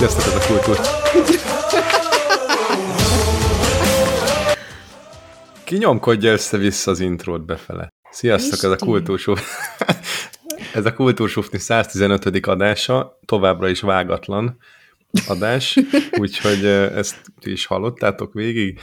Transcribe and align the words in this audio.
Sziasztok, 0.00 0.24
ez 0.24 0.34
a 0.34 0.46
kultúr. 0.46 0.78
Kinyomkodja 5.64 6.32
össze-vissza 6.32 6.90
az 6.90 7.00
intrót 7.00 7.44
befele. 7.44 7.88
Sziasztok, 8.10 8.52
Isti. 8.52 8.66
ez 8.66 8.72
a 8.72 8.76
kultúrsú... 8.76 9.34
ez 10.78 10.86
a 10.86 10.94
kultúrsufni 10.94 11.58
115. 11.58 12.46
adása, 12.46 13.18
továbbra 13.24 13.68
is 13.68 13.80
vágatlan 13.80 14.58
adás, 15.28 15.78
úgyhogy 16.18 16.64
ezt 16.64 17.20
is 17.40 17.66
hallottátok 17.66 18.32
végig. 18.32 18.80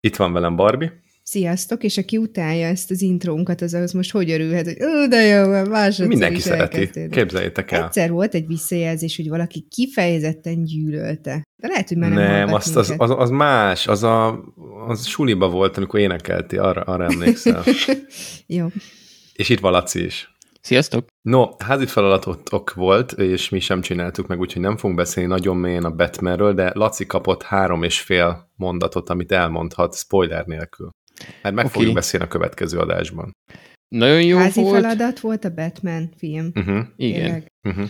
Itt 0.00 0.16
van 0.16 0.32
velem 0.32 0.56
Barbie. 0.56 1.02
Sziasztok, 1.32 1.84
és 1.84 1.98
aki 1.98 2.16
utálja 2.16 2.66
ezt 2.66 2.90
az 2.90 3.02
intrónkat, 3.02 3.60
az 3.60 3.74
ahhoz 3.74 3.92
most 3.92 4.10
hogy 4.10 4.30
örülhet, 4.30 4.64
hogy 4.64 4.76
ó, 4.82 5.06
de 5.06 5.20
jó, 5.20 5.64
másodszor 5.64 6.06
Mindenki 6.06 6.40
szereti, 6.40 6.90
képzeljétek 7.10 7.70
el. 7.70 7.84
Egyszer 7.84 8.10
volt 8.10 8.34
egy 8.34 8.46
visszajelzés, 8.46 9.16
hogy 9.16 9.28
valaki 9.28 9.66
kifejezetten 9.68 10.64
gyűlölte. 10.64 11.42
De 11.56 11.68
lehet, 11.68 11.88
hogy 11.88 11.96
már 11.96 12.10
nem 12.10 12.18
Nem, 12.18 12.52
azt, 12.52 12.76
az, 12.76 12.94
az, 12.96 13.10
az, 13.10 13.30
más, 13.30 13.86
az 13.86 14.02
a 14.02 14.44
az 14.88 15.06
suliba 15.06 15.48
volt, 15.48 15.76
amikor 15.76 16.00
énekelti, 16.00 16.56
arra, 16.56 16.80
arra 16.80 17.04
emlékszel. 17.04 17.64
jó. 18.58 18.66
És 19.32 19.48
itt 19.48 19.60
van 19.60 19.72
Laci 19.72 20.04
is. 20.04 20.36
Sziasztok! 20.60 21.06
No, 21.22 21.46
házi 21.58 21.86
feladatok 21.86 22.74
volt, 22.74 23.12
és 23.12 23.48
mi 23.48 23.60
sem 23.60 23.80
csináltuk 23.80 24.26
meg, 24.26 24.40
úgyhogy 24.40 24.62
nem 24.62 24.76
fogunk 24.76 24.98
beszélni 24.98 25.28
nagyon 25.28 25.56
mélyen 25.56 25.84
a 25.84 25.94
Batmanről, 25.94 26.54
de 26.54 26.70
Laci 26.74 27.06
kapott 27.06 27.42
három 27.42 27.82
és 27.82 28.00
fél 28.00 28.50
mondatot, 28.56 29.10
amit 29.10 29.32
elmondhat 29.32 29.96
spoiler 29.96 30.46
nélkül. 30.46 30.90
Mert 31.42 31.54
meg 31.54 31.64
okay. 31.64 31.68
fogjuk 31.68 31.94
beszélni 31.94 32.26
a 32.26 32.28
következő 32.28 32.78
adásban. 32.78 33.32
Nagyon 33.88 34.22
jó 34.22 34.38
Házi 34.38 34.60
volt. 34.60 34.80
feladat 34.80 35.20
volt 35.20 35.44
a 35.44 35.50
Batman 35.50 36.10
film. 36.16 36.50
Uh-huh. 36.54 36.78
Igen. 36.96 37.44
Uh-huh. 37.62 37.88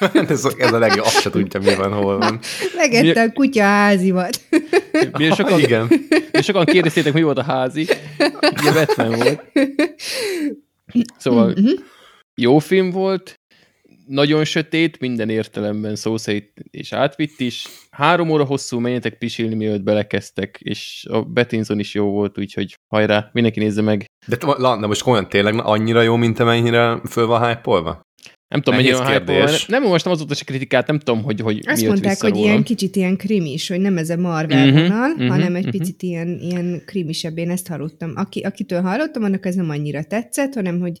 ez, 0.28 0.44
a, 0.44 0.52
ez 0.58 0.72
a 0.72 0.78
legjobb, 0.78 1.04
azt 1.04 1.20
se 1.20 1.30
tudja, 1.30 1.60
mi 1.60 1.74
van, 1.74 1.92
hol 1.92 2.18
van. 2.18 2.40
Megette 2.76 3.22
a 3.22 3.32
kutya 3.32 3.62
házimat. 3.62 4.40
Mi 5.12 5.30
sokan, 5.34 5.60
Igen. 5.60 5.88
Mi 6.32 6.42
sokan 6.42 6.64
kérdeztétek, 6.64 7.12
mi 7.12 7.22
volt 7.22 7.38
a 7.38 7.42
házi. 7.42 7.86
Ugye 8.58 8.72
Batman 8.72 9.10
volt. 9.10 9.42
Szóval 11.18 11.48
uh-huh. 11.50 11.80
jó 12.34 12.58
film 12.58 12.90
volt, 12.90 13.34
nagyon 14.06 14.44
sötét, 14.44 15.00
minden 15.00 15.28
értelemben 15.28 15.96
szó 15.96 16.16
szerint 16.16 16.52
és 16.70 16.92
átvitt 16.92 17.40
is. 17.40 17.66
Három 17.90 18.30
óra 18.30 18.44
hosszú, 18.44 18.78
menjetek 18.78 19.18
pisilni, 19.18 19.54
mielőtt 19.54 19.82
belekezdtek, 19.82 20.58
és 20.62 21.06
a 21.10 21.22
Betinson 21.22 21.78
is 21.78 21.94
jó 21.94 22.10
volt, 22.10 22.38
úgyhogy 22.38 22.74
hajrá, 22.88 23.30
mindenki 23.32 23.58
nézze 23.58 23.82
meg. 23.82 24.04
De, 24.26 24.36
na 24.58 24.86
most 24.86 25.02
komolyan 25.02 25.28
tényleg 25.28 25.54
annyira 25.58 26.02
jó, 26.02 26.16
mint 26.16 26.38
amennyire 26.38 27.00
föl 27.08 27.26
van 27.26 27.46
hype 27.46 28.00
nem 28.48 28.60
tudom, 28.60 28.78
mennyire 28.78 28.96
a 28.96 29.10
hype 29.10 29.64
Nem 29.66 29.84
olvastam 29.84 30.12
azóta 30.12 30.34
se 30.34 30.44
kritikát, 30.44 30.86
nem 30.86 30.98
tudom, 30.98 31.22
hogy, 31.22 31.40
hogy 31.40 31.60
Azt 31.66 31.86
mondták, 31.86 32.20
hogy 32.20 32.36
ilyen 32.36 32.62
kicsit 32.62 32.96
ilyen 32.96 33.16
krimis, 33.16 33.68
hogy 33.68 33.80
nem 33.80 33.96
ez 33.96 34.10
a 34.10 34.16
Marvel 34.16 34.68
uh-huh, 34.68 34.88
vonal, 34.88 35.10
uh-huh, 35.10 35.28
hanem 35.28 35.54
egy 35.54 35.66
uh-huh. 35.66 35.80
picit 35.80 36.02
ilyen, 36.02 36.38
ilyen 36.40 36.82
krimisebb, 36.84 37.38
én 37.38 37.50
ezt 37.50 37.66
hallottam. 37.66 38.12
Aki, 38.14 38.40
akitől 38.40 38.80
hallottam, 38.80 39.22
annak 39.22 39.46
ez 39.46 39.54
nem 39.54 39.70
annyira 39.70 40.04
tetszett, 40.04 40.54
hanem 40.54 40.80
hogy 40.80 40.98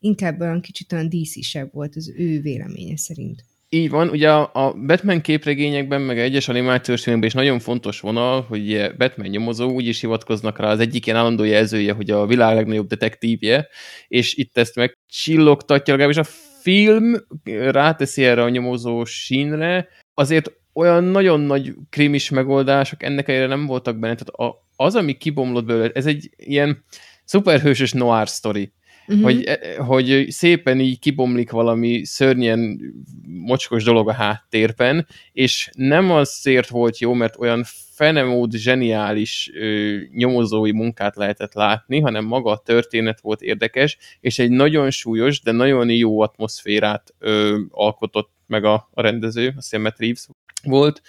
inkább 0.00 0.40
olyan 0.40 0.60
kicsit 0.60 0.92
olyan 0.92 1.08
díszisebb 1.08 1.72
volt 1.72 1.96
az 1.96 2.14
ő 2.16 2.40
véleménye 2.40 2.96
szerint. 2.96 3.44
Így 3.70 3.90
van, 3.90 4.08
ugye 4.08 4.30
a 4.30 4.76
Batman 4.86 5.20
képregényekben, 5.20 6.00
meg 6.00 6.18
egyes 6.18 6.48
animációs 6.48 7.02
filmekben 7.02 7.28
is 7.30 7.34
nagyon 7.34 7.58
fontos 7.58 8.00
vonal, 8.00 8.42
hogy 8.42 8.90
Batman 8.98 9.28
nyomozó, 9.28 9.70
úgy 9.70 9.86
is 9.86 10.00
hivatkoznak 10.00 10.58
rá 10.58 10.70
az 10.70 10.80
egyik 10.80 11.06
ilyen 11.06 11.18
állandó 11.18 11.44
jelzője, 11.44 11.92
hogy 11.92 12.10
a 12.10 12.26
világ 12.26 12.54
legnagyobb 12.54 12.86
detektívje, 12.86 13.68
és 14.08 14.34
itt 14.34 14.58
ezt 14.58 14.74
megcsillogtatja, 14.74 15.96
legalábbis 15.96 16.20
a 16.26 16.47
film 16.68 17.14
ráteszi 17.70 18.24
erre 18.24 18.42
a 18.42 18.48
nyomozó 18.48 19.04
sínre, 19.04 19.88
azért 20.14 20.52
olyan 20.72 21.04
nagyon 21.04 21.40
nagy 21.40 21.74
krimis 21.90 22.30
megoldások 22.30 23.02
ennek 23.02 23.28
elére 23.28 23.46
nem 23.46 23.66
voltak 23.66 23.98
benne. 23.98 24.14
Tehát 24.14 24.54
az, 24.76 24.94
ami 24.94 25.12
kibomlott 25.12 25.64
belőle, 25.64 25.90
ez 25.94 26.06
egy 26.06 26.30
ilyen 26.36 26.84
szuperhősös 27.24 27.92
noir 27.92 28.26
story. 28.26 28.72
Uh-huh. 29.08 29.22
Hogy, 29.22 29.44
e, 29.44 29.82
hogy 29.82 30.26
szépen 30.28 30.80
így 30.80 30.98
kibomlik 30.98 31.50
valami 31.50 32.04
szörnyen 32.04 32.80
mocskos 33.26 33.84
dolog 33.84 34.08
a 34.08 34.12
háttérben, 34.12 35.06
és 35.32 35.70
nem 35.76 36.10
azért 36.10 36.68
volt 36.68 36.98
jó, 36.98 37.12
mert 37.12 37.38
olyan 37.38 37.64
fenemód 37.94 38.52
zseniális 38.52 39.50
ö, 39.54 39.96
nyomozói 40.12 40.72
munkát 40.72 41.16
lehetett 41.16 41.54
látni, 41.54 42.00
hanem 42.00 42.24
maga 42.24 42.50
a 42.50 42.62
történet 42.64 43.20
volt 43.20 43.42
érdekes, 43.42 43.98
és 44.20 44.38
egy 44.38 44.50
nagyon 44.50 44.90
súlyos, 44.90 45.40
de 45.40 45.52
nagyon 45.52 45.90
jó 45.90 46.20
atmoszférát 46.20 47.14
ö, 47.18 47.58
alkotott 47.70 48.30
meg 48.46 48.64
a, 48.64 48.88
a 48.92 49.00
rendező, 49.00 49.54
a 49.70 49.78
Matt 49.78 49.98
Reeves 49.98 50.26
volt, 50.62 51.02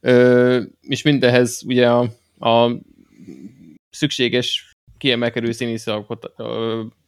ö, 0.00 0.62
és 0.80 1.02
mindehez 1.02 1.62
ugye 1.66 1.90
a, 1.90 2.00
a 2.38 2.70
szükséges 3.90 4.75
kiemelkedő 4.98 5.52
színészi 5.52 5.92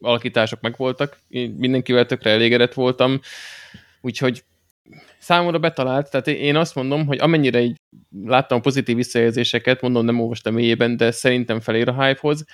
alakítások 0.01 0.61
megvoltak, 0.61 1.19
én 1.29 1.51
mindenkivel 1.59 2.07
tökre 2.07 2.31
elégedett 2.31 2.75
voltam, 2.75 3.21
úgyhogy 4.01 4.45
számomra 5.19 5.59
betalált, 5.59 6.11
tehát 6.11 6.27
én 6.27 6.57
azt 6.57 6.75
mondom, 6.75 7.07
hogy 7.07 7.19
amennyire 7.19 7.61
így 7.61 7.77
láttam 8.25 8.61
pozitív 8.61 8.97
visszajelzéseket, 8.97 9.81
mondom, 9.81 10.05
nem 10.05 10.21
olvastam 10.21 10.55
mélyében, 10.55 10.97
de 10.97 11.11
szerintem 11.11 11.61
felér 11.61 11.89
a 11.89 12.05
hype-hoz. 12.05 12.45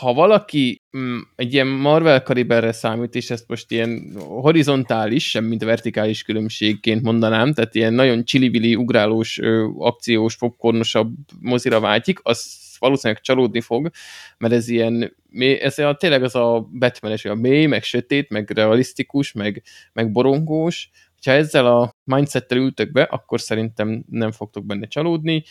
Ha 0.00 0.12
valaki 0.12 0.80
mm, 0.96 1.18
egy 1.36 1.52
ilyen 1.52 1.66
Marvel 1.66 2.22
kaliberre 2.22 2.72
számít, 2.72 3.14
és 3.14 3.30
ezt 3.30 3.48
most 3.48 3.70
ilyen 3.70 4.12
horizontális, 4.18 5.30
sem 5.30 5.44
mint 5.44 5.64
vertikális 5.64 6.22
különbségként 6.22 7.02
mondanám, 7.02 7.52
tehát 7.52 7.74
ilyen 7.74 7.94
nagyon 7.94 8.24
csili 8.24 8.74
ugrálós, 8.74 9.38
ö, 9.38 9.68
akciós, 9.78 10.36
popcornosabb 10.36 11.14
mozira 11.40 11.80
vágyik, 11.80 12.18
az 12.22 12.63
valószínűleg 12.78 13.22
csalódni 13.22 13.60
fog, 13.60 13.90
mert 14.38 14.52
ez 14.52 14.68
ilyen, 14.68 15.16
ez 15.60 15.78
a, 15.78 15.94
tényleg 15.94 16.22
az 16.22 16.34
a 16.34 16.68
Batman-es, 16.72 17.24
a 17.24 17.34
mély, 17.34 17.66
meg 17.66 17.82
sötét, 17.82 18.30
meg 18.30 18.50
realisztikus, 18.50 19.32
meg, 19.32 19.62
meg 19.92 20.12
borongós, 20.12 20.90
ha 21.24 21.30
ezzel 21.30 21.66
a 21.66 21.94
mindsettel 22.04 22.58
ültök 22.58 22.92
be, 22.92 23.02
akkor 23.02 23.40
szerintem 23.40 24.04
nem 24.10 24.32
fogtok 24.32 24.64
benne 24.64 24.86
csalódni. 24.86 25.44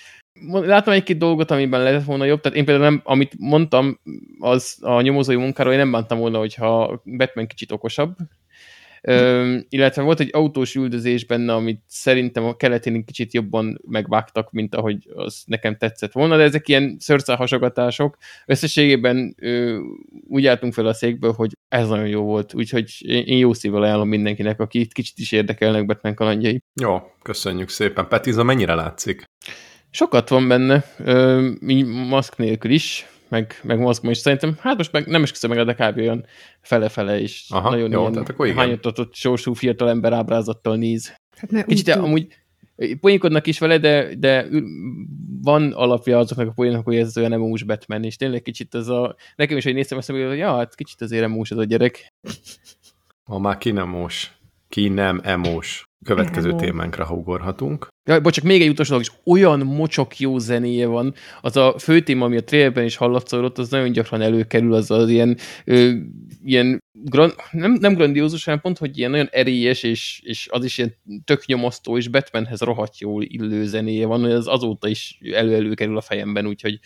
Látom 0.51 0.94
egy-két 0.94 1.17
dolgot, 1.17 1.51
amiben 1.51 1.83
lehet 1.83 2.03
volna 2.03 2.25
jobb, 2.25 2.41
tehát 2.41 2.57
én 2.57 2.66
például 2.66 2.89
nem, 2.89 3.01
amit 3.03 3.35
mondtam 3.38 4.00
az 4.39 4.78
a 4.81 5.01
nyomozói 5.01 5.35
munkáról, 5.35 5.72
én 5.72 5.78
nem 5.78 5.91
bántam 5.91 6.19
volna, 6.19 6.38
hogyha 6.38 7.01
Batman 7.06 7.47
kicsit 7.47 7.72
okosabb, 7.72 8.16
Ö, 9.08 9.58
illetve 9.69 10.02
volt 10.02 10.19
egy 10.19 10.30
autós 10.31 10.75
üldözés 10.75 11.25
benne, 11.25 11.53
amit 11.53 11.81
szerintem 11.88 12.44
a 12.44 12.56
keletén 12.56 13.06
kicsit 13.06 13.34
jobban 13.34 13.81
megvágtak, 13.88 14.52
mint 14.52 14.75
ahogy 14.75 15.09
az 15.16 15.44
nekem 15.46 15.78
tetszett 15.78 16.12
volna, 16.12 16.38
de 16.38 16.44
ezek 16.44 16.68
ilyen 16.68 16.97
szörcálhasogatások. 17.00 18.18
Összességében 18.46 19.36
ö, 19.40 19.80
úgy 20.28 20.46
álltunk 20.46 20.74
fel 20.74 20.86
a 20.86 20.94
székből, 20.94 21.31
hogy 21.31 21.52
ez 21.68 21.88
nagyon 21.88 22.08
jó 22.08 22.24
volt, 22.24 22.53
úgyhogy 22.53 22.92
én 23.06 23.38
jó 23.38 23.53
szívvel 23.53 23.81
ajánlom 23.81 24.08
mindenkinek, 24.08 24.59
aki 24.59 24.80
itt 24.80 24.92
kicsit 24.92 25.18
is 25.18 25.31
érdekelnek 25.31 25.86
Batman 25.86 26.16
kalandjai. 26.16 26.62
Jó, 26.81 27.12
köszönjük 27.22 27.69
szépen. 27.69 28.08
Petiza 28.08 28.44
mennyire 28.44 28.74
látszik? 28.74 29.24
Sokat 29.90 30.30
van 30.30 30.47
benne, 30.47 30.84
ö, 30.97 31.50
maszk 32.09 32.38
nélkül 32.38 32.72
is, 32.72 33.08
meg, 33.33 33.59
meg 33.63 33.79
mozgom, 33.79 34.09
és 34.09 34.17
szerintem, 34.17 34.55
hát 34.59 34.77
most 34.77 34.91
meg, 34.91 35.07
nem 35.07 35.23
is 35.23 35.31
köszön 35.31 35.49
meg, 35.49 35.66
de 35.66 35.73
kb. 35.73 35.97
olyan 35.97 36.25
fele-fele 36.61 37.19
is. 37.19 37.45
Aha, 37.49 37.69
nagyon 37.69 37.91
jó, 37.91 37.99
ilyen 37.99 38.11
tehát 38.11 38.29
akkor 38.29 38.45
igen. 38.45 38.57
hányattatott 38.57 39.16
sorsú 39.16 39.53
fiatal 39.53 39.89
ember 39.89 40.13
ábrázattal 40.13 40.75
néz. 40.75 41.16
Hát 41.38 41.66
Kicsit 41.66 41.88
úgy, 41.88 42.03
amúgy 42.03 42.27
poénkodnak 43.00 43.47
is 43.47 43.59
vele, 43.59 43.77
de, 43.77 44.15
de 44.15 44.47
van 45.41 45.71
alapja 45.71 46.18
azoknak 46.18 46.47
a 46.47 46.51
poénoknak, 46.51 46.85
hogy 46.85 46.95
ez 46.95 47.18
olyan 47.18 47.33
emós 47.33 47.63
Batman, 47.63 48.03
és 48.03 48.15
tényleg 48.15 48.41
kicsit 48.41 48.74
az 48.74 48.89
a... 48.89 49.15
Nekem 49.36 49.57
is, 49.57 49.63
hogy 49.63 49.74
néztem 49.74 49.97
ezt, 49.97 50.09
hogy 50.09 50.38
ja, 50.38 50.56
hát 50.56 50.75
kicsit 50.75 51.01
azért 51.01 51.24
emós 51.24 51.51
az 51.51 51.57
a 51.57 51.63
gyerek. 51.63 52.13
Ha 53.24 53.39
már 53.39 53.57
ki 53.57 53.71
nem 53.71 53.89
mós. 53.89 54.31
Ki 54.69 54.88
nem 54.88 55.21
emós. 55.24 55.83
Következő 56.03 56.50
Emo. 56.50 56.57
témánkra, 56.57 57.05
ha 57.05 57.15
ugorhatunk. 57.15 57.88
Ja, 58.09 58.21
bocs, 58.21 58.33
csak 58.33 58.44
még 58.44 58.61
egy 58.61 58.69
utolsó 58.69 58.91
dolog, 58.91 59.05
és 59.05 59.11
olyan 59.25 59.59
mocsok 59.59 60.19
jó 60.19 60.38
zenéje 60.38 60.88
van. 60.88 61.13
Az 61.41 61.57
a 61.57 61.75
fő 61.79 62.01
téma, 62.01 62.25
ami 62.25 62.38
a 62.38 62.44
trailerben 62.44 62.83
is 62.83 62.95
hallatszódott, 62.95 63.57
az 63.57 63.69
nagyon 63.69 63.91
gyakran 63.91 64.21
előkerül, 64.21 64.73
az 64.73 64.91
az 64.91 65.09
ilyen, 65.09 65.38
ö, 65.65 65.91
ilyen 66.44 66.79
grand, 66.91 67.33
nem, 67.51 67.71
nem 67.71 67.94
grandiózus, 67.94 68.44
hanem 68.44 68.61
pont, 68.61 68.77
hogy 68.77 68.97
ilyen 68.97 69.11
nagyon 69.11 69.27
erélyes, 69.31 69.83
és, 69.83 70.21
és 70.23 70.47
az 70.51 70.63
is 70.63 70.77
ilyen 70.77 70.95
tök 71.23 71.45
nyomasztó, 71.45 71.97
és 71.97 72.07
Batmanhez 72.07 72.61
rohadt 72.61 73.00
jól 73.00 73.23
illő 73.23 73.65
zenéje 73.65 74.05
van, 74.05 74.21
hogy 74.21 74.31
az 74.31 74.47
azóta 74.47 74.88
is 74.88 75.19
elő-elő 75.33 75.73
kerül 75.73 75.97
a 75.97 76.01
fejemben, 76.01 76.47
úgyhogy 76.47 76.79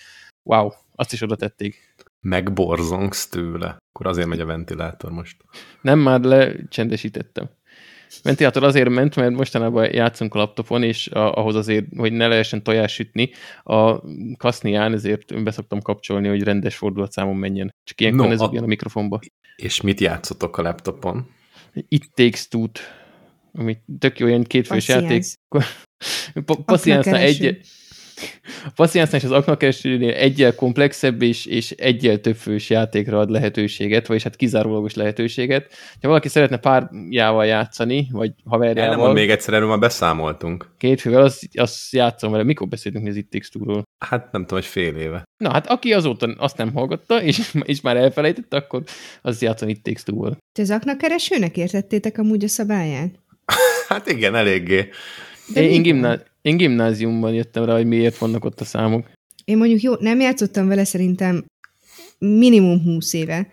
wow, 0.44 0.70
azt 0.96 1.14
is 1.14 1.22
oda 1.22 1.36
tették. 1.36 1.96
Megborzongsz 2.22 3.28
tőle. 3.28 3.78
Akkor 3.90 4.08
azért 4.08 4.28
megy 4.28 4.40
a 4.40 4.46
ventilátor 4.46 5.12
most. 5.12 5.38
Nem, 5.82 6.00
már 6.00 6.22
lecsendesítettem. 6.22 7.50
Ventilátor 8.24 8.64
azért 8.64 8.90
ment, 8.90 9.16
mert 9.16 9.32
mostanában 9.32 9.94
játszunk 9.94 10.36
a 10.36 10.38
laptopon, 10.38 10.84
és 10.84 11.08
a, 11.08 11.34
ahhoz 11.34 11.56
azért, 11.56 11.86
hogy 11.98 12.12
ne 12.12 12.28
lehessen 12.28 12.64
tojás 12.64 12.94
sütni, 12.94 13.30
a 13.64 14.02
kasznián 14.38 14.94
ezért 14.94 15.44
beszoktam 15.44 15.82
kapcsolni, 15.82 16.28
hogy 16.28 16.44
rendes 16.44 16.76
fordulatszámon 16.76 17.36
menjen. 17.36 17.76
Csak 17.84 18.02
ilyenkor 18.02 18.26
no, 18.26 18.32
ez 18.32 18.42
a... 18.42 18.52
a 18.54 18.66
mikrofonba. 18.66 19.20
És 19.56 19.82
mit 19.82 20.00
játszotok 20.00 20.58
a 20.58 20.62
laptopon? 20.62 21.30
It 21.88 22.12
Takes 22.14 22.48
Two-t 22.48 22.80
ami 23.58 23.78
tök 24.00 24.20
jó 24.20 24.28
ilyen 24.28 24.44
kétfős 24.44 24.88
játék. 24.88 25.24
Passziánsznál 26.66 27.20
egy, 27.20 27.60
a 28.66 28.72
passziánsznál 28.76 29.20
és 29.20 29.26
az 29.26 29.32
aknakeresőnél 29.32 30.14
egyel 30.14 30.56
komplexebb 30.56 31.22
és, 31.22 31.46
és 31.46 31.72
egyel 31.72 32.22
több 32.22 32.36
fős 32.36 32.70
játékra 32.70 33.20
ad 33.20 33.30
lehetőséget, 33.30 34.08
vagyis 34.08 34.24
hát 34.24 34.36
kizárólagos 34.36 34.94
lehetőséget. 34.94 35.74
Ha 36.02 36.08
valaki 36.08 36.28
szeretne 36.28 36.58
párjával 36.58 37.46
játszani, 37.46 38.08
vagy 38.12 38.32
haverjával... 38.46 39.06
Nem, 39.06 39.16
még 39.16 39.30
egyszer 39.30 39.54
erről 39.54 39.68
már 39.68 39.80
beszámoltunk. 39.80 40.70
Két 40.78 41.02
fővel, 41.02 41.22
azt, 41.22 41.48
azt 41.54 41.94
játszom 41.94 42.32
vele. 42.32 42.44
Mikor 42.44 42.68
beszéltünk 42.68 43.08
az 43.08 43.16
It 43.16 43.30
Takes 43.30 43.50
Two-ról? 43.50 43.84
Hát 44.06 44.32
nem 44.32 44.42
tudom, 44.42 44.60
hogy 44.60 44.70
fél 44.70 44.96
éve. 44.96 45.24
Na, 45.38 45.52
hát 45.52 45.68
aki 45.68 45.94
azóta 45.94 46.36
azt 46.38 46.58
nem 46.58 46.74
hallgatta, 46.74 47.22
és, 47.22 47.54
és 47.64 47.82
már 47.82 47.98
elfelejtette, 47.98 48.58
akkor 48.58 48.84
az 49.22 49.42
játszani 49.42 49.72
It 49.72 49.82
Takes. 49.82 50.04
Te 50.52 50.62
az 50.62 50.72
aknakeresőnek 50.72 51.58
értettétek 51.58 52.18
amúgy 52.18 52.44
a 52.44 52.48
szabályát? 52.48 53.20
hát 53.90 54.08
igen, 54.08 54.36
eléggé. 54.36 54.90
De 55.54 55.62
én, 55.62 55.70
én, 55.70 55.82
gimná... 55.82 56.18
én 56.48 56.58
gimnáziumban 56.58 57.34
jöttem 57.34 57.66
rá, 57.66 57.76
hogy 57.76 57.86
miért 57.86 58.18
vannak 58.18 58.46
ott 58.46 58.60
a 58.60 58.66
számok. 58.66 59.10
Én 59.46 59.58
mondjuk 59.58 59.82
jó, 59.82 59.94
nem 60.00 60.20
játszottam 60.20 60.68
vele 60.68 60.84
szerintem 60.84 61.46
minimum 62.18 62.84
20 62.84 63.14
éve, 63.14 63.48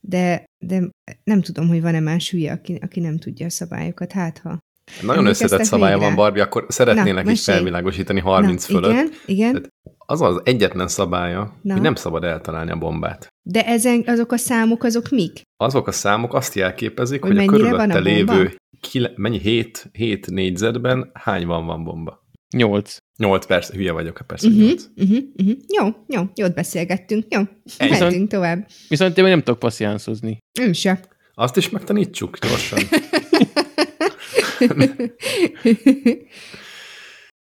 de, 0.00 0.44
de 0.58 0.90
nem 1.24 1.40
tudom, 1.40 1.68
hogy 1.68 1.80
van-e 1.80 2.00
más 2.00 2.30
hülye, 2.30 2.52
aki, 2.52 2.78
aki 2.82 3.00
nem 3.00 3.18
tudja 3.18 3.46
a 3.46 3.50
szabályokat, 3.50 4.12
hát 4.12 4.38
ha. 4.38 4.58
Nagyon 5.02 5.26
összetett 5.26 5.64
szabálya 5.64 5.98
van, 5.98 6.14
Barbie, 6.14 6.42
akkor 6.42 6.66
szeretnének 6.68 7.24
Na, 7.24 7.30
is 7.30 7.44
felvilágosítani 7.44 8.20
30 8.20 8.66
Na, 8.66 8.74
fölött. 8.74 8.92
Igen, 8.92 9.10
igen. 9.26 9.52
Tehát 9.52 9.68
az 9.98 10.20
az 10.20 10.40
egyetlen 10.44 10.88
szabálya, 10.88 11.56
Na. 11.62 11.72
hogy 11.72 11.82
nem 11.82 11.94
szabad 11.94 12.24
eltalálni 12.24 12.70
a 12.70 12.76
bombát. 12.76 13.28
De 13.42 13.66
ezen, 13.66 14.02
azok 14.06 14.32
a 14.32 14.36
számok, 14.36 14.84
azok 14.84 15.08
mik? 15.08 15.42
Azok 15.56 15.86
a 15.86 15.92
számok 15.92 16.34
azt 16.34 16.54
jelképezik, 16.54 17.22
hogy, 17.22 17.36
hogy 17.36 17.46
a 17.46 17.50
körülötte 17.50 17.94
a 17.94 18.00
lévő 18.00 18.56
kile, 18.80 19.12
mennyi 19.16 19.38
7, 19.38 19.88
7 19.92 20.26
négyzetben 20.26 21.10
hányban 21.14 21.66
van 21.66 21.84
bomba? 21.84 22.19
8. 22.50 22.96
8 23.16 23.46
perc, 23.46 23.70
hülye 23.70 23.92
vagyok, 23.92 24.20
persze 24.26 24.46
uh-huh, 24.48 24.62
8. 24.62 24.84
Uh-huh, 24.96 25.18
uh-huh. 25.36 25.56
Jó, 25.68 25.86
jó, 26.06 26.22
jót 26.34 26.54
beszélgettünk, 26.54 27.24
jó. 27.28 27.40
Mehetünk 27.78 28.30
tovább. 28.30 28.68
Viszont 28.88 29.18
én 29.18 29.24
nem 29.24 29.42
tudok 29.42 29.58
passziánszozni. 29.58 30.38
Ön 30.60 30.72
se. 30.72 31.00
Azt 31.34 31.56
is 31.56 31.70
megtanítsuk 31.70 32.38
gyorsan. 32.38 32.78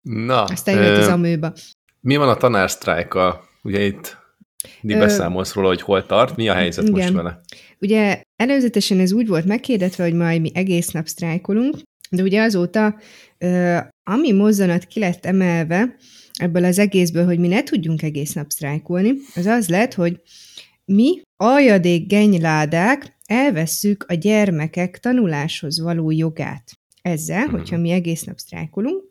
Na. 0.01 0.43
Aztán 0.43 0.83
jött 0.83 0.97
az 0.97 1.07
amőba. 1.07 1.53
Mi 2.01 2.15
van 2.15 2.29
a 2.29 2.35
tanársztrájkkal? 2.35 3.47
Ugye 3.63 3.81
itt 3.85 4.17
mindig 4.81 5.03
beszámolsz 5.03 5.53
róla, 5.53 5.67
hogy 5.67 5.81
hol 5.81 6.05
tart, 6.05 6.35
mi 6.35 6.49
a 6.49 6.53
helyzet 6.53 6.87
igen. 6.87 7.01
most 7.01 7.13
vele? 7.13 7.41
Ugye 7.79 8.21
előzetesen 8.35 8.99
ez 8.99 9.11
úgy 9.11 9.27
volt 9.27 9.45
megkérdetve, 9.45 10.03
hogy 10.03 10.13
majd 10.13 10.41
mi 10.41 10.51
egész 10.53 10.91
nap 10.91 11.07
sztrájkolunk, 11.07 11.75
de 12.09 12.23
ugye 12.23 12.41
azóta, 12.41 12.99
ami 14.03 14.31
mozzanat 14.31 14.85
ki 14.85 14.99
lett 14.99 15.25
emelve 15.25 15.95
ebből 16.39 16.63
az 16.63 16.79
egészből, 16.79 17.25
hogy 17.25 17.39
mi 17.39 17.47
ne 17.47 17.63
tudjunk 17.63 18.01
egész 18.01 18.33
nap 18.33 18.49
sztrájkolni, 18.49 19.13
az 19.35 19.45
az 19.45 19.69
lett, 19.69 19.93
hogy 19.93 20.21
mi 20.85 21.21
aljadék 21.35 22.07
genyládák 22.07 23.17
elvesszük 23.25 24.05
a 24.07 24.13
gyermekek 24.13 24.99
tanuláshoz 24.99 25.79
való 25.79 26.11
jogát. 26.11 26.71
Ezzel, 27.01 27.45
mhm. 27.45 27.55
hogyha 27.55 27.77
mi 27.77 27.89
egész 27.89 28.23
nap 28.23 28.37
sztrájkolunk. 28.37 29.03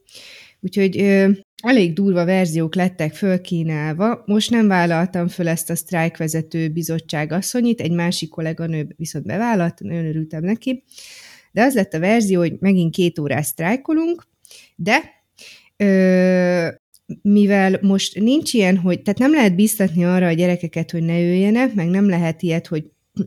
Úgyhogy 0.61 1.01
ö, 1.01 1.31
elég 1.63 1.93
durva 1.93 2.25
verziók 2.25 2.75
lettek 2.75 3.15
fölkínálva. 3.15 4.23
Most 4.27 4.51
nem 4.51 4.69
vállaltam 4.69 5.29
föl 5.29 5.49
ezt 5.49 5.71
a 5.71 5.77
sztrájkvezető 5.77 6.69
bizottság 6.69 7.33
asszonyit, 7.33 7.81
egy 7.81 7.93
másik 7.93 8.29
kolléganő 8.29 8.95
viszont 8.97 9.27
bevállalt, 9.27 9.81
nagyon 9.81 10.07
örültem 10.07 10.45
neki. 10.45 10.85
De 11.59 11.65
az 11.65 11.75
lett 11.75 11.95
a 11.95 11.99
verzió, 11.99 12.41
hogy 12.41 12.57
megint 12.61 12.95
két 12.95 13.19
órás 13.19 13.47
sztrájkolunk, 13.47 14.27
de 14.77 15.03
ö, 15.77 16.69
mivel 17.23 17.79
most 17.83 18.21
nincs 18.21 18.53
ilyen, 18.53 18.77
hogy, 18.77 19.03
tehát 19.03 19.19
nem 19.19 19.33
lehet 19.33 19.55
biztatni 19.55 20.05
arra 20.05 20.27
a 20.27 20.33
gyerekeket, 20.33 20.91
hogy 20.91 21.03
ne 21.03 21.19
jöjjenek, 21.19 21.75
meg 21.75 21.89
nem 21.89 22.09
lehet 22.09 22.43
ilyet, 22.43 22.67
hogy 22.67 22.85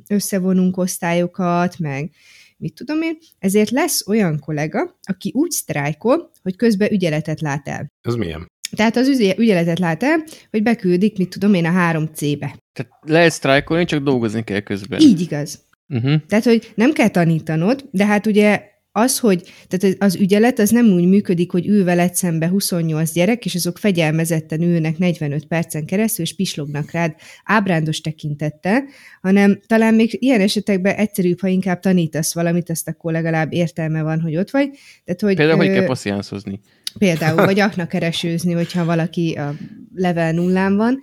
összevonunk 0.08 0.78
osztályokat, 0.78 1.80
meg 1.80 2.12
mit 2.58 2.74
tudom 2.74 3.02
én, 3.02 3.18
ezért 3.40 3.70
lesz 3.70 4.08
olyan 4.08 4.40
kollega, 4.40 5.00
aki 5.04 5.32
úgy 5.36 5.52
sztrájkol, 5.52 6.32
hogy 6.42 6.56
közben 6.56 6.92
ügyeletet 6.92 7.42
lát 7.42 7.68
el. 7.68 7.92
Ez 8.02 8.14
milyen? 8.14 8.52
Tehát 8.76 8.96
az 8.96 9.08
ügyeletet 9.38 9.80
lát 9.80 10.04
el, 10.04 10.24
hogy 10.52 10.64
beküldik, 10.64 11.18
mit 11.18 11.30
tudom 11.30 11.54
én, 11.54 11.66
a 11.66 11.72
3C-be. 11.72 12.58
Tehát 12.74 12.92
lehet 13.02 13.32
sztrájkolni, 13.32 13.86
csak 13.86 14.04
dolgozni 14.04 14.44
kell 14.44 14.60
közben. 14.60 15.00
Így 15.00 15.22
igaz. 15.22 15.70
Uh-huh. 15.92 16.22
Tehát, 16.28 16.44
hogy 16.44 16.72
nem 16.76 16.94
kell 16.94 17.08
tanítanod, 17.08 17.86
de 17.92 18.06
hát 18.06 18.26
ugye 18.26 18.70
az, 18.92 19.20
hogy 19.20 19.44
tehát 19.68 19.96
az 20.00 20.16
ügyelet 20.16 20.60
az 20.60 20.70
nem 20.70 20.86
úgy 20.86 21.06
működik, 21.06 21.52
hogy 21.52 21.68
ül 21.68 21.84
veled 21.84 22.16
szembe 22.16 22.48
28 22.48 23.12
gyerek, 23.12 23.46
és 23.46 23.56
azok 23.56 23.78
fegyelmezetten 23.78 24.62
ülnek 24.62 24.98
45 24.98 25.46
percen 25.46 25.86
keresztül, 25.86 26.26
és 26.26 26.36
pislognak 26.36 26.92
rád 26.92 27.16
ábrándos 27.44 28.02
tekintette, 28.02 28.84
hanem 29.22 29.60
talán 29.68 29.94
még 29.94 30.18
ilyen 30.20 30.42
esetekben 30.42 30.96
egyszerűbb, 30.96 31.40
ha 31.40 31.48
inkább 31.48 31.80
tanítasz 31.80 32.34
valamit, 32.34 32.70
azt 32.70 32.88
akkor 32.88 33.12
legalább 33.12 33.54
értelme 33.54 34.02
van, 34.02 34.22
hogy 34.22 34.38
ott 34.38 34.50
vagy. 34.50 34.70
Tehát, 35.04 35.22
hogy, 35.22 35.36
például, 35.36 35.60
ö, 35.60 35.66
hogy 35.66 35.76
kell 35.76 35.86
passziánszozni. 35.86 36.60
Például, 36.98 37.46
vagy 37.52 37.60
aknakeresőzni, 37.60 38.54
hogyha 38.54 38.86
valaki 38.86 39.34
a 39.34 39.54
level 39.96 40.32
nullán 40.32 40.76
van. 40.76 41.02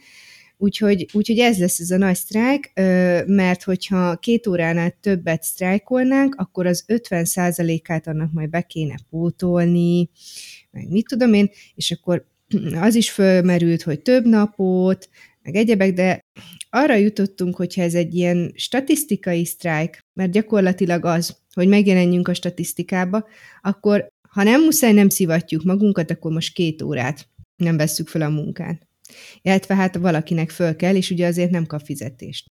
Úgyhogy, 0.61 1.09
úgyhogy 1.13 1.39
ez 1.39 1.59
lesz 1.59 1.79
ez 1.79 1.91
a 1.91 1.97
nagy 1.97 2.15
sztrájk, 2.15 2.73
mert 3.27 3.63
hogyha 3.63 4.17
két 4.17 4.47
óránál 4.47 4.97
többet 5.01 5.43
sztrájkolnánk, 5.43 6.35
akkor 6.35 6.67
az 6.67 6.85
50%-át 6.87 8.07
annak 8.07 8.33
majd 8.33 8.51
be 8.51 8.63
kéne 8.63 8.95
pótolni, 9.11 10.11
meg 10.71 10.91
mit 10.91 11.07
tudom 11.09 11.33
én, 11.33 11.51
és 11.75 11.91
akkor 11.91 12.27
az 12.81 12.95
is 12.95 13.11
fölmerült, 13.11 13.83
hogy 13.83 14.01
több 14.01 14.27
napot, 14.27 15.09
meg 15.43 15.55
egyebek, 15.55 15.93
de 15.93 16.25
arra 16.71 16.95
jutottunk, 16.95 17.57
hogyha 17.57 17.83
ez 17.83 17.95
egy 17.95 18.15
ilyen 18.15 18.53
statisztikai 18.55 19.45
sztrájk, 19.45 20.07
mert 20.13 20.31
gyakorlatilag 20.31 21.05
az, 21.05 21.37
hogy 21.55 21.69
megjelenjünk 21.69 22.29
a 22.29 22.35
statisztikába, 22.35 23.27
akkor 23.63 24.09
ha 24.29 24.43
nem 24.43 24.63
muszáj, 24.63 24.93
nem 24.93 25.09
szivatjuk 25.09 25.63
magunkat, 25.63 26.11
akkor 26.11 26.33
most 26.33 26.53
két 26.53 26.83
órát 26.83 27.29
nem 27.57 27.77
vesszük 27.77 28.09
fel 28.09 28.23
a 28.23 28.29
munkát 28.29 28.88
illetve 29.43 29.75
hát 29.75 29.97
valakinek 29.97 30.51
föl 30.51 30.77
kell, 30.77 30.97
és 30.97 31.11
ugye 31.11 31.27
azért 31.27 31.51
nem 31.51 31.67
kap 31.67 31.81
fizetést. 31.85 32.51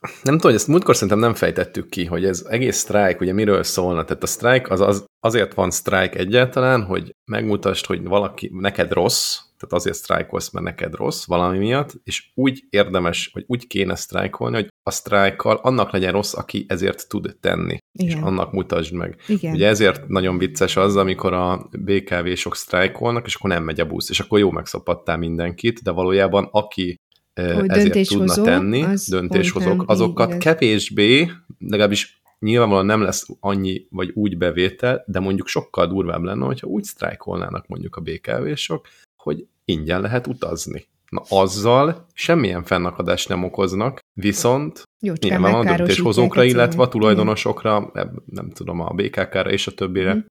Nem 0.00 0.34
tudom, 0.34 0.40
hogy 0.40 0.54
ezt 0.54 0.68
múltkor 0.68 0.94
szerintem 0.94 1.18
nem 1.18 1.34
fejtettük 1.34 1.88
ki, 1.88 2.04
hogy 2.04 2.24
ez 2.24 2.46
egész 2.48 2.76
sztrájk, 2.76 3.20
ugye 3.20 3.32
miről 3.32 3.62
szólna. 3.62 4.04
Tehát 4.04 4.22
a 4.22 4.26
sztrájk 4.26 4.70
az, 4.70 4.80
az 4.80 5.04
azért 5.20 5.54
van 5.54 5.70
sztrájk 5.70 6.14
egyáltalán, 6.14 6.82
hogy 6.82 7.14
megmutasd, 7.24 7.86
hogy 7.86 8.02
valaki 8.02 8.50
neked 8.52 8.92
rossz, 8.92 9.38
tehát 9.58 9.74
azért 9.74 9.96
sztrájkolsz, 9.96 10.50
mert 10.50 10.64
neked 10.64 10.94
rossz 10.94 11.26
valami 11.26 11.58
miatt, 11.58 12.00
és 12.04 12.30
úgy 12.34 12.64
érdemes, 12.70 13.30
vagy 13.32 13.44
úgy 13.46 13.66
kéne 13.66 13.94
sztrájkolni, 13.94 14.54
hogy 14.54 14.68
a 14.82 14.90
sztrájkkal 14.90 15.56
annak 15.56 15.92
legyen 15.92 16.12
rossz, 16.12 16.34
aki 16.34 16.64
ezért 16.68 17.08
tud 17.08 17.36
tenni. 17.40 17.76
Igen. 17.92 18.16
És 18.16 18.22
annak 18.22 18.52
mutasd 18.52 18.92
meg. 18.92 19.20
Igen. 19.26 19.54
Ugye 19.54 19.68
ezért 19.68 20.08
nagyon 20.08 20.38
vicces 20.38 20.76
az, 20.76 20.96
amikor 20.96 21.32
a 21.32 21.68
BKV-sok 21.78 22.56
sztrájkolnak, 22.56 23.26
és 23.26 23.34
akkor 23.34 23.50
nem 23.50 23.64
megy 23.64 23.80
a 23.80 23.86
busz, 23.86 24.10
és 24.10 24.20
akkor 24.20 24.38
jó 24.38 24.50
megszopattál 24.50 25.16
mindenkit, 25.16 25.82
de 25.82 25.90
valójában 25.90 26.48
aki 26.52 26.96
hogy 27.34 27.68
ezért 27.68 28.08
tudna 28.08 28.42
tenni, 28.42 28.82
az 28.82 29.08
döntéshozók, 29.08 29.84
azokat 29.86 30.36
kevésbé, 30.36 31.30
legalábbis 31.58 32.22
nyilvánvalóan 32.38 32.86
nem 32.86 33.02
lesz 33.02 33.26
annyi 33.40 33.86
vagy 33.90 34.10
úgy 34.14 34.38
bevétel, 34.38 35.04
de 35.06 35.20
mondjuk 35.20 35.46
sokkal 35.46 35.86
durvább 35.86 36.22
lenne, 36.22 36.44
hogyha 36.44 36.66
úgy 36.66 36.84
sztrájkolnának 36.84 37.66
mondjuk 37.66 37.96
a 37.96 38.00
BKV-sok, 38.00 38.86
hogy 39.16 39.46
ingyen 39.64 40.00
lehet 40.00 40.26
utazni. 40.26 40.88
Na 41.08 41.22
azzal 41.28 42.06
semmilyen 42.12 42.62
fennakadást 42.62 43.28
nem 43.28 43.44
okoznak, 43.44 43.98
viszont 44.12 44.82
Jó, 45.00 45.12
nyilván 45.20 45.54
a 45.54 45.76
döntéshozókra, 45.76 46.44
illetve 46.44 46.82
a 46.82 46.88
tulajdonosokra, 46.88 47.92
nem 48.24 48.50
tudom, 48.50 48.80
a 48.80 48.92
BKK-ra 48.92 49.50
és 49.50 49.66
a 49.66 49.72
többire 49.72 50.14
mm. 50.14 50.22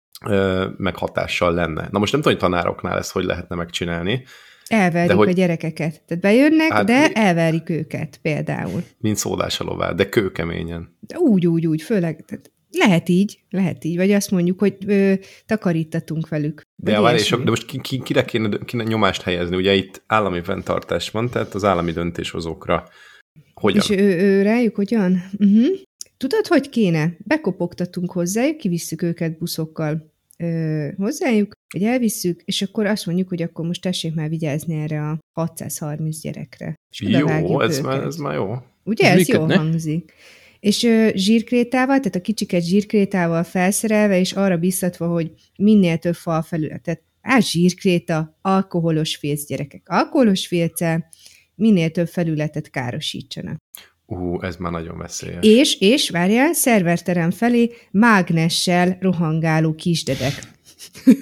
meg 0.78 0.96
hatással 0.96 1.54
lenne. 1.54 1.88
Na 1.92 2.00
most 2.00 2.12
nem 2.12 2.22
tudom, 2.22 2.38
hogy 2.38 2.50
tanároknál 2.50 2.98
ezt 2.98 3.12
hogy 3.12 3.24
lehetne 3.24 3.56
megcsinálni, 3.56 4.24
Elverik 4.70 5.16
hogy, 5.16 5.28
a 5.28 5.32
gyerekeket. 5.32 6.02
Tehát 6.08 6.24
bejönnek, 6.24 6.72
hát, 6.72 6.86
de 6.86 7.12
elverik 7.12 7.70
őket 7.70 8.20
például. 8.22 8.84
Mint 8.98 9.18
szódás 9.18 9.60
a 9.60 9.64
lová, 9.64 9.92
de 9.92 10.10
kőkeményen. 10.10 10.98
De 11.00 11.18
úgy, 11.18 11.48
úgy, 11.48 11.68
úgy, 11.68 11.82
főleg. 11.82 12.26
Tehát 12.26 12.52
lehet 12.72 13.10
így, 13.10 13.40
lehet 13.50 13.84
így, 13.84 13.98
vagy 13.98 14.12
azt 14.12 14.32
mondjuk, 14.32 14.60
hogy 14.60 14.78
ö, 14.86 15.14
takarítatunk 15.46 16.28
velük. 16.28 16.62
De, 16.76 17.00
várj, 17.00 17.18
és, 17.18 17.30
de 17.30 17.50
most 17.50 17.66
ki, 17.66 17.80
ki, 17.82 18.02
kire 18.04 18.26
kéne, 18.26 18.58
kéne 18.66 18.84
nyomást 18.84 19.22
helyezni? 19.22 19.56
Ugye 19.56 19.74
itt 19.74 20.04
állami 20.08 20.42
fenntartás 20.42 21.10
van, 21.10 21.30
tehát 21.30 21.54
az 21.54 21.64
állami 21.64 21.92
döntéshozókra 21.92 22.88
hogyan? 23.54 23.82
És 23.82 23.90
ő, 23.90 24.20
ő 24.20 24.42
rájuk 24.42 24.76
hogyan? 24.76 25.24
Uh-huh. 25.40 25.68
Tudod, 26.18 26.48
hogy 26.48 26.70
kéne? 26.70 27.12
Bekopogtatunk 27.18 28.12
hozzájuk, 28.12 28.58
kivisszük 28.58 29.02
őket 29.02 29.38
buszokkal 29.38 30.14
ö, 30.44 30.88
hozzájuk, 30.98 31.52
hogy 31.74 31.84
elvisszük, 31.84 32.42
és 32.46 32.62
akkor 32.62 32.86
azt 32.86 33.06
mondjuk, 33.06 33.30
hogy 33.30 33.42
akkor 33.42 33.66
most 33.66 33.82
tessék 33.82 34.14
már 34.16 34.30
vigyázni 34.30 34.82
erre 34.82 35.10
a 35.10 35.20
630 35.34 36.22
gyerekre. 36.22 36.74
És 36.92 37.02
jó, 37.02 37.62
ez 37.62 37.80
már, 37.80 38.04
ez 38.04 38.16
már 38.16 38.34
jó. 38.34 38.56
Ugye, 38.84 39.12
ez 39.12 39.28
jó 39.28 39.46
hangzik. 39.46 40.14
És 40.60 40.84
ö, 40.84 41.10
zsírkrétával, 41.14 41.98
tehát 41.98 42.16
a 42.16 42.22
kicsiket 42.22 42.64
zsírkrétával 42.66 43.44
felszerelve, 43.44 44.20
és 44.20 44.32
arra 44.32 44.58
biztatva, 44.58 45.08
hogy 45.08 45.32
minél 45.58 45.98
több 45.98 46.16
fal 46.16 46.42
felületet. 46.42 47.02
Á, 47.22 47.40
zsírkréta, 47.40 48.38
alkoholos 48.42 49.16
félc 49.16 49.46
gyerekek. 49.46 49.82
Alkoholos 49.86 50.48
félce 50.48 51.10
minél 51.56 51.90
több 51.90 52.08
felületet 52.08 52.70
károsítsanak. 52.70 53.58
Ú, 54.12 54.42
ez 54.42 54.56
már 54.56 54.72
nagyon 54.72 54.98
veszélyes. 54.98 55.46
És, 55.46 55.80
és 55.80 56.10
várjál, 56.10 56.54
szerverterem 56.54 57.32
felé 57.32 57.72
mágnessel 57.92 58.98
rohangáló 59.02 59.76
kisdedek. 59.76 60.34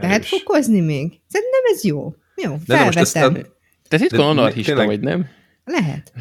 Lehet 0.00 0.26
fokozni 0.26 0.80
még? 0.80 1.20
Szerintem 1.28 1.60
ez 1.72 1.84
jó. 1.84 2.14
Jó, 2.42 2.56
De 2.66 2.76
felvetem. 2.76 3.46
Te 3.88 4.16
van 4.16 4.26
anarchista 4.26 4.74
tényleg... 4.74 4.86
vagy, 4.86 5.00
nem? 5.00 5.26
Lehet. 5.64 6.12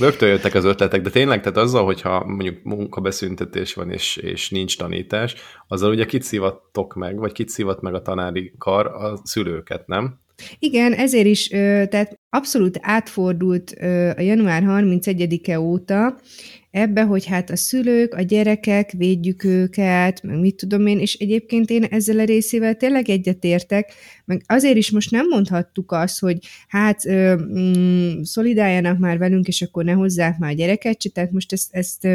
Rögtön 0.00 0.28
jöttek 0.28 0.54
az 0.54 0.64
ötletek, 0.64 1.02
de 1.02 1.10
tényleg, 1.10 1.40
tehát 1.40 1.58
azzal, 1.58 1.84
hogyha 1.84 2.24
mondjuk 2.24 2.62
munkabeszüntetés 2.62 3.74
van 3.74 3.90
és, 3.90 4.16
és 4.16 4.50
nincs 4.50 4.78
tanítás, 4.78 5.34
azzal 5.68 5.90
ugye 5.90 6.06
kit 6.06 6.22
szívattok 6.22 6.94
meg, 6.94 7.18
vagy 7.18 7.32
kit 7.32 7.48
szívat 7.48 7.80
meg 7.80 7.94
a 7.94 8.02
tanári 8.02 8.52
kar 8.58 8.86
a 8.86 9.20
szülőket, 9.24 9.86
nem? 9.86 10.20
Igen, 10.58 10.92
ezért 10.92 11.26
is, 11.26 11.48
tehát 11.48 12.18
abszolút 12.28 12.78
átfordult 12.80 13.70
a 14.16 14.20
január 14.20 14.62
31-e 14.66 15.60
óta 15.60 16.20
ebbe, 16.70 17.02
hogy 17.02 17.26
hát 17.26 17.50
a 17.50 17.56
szülők, 17.56 18.14
a 18.14 18.22
gyerekek, 18.22 18.90
védjük 18.90 19.44
őket, 19.44 20.22
meg 20.22 20.40
mit 20.40 20.56
tudom 20.56 20.86
én, 20.86 20.98
és 20.98 21.14
egyébként 21.14 21.70
én 21.70 21.84
ezzel 21.84 22.18
a 22.18 22.24
részével 22.24 22.74
tényleg 22.74 23.08
egyetértek, 23.08 23.92
meg 24.24 24.42
azért 24.46 24.76
is 24.76 24.90
most 24.90 25.10
nem 25.10 25.26
mondhattuk 25.28 25.92
azt, 25.92 26.20
hogy 26.20 26.38
hát 26.68 27.08
mm, 27.10 28.22
szolidáljanak 28.22 28.98
már 28.98 29.18
velünk, 29.18 29.48
és 29.48 29.62
akkor 29.62 29.84
ne 29.84 29.92
hozzák 29.92 30.38
már 30.38 30.50
a 30.50 30.54
gyereket, 30.54 30.98
tehát 31.12 31.32
most 31.32 31.52
ezt, 31.52 31.74
ezt 31.74 32.08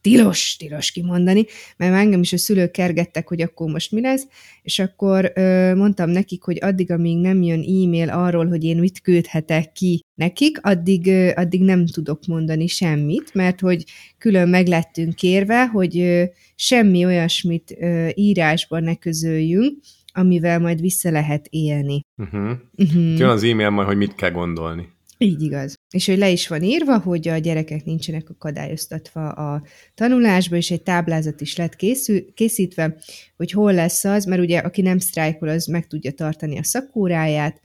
tilos, 0.00 0.56
tilos 0.56 0.90
kimondani, 0.90 1.44
mert 1.76 1.94
engem 1.94 2.20
is 2.20 2.32
a 2.32 2.38
szülők 2.38 2.70
kergettek, 2.70 3.28
hogy 3.28 3.40
akkor 3.40 3.70
most 3.70 3.92
mi 3.92 4.00
lesz, 4.00 4.26
és 4.62 4.78
akkor 4.78 5.32
ö, 5.34 5.74
mondtam 5.74 6.10
nekik, 6.10 6.42
hogy 6.42 6.58
addig, 6.60 6.90
amíg 6.90 7.18
nem 7.18 7.42
jön 7.42 7.60
e-mail 7.60 8.08
arról, 8.08 8.46
hogy 8.46 8.64
én 8.64 8.78
mit 8.78 9.00
küldhetek 9.00 9.72
ki 9.72 10.04
nekik, 10.14 10.58
addig, 10.62 11.06
ö, 11.06 11.30
addig 11.34 11.62
nem 11.62 11.86
tudok 11.86 12.26
mondani 12.26 12.66
semmit, 12.66 13.34
mert 13.34 13.60
hogy 13.60 13.84
külön 14.18 14.48
meglettünk 14.48 15.14
kérve, 15.14 15.66
hogy 15.66 15.98
ö, 15.98 16.24
semmi 16.54 17.04
olyasmit 17.04 17.76
ö, 17.78 18.08
írásban 18.14 18.82
ne 18.82 18.94
közöljünk, 18.94 19.78
amivel 20.12 20.58
majd 20.58 20.80
vissza 20.80 21.10
lehet 21.10 21.46
élni. 21.50 22.00
Uh-huh. 22.16 22.50
Uh-huh. 22.76 23.18
Jön 23.18 23.28
az 23.28 23.42
e-mail 23.42 23.70
majd, 23.70 23.86
hogy 23.86 23.96
mit 23.96 24.14
kell 24.14 24.30
gondolni. 24.30 24.96
Így 25.18 25.42
igaz. 25.42 25.74
És 25.90 26.06
hogy 26.06 26.18
le 26.18 26.30
is 26.30 26.48
van 26.48 26.62
írva, 26.62 26.98
hogy 26.98 27.28
a 27.28 27.38
gyerekek 27.38 27.84
nincsenek 27.84 28.30
akadályoztatva 28.30 29.28
a 29.28 29.62
tanulásba, 29.94 30.56
és 30.56 30.70
egy 30.70 30.82
táblázat 30.82 31.40
is 31.40 31.56
lett 31.56 31.76
készül, 31.76 32.34
készítve, 32.34 32.96
hogy 33.36 33.50
hol 33.50 33.74
lesz 33.74 34.04
az, 34.04 34.24
mert 34.24 34.40
ugye 34.40 34.58
aki 34.58 34.80
nem 34.80 34.98
sztrájkol, 34.98 35.48
az 35.48 35.66
meg 35.66 35.86
tudja 35.86 36.12
tartani 36.12 36.58
a 36.58 36.64
szakóráját, 36.64 37.60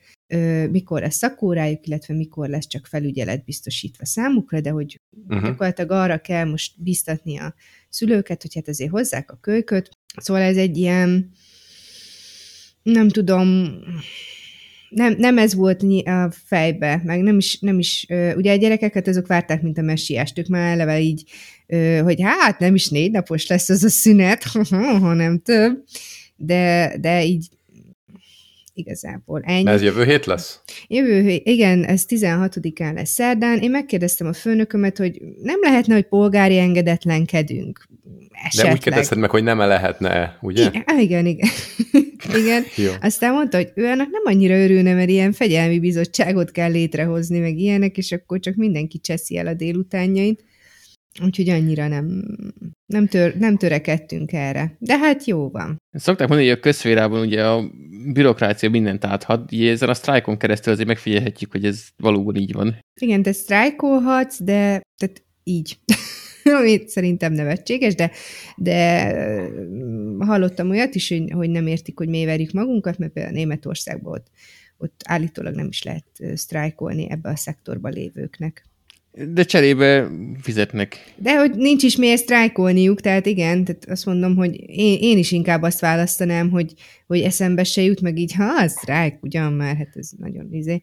mikor 0.72 1.02
lesz 1.02 1.16
szakórájuk, 1.16 1.88
illetve 1.88 2.14
mikor 2.14 2.50
lesz 2.50 2.68
csak 2.68 2.86
felügyelet 2.88 3.44
biztosítva 3.44 4.06
számukra, 4.06 4.62
de 4.62 4.70
hogy 4.70 5.00
uh-huh. 5.28 5.48
gyakorlatilag 5.48 5.92
arra 5.92 6.18
kell 6.18 6.46
most 6.46 6.84
biztatni 6.84 7.38
a 7.38 7.54
szülőket, 7.90 8.42
hogy 8.42 8.56
hát 8.56 8.68
azért 8.68 8.92
hozzák 8.92 9.32
a 9.32 9.38
kölyköt. 9.42 9.90
Szóval 10.18 10.42
ez 10.42 10.58
egy 10.58 10.78
ilyen, 10.78 11.32
nem 12.84 13.10
tudom, 13.10 13.78
nem, 14.96 15.16
nem 15.18 15.38
ez 15.38 15.56
volt 15.56 15.84
a 16.06 16.32
fejbe, 16.46 17.02
meg 17.06 17.22
nem 17.22 17.38
is, 17.38 17.60
nem 17.60 17.80
is, 17.80 18.06
ugye 18.36 18.52
a 18.52 18.56
gyerekeket 18.56 19.08
azok 19.08 19.28
várták, 19.28 19.62
mint 19.62 19.78
a 19.78 19.82
messiást, 19.82 20.38
ők 20.38 20.48
már 20.48 20.72
eleve 20.72 21.00
így, 21.00 21.24
hogy 22.04 22.22
hát 22.22 22.60
nem 22.60 22.76
is 22.76 22.90
négy 22.90 23.12
napos 23.12 23.48
lesz 23.48 23.70
az 23.70 23.84
a 23.84 23.90
szünet, 23.90 24.44
hanem 25.02 25.40
több, 25.40 25.84
de, 26.36 26.96
de 27.00 27.24
így 27.24 27.48
igazából 28.74 29.42
ennyi. 29.46 29.70
Ez 29.70 29.82
jövő 29.82 30.04
hét 30.04 30.26
lesz? 30.26 30.62
Jövő 30.88 31.22
hét, 31.22 31.48
igen, 31.48 31.84
ez 31.84 32.04
16-án 32.08 32.94
lesz 32.94 33.10
szerdán. 33.10 33.60
Én 33.60 33.72
megkérdeztem 33.72 34.28
a 34.28 34.34
főnökömet, 34.34 34.98
hogy 34.98 35.22
nem 35.42 35.60
lehetne, 35.62 35.94
hogy 35.94 36.08
polgári 36.08 36.58
engedetlenkedünk. 36.58 37.88
Esetleg. 38.44 38.66
De 38.66 38.78
úgy 38.78 38.84
kérdezted 38.84 39.18
meg, 39.18 39.30
hogy 39.30 39.44
nem 39.44 39.62
-e 39.62 39.66
lehetne, 39.66 40.38
ugye? 40.42 40.66
Igen, 40.66 41.00
igen. 41.00 41.26
igen. 41.26 41.50
igen. 42.42 42.64
Jó. 42.76 42.92
Aztán 43.02 43.34
mondta, 43.34 43.58
hogy 43.58 43.72
ő 43.76 43.86
ennek 43.86 44.08
nem 44.10 44.22
annyira 44.24 44.56
örülne, 44.64 44.94
mert 44.94 45.10
ilyen 45.10 45.32
fegyelmi 45.32 45.80
bizottságot 45.80 46.52
kell 46.52 46.72
létrehozni, 46.72 47.40
meg 47.40 47.58
ilyenek, 47.58 47.98
és 47.98 48.12
akkor 48.12 48.40
csak 48.40 48.56
mindenki 48.56 49.00
cseszi 49.00 49.38
el 49.38 49.48
a 49.48 49.54
délutánjait. 49.54 50.44
Úgyhogy 51.22 51.50
annyira 51.50 51.88
nem, 51.88 52.24
nem, 52.86 53.08
tör, 53.08 53.38
nem 53.38 53.58
törekedtünk 53.58 54.34
erre. 54.34 54.76
De 54.80 54.98
hát 54.98 55.26
jó 55.26 55.50
van. 55.50 55.78
Szokták 55.92 56.28
mondani, 56.28 56.50
hogy 56.50 56.58
a 56.58 56.62
közférában 56.62 57.22
ugye 57.22 57.46
a 57.46 57.72
bürokrácia 58.14 58.70
mindent 58.70 59.06
áthat, 59.06 59.52
így 59.52 59.66
ezen 59.66 59.90
a 59.90 59.94
sztrájkon 59.94 60.38
keresztül 60.38 60.74
azért 60.74 60.88
megfigyelhetjük, 60.88 61.52
hogy 61.52 61.66
ez 61.66 61.88
valóban 61.98 62.36
így 62.36 62.54
van. 62.54 62.80
Igen, 63.02 63.22
te 63.22 63.32
sztrájkolhatsz, 63.32 64.42
de 64.42 64.82
tehát 64.98 65.24
így. 65.44 65.80
Amit 66.60 66.88
szerintem 66.88 67.34
nevetséges, 67.34 67.96
de, 67.96 68.12
de 68.58 69.12
hallottam 70.20 70.70
olyat 70.70 70.96
is, 70.96 71.10
hogy, 71.10 71.32
hogy 71.32 71.50
nem 71.50 71.68
értik, 71.68 71.98
hogy 71.98 72.08
miért 72.08 72.28
verjük 72.28 72.52
magunkat, 72.52 72.98
mert 72.98 73.12
például 73.12 73.36
Németországban 73.36 74.14
ott, 74.14 74.28
ott 74.78 75.02
állítólag 75.06 75.56
nem 75.56 75.68
is 75.68 75.84
lehet 75.84 76.06
sztrájkolni 76.34 77.10
ebbe 77.10 77.30
a 77.30 77.36
szektorba 77.36 77.90
lévőknek. 77.90 78.66
De 79.16 79.44
cserébe 79.44 80.10
fizetnek. 80.42 81.14
De 81.16 81.38
hogy 81.40 81.56
nincs 81.56 81.84
is 81.84 81.96
miért 81.96 82.22
sztrájkolniuk, 82.22 83.02
tehát 83.02 83.26
igen, 83.26 83.64
tehát 83.64 83.86
azt 83.90 84.06
mondom, 84.06 84.36
hogy 84.36 84.70
én, 84.70 84.98
én 85.02 85.18
is 85.18 85.32
inkább 85.32 85.62
azt 85.62 85.80
választanám, 85.80 86.50
hogy, 86.50 86.74
hogy 87.08 87.22
eszembe 87.22 87.64
se 87.64 87.82
jut, 87.82 88.02
meg 88.02 88.18
így, 88.18 88.34
ha, 88.34 88.44
a 88.44 88.68
sztrájk, 88.68 89.18
ugyan 89.22 89.54
már, 89.54 89.76
hát 89.76 89.92
ez 89.94 90.10
nagyon 90.18 90.48
izé. 90.52 90.82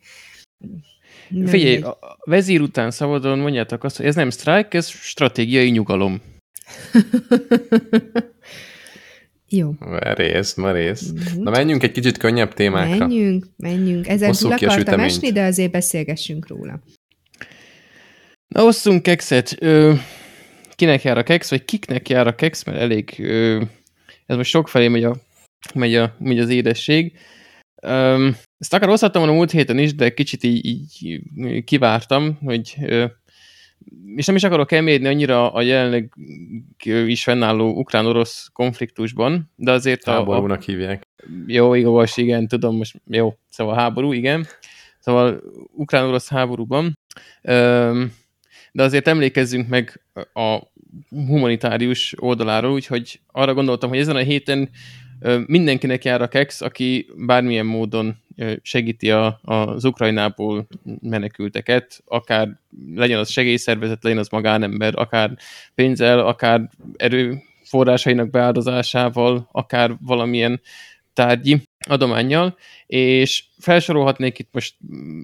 Nem 1.28 1.46
Figyelj, 1.46 1.76
a 1.76 1.98
vezír 2.24 2.60
után 2.60 2.90
szabadon 2.90 3.38
mondjátok 3.38 3.84
azt, 3.84 3.96
hogy 3.96 4.06
ez 4.06 4.14
nem 4.14 4.30
sztrájk, 4.30 4.74
ez 4.74 4.88
stratégiai 4.88 5.70
nyugalom. 5.70 6.20
Jó. 9.48 9.74
Merész, 9.78 10.54
merész. 10.54 11.12
Mm-hmm. 11.12 11.42
Na 11.42 11.50
menjünk 11.50 11.82
egy 11.82 11.92
kicsit 11.92 12.16
könnyebb 12.16 12.54
témákra. 12.54 13.06
Menjünk, 13.06 13.46
menjünk. 13.56 14.08
Ezen 14.08 14.32
túl 14.32 14.52
akartam 14.52 15.00
esni, 15.00 15.32
de 15.32 15.44
azért 15.44 15.70
beszélgessünk 15.70 16.48
róla. 16.48 16.82
Na, 18.54 18.64
osszunk 18.64 19.02
kekszet. 19.02 19.56
Ö, 19.58 19.92
kinek 20.70 21.02
jár 21.02 21.18
a 21.18 21.22
keksz, 21.22 21.50
vagy 21.50 21.64
kiknek 21.64 22.08
jár 22.08 22.26
a 22.26 22.34
keksz, 22.34 22.64
mert 22.64 22.78
elég, 22.78 23.14
ö, 23.18 23.62
ez 24.26 24.36
most 24.36 24.50
sok 24.50 24.68
felé 24.68 24.88
megy, 24.88 25.04
a, 25.04 25.16
megy, 25.74 25.94
a, 25.94 26.16
megy 26.18 26.38
az 26.38 26.48
édesség. 26.48 27.18
Ö, 27.82 28.28
ezt 28.58 28.74
akár 28.74 28.88
hozhattam 28.88 29.22
volna 29.22 29.36
múlt 29.36 29.50
héten 29.50 29.78
is, 29.78 29.94
de 29.94 30.14
kicsit 30.14 30.44
így, 30.44 30.64
így 30.64 31.20
kivártam, 31.64 32.38
hogy 32.42 32.76
ö, 32.82 33.04
és 34.16 34.26
nem 34.26 34.36
is 34.36 34.44
akarok 34.44 34.72
elmérni 34.72 35.06
annyira 35.06 35.52
a 35.52 35.62
jelenleg 35.62 36.12
is 36.84 37.22
fennálló 37.22 37.78
ukrán-orosz 37.78 38.48
konfliktusban, 38.52 39.52
de 39.56 39.72
azért 39.72 40.04
a... 40.04 40.10
Háborúnak 40.10 40.62
hívják. 40.62 41.02
Jó, 41.46 41.74
igaz, 41.74 42.18
igen, 42.18 42.48
tudom, 42.48 42.76
most 42.76 43.00
jó, 43.06 43.34
szóval 43.48 43.74
háború, 43.74 44.12
igen. 44.12 44.46
Szóval 44.98 45.42
ukrán-orosz 45.72 46.28
háborúban. 46.28 46.98
Üm, 47.42 48.12
de 48.72 48.82
azért 48.82 49.08
emlékezzünk 49.08 49.68
meg 49.68 50.00
a 50.32 50.58
humanitárius 51.08 52.14
oldaláról, 52.18 52.72
úgyhogy 52.72 53.20
arra 53.26 53.54
gondoltam, 53.54 53.88
hogy 53.88 53.98
ezen 53.98 54.16
a 54.16 54.18
héten 54.18 54.70
mindenkinek 55.46 56.04
jár 56.04 56.22
a 56.22 56.28
kex, 56.28 56.60
aki 56.60 57.06
bármilyen 57.16 57.66
módon 57.66 58.16
segíti 58.62 59.10
a, 59.10 59.40
az 59.42 59.84
Ukrajnából 59.84 60.66
menekülteket, 61.00 62.02
akár 62.04 62.48
legyen 62.94 63.18
az 63.18 63.30
segélyszervezet, 63.30 64.02
legyen 64.02 64.18
az 64.18 64.28
magánember, 64.28 64.92
akár 64.96 65.36
pénzzel, 65.74 66.18
akár 66.18 66.68
erőforrásainak 66.96 68.30
beáldozásával, 68.30 69.48
akár 69.52 69.96
valamilyen 70.00 70.60
tárgyi 71.12 71.62
adományjal, 71.88 72.56
és 72.86 73.44
felsorolhatnék 73.58 74.38
itt 74.38 74.48
most 74.52 74.74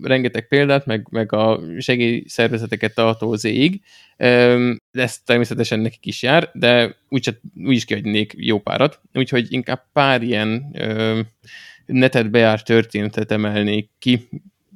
rengeteg 0.02 0.48
példát, 0.48 0.86
meg, 0.86 1.06
meg 1.10 1.32
a 1.32 1.60
segélyszervezeteket 1.78 2.94
tartó 2.94 3.34
zéig, 3.34 3.80
de 4.16 5.02
ez 5.02 5.18
természetesen 5.18 5.80
nekik 5.80 6.06
is 6.06 6.22
jár, 6.22 6.50
de 6.54 6.96
úgyse, 7.08 7.40
úgy 7.64 7.74
is 7.74 7.84
kiadnék 7.84 8.34
jó 8.36 8.60
párat, 8.60 9.00
úgyhogy 9.14 9.52
inkább 9.52 9.86
pár 9.92 10.22
ilyen 10.22 10.76
netet 11.86 12.30
bejárt 12.30 12.64
történetet 12.64 13.30
emelnék 13.30 13.90
ki, 13.98 14.28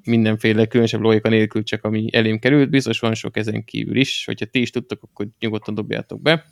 mindenféle 0.05 0.67
különösebb 0.67 1.01
logika 1.01 1.29
nélkül 1.29 1.63
csak 1.63 1.85
ami 1.85 2.09
elém 2.13 2.39
került, 2.39 2.71
biztos 2.71 2.99
van 2.99 3.15
sok 3.15 3.37
ezen 3.37 3.65
kívül 3.65 3.97
is, 3.97 4.25
hogyha 4.25 4.47
ti 4.47 4.61
is 4.61 4.71
tudtok, 4.71 5.03
akkor 5.03 5.27
nyugodtan 5.39 5.75
dobjátok 5.75 6.23
be 6.23 6.45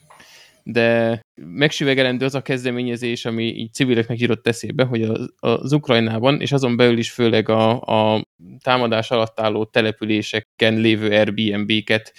de 0.70 1.20
megsüvegelendő 1.34 2.24
az 2.24 2.34
a 2.34 2.42
kezdeményezés, 2.42 3.24
ami 3.24 3.44
így 3.44 3.72
civileknek 3.72 4.20
írott 4.20 4.46
eszébe, 4.46 4.84
hogy 4.84 5.02
az, 5.02 5.32
az 5.36 5.72
Ukrajnában, 5.72 6.40
és 6.40 6.52
azon 6.52 6.76
belül 6.76 6.98
is 6.98 7.10
főleg 7.10 7.48
a, 7.48 7.80
a 7.80 8.24
támadás 8.62 9.10
alatt 9.10 9.40
álló 9.40 9.64
településeken 9.64 10.74
lévő 10.74 11.10
Airbnb-ket 11.10 12.12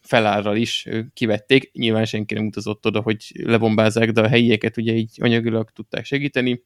felárral 0.00 0.56
is 0.56 0.88
kivették. 1.12 1.72
Nyilván 1.72 2.04
senki 2.04 2.34
nem 2.34 2.46
utazott 2.46 2.86
oda, 2.86 3.00
hogy 3.00 3.32
lebombázzák, 3.42 4.10
de 4.10 4.20
a 4.20 4.28
helyieket 4.28 4.76
ugye 4.76 4.92
így 4.92 5.16
anyagilag 5.20 5.70
tudták 5.70 6.04
segíteni. 6.04 6.62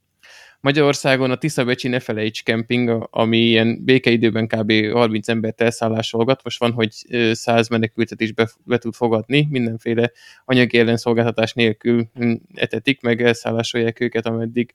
Magyarországon 0.61 1.31
a 1.31 1.37
Tiszabecsi 1.37 1.88
Ne 1.88 2.00
Felejts 2.00 2.43
Camping, 2.43 3.09
ami 3.11 3.38
ilyen 3.38 3.85
békeidőben 3.85 4.47
kb. 4.47 4.73
30 4.93 5.29
embert 5.29 5.61
elszállásolgat, 5.61 6.40
most 6.45 6.59
van, 6.59 6.73
hogy 6.73 6.90
100 7.33 7.69
menekültet 7.69 8.21
is 8.21 8.33
be, 8.33 8.49
be 8.64 8.79
tud 8.79 8.95
fogadni, 8.95 9.47
mindenféle 9.50 10.11
anyagi 10.45 10.79
ellenszolgáltatás 10.79 11.52
nélkül 11.52 12.09
hm, 12.14 12.33
etetik, 12.55 13.00
meg 13.00 13.23
elszállásolják 13.23 14.00
őket, 14.00 14.26
ameddig 14.26 14.75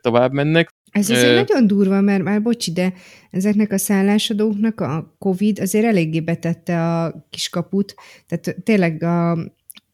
tovább 0.00 0.32
mennek. 0.32 0.74
Ez 0.90 1.10
azért 1.10 1.30
Ö... 1.30 1.34
nagyon 1.34 1.66
durva, 1.66 2.00
mert 2.00 2.22
már 2.22 2.42
bocsi, 2.42 2.72
de 2.72 2.92
ezeknek 3.30 3.72
a 3.72 3.78
szállásadóknak 3.78 4.80
a 4.80 5.16
Covid 5.18 5.58
azért 5.58 5.84
eléggé 5.84 6.20
betette 6.20 6.94
a 6.94 7.26
kiskaput, 7.30 7.94
tehát 8.26 8.62
tényleg 8.64 9.02
a, 9.02 9.30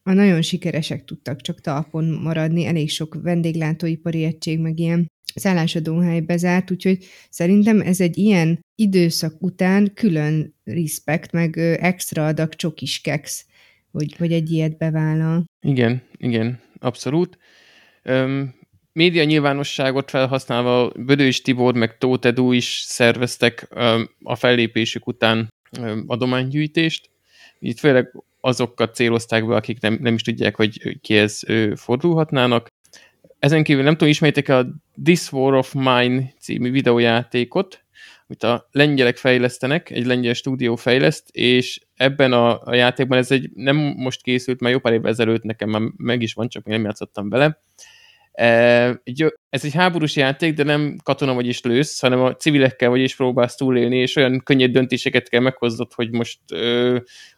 a 0.03 0.13
nagyon 0.13 0.41
sikeresek 0.41 1.03
tudtak 1.03 1.41
csak 1.41 1.61
talpon 1.61 2.05
maradni, 2.05 2.65
elég 2.65 2.89
sok 2.89 3.17
vendéglátóipari 3.21 4.23
egység, 4.23 4.59
meg 4.59 4.79
ilyen 4.79 5.11
szállásadóhely 5.39 6.19
bezárt, 6.19 6.71
úgyhogy 6.71 7.05
szerintem 7.29 7.81
ez 7.81 8.01
egy 8.01 8.17
ilyen 8.17 8.59
időszak 8.75 9.33
után 9.39 9.91
külön 9.93 10.55
respekt, 10.63 11.31
meg 11.31 11.57
extra 11.79 12.25
adag 12.25 12.55
csokis 12.55 13.01
keks, 13.01 13.45
hogy, 13.91 14.15
hogy 14.17 14.31
egy 14.31 14.51
ilyet 14.51 14.77
bevállal. 14.77 15.43
Igen, 15.61 16.01
igen, 16.17 16.59
abszolút. 16.79 17.37
Öm, 18.03 18.53
média 18.93 19.23
nyilvánosságot 19.23 20.09
felhasználva 20.09 20.91
Bödős 20.95 21.41
Tibor 21.41 21.73
meg 21.73 21.97
Tóth 21.97 22.27
Edu 22.27 22.51
is 22.51 22.83
szerveztek 22.87 23.67
öm, 23.69 24.09
a 24.23 24.35
fellépésük 24.35 25.07
után 25.07 25.53
öm, 25.79 26.03
adománygyűjtést. 26.07 27.09
Itt 27.59 27.79
főleg 27.79 28.13
azokat 28.41 28.95
célozták 28.95 29.47
be, 29.47 29.55
akik 29.55 29.81
nem, 29.81 29.97
nem 30.01 30.13
is 30.13 30.21
tudják, 30.21 30.55
hogy 30.55 30.99
kihez 31.01 31.43
fordulhatnának. 31.75 32.67
Ezen 33.39 33.63
kívül 33.63 33.83
nem 33.83 33.93
tudom, 33.93 34.09
ismerjétek 34.09 34.55
a 34.55 34.67
This 35.03 35.31
War 35.31 35.53
of 35.53 35.73
Mine 35.73 36.33
című 36.39 36.71
videójátékot, 36.71 37.83
amit 38.27 38.43
a 38.43 38.67
lengyelek 38.71 39.17
fejlesztenek, 39.17 39.89
egy 39.89 40.05
lengyel 40.05 40.33
stúdió 40.33 40.75
fejleszt, 40.75 41.29
és 41.31 41.81
ebben 41.95 42.33
a, 42.33 42.61
a 42.63 42.75
játékban 42.75 43.17
ez 43.17 43.31
egy 43.31 43.49
nem 43.53 43.75
most 43.77 44.21
készült, 44.21 44.59
mert 44.59 44.73
jó 44.73 44.79
pár 44.79 44.93
évvel 44.93 45.11
ezelőtt 45.11 45.43
nekem 45.43 45.69
már 45.69 45.81
meg 45.97 46.21
is 46.21 46.33
van, 46.33 46.49
csak 46.49 46.63
még 46.63 46.75
nem 46.75 46.85
játszottam 46.85 47.29
vele, 47.29 47.61
ez 49.49 49.65
egy 49.65 49.73
háborús 49.73 50.15
játék, 50.15 50.53
de 50.53 50.63
nem 50.63 50.95
katona 51.03 51.33
vagy 51.33 51.47
is 51.47 51.61
lősz, 51.61 51.99
hanem 51.99 52.21
a 52.21 52.35
civilekkel 52.35 52.89
vagy 52.89 53.01
is 53.01 53.15
próbálsz 53.15 53.55
túlélni, 53.55 53.97
és 53.97 54.15
olyan 54.15 54.41
könnyed 54.43 54.71
döntéseket 54.71 55.29
kell 55.29 55.41
meghoznod, 55.41 55.93
hogy 55.93 56.11
most 56.11 56.39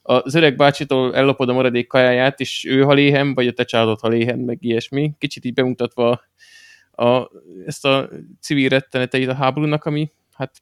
az 0.02 0.36
öreg 0.36 0.56
bácsitól 0.56 1.16
ellopod 1.16 1.50
a 1.50 1.54
maradék 1.54 1.88
kajáját, 1.88 2.40
és 2.40 2.66
ő 2.66 2.82
haléhen, 2.82 3.34
vagy 3.34 3.48
a 3.48 3.52
te 3.52 3.64
családod 3.64 4.00
haléhen, 4.00 4.40
meg 4.40 4.58
ilyesmi. 4.62 5.14
Kicsit 5.18 5.46
így 5.46 5.54
bemutatva 5.54 6.22
a, 6.92 7.30
ezt 7.66 7.86
a 7.86 8.10
civil 8.42 8.70
retteneteit 8.70 9.28
a 9.28 9.34
háborúnak, 9.34 9.86
ami 9.86 10.12
hát 10.34 10.62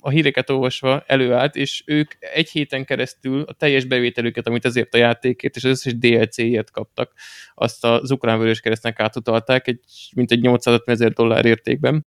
a 0.00 0.10
híreket 0.10 0.50
olvasva 0.50 1.04
előállt, 1.06 1.56
és 1.56 1.82
ők 1.86 2.12
egy 2.18 2.50
héten 2.50 2.84
keresztül 2.84 3.42
a 3.42 3.52
teljes 3.52 3.84
bevételüket, 3.84 4.46
amit 4.46 4.64
ezért 4.64 4.94
a 4.94 4.98
játékért 4.98 5.56
és 5.56 5.64
az 5.64 5.70
összes 5.70 5.98
DLC-ért 5.98 6.70
kaptak, 6.70 7.12
azt 7.54 7.84
az 7.84 8.10
ukrán 8.10 8.38
vörös 8.38 8.60
keresztnek 8.60 9.00
átutalták, 9.00 9.68
egy, 9.68 9.80
mint 10.14 10.30
egy 10.30 10.40
850 10.40 10.94
ezer 10.94 11.12
dollár 11.12 11.44
értékben. 11.44 12.06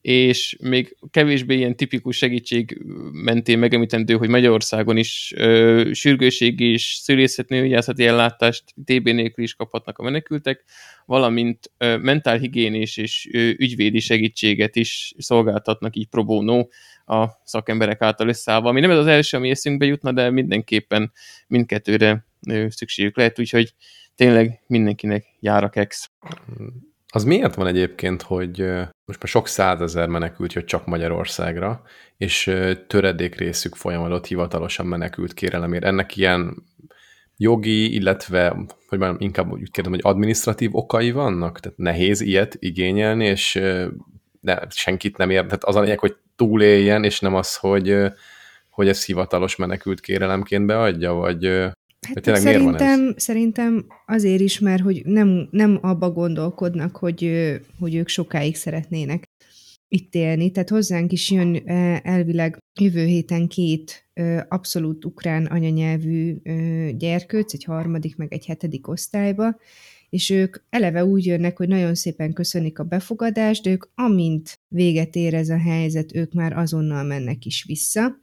És 0.00 0.56
még 0.60 0.96
kevésbé 1.10 1.56
ilyen 1.56 1.76
tipikus 1.76 2.16
segítség 2.16 2.82
mentén 3.12 3.58
megemlítendő, 3.58 4.14
hogy 4.14 4.28
Magyarországon 4.28 4.96
is 4.96 5.32
ö, 5.36 5.90
sürgőségi 5.92 6.72
és 6.72 6.98
szülészetnőgyászati 7.02 8.06
ellátást 8.06 8.64
TB 8.84 9.08
nélkül 9.08 9.44
is 9.44 9.54
kaphatnak 9.54 9.98
a 9.98 10.02
menekültek, 10.02 10.64
valamint 11.06 11.72
mentálhigiénés 11.78 12.96
és 12.96 13.28
ö, 13.32 13.50
ügyvédi 13.56 14.00
segítséget 14.00 14.76
is 14.76 15.14
szolgáltatnak 15.18 15.96
így 15.96 16.08
pro 16.08 16.24
bono 16.24 16.66
a 17.06 17.26
szakemberek 17.44 18.02
által 18.02 18.28
összeállva, 18.28 18.68
ami 18.68 18.80
nem 18.80 18.90
ez 18.90 18.98
az 18.98 19.06
első, 19.06 19.36
ami 19.36 19.50
eszünkbe 19.50 19.84
jutna, 19.84 20.12
de 20.12 20.30
mindenképpen 20.30 21.12
mindkettőre 21.46 22.26
szükségük 22.68 23.16
lehet, 23.16 23.38
úgyhogy 23.38 23.74
tényleg 24.14 24.62
mindenkinek 24.66 25.24
jár 25.40 25.64
a 25.64 25.68
kex. 25.68 26.10
Az 27.14 27.24
miért 27.24 27.54
van 27.54 27.66
egyébként, 27.66 28.22
hogy 28.22 28.58
most 29.04 29.18
már 29.20 29.28
sok 29.28 29.48
százezer 29.48 30.08
menekült 30.08 30.52
jött 30.52 30.66
csak 30.66 30.86
Magyarországra, 30.86 31.82
és 32.16 32.50
töredék 32.86 33.34
részük 33.34 33.74
folyamadott 33.74 34.26
hivatalosan 34.26 34.86
menekült 34.86 35.34
kérelemért. 35.34 35.84
Ennek 35.84 36.16
ilyen 36.16 36.66
jogi, 37.36 37.94
illetve, 37.94 38.56
hogy 38.88 38.98
már 38.98 39.14
inkább 39.18 39.50
úgy 39.50 39.70
kérdem, 39.70 39.92
hogy 39.92 40.00
administratív 40.04 40.74
okai 40.74 41.10
vannak? 41.10 41.60
Tehát 41.60 41.78
nehéz 41.78 42.20
ilyet 42.20 42.56
igényelni, 42.58 43.24
és 43.24 43.60
ne, 44.40 44.56
senkit 44.70 45.16
nem 45.16 45.30
ér. 45.30 45.44
Tehát 45.44 45.64
az 45.64 45.76
a 45.76 45.80
lényeg, 45.80 45.98
hogy 45.98 46.16
túléljen, 46.42 47.04
és 47.04 47.20
nem 47.20 47.34
az, 47.34 47.56
hogy, 47.56 47.96
hogy 48.70 48.88
ez 48.88 49.04
hivatalos 49.04 49.56
menekült 49.56 50.00
kérelemként 50.00 50.66
beadja, 50.66 51.12
vagy, 51.12 51.50
Hát 52.06 52.22
tényleg 52.22 52.42
szerintem, 52.42 53.00
van 53.00 53.14
ez? 53.14 53.22
szerintem 53.22 53.86
azért 54.06 54.40
is, 54.40 54.58
mert 54.58 54.82
hogy 54.82 55.02
nem, 55.04 55.48
nem 55.50 55.78
abba 55.82 56.10
gondolkodnak, 56.10 56.96
hogy, 56.96 57.50
hogy 57.78 57.94
ők 57.94 58.08
sokáig 58.08 58.56
szeretnének 58.56 59.24
itt 59.88 60.14
élni. 60.14 60.50
Tehát 60.50 60.68
hozzánk 60.68 61.12
is 61.12 61.30
jön 61.30 61.62
elvileg 62.02 62.58
jövő 62.80 63.04
héten 63.04 63.48
két 63.48 64.04
abszolút 64.48 65.04
ukrán 65.04 65.46
anyanyelvű 65.46 66.36
gyerkőc, 66.96 67.52
egy 67.52 67.64
harmadik, 67.64 68.16
meg 68.16 68.32
egy 68.32 68.46
hetedik 68.46 68.88
osztályba, 68.88 69.56
és 70.12 70.30
ők 70.30 70.56
eleve 70.70 71.04
úgy 71.04 71.26
jönnek, 71.26 71.56
hogy 71.56 71.68
nagyon 71.68 71.94
szépen 71.94 72.32
köszönik 72.32 72.78
a 72.78 72.84
befogadást, 72.84 73.62
de 73.62 73.70
ők 73.70 73.84
amint 73.94 74.60
véget 74.68 75.14
ér 75.14 75.34
ez 75.34 75.48
a 75.48 75.58
helyzet, 75.58 76.14
ők 76.14 76.32
már 76.32 76.52
azonnal 76.52 77.02
mennek 77.04 77.44
is 77.44 77.64
vissza 77.64 78.20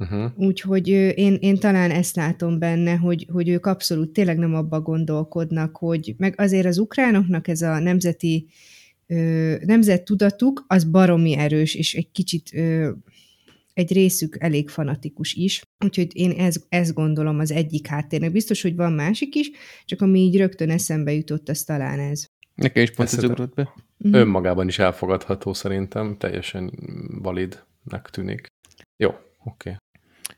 Uh-huh. 0.00 0.30
Úgyhogy 0.36 0.88
én, 0.88 1.34
én 1.40 1.56
talán 1.56 1.90
ezt 1.90 2.16
látom 2.16 2.58
benne, 2.58 2.94
hogy, 2.94 3.26
hogy 3.32 3.48
ők 3.48 3.66
abszolút 3.66 4.12
tényleg 4.12 4.38
nem 4.38 4.54
abba 4.54 4.80
gondolkodnak, 4.80 5.76
hogy 5.76 6.14
meg 6.16 6.34
azért 6.36 6.66
az 6.66 6.78
ukránoknak 6.78 7.48
ez 7.48 7.62
a 7.62 7.78
nemzeti 7.78 8.46
nemzettudatuk, 9.64 10.64
az 10.66 10.84
baromi 10.84 11.36
erős, 11.36 11.74
és 11.74 11.94
egy 11.94 12.10
kicsit 12.12 12.50
ö, 12.54 12.90
egy 13.80 13.92
részük 13.92 14.36
elég 14.38 14.68
fanatikus 14.68 15.32
is, 15.32 15.62
úgyhogy 15.84 16.16
én 16.16 16.30
ez, 16.30 16.56
ezt 16.68 16.94
gondolom 16.94 17.38
az 17.38 17.50
egyik 17.50 17.86
háttérnek. 17.86 18.32
Biztos, 18.32 18.62
hogy 18.62 18.76
van 18.76 18.92
másik 18.92 19.34
is, 19.34 19.50
csak 19.84 20.00
ami 20.00 20.20
így 20.20 20.36
rögtön 20.36 20.70
eszembe 20.70 21.12
jutott, 21.12 21.48
az 21.48 21.62
talán 21.62 21.98
ez. 21.98 22.26
Nekem 22.54 22.82
is 22.82 22.90
pont 22.90 23.12
ez 23.12 23.24
ugrott 23.24 23.54
be. 23.54 23.74
Uh-huh. 23.98 24.20
Önmagában 24.20 24.68
is 24.68 24.78
elfogadható 24.78 25.52
szerintem, 25.52 26.16
teljesen 26.18 26.72
validnek 27.22 28.08
tűnik. 28.10 28.46
Jó, 28.96 29.08
oké. 29.08 29.18
Okay. 29.44 29.74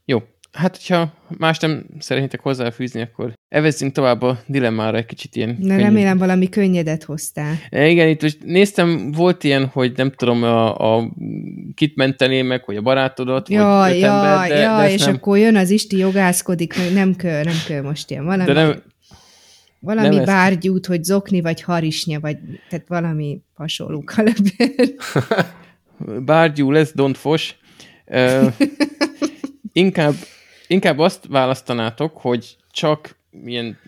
Jó, 0.04 0.22
hát 0.52 0.76
hogyha 0.76 1.12
más 1.38 1.58
nem 1.58 1.84
szeretnétek 1.98 2.40
hozzáfűzni, 2.40 3.00
akkor 3.00 3.32
evezzünk 3.48 3.92
tovább 3.92 4.22
a 4.22 4.38
dilemmára 4.46 4.96
egy 4.96 5.06
kicsit 5.06 5.36
ilyen. 5.36 5.48
Na 5.48 5.66
könnyed. 5.66 5.80
remélem 5.80 6.18
valami 6.18 6.48
könnyedet 6.48 7.04
hoztál. 7.04 7.54
E, 7.70 7.88
igen, 7.88 8.08
itt 8.08 8.22
most 8.22 8.38
néztem, 8.44 9.12
volt 9.12 9.44
ilyen, 9.44 9.66
hogy 9.66 9.92
nem 9.96 10.12
tudom, 10.16 10.42
a, 10.42 10.96
a 10.96 11.10
kit 11.74 11.96
mentené 11.96 12.42
meg, 12.42 12.64
hogy 12.64 12.76
a 12.76 12.82
barátodat, 12.82 13.48
ja, 13.48 13.64
vagy 13.64 13.98
ja, 13.98 14.12
ember, 14.12 14.48
de, 14.48 14.56
ja, 14.56 14.76
de 14.76 14.92
és 14.92 15.04
nem... 15.04 15.14
akkor 15.14 15.38
jön 15.38 15.56
az 15.56 15.70
Isti 15.70 15.96
jogászkodik, 15.96 16.76
hogy 16.76 16.92
nem 16.92 17.16
kell, 17.16 17.42
nem 17.42 17.56
kell 17.66 17.82
most 17.82 18.10
ilyen 18.10 18.24
valami. 18.24 18.44
De 18.44 18.52
nem, 18.52 18.82
valami 19.78 20.16
nem 20.16 20.24
bárgyút, 20.24 20.78
ezt... 20.78 20.86
hogy 20.86 21.04
zokni, 21.04 21.40
vagy 21.40 21.62
harisnya, 21.62 22.20
vagy 22.20 22.36
tehát 22.68 22.84
valami 22.88 23.40
hasonló 23.54 24.02
kalapér. 24.04 24.94
bárgyú 26.24 26.70
lesz, 26.70 26.92
don't 26.96 27.14
fos. 27.16 27.56
inkább, 29.72 30.14
inkább 30.72 30.98
azt 30.98 31.26
választanátok, 31.26 32.16
hogy 32.16 32.56
csak 32.70 33.16
milyen 33.30 33.78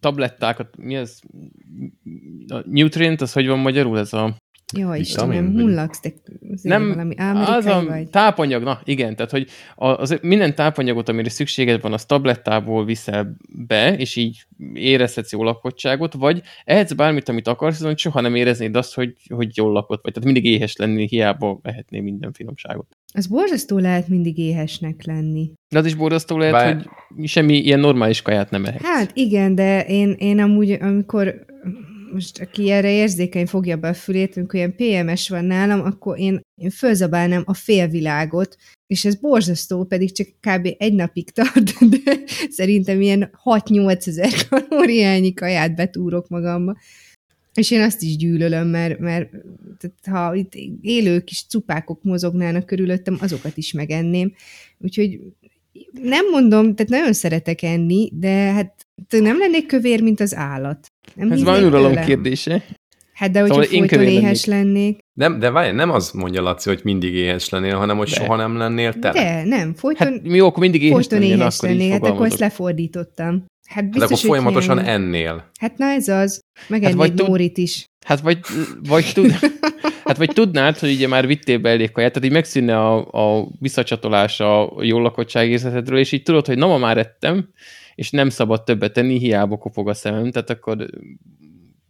tablettákat, 0.00 0.76
mi 0.76 0.94
ez? 0.94 1.18
A 2.48 2.58
nutrient, 2.64 3.20
az 3.20 3.32
hogy 3.32 3.46
van 3.46 3.58
magyarul 3.58 3.98
ez 3.98 4.12
a... 4.12 4.36
Jó, 4.76 4.92
Istenem, 4.92 5.52
hullaksz, 5.52 6.00
de 6.00 6.12
nem, 6.62 6.88
valami 6.88 7.14
az 7.16 7.66
a 7.66 7.84
vagy. 7.84 8.08
tápanyag, 8.08 8.62
na 8.62 8.80
igen, 8.84 9.16
tehát 9.16 9.30
hogy 9.30 9.48
az, 9.74 10.18
minden 10.22 10.54
tápanyagot, 10.54 11.08
amire 11.08 11.28
szükséged 11.28 11.80
van, 11.80 11.92
az 11.92 12.04
tablettából 12.04 12.84
viszel 12.84 13.36
be, 13.66 13.96
és 13.96 14.16
így 14.16 14.46
érezhetsz 14.74 15.32
jó 15.32 15.42
lakottságot, 15.42 16.14
vagy 16.14 16.42
ehetsz 16.64 16.92
bármit, 16.92 17.28
amit 17.28 17.48
akarsz, 17.48 17.84
soha 17.96 18.20
nem 18.20 18.34
éreznéd 18.34 18.76
azt, 18.76 18.94
hogy, 18.94 19.16
hogy 19.34 19.56
jól 19.56 19.72
lakott 19.72 20.02
vagy. 20.02 20.12
Tehát 20.12 20.32
mindig 20.32 20.52
éhes 20.52 20.76
lenni, 20.76 21.06
hiába 21.06 21.60
ehetné 21.62 22.00
minden 22.00 22.32
finomságot. 22.32 22.96
Az 23.16 23.26
borzasztó 23.26 23.78
lehet 23.78 24.08
mindig 24.08 24.38
éhesnek 24.38 25.04
lenni. 25.04 25.52
De 25.68 25.78
az 25.78 25.86
is 25.86 25.94
borzasztó 25.94 26.38
lehet, 26.38 26.52
Bár... 26.52 26.90
hogy 27.16 27.28
semmi 27.28 27.56
ilyen 27.56 27.80
normális 27.80 28.22
kaját 28.22 28.50
nem 28.50 28.64
ehetsz. 28.64 28.82
Hát 28.82 29.10
igen, 29.14 29.54
de 29.54 29.84
én, 29.84 30.10
én 30.18 30.38
amúgy, 30.38 30.70
amikor 30.70 31.44
most 32.12 32.40
aki 32.40 32.70
erre 32.70 32.90
érzékeny 32.90 33.46
fogja 33.46 33.76
be 33.76 33.88
a 33.88 33.94
fülét, 33.94 34.36
amikor 34.36 34.54
ilyen 34.54 34.74
PMS 34.76 35.28
van 35.28 35.44
nálam, 35.44 35.80
akkor 35.80 36.18
én, 36.18 36.40
én 36.60 36.70
fölzabálnám 36.70 37.42
a 37.46 37.54
félvilágot, 37.54 38.56
és 38.86 39.04
ez 39.04 39.14
borzasztó, 39.14 39.84
pedig 39.84 40.12
csak 40.12 40.26
kb. 40.26 40.74
egy 40.78 40.94
napig 40.94 41.30
tart, 41.30 41.78
de 42.04 42.18
szerintem 42.50 43.00
ilyen 43.00 43.30
6-8 43.44 44.06
ezer 44.06 44.32
kalóriányi 44.48 45.34
kaját 45.34 45.74
betúrok 45.74 46.28
magamba. 46.28 46.76
És 47.54 47.70
én 47.70 47.80
azt 47.80 48.02
is 48.02 48.16
gyűlölöm, 48.16 48.66
mert, 48.66 48.98
mert 48.98 49.30
tehát 49.78 50.28
ha 50.28 50.34
itt 50.34 50.52
élő 50.80 51.20
kis 51.20 51.46
cupákok 51.48 52.02
mozognának 52.02 52.66
körülöttem, 52.66 53.16
azokat 53.20 53.56
is 53.56 53.72
megenném. 53.72 54.32
Úgyhogy 54.78 55.20
nem 56.02 56.30
mondom, 56.30 56.74
tehát 56.74 56.92
nagyon 56.92 57.12
szeretek 57.12 57.62
enni, 57.62 58.10
de 58.12 58.32
hát 58.52 58.86
nem 59.08 59.38
lennék 59.38 59.66
kövér, 59.66 60.02
mint 60.02 60.20
az 60.20 60.34
állat. 60.34 60.86
Nem 61.14 61.32
Ez 61.32 61.42
van 61.42 61.64
uralom 61.64 61.94
kérdése. 61.94 62.64
Hát 63.12 63.30
de 63.30 63.40
hogyha 63.40 63.62
szóval 63.62 63.78
folyton 63.78 64.02
éhes 64.02 64.44
lennék. 64.44 64.74
lennék. 64.74 64.98
Nem, 65.12 65.38
de 65.38 65.50
várj, 65.50 65.74
nem 65.74 65.90
az 65.90 66.10
mondja 66.10 66.42
Laci, 66.42 66.68
hogy 66.68 66.80
mindig 66.84 67.14
éhes 67.14 67.48
lennél, 67.48 67.76
hanem 67.76 67.96
hogy 67.96 68.08
de. 68.08 68.14
soha 68.14 68.36
nem 68.36 68.56
lennél 68.56 68.98
te. 68.98 69.12
De, 69.12 69.44
nem, 69.44 69.74
folyton, 69.74 70.12
hát, 70.12 70.22
mi 70.22 70.38
akkor 70.38 70.62
mindig 70.62 70.82
éhes 70.82 70.92
folyton 70.92 71.18
lennél, 71.18 71.36
éhes 71.36 71.56
akkor 71.56 71.68
lennél, 71.68 71.90
hát 71.90 72.06
akkor 72.06 72.26
ezt 72.26 72.38
lefordítottam. 72.38 73.44
Hát 73.68 73.90
biztos, 73.90 74.02
hát 74.02 74.18
akkor 74.18 74.28
folyamatosan 74.28 74.78
ilyen... 74.78 74.88
ennél. 74.88 75.50
Hát 75.60 75.78
na 75.78 75.86
ez 75.86 76.08
az. 76.08 76.40
Megennék 76.68 76.98
hát 76.98 77.08
vagy 77.08 77.26
Nórit 77.26 77.58
is. 77.58 77.86
Hát 78.06 78.20
vagy, 78.20 78.38
vagy, 78.88 79.10
tud, 79.14 79.30
hát 80.04 80.16
vagy 80.16 80.30
tudnád, 80.34 80.78
hogy 80.78 80.92
ugye 80.92 81.08
már 81.08 81.26
vittél 81.26 81.58
be 81.58 81.70
elég 81.70 81.90
kaját, 81.90 82.12
tehát 82.12 82.28
így 82.28 82.34
megszűnne 82.34 82.78
a, 82.78 82.96
a 83.38 83.48
visszacsatolás 83.60 84.40
a 84.40 84.72
jól 84.80 85.02
lakottság 85.02 85.50
érzetedről, 85.50 85.98
és 85.98 86.12
így 86.12 86.22
tudod, 86.22 86.46
hogy 86.46 86.58
na 86.58 86.66
ma 86.66 86.78
már 86.78 86.98
ettem, 86.98 87.48
és 87.94 88.10
nem 88.10 88.28
szabad 88.28 88.64
többet 88.64 88.92
tenni, 88.92 89.18
hiába 89.18 89.56
kopog 89.56 89.88
a 89.88 89.94
szemem, 89.94 90.30
tehát 90.30 90.50
akkor 90.50 90.86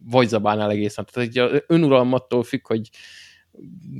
vagy 0.09 0.27
zabálnál 0.27 0.71
egészen. 0.71 1.07
Tehát 1.11 1.29
egy 1.29 1.63
önuralmattól 1.67 2.43
függ, 2.43 2.67
hogy 2.67 2.89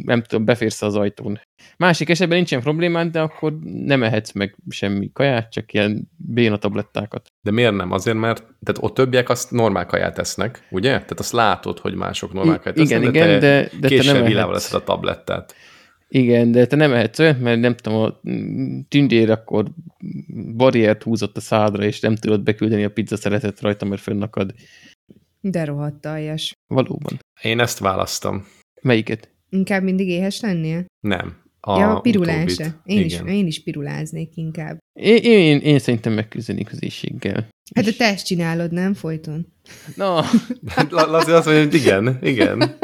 nem 0.04 0.22
tudom, 0.22 0.46
beférsz 0.46 0.82
az 0.82 0.96
ajtón. 0.96 1.40
Másik 1.78 2.10
esetben 2.10 2.38
nincsen 2.38 2.62
problémád, 2.62 3.12
de 3.12 3.22
akkor 3.22 3.58
nem 3.64 4.04
ehetsz 4.04 4.32
meg 4.32 4.56
semmi 4.70 5.12
kaját, 5.14 5.52
csak 5.52 5.74
ilyen 5.74 6.12
béna 6.18 6.58
tablettákat. 6.58 7.28
De 7.42 7.52
miért 7.52 7.76
nem? 7.76 7.92
Azért, 7.92 8.18
mert 8.18 8.40
tehát 8.40 8.84
ott 8.84 8.94
többiek 8.94 9.30
azt 9.30 9.52
normál 9.52 9.86
kaját 9.86 10.20
esznek, 10.20 10.68
ugye? 10.72 10.90
Tehát 10.90 11.20
azt 11.20 11.32
látod, 11.32 11.80
hogy 11.80 11.96
mások 11.96 12.34
normál 12.34 12.60
kaját 12.60 12.80
esznek, 12.80 13.02
igen, 13.02 13.12
de 13.12 13.20
igen, 13.20 13.40
te 13.40 13.40
de, 13.40 13.70
de 13.80 14.04
te 14.04 14.14
nem 14.14 14.26
ehetsz. 14.26 14.74
a 14.74 14.84
tablettát. 14.84 15.56
Igen, 16.08 16.52
de 16.52 16.66
te 16.66 16.76
nem 16.76 16.94
ehetsz 16.94 17.20
olyat, 17.20 17.40
mert 17.40 17.60
nem 17.60 17.76
tudom, 17.76 18.02
a 18.02 18.20
tündér 18.88 19.30
akkor 19.32 19.72
barriert 20.56 21.04
húzott 21.04 21.38
a 21.38 21.40
szádra, 21.40 21.84
és 21.84 22.00
nem 22.00 22.16
tudod 22.16 22.44
beküldeni 22.44 22.84
a 22.84 22.90
pizza 22.90 23.18
szeretet 23.18 23.62
rajta, 23.62 23.86
mert 23.86 24.02
fönnakad. 24.02 24.54
De 25.42 25.66
rohadt 25.66 26.06
aljas. 26.06 26.54
Valóban. 26.68 27.20
Én 27.42 27.60
ezt 27.60 27.80
választom. 27.80 28.46
Melyiket? 28.82 29.35
Inkább 29.50 29.84
mindig 29.84 30.08
éhes 30.08 30.42
lennél? 30.42 30.86
Nem. 31.00 31.44
A 31.68 31.80
ja, 31.80 31.96
a 31.96 32.00
pirulása. 32.00 32.66
Én 32.84 33.06
is, 33.06 33.22
én 33.28 33.48
is 33.48 33.64
piruláznék 33.64 34.30
inkább. 34.36 34.78
Én, 34.94 35.18
én, 35.24 35.60
én 35.60 35.80
szerintem 35.80 36.14
megküzdenék 36.14 36.72
az 36.72 36.84
éjséggel. 36.84 37.48
Hát 37.76 37.88
és... 37.88 37.96
te 37.96 38.06
ezt 38.06 38.26
csinálod, 38.26 38.72
nem? 38.72 38.94
Folyton. 38.94 39.48
No. 39.96 40.16
Hát 40.76 40.92
Lazi 40.92 41.32
azt 41.32 41.46
mondja, 41.46 41.64
hogy 41.64 41.74
igen, 41.74 42.18
igen. 42.22 42.78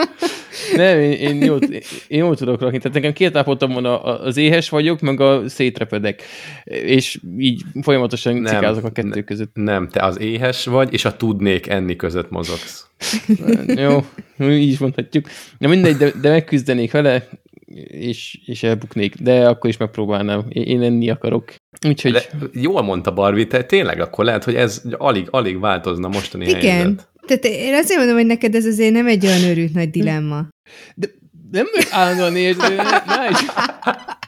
Nem, 0.75 0.99
én, 0.99 1.11
én, 1.11 1.43
jól, 1.43 1.59
én 2.07 2.19
jól 2.19 2.35
tudok 2.35 2.61
rakni. 2.61 2.77
Tehát 2.77 2.93
nekem 2.93 3.13
két 3.13 3.35
állapotom 3.35 3.73
van, 3.73 3.85
az 3.85 4.37
éhes 4.37 4.69
vagyok, 4.69 4.99
meg 4.99 5.19
a 5.19 5.49
szétrepedek. 5.49 6.21
És 6.63 7.19
így 7.37 7.61
folyamatosan 7.81 8.35
nem, 8.35 8.53
cikázok 8.53 8.83
a 8.83 8.91
kettő 8.91 9.23
között. 9.23 9.51
Nem, 9.53 9.89
te 9.89 10.03
az 10.03 10.19
éhes 10.19 10.65
vagy, 10.65 10.93
és 10.93 11.05
a 11.05 11.15
tudnék 11.15 11.67
enni 11.67 11.95
között 11.95 12.29
mozogsz. 12.29 12.87
Jó, 13.67 14.05
így 14.39 14.71
is 14.71 14.77
mondhatjuk. 14.77 15.27
Na 15.57 15.67
mindegy, 15.67 15.95
de, 15.95 16.11
de 16.21 16.29
megküzdenék 16.29 16.91
vele, 16.91 17.27
és, 17.87 18.39
és 18.45 18.63
elbuknék, 18.63 19.15
de 19.15 19.47
akkor 19.47 19.69
is 19.69 19.77
megpróbálnám. 19.77 20.45
Én 20.49 20.81
enni 20.81 21.09
akarok. 21.09 21.53
Úgyhogy... 21.87 22.11
De 22.11 22.23
jól 22.53 22.81
mondta 22.81 23.13
Barbie, 23.13 23.47
te 23.47 23.63
tényleg 23.63 23.99
akkor 23.99 24.25
lehet, 24.25 24.43
hogy 24.43 24.55
ez 24.55 24.81
alig, 24.97 25.27
alig 25.29 25.59
változna 25.59 26.07
mostani 26.07 26.45
Igen. 26.45 26.61
helyzet. 26.61 27.09
Tehát 27.27 27.45
én 27.45 27.73
azért 27.73 27.97
mondom, 27.97 28.15
hogy 28.15 28.25
neked 28.25 28.55
ez 28.55 28.65
azért 28.65 28.93
nem 28.93 29.07
egy 29.07 29.25
olyan 29.25 29.43
őrült 29.43 29.73
nagy 29.73 29.89
dilemma. 29.89 30.47
De 30.95 31.07
nem 31.51 31.65
állandóan 31.91 32.35
érző, 32.35 32.75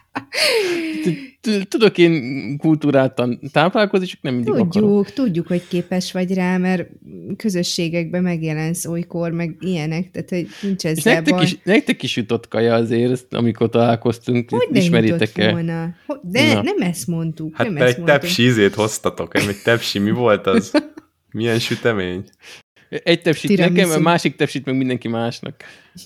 Tudok 1.68 1.98
én 1.98 2.58
kultúráltan 2.58 3.40
táplálkozni, 3.52 4.06
csak 4.06 4.22
nem 4.22 4.34
mindig 4.34 4.54
Tudjuk, 4.54 4.84
akarok. 4.84 5.14
tudjuk, 5.14 5.48
hogy 5.48 5.68
képes 5.68 6.12
vagy 6.12 6.34
rá, 6.34 6.58
mert 6.58 6.90
közösségekben 7.38 8.24
megjelensz 8.24 8.86
olykor, 8.86 9.32
meg 9.32 9.56
ilyenek, 9.60 10.12
tehát 10.12 10.30
hogy 10.30 10.48
nincs 10.62 10.86
ez 10.86 11.04
nektek 11.04 11.42
is, 11.42 11.58
nektek 11.64 12.04
is 12.04 12.16
jutott 12.16 12.48
kaja 12.48 12.74
azért, 12.74 13.34
amikor 13.34 13.70
találkoztunk, 13.70 14.50
hogy 14.50 14.68
ismeritek 14.72 15.38
el? 15.38 15.52
Volna? 15.52 15.96
De 16.22 16.54
Na. 16.54 16.62
nem 16.62 16.78
ezt 16.80 17.08
mondtuk. 17.08 17.56
Hát 17.56 17.68
nem 17.68 17.76
te 17.76 17.86
egy 17.86 18.04
tepsi 18.04 18.44
ízét 18.44 18.74
hoztatok, 18.74 19.36
egy 19.36 19.62
tepsi, 19.64 20.00
mi 20.00 20.12
volt 20.12 20.48
az? 20.48 20.72
Milyen 21.32 21.60
sütemény? 21.60 22.24
Egy 22.90 23.22
tepsit 23.22 23.50
Tiramisu. 23.50 23.76
nekem, 23.88 24.00
a 24.00 24.04
másik 24.04 24.36
tepsit 24.36 24.66
meg 24.66 24.78
mindenki 24.78 25.08
másnak. 25.08 25.64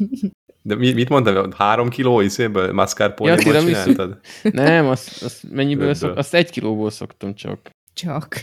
De 0.67 0.75
mi, 0.75 0.91
mit 0.91 1.09
mondtam? 1.09 1.51
Három 1.51 1.89
kiló 1.89 2.21
iszéből 2.21 2.73
mascarpone-ból 2.73 3.53
ja, 3.53 3.61
csináltad? 3.61 4.19
Nem, 4.43 4.87
azt, 4.87 5.23
azt 5.23 5.51
mennyiből 5.51 5.93
szok, 5.93 6.17
azt 6.17 6.33
egy 6.33 6.49
kilóból 6.49 6.89
szoktam 6.89 7.35
csak. 7.35 7.69
Csak. 7.93 8.41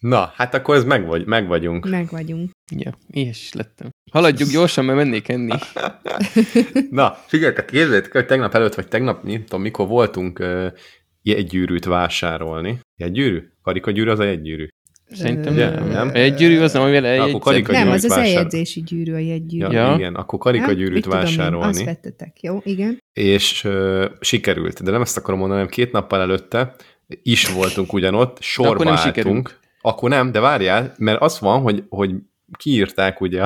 Na, 0.00 0.32
hát 0.34 0.54
akkor 0.54 0.76
ez 0.76 0.84
meg, 0.84 1.06
vagy, 1.06 1.26
meg 1.26 1.46
vagyunk. 1.46 1.88
Meg 1.88 2.08
vagyunk. 2.10 2.50
Ja, 2.76 2.92
is 3.10 3.52
lettem. 3.52 3.90
Haladjuk 4.12 4.48
gyorsan, 4.48 4.84
mert 4.84 4.98
mennék 4.98 5.28
enni. 5.28 5.52
Na, 6.90 7.12
figyeljetek, 7.26 7.64
képzeljétek, 7.64 8.12
hogy 8.12 8.26
tegnap 8.26 8.54
előtt, 8.54 8.74
vagy 8.74 8.88
tegnap, 8.88 9.22
nem 9.22 9.44
tudom, 9.44 9.60
mikor 9.60 9.86
voltunk 9.86 10.38
uh, 10.38 10.72
jegygyűrűt 11.22 11.84
vásárolni. 11.84 12.80
Jegygyűrű? 13.00 13.42
Karikagyűrű 13.62 14.10
az 14.10 14.18
a 14.18 14.24
jegygyűrű. 14.24 14.68
Szerintem 15.14 15.56
ja, 15.56 15.70
nem. 15.70 16.10
Egy 16.12 16.34
gyűrű 16.34 16.60
az 16.60 16.72
nem, 16.72 16.82
amivel 16.82 17.06
egy 17.06 17.18
Nem, 17.66 17.90
az 17.90 18.04
az 18.04 18.12
eljegyzési 18.12 18.82
gyűrű, 18.82 19.12
a 19.12 19.18
jegygyűrű. 19.18 19.74
Ja, 19.74 19.88
ja. 19.88 19.94
Igen, 19.94 20.14
akkor 20.14 20.38
karikagyűrűt 20.38 21.04
vásárolni. 21.04 21.54
Tudom, 21.54 21.68
azt 21.68 21.84
vettetek, 21.84 22.40
jó, 22.40 22.60
igen. 22.64 23.02
És 23.12 23.64
uh, 23.64 24.04
sikerült, 24.20 24.82
de 24.82 24.90
nem 24.90 25.00
ezt 25.00 25.16
akarom 25.16 25.38
mondani, 25.38 25.60
hanem 25.60 25.74
két 25.74 25.92
nappal 25.92 26.20
előtte 26.20 26.74
is 27.22 27.48
voltunk 27.48 27.92
ugyanott, 27.92 28.36
sorba 28.40 28.72
akkor 28.72 28.84
nem 28.84 28.94
álltunk. 28.94 29.14
Sikerült. 29.16 29.60
Akkor 29.80 30.10
nem, 30.10 30.32
de 30.32 30.40
várjál, 30.40 30.94
mert 30.98 31.20
az 31.20 31.40
van, 31.40 31.60
hogy, 31.60 31.84
hogy 31.88 32.10
kiírták 32.58 33.20
ugye 33.20 33.42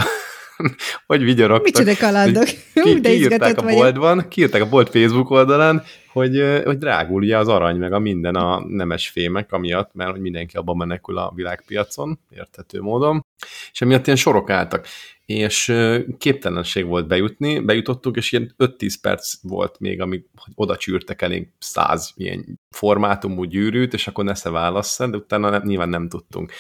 hogy 1.07 1.23
vigyorogtak. 1.23 1.65
Micsoda 1.65 1.97
kalandok. 1.97 2.45
Ki, 2.75 3.01
kiírták 3.01 3.59
a 3.59 3.63
boltban, 3.63 4.29
kiírták 4.29 4.63
a 4.63 4.69
bolt 4.69 4.91
Facebook 4.91 5.31
oldalán, 5.31 5.83
hogy, 6.17 6.63
hogy 6.65 6.79
drágul 6.79 7.23
ugye 7.23 7.39
az 7.39 7.49
arany, 7.49 7.77
meg 7.77 7.93
a 7.93 7.99
minden 7.99 8.35
a 8.35 8.65
nemes 8.69 9.09
fémek, 9.09 9.53
amiatt, 9.53 9.95
mert 9.95 10.11
hogy 10.11 10.21
mindenki 10.21 10.57
abban 10.57 10.77
menekül 10.77 11.19
a 11.19 11.33
világpiacon, 11.35 12.19
érthető 12.31 12.81
módon, 12.81 13.25
és 13.73 13.81
emiatt 13.81 14.07
ilyen 14.07 14.19
sorok 14.19 14.51
álltak. 14.51 14.87
És 15.27 15.75
képtelenség 16.19 16.87
volt 16.87 17.07
bejutni, 17.07 17.59
bejutottuk, 17.59 18.17
és 18.17 18.33
ilyen 18.33 18.55
5-10 18.59 18.95
perc 19.01 19.35
volt 19.43 19.81
még, 19.81 20.01
amíg 20.01 20.25
oda 20.55 20.77
csűrtek 20.77 21.23
elénk 21.23 21.49
száz 21.59 22.13
ilyen 22.17 22.61
formátumú 22.71 23.45
gyűrűt, 23.45 23.95
és 23.95 24.07
akkor 24.07 24.25
nesze 24.25 24.51
válassz, 24.51 24.99
de 24.99 25.17
utána 25.17 25.51
nem, 25.51 25.63
nyilván 25.65 25.89
nem 25.89 26.09
tudtunk 26.09 26.53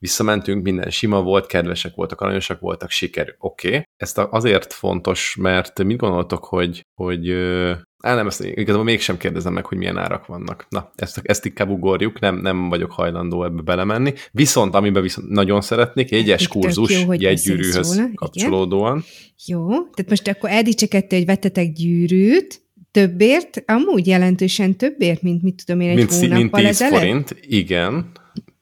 visszamentünk, 0.00 0.62
minden 0.62 0.90
sima 0.90 1.22
volt, 1.22 1.46
kedvesek 1.46 1.94
voltak, 1.94 2.20
aranyosak 2.20 2.60
voltak, 2.60 2.90
sikerül. 2.90 3.34
Oké. 3.38 3.68
Okay. 3.68 3.82
Ezt 3.96 4.18
azért 4.18 4.72
fontos, 4.72 5.36
mert 5.40 5.82
mit 5.82 5.96
gondoltok, 5.96 6.44
hogy, 6.44 6.86
hogy 6.94 7.28
Á, 8.02 8.14
nem, 8.14 8.26
ezt 8.26 8.44
igazából 8.44 8.84
mégsem 8.84 9.16
kérdezem 9.16 9.52
meg, 9.52 9.66
hogy 9.66 9.78
milyen 9.78 9.96
árak 9.96 10.26
vannak. 10.26 10.66
Na, 10.68 10.92
ezt, 10.96 11.20
ezt 11.22 11.44
inkább 11.44 11.68
ugorjuk, 11.68 12.20
nem, 12.20 12.36
nem 12.36 12.68
vagyok 12.68 12.92
hajlandó 12.92 13.44
ebbe 13.44 13.62
belemenni. 13.62 14.12
Viszont, 14.32 14.74
amiben 14.74 15.02
viszont 15.02 15.28
nagyon 15.28 15.60
szeretnék, 15.60 16.12
egyes 16.12 16.48
kurzus 16.48 17.02
jó, 17.02 17.12
jegygyűrűhöz 17.12 18.02
kapcsolódóan. 18.14 18.96
Igen. 18.96 19.08
Jó, 19.46 19.68
tehát 19.68 20.08
most 20.08 20.28
akkor 20.28 20.50
eldicsekedte, 20.50 21.16
hogy 21.16 21.26
vettetek 21.26 21.72
gyűrűt, 21.72 22.62
többért, 22.90 23.62
amúgy 23.66 24.06
jelentősen 24.06 24.76
többért, 24.76 25.22
mint 25.22 25.42
mit 25.42 25.62
tudom 25.64 25.80
én 25.80 25.88
egy 25.88 25.96
mint, 25.96 26.10
hónappal 26.10 26.38
mint 26.38 26.52
10 26.52 26.64
ezelőtt? 26.66 26.98
forint, 26.98 27.36
igen. 27.40 28.10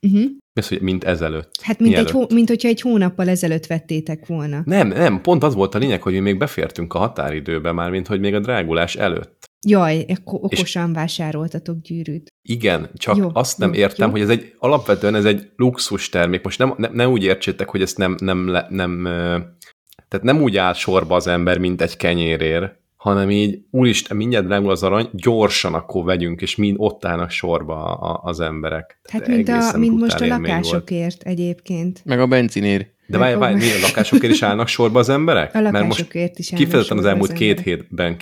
Uh-huh. 0.01 0.31
Ez, 0.59 0.69
hogy 0.69 0.81
mint 0.81 1.05
ezelőtt. 1.05 1.51
Hát 1.63 1.81
mint, 1.81 1.97
egy 1.97 2.11
hó, 2.11 2.27
mint 2.35 2.49
hogyha 2.49 2.69
egy 2.69 2.81
hónappal 2.81 3.29
ezelőtt 3.29 3.67
vettétek 3.67 4.27
volna. 4.27 4.63
Nem, 4.65 4.89
nem, 4.89 5.21
pont 5.21 5.43
az 5.43 5.55
volt 5.55 5.75
a 5.75 5.79
lényeg, 5.79 6.03
hogy 6.03 6.13
mi 6.13 6.19
még 6.19 6.39
befértünk 6.39 6.95
a 6.95 6.99
határidőbe 6.99 7.73
már, 7.73 7.91
mint 7.91 8.07
hogy 8.07 8.21
még 8.21 8.35
a 8.35 8.41
drágulás 8.41 8.97
előtt. 8.97 9.47
Jaj, 9.67 10.05
akkor 10.09 10.39
okosan 10.43 10.89
és 10.89 10.95
vásároltatok 10.95 11.81
gyűrűt. 11.81 12.33
Igen, 12.49 12.91
csak 12.95 13.17
jó, 13.17 13.31
azt 13.33 13.59
nem 13.59 13.73
jó, 13.73 13.81
értem, 13.81 14.07
jó. 14.07 14.13
hogy 14.13 14.23
ez 14.23 14.29
egy 14.29 14.55
alapvetően 14.59 15.15
ez 15.15 15.25
egy 15.25 15.51
luxus 15.57 16.09
termék. 16.09 16.43
Most 16.43 16.59
nem, 16.59 16.75
ne, 16.77 16.89
ne 16.89 17.09
úgy 17.09 17.23
értsétek, 17.23 17.69
hogy 17.69 17.83
ezt 17.83 17.97
nem, 17.97 18.15
nem, 18.19 18.39
nem, 18.39 18.67
nem 18.69 19.03
tehát 20.09 20.27
nem 20.27 20.43
úgy 20.43 20.57
áll 20.57 20.73
sorba 20.73 21.15
az 21.15 21.27
ember, 21.27 21.59
mint 21.59 21.83
egy 21.83 21.97
kenyérér, 21.97 22.77
hanem 22.99 23.31
így, 23.31 23.61
úristen, 23.71 24.17
mindjárt 24.17 24.47
drágul 24.47 24.71
az 24.71 24.83
arany, 24.83 25.09
gyorsan 25.13 25.75
akkor 25.75 26.05
vegyünk, 26.05 26.41
és 26.41 26.57
mind 26.57 26.77
ott 26.79 27.05
állnak 27.05 27.31
sorba 27.31 27.85
a, 27.85 28.13
a, 28.13 28.21
az 28.25 28.41
emberek. 28.41 29.01
Hát 29.11 29.27
mint, 29.27 29.49
a, 29.49 29.79
mint 29.79 29.99
most 29.99 30.21
a 30.21 30.27
lakásokért 30.27 31.23
volt. 31.23 31.39
egyébként. 31.39 32.01
Meg 32.05 32.21
a 32.21 32.27
benzinért. 32.27 32.97
De 33.07 33.19
várj, 33.19 33.35
várj, 33.35 33.55
mi, 33.55 33.71
a 33.71 33.81
lakásokért 33.81 34.33
is 34.33 34.43
állnak 34.43 34.69
sorba 34.69 34.99
az 34.99 35.09
emberek? 35.09 35.55
A 35.55 35.61
mert 35.61 35.87
most 35.87 36.15
is 36.15 36.51
kifejezetten 36.51 36.99
az 36.99 37.05
elmúlt 37.05 37.31
az 37.31 37.37
két 37.37 37.61
hétben 37.61 38.17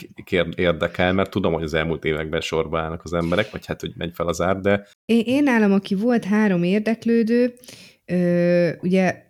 érdekel, 0.56 1.12
mert 1.12 1.30
tudom, 1.30 1.52
hogy 1.52 1.62
az 1.62 1.74
elmúlt 1.74 2.04
években 2.04 2.40
sorba 2.40 2.78
állnak 2.78 3.00
az 3.04 3.12
emberek, 3.12 3.50
vagy 3.50 3.66
hát, 3.66 3.80
hogy 3.80 3.92
megy 3.96 4.10
fel 4.14 4.26
az 4.26 4.40
ár, 4.40 4.60
de... 4.60 4.86
Én, 5.04 5.22
én 5.26 5.48
állam, 5.48 5.72
aki 5.72 5.94
volt 5.94 6.24
három 6.24 6.62
érdeklődő, 6.62 7.54
ö, 8.04 8.68
ugye 8.80 9.25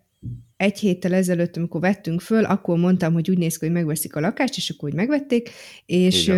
egy 0.56 0.78
héttel 0.78 1.14
ezelőtt, 1.14 1.56
amikor 1.56 1.80
vettünk 1.80 2.20
föl, 2.20 2.44
akkor 2.44 2.78
mondtam, 2.78 3.12
hogy 3.12 3.30
úgy 3.30 3.38
néz 3.38 3.56
ki, 3.56 3.64
hogy 3.64 3.74
megveszik 3.74 4.16
a 4.16 4.20
lakást, 4.20 4.56
és 4.56 4.70
akkor 4.70 4.88
úgy 4.88 4.94
megvették, 4.94 5.50
és, 5.86 6.32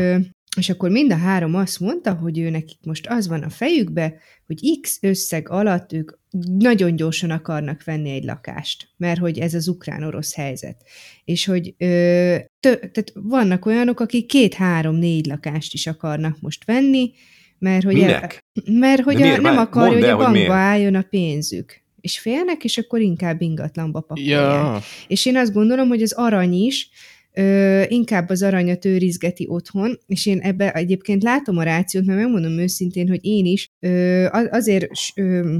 és 0.56 0.68
akkor 0.68 0.90
mind 0.90 1.12
a 1.12 1.16
három 1.16 1.54
azt 1.54 1.80
mondta, 1.80 2.14
hogy 2.14 2.38
ő 2.38 2.50
nekik 2.50 2.78
most 2.82 3.06
az 3.06 3.28
van 3.28 3.42
a 3.42 3.48
fejükbe, 3.48 4.14
hogy 4.46 4.78
X 4.80 4.98
összeg 5.02 5.48
alatt 5.48 5.92
ők 5.92 6.12
nagyon 6.58 6.96
gyorsan 6.96 7.30
akarnak 7.30 7.84
venni 7.84 8.10
egy 8.10 8.24
lakást, 8.24 8.88
mert 8.96 9.20
hogy 9.20 9.38
ez 9.38 9.54
az 9.54 9.68
ukrán-orosz 9.68 10.34
helyzet. 10.34 10.82
És 11.24 11.44
hogy 11.44 11.74
ö, 11.78 12.36
tö, 12.60 12.74
tehát 12.74 13.12
vannak 13.14 13.66
olyanok, 13.66 14.00
akik 14.00 14.26
két-három-négy 14.26 15.26
lakást 15.26 15.74
is 15.74 15.86
akarnak 15.86 16.40
most 16.40 16.64
venni, 16.64 17.12
mert 17.58 17.84
hogy, 17.84 17.94
Minek? 17.94 18.44
A, 18.54 18.70
mert 18.70 19.02
hogy 19.02 19.22
a, 19.22 19.40
nem 19.40 19.58
akarja, 19.58 19.92
hogy 19.92 20.04
a 20.04 20.16
bankba 20.16 20.54
álljon 20.54 20.94
a 20.94 21.02
pénzük 21.02 21.86
és 22.00 22.18
félnek, 22.18 22.64
és 22.64 22.78
akkor 22.78 23.00
inkább 23.00 23.40
ingatlanba 23.42 24.00
pakolják. 24.00 24.40
Ja. 24.40 24.80
És 25.08 25.26
én 25.26 25.36
azt 25.36 25.52
gondolom, 25.52 25.88
hogy 25.88 26.02
az 26.02 26.12
arany 26.12 26.52
is, 26.52 26.88
ö, 27.32 27.82
inkább 27.88 28.28
az 28.28 28.42
aranyat 28.42 28.84
őrizgeti 28.84 29.46
otthon, 29.48 29.98
és 30.06 30.26
én 30.26 30.38
ebbe 30.38 30.72
egyébként 30.72 31.22
látom 31.22 31.56
a 31.58 31.62
rációt, 31.62 32.04
mert 32.04 32.18
megmondom 32.18 32.58
őszintén, 32.58 33.08
hogy 33.08 33.24
én 33.24 33.44
is 33.44 33.70
ö, 33.80 34.26
azért 34.50 34.86
ö, 35.14 35.56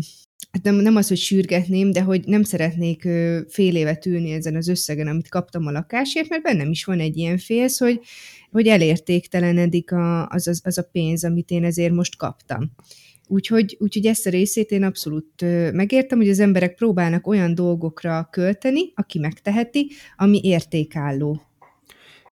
hát 0.50 0.62
nem, 0.62 0.74
nem 0.74 0.96
az, 0.96 1.08
hogy 1.08 1.18
sürgetném, 1.18 1.90
de 1.90 2.02
hogy 2.02 2.24
nem 2.26 2.42
szeretnék 2.42 3.04
ö, 3.04 3.40
fél 3.48 3.76
évet 3.76 4.06
ülni 4.06 4.30
ezen 4.30 4.56
az 4.56 4.68
összegen, 4.68 5.06
amit 5.06 5.28
kaptam 5.28 5.66
a 5.66 5.70
lakásért, 5.70 6.28
mert 6.28 6.42
bennem 6.42 6.70
is 6.70 6.84
van 6.84 7.00
egy 7.00 7.16
ilyen 7.16 7.38
félsz, 7.38 7.78
hogy, 7.78 8.00
hogy 8.50 8.66
elértéktelenedik 8.66 9.92
a, 9.92 10.28
az, 10.28 10.46
az, 10.46 10.60
az 10.64 10.78
a 10.78 10.88
pénz, 10.92 11.24
amit 11.24 11.50
én 11.50 11.64
ezért 11.64 11.92
most 11.92 12.16
kaptam. 12.16 12.70
Úgyhogy, 13.28 13.76
úgyhogy 13.80 14.06
ezt 14.06 14.26
a 14.26 14.30
részét 14.30 14.70
én 14.70 14.82
abszolút 14.82 15.44
megértem, 15.72 16.18
hogy 16.18 16.28
az 16.28 16.40
emberek 16.40 16.74
próbálnak 16.74 17.26
olyan 17.26 17.54
dolgokra 17.54 18.28
költeni, 18.30 18.92
aki 18.94 19.18
megteheti, 19.18 19.90
ami 20.16 20.40
értékálló. 20.42 21.42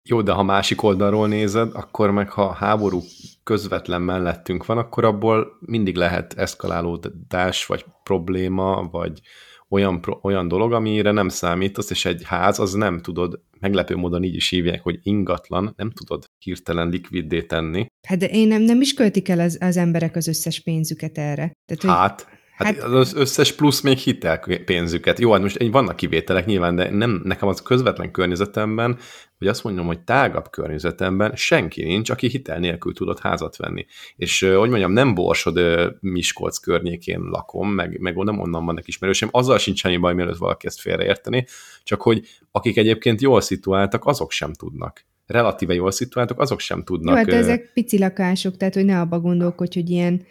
Jó, 0.03 0.21
de 0.21 0.31
ha 0.31 0.43
másik 0.43 0.83
oldalról 0.83 1.27
nézed, 1.27 1.69
akkor 1.73 2.11
meg 2.11 2.29
ha 2.29 2.53
háború 2.53 2.99
közvetlen 3.43 4.01
mellettünk 4.01 4.65
van, 4.65 4.77
akkor 4.77 5.05
abból 5.05 5.47
mindig 5.59 5.95
lehet 5.95 6.33
eszkalálódás, 6.33 7.65
vagy 7.65 7.85
probléma, 8.03 8.87
vagy 8.91 9.21
olyan, 9.69 10.01
olyan 10.21 10.47
dolog, 10.47 10.73
amire 10.73 11.11
nem 11.11 11.29
számítasz, 11.29 11.89
és 11.89 12.05
egy 12.05 12.21
ház 12.25 12.59
az 12.59 12.73
nem 12.73 13.01
tudod, 13.01 13.39
meglepő 13.59 13.95
módon 13.95 14.23
így 14.23 14.35
is 14.35 14.49
hívják, 14.49 14.81
hogy 14.81 14.99
ingatlan, 15.03 15.73
nem 15.77 15.91
tudod 15.91 16.25
hirtelen 16.43 16.89
likviddé 16.89 17.43
tenni. 17.43 17.85
Hát 18.07 18.17
de 18.17 18.27
én 18.27 18.47
nem, 18.47 18.61
nem 18.61 18.81
is 18.81 18.93
költik 18.93 19.29
el 19.29 19.39
az, 19.39 19.57
az 19.61 19.77
emberek 19.77 20.15
az 20.15 20.27
összes 20.27 20.59
pénzüket 20.59 21.17
erre. 21.17 21.51
Tehát, 21.65 21.97
hát, 21.97 22.21
hogy 22.21 22.38
Hát, 22.65 22.79
hát 22.79 22.91
az 22.91 23.13
összes 23.13 23.53
plusz 23.53 23.81
még 23.81 23.97
hitel 23.97 24.39
pénzüket. 24.65 25.19
Jó, 25.19 25.31
hát 25.31 25.41
most 25.41 25.67
vannak 25.71 25.95
kivételek 25.95 26.45
nyilván, 26.45 26.75
de 26.75 26.89
nem 26.89 27.21
nekem 27.23 27.47
az 27.47 27.61
közvetlen 27.61 28.11
környezetemben, 28.11 28.97
vagy 29.37 29.47
azt 29.47 29.63
mondjam, 29.63 29.85
hogy 29.85 29.99
tágabb 29.99 30.49
környezetemben 30.49 31.35
senki 31.35 31.83
nincs, 31.83 32.09
aki 32.09 32.27
hitel 32.27 32.59
nélkül 32.59 32.93
tudott 32.93 33.19
házat 33.19 33.57
venni. 33.57 33.85
És 34.15 34.41
hogy 34.41 34.69
mondjam, 34.69 34.91
nem 34.91 35.13
Borsod 35.13 35.59
Miskolc 35.99 36.57
környékén 36.57 37.19
lakom, 37.19 37.69
meg, 37.69 37.99
meg 37.99 38.15
nem 38.15 38.39
onnan 38.39 38.65
vannak 38.65 38.87
ismerősém, 38.87 39.29
azzal 39.31 39.57
sincs 39.57 39.79
semmi 39.79 39.97
baj, 39.97 40.13
mielőtt 40.13 40.37
valaki 40.37 40.67
ezt 40.67 40.79
félreérteni, 40.79 41.45
csak 41.83 42.01
hogy 42.01 42.25
akik 42.51 42.77
egyébként 42.77 43.21
jól 43.21 43.41
szituáltak, 43.41 44.05
azok 44.05 44.31
sem 44.31 44.53
tudnak 44.53 45.05
relatíve 45.25 45.73
jól 45.73 45.91
szituáltak, 45.91 46.39
azok 46.39 46.59
sem 46.59 46.83
tudnak. 46.83 47.13
Jó, 47.13 47.21
hát 47.21 47.33
ezek 47.33 47.71
pici 47.73 47.97
lakások, 47.97 48.57
tehát 48.57 48.73
hogy 48.73 48.85
ne 48.85 48.99
abba 48.99 49.19
gondolkodj, 49.19 49.79
hogy 49.79 49.89
ilyen 49.89 50.25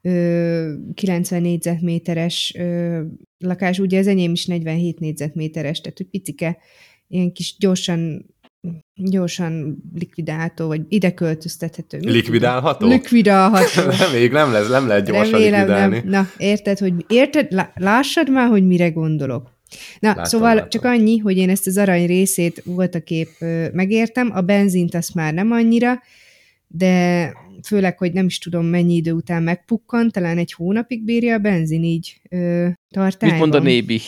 90 0.00 1.42
négyzetméteres 1.42 2.54
lakás, 3.38 3.78
ugye 3.78 3.98
az 3.98 4.06
enyém 4.06 4.32
is 4.32 4.46
47 4.46 4.98
négyzetméteres, 4.98 5.80
tehát 5.80 5.98
hogy 5.98 6.06
picike, 6.06 6.58
ilyen 7.08 7.32
kis 7.32 7.56
gyorsan 7.58 8.26
gyorsan 8.94 9.82
likvidálható, 9.94 10.66
vagy 10.66 10.80
ide 10.88 11.14
költöztethető. 11.14 11.98
Likvidálható? 11.98 12.86
Likvidálható. 12.86 13.82
nem, 13.98 14.12
még 14.12 14.30
nem, 14.30 14.52
lesz, 14.52 14.68
nem 14.68 14.86
lehet 14.86 15.06
gyorsan 15.06 15.30
Remélem, 15.30 15.58
likvidálni. 15.60 15.96
Nem. 15.96 16.08
Na, 16.08 16.28
érted, 16.36 16.78
hogy 16.78 16.92
érted, 17.08 17.72
lássad 17.74 18.30
már, 18.30 18.48
hogy 18.48 18.66
mire 18.66 18.90
gondolok. 18.90 19.56
Na, 19.98 20.08
látom, 20.08 20.24
szóval 20.24 20.54
látom. 20.54 20.68
csak 20.68 20.84
annyi, 20.84 21.18
hogy 21.18 21.36
én 21.36 21.50
ezt 21.50 21.66
az 21.66 21.76
arany 21.76 22.06
részét 22.06 22.62
volt 22.64 22.94
a 22.94 23.00
kép 23.00 23.28
megértem, 23.72 24.30
a 24.34 24.40
benzint 24.40 24.94
azt 24.94 25.14
már 25.14 25.34
nem 25.34 25.50
annyira, 25.50 26.02
de 26.66 27.32
főleg, 27.66 27.98
hogy 27.98 28.12
nem 28.12 28.26
is 28.26 28.38
tudom 28.38 28.66
mennyi 28.66 28.94
idő 28.94 29.12
után 29.12 29.42
megpukkan, 29.42 30.10
talán 30.10 30.38
egy 30.38 30.52
hónapig 30.52 31.04
bírja 31.04 31.34
a 31.34 31.38
benzin 31.38 31.84
így 31.84 32.20
ö, 32.30 32.68
tartályban. 32.88 33.38
Mit 33.38 33.48
mond 33.48 33.54
a 33.54 33.66
nébi? 33.68 34.00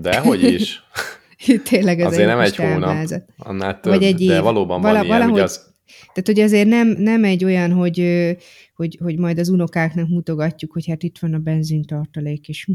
Dehogy 0.00 0.42
is. 0.42 0.80
Tényleg 1.70 2.00
ez 2.00 2.06
azért 2.06 2.26
nem 2.26 2.38
egy 2.38 2.56
hónap, 2.56 3.06
annál 3.36 3.80
több, 3.80 3.92
Vagy 3.92 4.02
egy 4.02 4.20
év. 4.20 4.28
de 4.28 4.40
valóban 4.40 4.80
Vala, 4.80 4.94
van 4.94 5.04
ilyen, 5.04 5.18
valahogy, 5.18 5.40
az... 5.40 5.74
Tehát, 5.86 6.26
hogy 6.26 6.40
azért 6.40 6.68
nem, 6.68 6.88
nem 6.88 7.24
egy 7.24 7.44
olyan, 7.44 7.72
hogy, 7.72 7.98
hogy, 8.74 8.98
hogy 9.02 9.18
majd 9.18 9.38
az 9.38 9.48
unokáknak 9.48 10.08
mutogatjuk, 10.08 10.72
hogy 10.72 10.86
hát 10.86 11.02
itt 11.02 11.18
van 11.18 11.34
a 11.34 11.38
benzintartalék, 11.38 12.48
és 12.48 12.68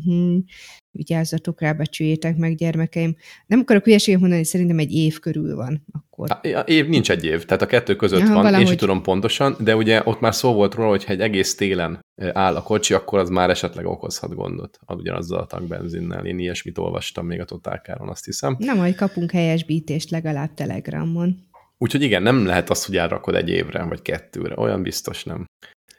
vigyázzatok 0.91 1.61
rá, 1.61 1.73
becsüljétek 1.73 2.37
meg, 2.37 2.55
gyermekeim. 2.55 3.15
Nem 3.47 3.59
akarok 3.59 3.83
hülyeséget 3.83 4.19
mondani, 4.19 4.43
szerintem 4.43 4.79
egy 4.79 4.91
év 4.93 5.19
körül 5.19 5.55
van 5.55 5.85
akkor. 5.91 6.31
A, 6.31 6.59
év 6.59 6.87
nincs 6.87 7.11
egy 7.11 7.25
év, 7.25 7.45
tehát 7.45 7.61
a 7.61 7.65
kettő 7.65 7.95
között 7.95 8.19
Aha, 8.19 8.33
van, 8.33 8.41
valahogy... 8.41 8.61
én 8.61 8.67
sem 8.67 8.77
tudom 8.77 9.01
pontosan, 9.01 9.55
de 9.59 9.75
ugye 9.75 10.01
ott 10.03 10.19
már 10.19 10.35
szó 10.35 10.53
volt 10.53 10.73
róla, 10.73 10.89
hogy 10.89 11.03
ha 11.03 11.11
egy 11.11 11.21
egész 11.21 11.55
télen 11.55 11.99
áll 12.31 12.55
a 12.55 12.61
kocsi, 12.61 12.93
akkor 12.93 13.19
az 13.19 13.29
már 13.29 13.49
esetleg 13.49 13.85
okozhat 13.85 14.35
gondot, 14.35 14.79
ugyanazzal 14.87 15.39
a 15.39 15.45
tankbenzinnel. 15.45 16.25
Én 16.25 16.39
ilyesmit 16.39 16.77
olvastam 16.77 17.25
még 17.25 17.39
a 17.39 17.45
totálkáron, 17.45 18.09
azt 18.09 18.25
hiszem. 18.25 18.55
Na, 18.59 18.73
majd 18.73 18.95
kapunk 18.95 19.31
helyesbítést 19.31 20.09
legalább 20.09 20.53
Telegramon. 20.53 21.49
Úgyhogy 21.77 22.01
igen, 22.01 22.23
nem 22.23 22.45
lehet 22.45 22.69
azt, 22.69 22.85
hogy 22.85 22.97
elrakod 22.97 23.35
egy 23.35 23.49
évre, 23.49 23.83
vagy 23.83 24.01
kettőre. 24.01 24.57
Olyan 24.57 24.81
biztos 24.81 25.23
nem. 25.23 25.45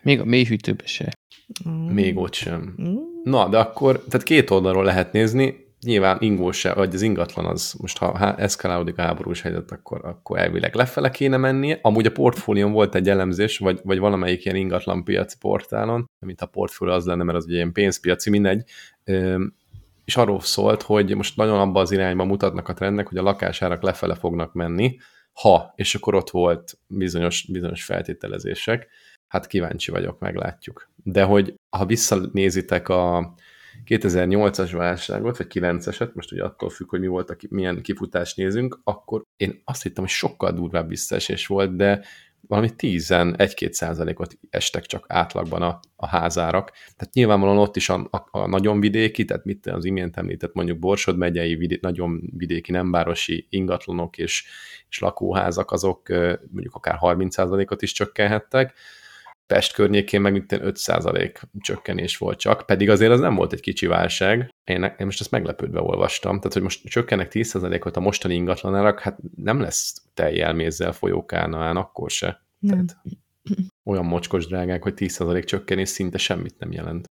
Még 0.03 0.21
a 0.21 0.25
mélyhűtőbe 0.25 0.87
se. 0.87 1.13
Mm. 1.69 1.87
Még 1.87 2.17
ott 2.17 2.35
sem. 2.35 2.75
Mm. 2.83 3.12
Na, 3.23 3.49
de 3.49 3.59
akkor, 3.59 4.05
tehát 4.09 4.27
két 4.27 4.51
oldalról 4.51 4.85
lehet 4.85 5.13
nézni, 5.13 5.67
nyilván 5.85 6.17
ingó 6.21 6.51
se, 6.51 6.73
vagy 6.73 6.95
az 6.95 7.03
ingatlan 7.03 7.47
az, 7.47 7.75
most 7.81 7.99
ha 7.99 8.35
eszkalálódik 8.37 8.99
a 8.99 9.03
háborús 9.03 9.41
helyzet, 9.41 9.71
akkor, 9.71 10.01
akkor 10.05 10.39
elvileg 10.39 10.75
lefele 10.75 11.11
kéne 11.11 11.37
mennie. 11.37 11.79
Amúgy 11.83 12.07
a 12.07 12.13
portfólión 12.13 12.73
volt 12.73 12.95
egy 12.95 13.09
elemzés, 13.09 13.59
vagy, 13.59 13.81
vagy 13.85 13.99
valamelyik 13.99 14.45
ilyen 14.45 14.57
ingatlan 14.57 15.05
piaci 15.05 15.37
portálon, 15.41 16.11
mint 16.19 16.41
a 16.41 16.47
portfólió 16.47 16.95
az 16.95 17.07
lenne, 17.07 17.23
mert 17.23 17.39
az 17.39 17.45
ugye 17.45 17.55
ilyen 17.55 17.73
pénzpiaci, 17.73 18.31
mindegy, 18.31 18.65
és 20.05 20.17
arról 20.17 20.41
szólt, 20.41 20.83
hogy 20.83 21.15
most 21.17 21.37
nagyon 21.37 21.59
abba 21.59 21.81
az 21.81 21.91
irányba 21.91 22.25
mutatnak 22.25 22.69
a 22.69 22.75
trendek, 22.75 23.09
hogy 23.09 23.19
a 23.19 23.23
lakásárak 23.23 23.83
lefele 23.83 24.15
fognak 24.15 24.53
menni, 24.53 24.97
ha, 25.33 25.73
és 25.77 25.95
akkor 25.95 26.15
ott 26.15 26.31
volt 26.31 26.79
bizonyos, 26.87 27.47
bizonyos 27.49 27.85
feltételezések, 27.85 28.89
hát 29.33 29.47
kíváncsi 29.47 29.91
vagyok, 29.91 30.19
meglátjuk. 30.19 30.91
De 31.05 31.23
hogy 31.23 31.55
ha 31.71 31.87
visszanézitek 31.87 32.89
a 32.89 33.35
2008-as 33.87 34.71
válságot, 34.73 35.37
vagy 35.37 35.47
9-eset, 35.51 36.13
most 36.15 36.33
ugye 36.33 36.45
attól 36.45 36.71
függ, 36.71 36.89
hogy 36.89 37.01
mi 37.01 37.07
volt, 37.07 37.31
a, 37.31 37.37
milyen 37.49 37.83
kifutást 37.83 38.37
nézünk, 38.37 38.81
akkor 38.85 39.23
én 39.37 39.61
azt 39.65 39.83
hittem, 39.83 40.05
hogy 40.05 40.13
sokkal 40.13 40.53
durvább 40.53 40.89
visszaesés 40.89 41.47
volt, 41.47 41.77
de 41.77 42.05
valami 42.47 42.71
10-1-2 42.79 43.71
százalékot 43.71 44.39
estek 44.51 44.87
csak 44.87 45.05
átlagban 45.09 45.63
a, 45.63 45.81
a 45.97 46.07
házárak. 46.07 46.71
Tehát 46.71 47.15
nyilvánvalóan 47.15 47.59
ott 47.59 47.77
is 47.77 47.89
a, 47.89 48.09
a, 48.11 48.25
a 48.31 48.47
nagyon 48.47 48.81
vidéki, 48.81 49.25
tehát 49.25 49.45
mit 49.45 49.67
az 49.67 49.85
imént 49.85 50.17
említett 50.17 50.55
mondjuk 50.55 50.79
Borsod 50.79 51.17
megyei, 51.17 51.55
vidé, 51.55 51.79
nagyon 51.81 52.31
vidéki, 52.37 52.73
nem 52.73 52.91
városi 52.91 53.47
ingatlanok 53.51 54.19
és, 54.19 54.45
és 54.89 54.99
lakóházak, 54.99 55.71
azok 55.71 56.09
mondjuk 56.51 56.75
akár 56.75 56.95
30 56.95 57.35
százalékot 57.35 57.83
is 57.83 57.93
csökkenhettek, 57.93 58.75
Pest 59.53 59.73
környékén 59.73 60.21
meg 60.21 60.33
mint 60.33 60.53
5% 60.53 61.43
csökkenés 61.59 62.17
volt 62.17 62.39
csak, 62.39 62.67
pedig 62.67 62.91
azért 62.91 63.13
az 63.13 63.21
nem 63.21 63.35
volt 63.35 63.53
egy 63.53 63.61
kicsi 63.61 63.87
válság. 63.87 64.55
Én, 64.65 64.83
én 64.83 65.07
most 65.07 65.21
ezt 65.21 65.31
meglepődve 65.31 65.81
olvastam, 65.81 66.37
tehát 66.37 66.53
hogy 66.53 66.63
most 66.63 66.89
csökkennek 66.89 67.31
10%-ot 67.35 67.97
a 67.97 68.01
mostani 68.01 68.35
ingatlanárak, 68.35 69.01
hát 69.01 69.19
nem 69.37 69.61
lesz 69.61 70.03
teljelmézzel 70.15 70.93
folyókánál 70.93 71.77
akkor 71.77 72.11
se. 72.11 72.43
Nem. 72.59 72.71
Tehát 72.71 73.03
olyan 73.85 74.05
mocskos 74.05 74.47
drágák, 74.47 74.83
hogy 74.83 74.95
10% 74.97 75.45
csökkenés 75.45 75.89
szinte 75.89 76.19
semmit 76.19 76.59
nem 76.59 76.73
jelent. 76.73 77.11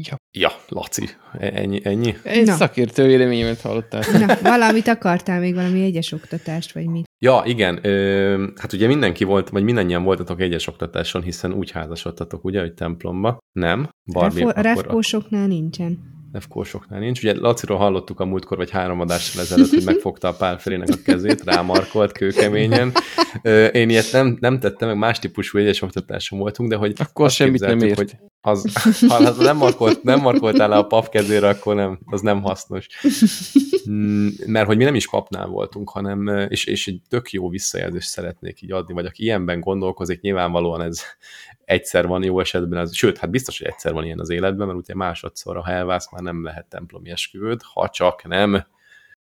Ja. 0.00 0.16
Ja, 0.38 0.50
Laci, 0.68 1.08
ennyi. 1.38 1.80
ennyi? 1.84 2.14
Egy 2.22 2.46
Na. 2.46 2.52
szakértő 2.54 3.06
véleményemet 3.06 3.60
hallottál. 3.60 4.02
Na, 4.26 4.36
valamit 4.42 4.88
akartál 4.88 5.40
még, 5.40 5.54
valami 5.54 5.82
egyes 5.82 6.12
oktatást, 6.12 6.72
vagy 6.72 6.86
mit? 6.86 7.06
Ja, 7.18 7.42
igen. 7.44 7.78
Ö, 7.86 8.46
hát 8.56 8.72
ugye 8.72 8.86
mindenki 8.86 9.24
volt, 9.24 9.48
vagy 9.48 9.62
mindannyian 9.62 10.02
voltatok 10.02 10.40
egyes 10.40 10.66
oktatáson, 10.66 11.22
hiszen 11.22 11.52
úgy 11.52 11.70
házasodtatok, 11.70 12.44
ugye, 12.44 12.60
hogy 12.60 12.74
templomba. 12.74 13.38
Nem? 13.52 13.88
Barbie, 14.12 14.44
Refo- 14.44 14.56
refkósoknál 14.64 15.46
nincsen. 15.46 16.16
Refkósoknál 16.32 17.00
nincs. 17.00 17.22
Ugye 17.22 17.34
Laciról 17.38 17.78
hallottuk 17.78 18.20
a 18.20 18.24
múltkor, 18.24 18.56
vagy 18.56 18.70
három 18.70 19.00
adással 19.00 19.42
ezelőtt, 19.42 19.70
hogy 19.70 19.84
megfogta 19.84 20.28
a 20.28 20.34
Pál 20.34 20.58
Felének 20.58 20.88
a 20.90 21.02
kezét, 21.04 21.44
rámarkolt 21.44 22.12
kőkeményen. 22.12 22.92
Én 23.72 23.88
ilyet 23.88 24.12
nem, 24.12 24.36
nem 24.40 24.58
tettem, 24.60 24.88
meg 24.88 24.96
más 24.98 25.18
típusú 25.18 25.58
egyes 25.58 25.82
oktatáson 25.82 26.38
voltunk, 26.38 26.70
de 26.70 26.76
hogy 26.76 26.92
Akkor 26.96 27.30
semmit 27.30 27.60
nem 27.60 27.80
ért. 27.80 27.96
Hogy 27.96 28.16
az, 28.48 28.72
ha 29.08 29.14
az 29.14 29.38
nem, 29.38 29.56
markolt, 29.56 30.02
nem 30.02 30.20
markoltál 30.20 30.68
le 30.68 30.76
a 30.76 30.86
pap 30.86 31.08
kezére, 31.08 31.48
akkor 31.48 31.74
nem, 31.74 31.98
az 32.04 32.20
nem 32.20 32.42
hasznos. 32.42 32.86
Mm, 33.90 34.28
mert 34.46 34.66
hogy 34.66 34.76
mi 34.76 34.84
nem 34.84 34.94
is 34.94 35.08
papnál 35.08 35.46
voltunk, 35.46 35.90
hanem, 35.90 36.26
és, 36.48 36.64
és 36.64 36.86
egy 36.86 37.00
tök 37.08 37.30
jó 37.30 37.48
visszajelzést 37.48 38.08
szeretnék 38.08 38.62
így 38.62 38.72
adni, 38.72 38.94
vagy 38.94 39.06
aki 39.06 39.22
ilyenben 39.22 39.60
gondolkozik, 39.60 40.20
nyilvánvalóan 40.20 40.82
ez 40.82 41.02
egyszer 41.64 42.06
van 42.06 42.22
jó 42.22 42.40
esetben, 42.40 42.78
az, 42.78 42.94
sőt, 42.94 43.18
hát 43.18 43.30
biztos, 43.30 43.58
hogy 43.58 43.66
egyszer 43.66 43.92
van 43.92 44.04
ilyen 44.04 44.20
az 44.20 44.30
életben, 44.30 44.66
mert 44.66 44.78
ugye 44.78 44.94
másodszor, 44.94 45.56
ha 45.56 45.70
elvász, 45.70 46.12
már 46.12 46.22
nem 46.22 46.44
lehet 46.44 46.66
templomi 46.66 47.10
esküvőd, 47.10 47.60
ha 47.62 47.88
csak 47.88 48.26
nem 48.28 48.66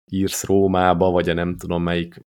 írsz 0.09 0.45
Rómába, 0.45 1.11
vagy 1.11 1.29
a 1.29 1.33
nem 1.33 1.57
tudom 1.57 1.83
melyik 1.83 2.25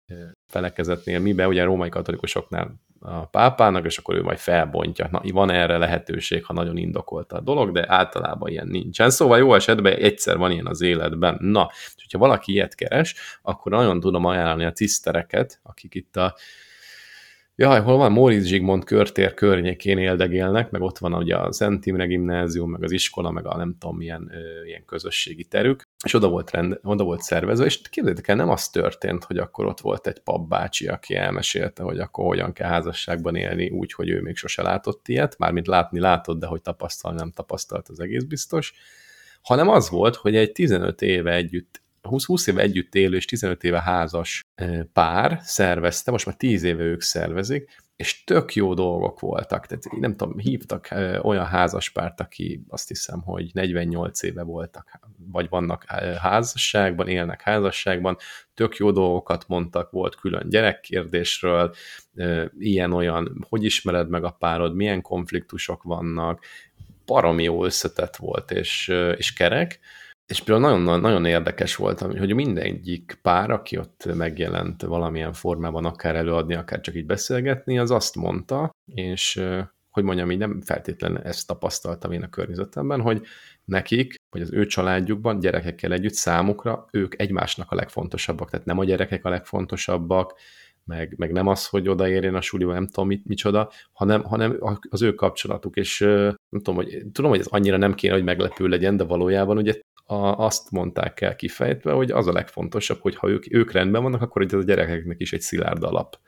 felekezetnél 0.47 1.19
mibe, 1.19 1.49
ugye 1.49 1.63
a 1.63 1.65
római 1.65 1.89
katolikusoknál 1.89 2.81
a 3.01 3.27
pápának, 3.27 3.85
és 3.85 3.99
akkor 3.99 4.15
ő 4.15 4.23
majd 4.23 4.39
felbontja. 4.39 5.09
Na, 5.11 5.21
van 5.33 5.51
erre 5.51 5.79
lehetőség, 5.79 6.45
ha 6.45 6.53
nagyon 6.53 6.77
indokolta 6.77 7.37
a 7.37 7.41
dolog, 7.41 7.73
de 7.73 7.85
általában 7.89 8.51
ilyen 8.51 8.67
nincsen. 8.67 9.11
Szóval 9.11 9.39
jó 9.39 9.55
esetben 9.55 9.97
egyszer 9.97 10.37
van 10.37 10.51
ilyen 10.51 10.67
az 10.67 10.81
életben. 10.81 11.37
Na, 11.41 11.69
és 11.73 12.03
hogyha 12.03 12.19
valaki 12.19 12.53
ilyet 12.53 12.75
keres, 12.75 13.39
akkor 13.43 13.73
nagyon 13.73 14.01
tudom 14.01 14.25
ajánlani 14.25 14.65
a 14.65 14.73
tisztereket, 14.73 15.61
akik 15.63 15.95
itt 15.95 16.17
a 16.17 16.35
Jaj, 17.61 17.81
hol 17.81 17.97
van? 17.97 18.13
Móricz 18.13 18.47
Zsigmond 18.47 18.85
körtér 18.85 19.35
környékén 19.35 19.99
éldegélnek, 19.99 20.71
meg 20.71 20.83
ott 20.83 20.99
van 20.99 21.15
ugye 21.15 21.37
a 21.37 21.53
Szent 21.53 21.87
Imre 21.87 22.07
gimnázium, 22.07 22.71
meg 22.71 22.83
az 22.83 22.91
iskola, 22.91 23.31
meg 23.31 23.47
a 23.47 23.57
nem 23.57 23.77
tudom 23.79 23.97
milyen 23.97 24.31
ö, 24.33 24.65
ilyen 24.65 24.85
közösségi 24.85 25.45
terük, 25.45 25.83
és 26.05 26.15
oda 26.15 26.29
volt, 26.29 26.51
rend, 26.51 26.79
oda 26.83 27.05
volt 27.05 27.21
szervezve, 27.21 27.65
és 27.65 27.81
képzeljétek 27.81 28.29
el, 28.29 28.37
nem 28.37 28.49
az 28.49 28.69
történt, 28.69 29.25
hogy 29.25 29.39
akkor 29.39 29.67
ott 29.67 29.81
volt 29.81 30.07
egy 30.07 30.21
papbácsi, 30.21 30.87
aki 30.87 31.15
elmesélte, 31.15 31.83
hogy 31.83 31.99
akkor 31.99 32.27
hogyan 32.27 32.53
kell 32.53 32.69
házasságban 32.69 33.37
élni 33.37 33.71
úgy, 33.71 33.93
hogy 33.93 34.09
ő 34.09 34.21
még 34.21 34.37
sose 34.37 34.63
látott 34.63 35.09
ilyet, 35.09 35.39
mármint 35.39 35.67
látni 35.67 36.01
látott, 36.01 36.39
de 36.39 36.47
hogy 36.47 36.61
tapasztal, 36.61 37.13
nem 37.13 37.31
tapasztalt, 37.31 37.89
az 37.89 38.01
egész 38.01 38.25
biztos, 38.25 38.73
hanem 39.43 39.69
az 39.69 39.91
volt, 39.91 40.17
hogy 40.17 40.37
egy 40.37 40.53
15 40.53 41.03
éve 41.03 41.35
együtt 41.35 41.83
20-20 42.03 42.49
éve 42.49 42.63
együtt 42.63 42.95
élő 42.95 43.17
és 43.17 43.25
15 43.25 43.65
éve 43.65 43.81
házas 43.81 44.43
pár 44.93 45.41
szervezte, 45.43 46.11
most 46.11 46.27
már 46.27 46.35
10 46.37 46.63
éve 46.63 46.83
ők 46.83 47.01
szervezik, 47.01 47.83
és 47.97 48.25
tök 48.25 48.55
jó 48.55 48.75
dolgok 48.75 49.21
voltak. 49.21 49.67
Tehát 49.67 49.85
nem 50.01 50.17
tudom, 50.17 50.39
hívtak 50.39 50.89
olyan 51.23 51.45
házaspárt, 51.45 52.21
aki 52.21 52.65
azt 52.69 52.89
hiszem, 52.89 53.21
hogy 53.21 53.51
48 53.53 54.23
éve 54.23 54.43
voltak, 54.43 55.01
vagy 55.33 55.49
vannak 55.49 55.85
házasságban, 56.21 57.09
élnek 57.09 57.41
házasságban, 57.41 58.17
tök 58.55 58.77
jó 58.77 58.91
dolgokat 58.91 59.45
mondtak, 59.49 59.91
volt 59.91 60.15
külön 60.15 60.49
gyerekkérdésről, 60.49 61.75
ilyen-olyan, 62.59 63.47
hogy 63.49 63.65
ismered 63.65 64.09
meg 64.09 64.25
a 64.25 64.37
párod, 64.39 64.75
milyen 64.75 65.03
konfliktusok 65.03 65.83
vannak, 65.83 66.45
baromi 67.05 67.43
jó 67.43 67.65
összetett 67.65 68.17
volt, 68.17 68.51
és, 68.51 68.89
és 69.17 69.33
kerek, 69.33 69.79
és 70.29 70.43
például 70.43 70.79
nagyon, 70.79 71.01
nagyon 71.01 71.25
érdekes 71.25 71.77
volt, 71.77 72.01
hogy 72.01 72.35
mindegyik 72.35 73.19
pár, 73.23 73.51
aki 73.51 73.79
ott 73.79 74.15
megjelent 74.15 74.83
valamilyen 74.83 75.33
formában, 75.33 75.85
akár 75.85 76.17
előadni, 76.17 76.55
akár 76.55 76.81
csak 76.81 76.95
így 76.95 77.07
beszélgetni, 77.07 77.79
az 77.79 77.91
azt 77.91 78.17
mondta, 78.17 78.71
és 78.95 79.43
hogy 79.91 80.05
mondjam, 80.05 80.31
így 80.31 80.39
nem 80.39 80.61
feltétlenül 80.61 81.19
ezt 81.19 81.47
tapasztaltam 81.47 82.13
én 82.13 82.23
a 82.23 82.29
környezetemben, 82.29 83.01
hogy 83.01 83.23
nekik, 83.65 84.15
vagy 84.31 84.43
az 84.43 84.53
ő 84.53 84.67
családjukban, 84.67 85.39
gyerekekkel 85.39 85.93
együtt 85.93 86.13
számukra 86.13 86.87
ők 86.91 87.21
egymásnak 87.21 87.71
a 87.71 87.75
legfontosabbak, 87.75 88.51
tehát 88.51 88.67
nem 88.67 88.79
a 88.79 88.85
gyerekek 88.85 89.25
a 89.25 89.29
legfontosabbak, 89.29 90.35
meg, 90.85 91.15
meg 91.17 91.33
nem 91.33 91.47
az, 91.47 91.67
hogy 91.67 91.89
odaérjen 91.89 92.35
a 92.35 92.41
suliba, 92.41 92.73
nem 92.73 92.87
tudom 92.87 93.09
mit, 93.09 93.25
micsoda, 93.25 93.71
hanem, 93.93 94.23
hanem 94.23 94.59
az 94.89 95.03
ő 95.03 95.15
kapcsolatuk, 95.15 95.77
és 95.77 95.99
nem 96.49 96.61
tudom, 96.63 96.75
hogy, 96.75 97.07
tudom, 97.13 97.31
hogy 97.31 97.41
ez 97.41 97.47
annyira 97.47 97.77
nem 97.77 97.95
kéne, 97.95 98.15
hogy 98.15 98.25
meglepő 98.25 98.67
legyen, 98.67 98.97
de 98.97 99.05
valójában 99.05 99.57
ugye 99.57 99.81
a, 100.11 100.45
azt 100.45 100.71
mondták 100.71 101.21
el 101.21 101.37
kifejtve, 101.37 101.93
hogy 101.93 102.11
az 102.11 102.27
a 102.27 102.33
legfontosabb, 102.33 103.01
hogy 103.01 103.17
ha 103.17 103.29
ők, 103.29 103.55
ők 103.55 103.73
rendben 103.73 104.03
vannak, 104.03 104.23
akkor 104.23 104.43
hogy 104.43 104.55
ez 104.55 104.61
a 104.61 104.65
gyerekeknek 104.65 105.21
is 105.21 105.33
egy 105.33 105.41
szilárd 105.41 105.83
alap. 105.83 106.19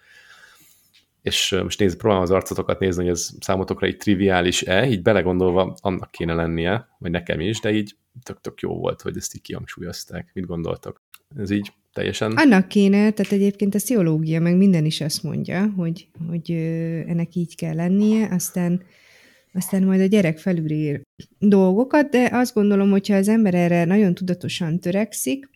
És 1.23 1.57
most 1.63 1.79
nézd, 1.79 1.99
próbálom 1.99 2.23
az 2.23 2.31
arcotokat 2.31 2.79
nézni, 2.79 3.03
hogy 3.03 3.13
ez 3.13 3.31
számotokra 3.41 3.87
így 3.87 3.97
triviális-e, 3.97 4.89
így 4.89 5.03
belegondolva 5.03 5.77
annak 5.81 6.11
kéne 6.11 6.35
lennie, 6.35 6.89
vagy 6.99 7.11
nekem 7.11 7.41
is, 7.41 7.61
de 7.61 7.73
így 7.73 7.97
tök-tök 8.23 8.61
jó 8.61 8.75
volt, 8.75 9.03
hogy 9.03 9.17
ezt 9.17 9.35
így 9.35 9.43
kihangsúlyozták. 9.43 10.31
Mit 10.33 10.47
gondoltok? 10.47 11.03
Ez 11.37 11.51
így 11.51 11.73
teljesen... 11.93 12.33
Annak 12.33 12.69
kéne, 12.69 13.11
tehát 13.11 13.33
egyébként 13.33 13.75
a 13.75 13.79
pszichológia, 13.79 14.41
meg 14.41 14.57
minden 14.57 14.85
is 14.85 15.01
azt 15.01 15.23
mondja, 15.23 15.73
hogy, 15.77 16.09
hogy 16.29 16.51
ennek 17.07 17.35
így 17.35 17.57
kell 17.57 17.75
lennie, 17.75 18.29
aztán 18.31 18.83
aztán 19.53 19.83
majd 19.83 20.01
a 20.01 20.07
gyerek 20.07 20.39
felülír 20.39 21.03
dolgokat, 21.39 22.11
de 22.11 22.29
azt 22.33 22.55
gondolom, 22.55 22.91
hogyha 22.91 23.15
az 23.15 23.29
ember 23.29 23.55
erre 23.55 23.85
nagyon 23.85 24.15
tudatosan 24.15 24.81
törekszik, 24.81 25.49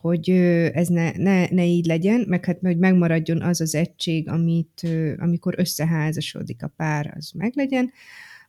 hogy 0.00 0.30
ez 0.72 0.88
ne, 0.88 1.10
ne, 1.16 1.46
ne 1.50 1.64
így 1.66 1.86
legyen, 1.86 2.24
meg 2.28 2.44
hát 2.44 2.58
hogy 2.60 2.78
megmaradjon 2.78 3.42
az 3.42 3.60
az 3.60 3.74
egység, 3.74 4.28
amit, 4.28 4.86
amikor 5.16 5.54
összeházasodik 5.56 6.62
a 6.62 6.72
pár, 6.76 7.14
az 7.16 7.30
meglegyen, 7.34 7.92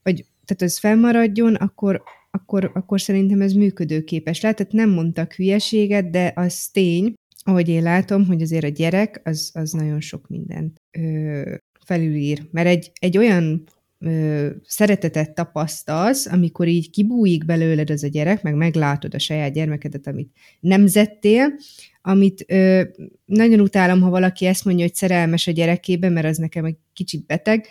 vagy 0.04 0.26
tehát 0.45 0.62
az 0.62 0.78
felmaradjon, 0.80 1.56
akkor, 1.56 2.04
akkor, 2.32 2.71
akkor 2.74 3.02
szerintem 3.02 3.41
ez 3.41 3.54
működőképes 3.54 4.41
lehet. 4.41 4.58
Tehát 4.58 4.74
nem 4.74 4.89
mondtak 4.89 5.34
hülyeséget, 5.34 6.10
de 6.10 6.32
az 6.36 6.67
tény, 6.67 7.13
ahogy 7.43 7.69
én 7.69 7.84
látom, 7.84 8.26
hogy 8.26 8.41
azért 8.41 8.63
a 8.63 8.67
gyerek 8.67 9.21
az, 9.24 9.52
az 9.54 9.71
nagyon 9.71 10.02
sok 10.02 10.28
mindent 10.28 10.82
ö, 10.98 11.56
felülír. 11.86 12.48
Mert 12.52 12.67
egy, 12.67 12.91
egy 13.00 13.17
olyan 13.17 13.63
ö, 13.99 14.49
szeretetet 14.63 15.36
tapasztalsz, 15.36 16.25
amikor 16.25 16.67
így 16.67 16.89
kibújik 16.89 17.45
belőled 17.45 17.89
az 17.89 18.03
a 18.03 18.08
gyerek, 18.08 18.41
meg 18.41 18.55
meglátod 18.55 19.13
a 19.13 19.19
saját 19.19 19.53
gyermekedet, 19.53 20.08
amit 20.08 20.31
nemzettél, 20.60 21.53
amit 22.01 22.45
ö, 22.47 22.81
nagyon 23.25 23.60
utálom, 23.60 24.01
ha 24.01 24.10
valaki 24.10 24.45
ezt 24.45 24.65
mondja, 24.65 24.86
hogy 24.86 24.95
szerelmes 24.95 25.47
a 25.47 25.51
gyerekébe, 25.51 26.10
mert 26.10 26.25
az 26.25 26.38
nekem 26.38 26.65
egy 26.65 26.77
kicsit 26.93 27.25
beteg. 27.25 27.67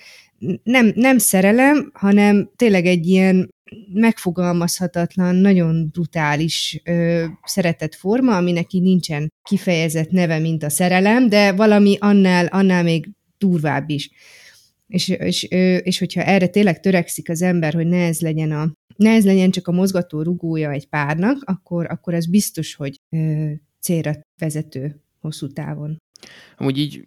Nem, 0.62 0.92
nem 0.94 1.18
szerelem, 1.18 1.90
hanem 1.94 2.50
tényleg 2.56 2.86
egy 2.86 3.06
ilyen 3.06 3.54
megfogalmazhatatlan, 3.92 5.34
nagyon 5.34 5.88
brutális 5.92 6.80
ö, 6.84 7.24
szeretett 7.44 7.94
forma, 7.94 8.36
aminek 8.36 8.72
így 8.72 8.82
nincsen 8.82 9.32
kifejezett 9.42 10.10
neve, 10.10 10.38
mint 10.38 10.62
a 10.62 10.70
szerelem, 10.70 11.28
de 11.28 11.52
valami 11.52 11.96
annál, 12.00 12.46
annál 12.46 12.82
még 12.82 13.08
durvább 13.38 13.90
is. 13.90 14.10
És, 14.94 15.08
és, 15.08 15.42
és 15.82 15.98
hogyha 15.98 16.22
erre 16.22 16.46
tényleg 16.46 16.80
törekszik 16.80 17.28
az 17.28 17.42
ember, 17.42 17.74
hogy 17.74 17.86
ne 17.86 18.06
ez 18.06 18.20
legyen, 18.20 18.52
a, 18.52 18.72
ne 18.96 19.10
ez 19.10 19.24
legyen 19.24 19.50
csak 19.50 19.68
a 19.68 19.72
mozgató 19.72 20.22
rugója 20.22 20.70
egy 20.70 20.88
párnak, 20.88 21.42
akkor, 21.44 21.86
akkor 21.90 22.14
ez 22.14 22.26
biztos, 22.26 22.74
hogy 22.74 23.00
ö, 23.10 23.50
célra 23.80 24.14
vezető 24.38 25.00
hosszú 25.20 25.46
távon. 25.46 25.96
Amúgy 26.56 26.78
így 26.78 27.04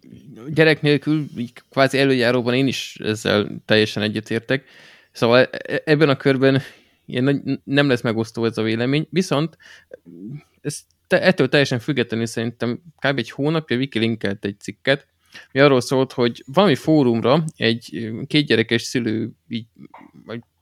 gyerek 0.48 0.82
nélkül, 0.82 1.26
így 1.36 1.52
kvázi 1.70 1.98
előjáróban 1.98 2.54
én 2.54 2.66
is 2.66 2.96
ezzel 3.04 3.62
teljesen 3.64 4.02
egyetértek. 4.02 4.64
Szóval 5.12 5.44
e, 5.44 5.60
e, 5.62 5.82
ebben 5.84 6.08
a 6.08 6.16
körben 6.16 6.60
nem 7.64 7.88
lesz 7.88 8.02
megosztó 8.02 8.44
ez 8.44 8.58
a 8.58 8.62
vélemény, 8.62 9.06
viszont 9.10 9.56
ez 10.60 10.80
te, 11.06 11.22
ettől 11.22 11.48
teljesen 11.48 11.78
függetlenül 11.78 12.26
szerintem 12.26 12.80
kb. 12.98 13.18
egy 13.18 13.30
hónapja 13.30 13.76
Viki 13.76 13.98
linkelt 13.98 14.44
egy 14.44 14.60
cikket, 14.60 15.06
mi 15.52 15.60
arról 15.60 15.80
szólt, 15.80 16.12
hogy 16.12 16.44
valami 16.46 16.74
fórumra 16.74 17.44
egy 17.56 18.10
kétgyerekes 18.26 18.82
szülő 18.82 19.30
így, 19.48 19.66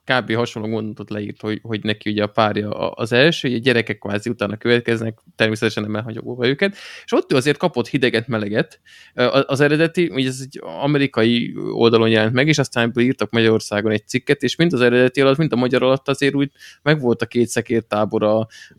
kb. 0.07 0.35
hasonló 0.35 0.69
gondolatot 0.69 1.11
leírt, 1.11 1.41
hogy, 1.41 1.61
hogy 1.63 1.83
neki 1.83 2.11
ugye 2.11 2.23
a 2.23 2.27
párja 2.27 2.71
az 2.71 3.13
első, 3.13 3.49
hogy 3.49 3.57
a 3.57 3.61
gyerekek 3.61 3.99
kvázi 3.99 4.31
utána 4.31 4.57
következnek, 4.57 5.19
természetesen 5.37 5.83
nem 5.83 5.97
elhagyogolva 5.97 6.47
őket, 6.47 6.77
és 7.05 7.13
ott 7.13 7.33
ő 7.33 7.37
azért 7.37 7.57
kapott 7.57 7.89
hideget, 7.89 8.29
meleget. 8.29 8.81
Az 9.47 9.61
eredeti, 9.61 10.11
ugye 10.13 10.29
ez 10.29 10.41
egy 10.43 10.61
amerikai 10.83 11.55
oldalon 11.73 12.09
jelent 12.09 12.33
meg, 12.33 12.49
és 12.49 12.59
aztán 12.59 12.85
ebből 12.85 13.05
írtak 13.05 13.31
Magyarországon 13.31 13.93
egy 13.93 14.07
cikket, 14.07 14.43
és 14.43 14.57
mind 14.57 14.73
az 14.73 14.81
eredeti 14.81 15.21
alatt, 15.21 15.37
mind 15.37 15.53
a 15.53 15.57
magyar 15.57 15.83
alatt 15.83 16.09
azért 16.09 16.35
úgy 16.35 16.51
meg 16.83 17.01
volt 17.01 17.23
a 17.23 17.27
két 17.27 17.49
szekértábor 17.49 18.23
a, 18.23 18.39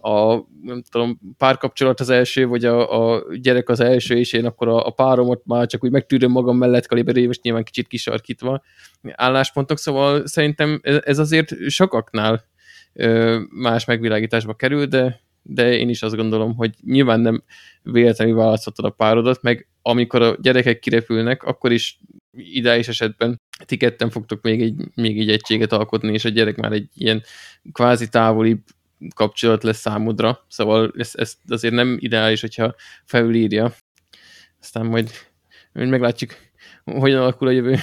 a 0.10 0.46
nem 0.62 0.84
tudom, 0.90 1.20
párkapcsolat 1.38 2.00
az 2.00 2.10
első, 2.10 2.46
vagy 2.48 2.66
a, 2.66 3.14
a 3.16 3.24
gyerek 3.42 3.70
az 3.70 3.80
első, 3.80 4.18
és 4.18 4.34
én 4.34 4.46
akkor 4.46 4.68
a, 4.68 4.86
a 4.86 4.90
páromat 4.90 5.42
már 5.46 5.68
csak 5.68 5.84
úgy 5.84 5.92
megtűröm 5.92 6.32
magam 6.32 6.58
mellett 6.58 6.88
kaliberé, 6.88 7.26
most 7.26 7.42
nyilván 7.42 7.64
kicsit 7.64 7.88
kisarkítva 7.88 8.62
álláspontok, 9.12 9.78
szóval 9.78 10.28
szerintem 10.28 10.80
ez 10.84 11.17
azért 11.18 11.56
sokaknál 11.68 12.46
más 13.50 13.86
megvilágításba 13.86 14.54
kerül, 14.54 14.86
de, 14.86 15.20
de 15.42 15.74
én 15.74 15.90
is 15.90 16.02
azt 16.02 16.16
gondolom, 16.16 16.56
hogy 16.56 16.76
nyilván 16.84 17.20
nem 17.20 17.44
véletlenül 17.82 18.36
választottad 18.36 18.86
a 18.86 18.90
párodat, 18.90 19.42
meg 19.42 19.68
amikor 19.82 20.22
a 20.22 20.36
gyerekek 20.42 20.80
kirepülnek, 20.80 21.44
akkor 21.44 21.72
is 21.72 22.00
ideális 22.38 22.88
esetben 22.88 23.42
ti 23.66 23.78
ketten 23.78 24.10
fogtok 24.10 24.42
még 24.42 24.62
egy, 24.62 24.76
még 24.96 25.20
egy 25.20 25.30
egységet 25.30 25.72
alkotni, 25.72 26.14
és 26.14 26.26
a 26.26 26.30
gyerek 26.30 26.56
már 26.56 26.72
egy 26.72 26.90
ilyen 26.94 27.24
kvázi 27.72 28.08
távoli 28.10 28.64
kapcsolat 29.16 29.64
lesz 29.64 29.80
számodra, 29.80 30.46
szóval 30.48 30.94
ez, 30.98 31.12
ez 31.14 31.38
azért 31.48 31.74
nem 31.74 31.98
ideális, 32.00 32.42
hogyha 32.42 32.76
felülírja. 33.06 33.74
Aztán 34.60 34.86
majd, 34.86 35.12
majd 35.74 35.90
meglátjuk, 35.90 36.36
hogyan 36.84 37.22
alakul 37.22 37.48
a 37.48 37.52
jövő. 37.52 37.76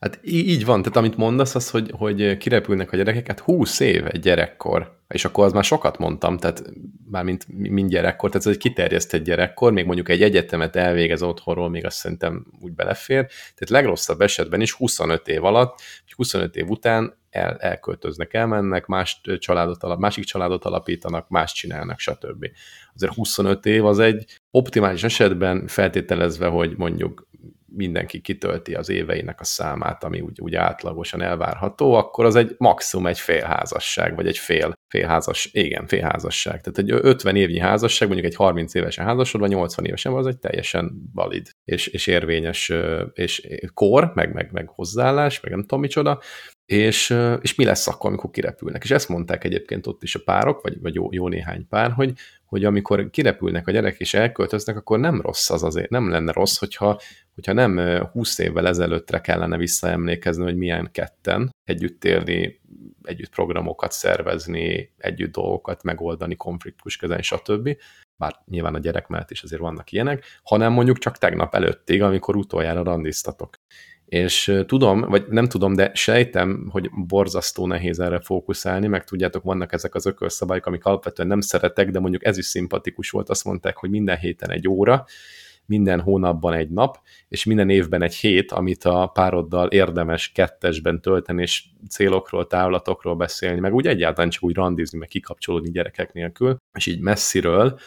Hát 0.00 0.20
így 0.22 0.64
van, 0.64 0.82
tehát 0.82 0.96
amit 0.96 1.16
mondasz, 1.16 1.54
az, 1.54 1.70
hogy, 1.70 1.90
hogy 1.94 2.36
kirepülnek 2.36 2.92
a 2.92 2.96
gyerekek, 2.96 3.26
hát 3.26 3.40
20 3.40 3.80
év 3.80 4.06
egy 4.06 4.20
gyerekkor, 4.20 5.00
és 5.08 5.24
akkor 5.24 5.44
az 5.44 5.52
már 5.52 5.64
sokat 5.64 5.98
mondtam, 5.98 6.38
tehát 6.38 6.62
már 7.10 7.24
mint, 7.24 7.46
mint 7.48 7.90
gyerekkor, 7.90 8.30
tehát 8.30 8.46
ez 8.46 8.52
egy 8.52 8.58
kiterjesztett 8.58 9.24
gyerekkor, 9.24 9.72
még 9.72 9.84
mondjuk 9.84 10.08
egy 10.08 10.22
egyetemet 10.22 10.76
elvégez 10.76 11.22
otthonról, 11.22 11.70
még 11.70 11.84
azt 11.84 11.96
szerintem 11.96 12.46
úgy 12.60 12.72
belefér, 12.72 13.26
tehát 13.26 13.70
legrosszabb 13.70 14.20
esetben 14.20 14.60
is 14.60 14.72
25 14.72 15.28
év 15.28 15.44
alatt, 15.44 15.80
25 16.16 16.56
év 16.56 16.68
után 16.68 17.14
el, 17.30 17.56
elköltöznek, 17.56 18.34
elmennek, 18.34 18.86
más 18.86 19.20
családot 19.38 19.82
alap, 19.82 19.98
másik 19.98 20.24
családot 20.24 20.64
alapítanak, 20.64 21.28
más 21.28 21.52
csinálnak, 21.52 21.98
stb. 21.98 22.46
Azért 22.94 23.14
25 23.14 23.66
év 23.66 23.84
az 23.84 23.98
egy 23.98 24.40
optimális 24.50 25.02
esetben 25.02 25.66
feltételezve, 25.66 26.46
hogy 26.46 26.74
mondjuk 26.76 27.26
mindenki 27.66 28.20
kitölti 28.20 28.74
az 28.74 28.88
éveinek 28.88 29.40
a 29.40 29.44
számát, 29.44 30.04
ami 30.04 30.20
úgy, 30.20 30.40
úgy 30.40 30.54
átlagosan 30.54 31.22
elvárható, 31.22 31.94
akkor 31.94 32.24
az 32.24 32.34
egy 32.34 32.54
maximum 32.58 33.06
egy 33.06 33.18
félházasság, 33.18 34.14
vagy 34.14 34.26
egy 34.26 34.38
fél, 34.38 34.72
félházas, 34.88 35.48
igen, 35.52 35.86
félházasság. 35.86 36.60
Tehát 36.60 36.78
egy 36.78 36.90
50 36.90 37.36
évnyi 37.36 37.58
házasság, 37.58 38.08
mondjuk 38.08 38.30
egy 38.30 38.36
30 38.36 38.74
évesen 38.74 39.04
házasodva, 39.04 39.46
80 39.46 39.84
évesen, 39.84 40.12
az 40.12 40.26
egy 40.26 40.38
teljesen 40.38 41.10
valid 41.12 41.50
és, 41.64 41.86
és 41.86 42.06
érvényes 42.06 42.72
és 43.12 43.48
kor, 43.74 44.12
meg, 44.14 44.32
meg, 44.32 44.52
meg 44.52 44.68
hozzáállás, 44.68 45.40
meg 45.40 45.50
nem 45.50 45.60
tudom 45.60 45.80
micsoda, 45.80 46.20
és, 46.66 47.16
és 47.40 47.54
mi 47.54 47.64
lesz 47.64 47.88
akkor, 47.88 48.10
amikor 48.10 48.30
kirepülnek. 48.30 48.82
És 48.82 48.90
ezt 48.90 49.08
mondták 49.08 49.44
egyébként 49.44 49.86
ott 49.86 50.02
is 50.02 50.14
a 50.14 50.22
párok, 50.24 50.62
vagy, 50.62 50.80
vagy 50.80 50.94
jó, 50.94 51.08
jó 51.12 51.28
néhány 51.28 51.68
pár, 51.68 51.90
hogy, 51.90 52.12
hogy 52.44 52.64
amikor 52.64 53.10
kirepülnek 53.10 53.66
a 53.66 53.70
gyerek 53.70 53.98
és 53.98 54.14
elköltöznek, 54.14 54.76
akkor 54.76 54.98
nem 54.98 55.20
rossz 55.20 55.50
az 55.50 55.62
azért, 55.62 55.90
nem 55.90 56.10
lenne 56.10 56.32
rossz, 56.32 56.58
hogyha, 56.58 57.00
hogyha 57.34 57.52
nem 57.52 58.00
20 58.12 58.38
évvel 58.38 58.66
ezelőttre 58.66 59.20
kellene 59.20 59.56
visszaemlékezni, 59.56 60.42
hogy 60.42 60.56
milyen 60.56 60.88
ketten 60.92 61.54
együtt 61.64 62.04
élni, 62.04 62.60
együtt 63.02 63.30
programokat 63.30 63.92
szervezni, 63.92 64.92
együtt 64.98 65.32
dolgokat 65.32 65.82
megoldani, 65.82 66.36
konfliktus 66.36 66.96
kezelni, 66.96 67.22
stb. 67.22 67.76
Bár 68.16 68.34
nyilván 68.44 68.74
a 68.74 68.78
gyerek 68.78 69.06
mellett 69.06 69.30
is 69.30 69.42
azért 69.42 69.60
vannak 69.60 69.92
ilyenek, 69.92 70.24
hanem 70.42 70.72
mondjuk 70.72 70.98
csak 70.98 71.18
tegnap 71.18 71.54
előttig, 71.54 72.02
amikor 72.02 72.36
utoljára 72.36 72.82
randiztatok. 72.82 73.56
És 74.06 74.62
tudom, 74.66 75.00
vagy 75.00 75.24
nem 75.28 75.48
tudom, 75.48 75.74
de 75.74 75.90
sejtem, 75.94 76.68
hogy 76.70 76.90
borzasztó 77.06 77.66
nehéz 77.66 78.00
erre 78.00 78.20
fókuszálni, 78.20 78.86
meg 78.86 79.04
tudjátok, 79.04 79.42
vannak 79.42 79.72
ezek 79.72 79.94
az 79.94 80.06
ökölszabályok, 80.06 80.66
amik 80.66 80.84
alapvetően 80.84 81.28
nem 81.28 81.40
szeretek, 81.40 81.90
de 81.90 82.00
mondjuk 82.00 82.24
ez 82.24 82.38
is 82.38 82.44
szimpatikus 82.44 83.10
volt, 83.10 83.28
azt 83.28 83.44
mondták, 83.44 83.76
hogy 83.76 83.90
minden 83.90 84.18
héten 84.18 84.50
egy 84.50 84.68
óra, 84.68 85.04
minden 85.66 86.00
hónapban 86.00 86.52
egy 86.52 86.70
nap, 86.70 86.98
és 87.28 87.44
minden 87.44 87.70
évben 87.70 88.02
egy 88.02 88.14
hét, 88.14 88.52
amit 88.52 88.84
a 88.84 89.06
pároddal 89.06 89.68
érdemes 89.68 90.32
kettesben 90.32 91.00
tölteni, 91.00 91.42
és 91.42 91.64
célokról, 91.88 92.46
távlatokról 92.46 93.16
beszélni, 93.16 93.60
meg 93.60 93.74
úgy 93.74 93.86
egyáltalán 93.86 94.30
csak 94.30 94.42
úgy 94.42 94.54
randizni, 94.54 94.98
meg 94.98 95.08
kikapcsolódni 95.08 95.70
gyerekek 95.70 96.12
nélkül, 96.12 96.56
és 96.72 96.86
így 96.86 97.00
messziről, 97.00 97.78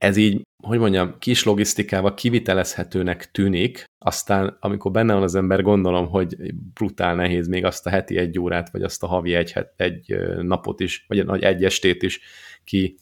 ez 0.00 0.16
így, 0.16 0.42
hogy 0.62 0.78
mondjam, 0.78 1.18
kis 1.18 1.44
logisztikával 1.44 2.14
kivitelezhetőnek 2.14 3.30
tűnik, 3.30 3.84
aztán 3.98 4.56
amikor 4.60 4.90
benne 4.90 5.12
van 5.12 5.22
az 5.22 5.34
ember, 5.34 5.62
gondolom, 5.62 6.06
hogy 6.08 6.36
brutál 6.74 7.14
nehéz 7.14 7.48
még 7.48 7.64
azt 7.64 7.86
a 7.86 7.90
heti 7.90 8.16
egy 8.16 8.38
órát, 8.38 8.70
vagy 8.70 8.82
azt 8.82 9.02
a 9.02 9.06
havi 9.06 9.34
egy, 9.34 9.54
egy 9.76 10.16
napot 10.42 10.80
is, 10.80 11.04
vagy 11.08 11.42
egy 11.42 11.64
estét 11.64 12.02
is 12.02 12.20
ki 12.64 12.96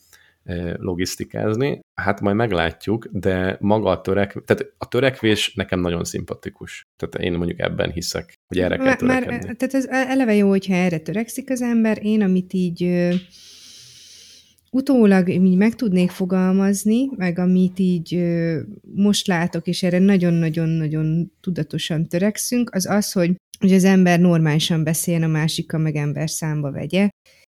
logisztikázni. 0.77 1.81
Hát 1.95 2.21
majd 2.21 2.37
meglátjuk, 2.37 3.09
de 3.13 3.57
maga 3.61 3.91
a 3.91 4.01
törek, 4.01 4.43
tehát 4.45 4.73
a 4.79 4.89
törekvés 4.89 5.55
nekem 5.55 5.81
nagyon 5.81 6.05
szimpatikus. 6.05 6.85
Tehát 6.97 7.27
én 7.27 7.39
mondjuk 7.39 7.61
ebben 7.61 7.91
hiszek, 7.91 8.35
hogy 8.47 8.59
erre 8.59 8.77
kell 8.77 8.97
törekedni. 8.97 9.31
Már, 9.31 9.57
tehát 9.57 9.75
ez 9.75 9.87
eleve 9.87 10.35
jó, 10.35 10.49
hogyha 10.49 10.75
erre 10.75 10.99
törekszik 10.99 11.51
az 11.51 11.63
ember. 11.63 11.99
Én, 12.03 12.23
amit 12.23 12.53
így 12.53 13.09
utólag 14.71 15.29
így 15.29 15.57
meg 15.57 15.75
tudnék 15.75 16.11
fogalmazni, 16.11 17.09
meg 17.17 17.39
amit 17.39 17.79
így 17.79 18.25
most 18.95 19.27
látok, 19.27 19.67
és 19.67 19.83
erre 19.83 19.99
nagyon-nagyon-nagyon 19.99 21.33
tudatosan 21.41 22.09
törekszünk, 22.09 22.75
az 22.75 22.87
az, 22.87 23.13
hogy, 23.13 23.37
hogy 23.59 23.73
az 23.73 23.85
ember 23.85 24.21
normálisan 24.21 24.85
beszéljen, 24.85 25.23
a 25.23 25.27
másikkal 25.27 25.81
meg 25.81 25.97
ember 25.97 26.31
számba 26.31 26.71
vegye. 26.71 27.09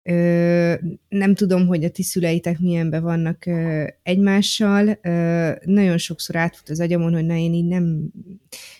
Ö, 0.08 0.74
nem 1.08 1.34
tudom, 1.34 1.66
hogy 1.66 1.84
a 1.84 1.90
ti 1.90 2.02
szüleitek 2.02 2.58
milyenben 2.58 3.02
vannak 3.02 3.46
ö, 3.46 3.84
egymással. 4.02 4.98
Ö, 5.02 5.50
nagyon 5.64 5.98
sokszor 5.98 6.36
átfut 6.36 6.68
az 6.68 6.80
agyamon, 6.80 7.12
hogy 7.12 7.26
na 7.26 7.34
én 7.34 7.54
így 7.54 7.66
nem, 7.66 8.10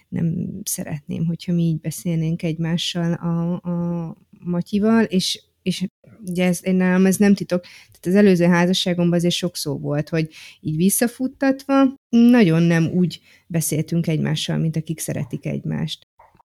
nem 0.09 0.61
szeretném, 0.65 1.27
hogyha 1.27 1.53
mi 1.53 1.63
így 1.63 1.81
beszélnénk 1.81 2.43
egymással 2.43 3.13
a, 3.13 3.53
a 3.53 4.17
Matyival, 4.45 5.05
és 5.05 5.43
és 5.65 5.87
ugye 6.25 6.45
ez, 6.47 6.59
én 6.63 6.75
nálam 6.75 7.07
ez 7.07 7.17
nem 7.17 7.35
titok, 7.35 7.63
tehát 7.63 8.07
az 8.07 8.15
előző 8.15 8.45
házasságomban 8.45 9.19
azért 9.19 9.35
sok 9.35 9.57
szó 9.57 9.79
volt, 9.79 10.09
hogy 10.09 10.29
így 10.61 10.77
visszafuttatva 10.77 11.95
nagyon 12.09 12.63
nem 12.63 12.91
úgy 12.93 13.21
beszéltünk 13.47 14.07
egymással, 14.07 14.59
mint 14.59 14.77
akik 14.77 14.99
szeretik 14.99 15.47
egymást. 15.47 16.07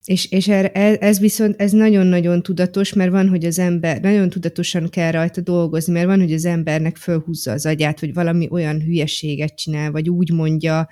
És, 0.05 0.31
és 0.31 0.47
er, 0.47 0.71
ez 1.03 1.19
viszont, 1.19 1.61
ez 1.61 1.71
nagyon-nagyon 1.71 2.43
tudatos, 2.43 2.93
mert 2.93 3.11
van, 3.11 3.29
hogy 3.29 3.45
az 3.45 3.59
ember, 3.59 4.01
nagyon 4.01 4.29
tudatosan 4.29 4.89
kell 4.89 5.11
rajta 5.11 5.41
dolgozni, 5.41 5.93
mert 5.93 6.05
van, 6.05 6.19
hogy 6.19 6.33
az 6.33 6.45
embernek 6.45 6.97
fölhúzza 6.97 7.51
az 7.51 7.65
agyát, 7.65 7.99
hogy 7.99 8.13
valami 8.13 8.47
olyan 8.51 8.81
hülyeséget 8.81 9.55
csinál, 9.55 9.91
vagy 9.91 10.09
úgy 10.09 10.31
mondja, 10.31 10.87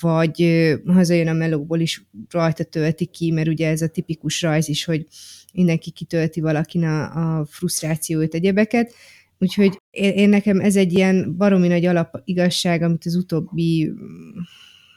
vagy 0.00 0.68
hazajön 0.86 1.28
a 1.28 1.32
melóból 1.32 1.80
is 1.80 2.04
rajta 2.30 2.64
tölti 2.64 3.06
ki, 3.06 3.30
mert 3.30 3.48
ugye 3.48 3.68
ez 3.68 3.82
a 3.82 3.88
tipikus 3.88 4.42
rajz 4.42 4.68
is, 4.68 4.84
hogy 4.84 5.06
mindenki 5.52 5.90
kitölti 5.90 6.40
valakin 6.40 6.84
a, 6.84 7.38
a 7.38 7.44
frusztrációt, 7.44 8.34
egyebeket. 8.34 8.92
Úgyhogy 9.38 9.80
én, 9.90 10.12
én 10.12 10.28
nekem 10.28 10.60
ez 10.60 10.76
egy 10.76 10.92
ilyen 10.92 11.36
baromi 11.36 11.68
nagy 11.68 11.84
alap 11.84 12.20
igazság, 12.24 12.82
amit 12.82 13.06
az 13.06 13.14
utóbbi, 13.14 13.92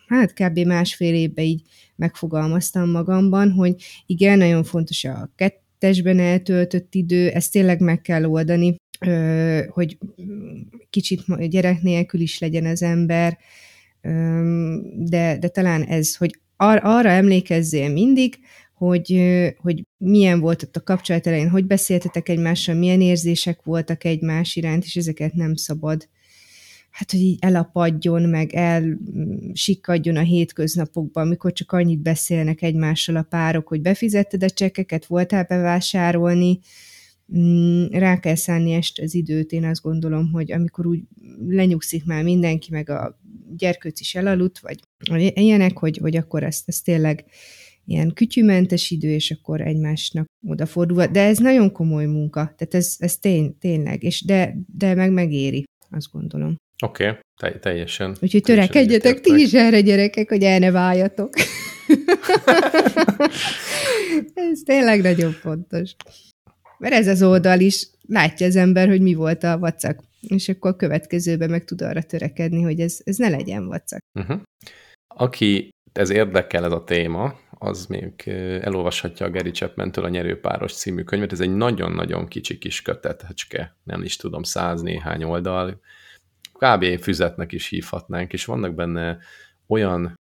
hát 0.08 0.34
kb. 0.34 0.60
másfél 0.60 1.14
évben 1.14 1.45
így 1.45 1.62
megfogalmaztam 1.95 2.89
magamban, 2.89 3.51
hogy 3.51 3.76
igen, 4.06 4.38
nagyon 4.38 4.64
fontos 4.64 5.03
a 5.03 5.32
kettesben 5.36 6.20
eltöltött 6.20 6.95
idő, 6.95 7.30
ezt 7.30 7.51
tényleg 7.51 7.80
meg 7.80 8.01
kell 8.01 8.26
oldani, 8.26 8.76
hogy 9.68 9.97
kicsit 10.89 11.49
gyerek 11.49 11.82
nélkül 11.82 12.20
is 12.20 12.39
legyen 12.39 12.66
az 12.66 12.82
ember, 12.82 13.38
de, 14.95 15.38
de 15.38 15.47
talán 15.47 15.84
ez, 15.84 16.16
hogy 16.16 16.39
ar- 16.58 16.84
arra 16.84 17.10
emlékezzél 17.10 17.89
mindig, 17.89 18.38
hogy, 18.76 19.21
hogy 19.57 19.86
milyen 19.97 20.39
volt 20.39 20.63
ott 20.63 20.76
a 20.76 20.84
kapcsolat 20.84 21.28
elején, 21.28 21.49
hogy 21.49 21.65
beszéltetek 21.65 22.30
egymással, 22.30 22.76
milyen 22.76 23.01
érzések 23.01 23.63
voltak 23.63 24.03
egymás 24.03 24.55
iránt, 24.55 24.84
és 24.84 24.95
ezeket 24.95 25.34
nem 25.34 25.55
szabad 25.55 26.07
hát, 26.95 27.11
hogy 27.11 27.19
így 27.19 27.38
elapadjon, 27.39 28.21
meg 28.21 28.53
elsikkadjon 28.53 30.15
a 30.15 30.21
hétköznapokban, 30.21 31.26
amikor 31.26 31.53
csak 31.53 31.71
annyit 31.71 31.99
beszélnek 31.99 32.61
egymással 32.61 33.15
a 33.15 33.21
párok, 33.21 33.67
hogy 33.67 33.82
befizetted 33.82 34.43
a 34.43 34.49
csekkeket, 34.49 35.05
voltál 35.05 35.43
bevásárolni, 35.43 36.59
mm, 37.38 37.86
rá 37.86 38.19
kell 38.19 38.36
szállni 38.36 38.73
este 38.73 39.03
az 39.03 39.13
időt, 39.13 39.51
én 39.51 39.63
azt 39.63 39.82
gondolom, 39.82 40.32
hogy 40.32 40.51
amikor 40.51 40.86
úgy 40.86 41.01
lenyugszik 41.47 42.05
már 42.05 42.23
mindenki, 42.23 42.71
meg 42.71 42.89
a 42.89 43.19
gyerkőc 43.57 43.99
is 43.99 44.15
elaludt, 44.15 44.59
vagy 44.59 44.80
ilyenek, 45.34 45.78
hogy, 45.78 45.97
hogy 45.97 46.15
akkor 46.15 46.43
ezt, 46.43 46.63
ezt 46.67 46.84
tényleg 46.84 47.26
ilyen 47.86 48.14
kütyümentes 48.14 48.92
idő, 48.92 49.12
és 49.12 49.32
akkor 49.32 49.62
egymásnak 49.62 50.26
odafordulva. 50.48 51.08
De 51.08 51.22
ez 51.22 51.38
nagyon 51.38 51.72
komoly 51.72 52.06
munka, 52.06 52.54
tehát 52.58 52.74
ez, 52.74 52.96
ez 52.98 53.18
tény, 53.18 53.58
tényleg, 53.60 54.04
és 54.04 54.26
de, 54.26 54.56
de 54.78 54.94
meg 54.94 55.12
megéri, 55.12 55.64
azt 55.90 56.12
gondolom. 56.12 56.56
Oké, 56.84 57.08
okay, 57.08 57.20
te, 57.42 57.60
teljesen. 57.60 58.16
Úgyhogy 58.22 58.42
törekedjetek 58.42 59.22
ti 59.22 59.42
is 59.42 59.54
erre, 59.54 59.82
gyerekek, 59.82 60.30
hogy 60.30 60.44
el 60.44 60.60
ne 60.60 60.72
váljatok. 60.72 61.34
ez 64.34 64.60
tényleg 64.66 65.02
nagyon 65.02 65.32
fontos. 65.32 65.96
Mert 66.78 66.94
ez 66.94 67.08
az 67.08 67.24
oldal 67.24 67.60
is, 67.60 67.88
látja 68.08 68.46
az 68.46 68.56
ember, 68.56 68.88
hogy 68.88 69.02
mi 69.02 69.14
volt 69.14 69.44
a 69.44 69.58
vacak, 69.58 70.04
és 70.22 70.50
akkor 70.50 70.72
a 70.72 70.76
következőben 70.76 71.50
meg 71.50 71.66
tud 71.66 71.82
arra 71.82 72.02
törekedni, 72.02 72.62
hogy 72.62 72.80
ez, 72.80 73.00
ez 73.04 73.18
ne 73.18 73.30
legyen 73.30 73.68
vacak. 73.68 74.00
Uh-huh. 74.20 74.42
Aki 75.08 75.70
ez 75.98 76.10
érdekel 76.10 76.66
ez 76.66 76.72
a 76.72 76.84
téma, 76.84 77.39
az 77.50 77.86
még 77.86 78.14
elolvashatja 78.62 79.26
a 79.26 79.30
Gary 79.30 79.52
Chapman-től 79.52 80.06
a 80.06 80.10
Nyerőpáros 80.10 80.74
című 80.74 81.04
könyvet. 81.04 81.32
Ez 81.32 81.39
egy 81.39 81.56
nagyon-nagyon 81.56 82.28
kicsi 82.28 82.58
kis 82.58 82.82
kötetecske, 82.82 83.76
nem 83.84 84.02
is 84.04 84.16
tudom, 84.16 84.43
száz 84.43 84.82
néhány 84.82 85.24
oldal. 85.24 85.80
Kb. 86.54 87.02
füzetnek 87.02 87.52
is 87.52 87.68
hívhatnánk, 87.68 88.34
és 88.34 88.46
vannak 88.46 88.76
benne 88.76 89.18
olyan 89.68 90.20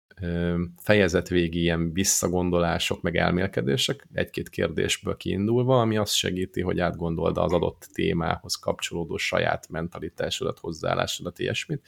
fejezetvégi 0.83 1.61
ilyen 1.61 1.93
visszagondolások, 1.93 3.03
meg 3.03 3.16
elmélkedések, 3.16 4.07
egy-két 4.12 4.49
kérdésből 4.49 5.16
kiindulva, 5.16 5.81
ami 5.81 5.97
azt 5.97 6.14
segíti, 6.14 6.61
hogy 6.61 6.81
átgondold 6.81 7.39
az 7.39 7.53
adott 7.53 7.89
témához 7.93 8.55
kapcsolódó 8.55 9.16
saját 9.16 9.68
mentalitásodat, 9.68 10.59
hozzáállásodat, 10.59 11.39
ilyesmit 11.39 11.87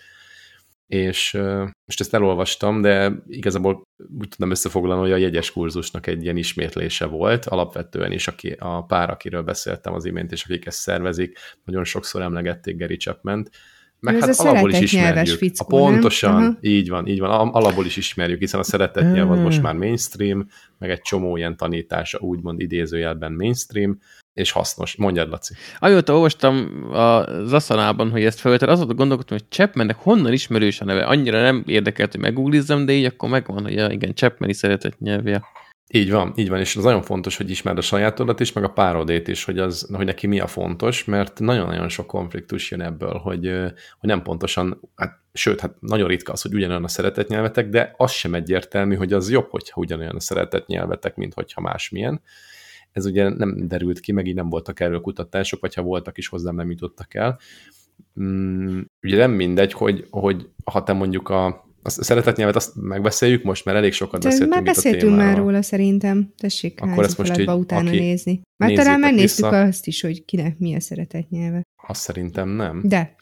és 0.86 1.32
most 1.84 2.00
ezt 2.00 2.14
elolvastam, 2.14 2.80
de 2.80 3.12
igazából 3.28 3.82
úgy 4.18 4.28
tudom 4.28 4.50
összefoglalni, 4.50 5.02
hogy 5.02 5.12
a 5.12 5.16
jegyes 5.16 5.52
kurzusnak 5.52 6.06
egy 6.06 6.22
ilyen 6.22 6.36
ismétlése 6.36 7.06
volt, 7.06 7.44
alapvetően 7.44 8.12
is 8.12 8.28
aki, 8.28 8.56
a 8.58 8.84
pár, 8.84 9.10
akiről 9.10 9.42
beszéltem 9.42 9.94
az 9.94 10.04
imént, 10.04 10.32
és 10.32 10.44
akik 10.44 10.66
ezt 10.66 10.78
szervezik, 10.78 11.38
nagyon 11.64 11.84
sokszor 11.84 12.22
emlegették 12.22 12.76
Gary 12.76 12.96
chapman 12.96 13.48
meg 14.00 14.14
Ez 14.14 14.36
hát 14.36 14.46
alapból 14.46 14.70
is 14.70 14.80
ismerjük. 14.80 15.36
Fickó, 15.36 15.64
a 15.64 15.64
pontosan, 15.64 16.40
nem? 16.40 16.58
így 16.60 16.88
van, 16.88 17.06
így 17.06 17.18
van, 17.18 17.48
alapból 17.48 17.84
is 17.84 17.96
ismerjük, 17.96 18.38
hiszen 18.38 18.60
a 18.60 18.62
szeretett 18.62 19.12
nyelv 19.12 19.30
az 19.30 19.38
most 19.38 19.62
már 19.62 19.74
mainstream, 19.74 20.46
meg 20.78 20.90
egy 20.90 21.00
csomó 21.00 21.36
ilyen 21.36 21.56
tanítása 21.56 22.18
úgymond 22.18 22.60
idézőjelben 22.60 23.32
mainstream, 23.32 23.98
és 24.36 24.50
hasznos. 24.50 24.96
Mondjad, 24.96 25.30
Laci. 25.30 25.54
Amióta 25.78 26.14
olvastam 26.14 26.84
a 26.92 27.24
Zassanában, 27.44 28.10
hogy 28.10 28.24
ezt 28.24 28.40
felvetett, 28.40 28.68
azóta 28.68 28.94
gondolkodtam, 28.94 29.38
hogy 29.38 29.46
Chapmannek 29.48 29.96
honnan 29.98 30.32
ismerős 30.32 30.80
a 30.80 30.84
neve. 30.84 31.04
Annyira 31.04 31.40
nem 31.40 31.62
érdekelt, 31.66 32.10
hogy 32.10 32.20
megúlizzam, 32.20 32.86
de 32.86 32.92
így 32.92 33.04
akkor 33.04 33.28
megvan, 33.28 33.62
hogy 33.62 33.74
ja, 33.74 33.88
igen, 33.88 34.14
Chapmani 34.14 34.52
szeretett 34.52 34.98
nyelvje. 34.98 35.42
Így 35.88 36.10
van, 36.10 36.32
így 36.36 36.48
van, 36.48 36.58
és 36.58 36.76
az 36.76 36.84
nagyon 36.84 37.02
fontos, 37.02 37.36
hogy 37.36 37.50
ismerd 37.50 37.78
a 37.78 37.80
sajátodat 37.80 38.40
is, 38.40 38.52
meg 38.52 38.64
a 38.64 38.72
párodét 38.72 39.28
is, 39.28 39.44
hogy, 39.44 39.58
az, 39.58 39.88
hogy 39.92 40.06
neki 40.06 40.26
mi 40.26 40.40
a 40.40 40.46
fontos, 40.46 41.04
mert 41.04 41.40
nagyon-nagyon 41.40 41.88
sok 41.88 42.06
konfliktus 42.06 42.70
jön 42.70 42.80
ebből, 42.80 43.18
hogy, 43.18 43.46
hogy 43.98 44.08
nem 44.08 44.22
pontosan, 44.22 44.80
hát, 44.94 45.20
sőt, 45.32 45.60
hát 45.60 45.74
nagyon 45.80 46.08
ritka 46.08 46.32
az, 46.32 46.42
hogy 46.42 46.54
ugyanolyan 46.54 46.84
a 46.84 46.88
szeretett 46.88 47.28
nyelvetek, 47.28 47.68
de 47.68 47.94
az 47.96 48.10
sem 48.10 48.34
egyértelmű, 48.34 48.94
hogy 48.94 49.12
az 49.12 49.30
jobb, 49.30 49.50
hogyha 49.50 49.80
ugyanolyan 49.80 50.16
a 50.16 50.20
szeretett 50.20 50.66
nyelvetek, 50.66 51.16
mint 51.16 51.34
hogyha 51.34 51.60
másmilyen. 51.60 52.20
Ez 52.96 53.06
ugye 53.06 53.28
nem 53.28 53.68
derült 53.68 54.00
ki, 54.00 54.12
meg 54.12 54.26
így 54.26 54.34
nem 54.34 54.48
voltak 54.48 54.80
erről 54.80 55.00
kutatások, 55.00 55.60
vagy 55.60 55.74
ha 55.74 55.82
voltak 55.82 56.18
is, 56.18 56.28
hozzám 56.28 56.54
nem 56.54 56.70
jutottak 56.70 57.14
el. 57.14 57.38
Mm, 58.20 58.80
ugye 59.02 59.16
nem 59.16 59.30
mindegy, 59.30 59.72
hogy, 59.72 60.06
hogy 60.10 60.48
ha 60.64 60.82
te 60.82 60.92
mondjuk 60.92 61.28
a, 61.28 61.46
a 61.82 61.88
szeretett 61.88 62.36
nyelvet 62.36 62.56
azt 62.56 62.74
megbeszéljük 62.74 63.42
most, 63.42 63.64
mert 63.64 63.76
elég 63.76 63.92
sokat 63.92 64.20
Te 64.20 64.28
beszéltünk 64.28 64.54
Már 64.54 64.62
beszéltünk 64.62 65.16
már 65.16 65.36
róla 65.36 65.62
szerintem. 65.62 66.32
Tessék 66.36 66.80
Akkor 66.80 67.04
ezt 67.04 67.18
most 67.18 67.38
így, 67.38 67.48
utána 67.48 67.90
nézni. 67.90 68.40
Már 68.56 68.72
talán 68.72 69.00
megnéztük 69.00 69.44
vissza, 69.44 69.60
azt 69.60 69.86
is, 69.86 70.00
hogy 70.00 70.24
kinek 70.24 70.58
mi 70.58 70.74
a 70.74 70.80
szeretett 70.80 71.28
nyelve. 71.28 71.62
Azt 71.88 72.00
szerintem 72.00 72.48
nem. 72.48 72.80
De. 72.84 73.14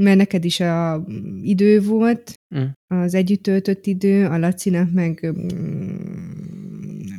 Mert 0.00 0.16
neked 0.16 0.44
is 0.44 0.60
a 0.60 1.04
idő 1.42 1.80
volt, 1.80 2.34
mm. 2.56 2.64
az 2.86 3.14
együtt 3.14 3.42
töltött 3.42 3.86
idő, 3.86 4.26
a 4.26 4.38
Lacinak 4.38 4.92
meg 4.92 5.34
mm, 5.38 6.35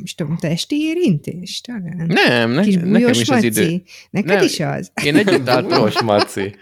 is 0.07 0.15
tudom, 0.15 0.37
testi 0.37 0.75
érintés 0.75 1.61
talán? 1.61 2.03
Nem, 2.07 2.51
ne, 2.51 2.61
Kis 2.61 2.75
nekem 2.75 3.09
is 3.09 3.29
az 3.29 3.43
idő. 3.43 3.81
Neked 4.09 4.35
nem, 4.35 4.43
is 4.43 4.59
az? 4.59 4.91
Én 5.03 5.15
együtt. 5.15 5.43
Bújós 5.67 6.01
maci. 6.01 6.55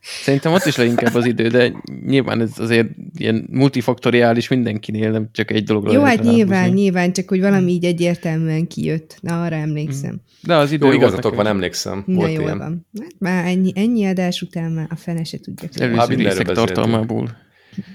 Szerintem 0.00 0.52
ott 0.52 0.64
is 0.64 0.76
leginkább 0.76 1.14
az 1.14 1.26
idő, 1.26 1.48
de 1.48 1.72
nyilván 2.06 2.40
ez 2.40 2.50
azért 2.56 2.88
ilyen 3.16 3.46
multifaktoriális 3.50 4.48
mindenkinél, 4.48 5.10
nem 5.10 5.28
csak 5.32 5.50
egy 5.50 5.64
dologra 5.64 5.92
Jó, 5.92 6.02
hát 6.02 6.22
nyilván, 6.22 6.70
nyilván, 6.70 7.12
csak 7.12 7.28
hogy 7.28 7.40
valami 7.40 7.72
így 7.72 7.84
egyértelműen 7.84 8.66
kijött. 8.66 9.18
Na, 9.20 9.42
arra 9.42 9.56
emlékszem. 9.56 10.10
Hmm. 10.10 10.22
De 10.42 10.54
az 10.54 10.72
idő 10.72 10.86
Jó, 10.86 10.92
igazatok 10.92 11.34
van, 11.34 11.46
emlékszem. 11.46 12.02
Na, 12.06 12.14
volt 12.14 12.32
jól 12.32 12.42
ilyen. 12.42 12.58
van. 12.58 12.86
Hát 13.00 13.14
már 13.18 13.46
ennyi, 13.46 13.72
ennyi 13.74 14.06
adás 14.06 14.42
után 14.42 14.70
már 14.70 14.86
a 14.90 14.96
fene 14.96 15.24
se 15.24 15.38
tudja. 15.38 15.68
Előző 15.74 16.14
részek 16.14 16.46
tartalmából. 16.46 17.36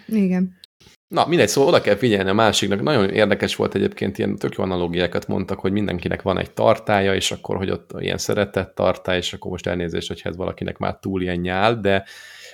Igen. 0.08 0.62
Na, 1.14 1.26
mindegy, 1.28 1.48
szóval 1.48 1.70
oda 1.70 1.82
kell 1.82 1.96
figyelni 1.96 2.30
a 2.30 2.34
másiknak. 2.34 2.82
Nagyon 2.82 3.10
érdekes 3.10 3.56
volt 3.56 3.76
egyébként, 3.76 4.18
ilyen 4.18 4.36
tök 4.36 4.56
jó 4.56 4.64
analógiákat 4.64 5.28
mondtak, 5.28 5.60
hogy 5.60 5.72
mindenkinek 5.72 6.22
van 6.22 6.40
egy 6.40 6.52
tartája, 6.52 7.16
és 7.16 7.32
akkor, 7.32 7.58
hogy 7.58 7.70
ott 7.70 7.92
ilyen 8.00 8.18
szeretett 8.18 8.76
tartály, 8.76 9.18
és 9.18 9.34
akkor 9.34 9.52
most 9.52 9.68
elnézést, 9.68 10.08
hogyha 10.08 10.30
ez 10.30 10.36
valakinek 10.36 10.78
már 10.78 10.98
túl 11.00 11.22
ilyen 11.22 11.38
nyál, 11.38 11.80
de, 11.80 12.06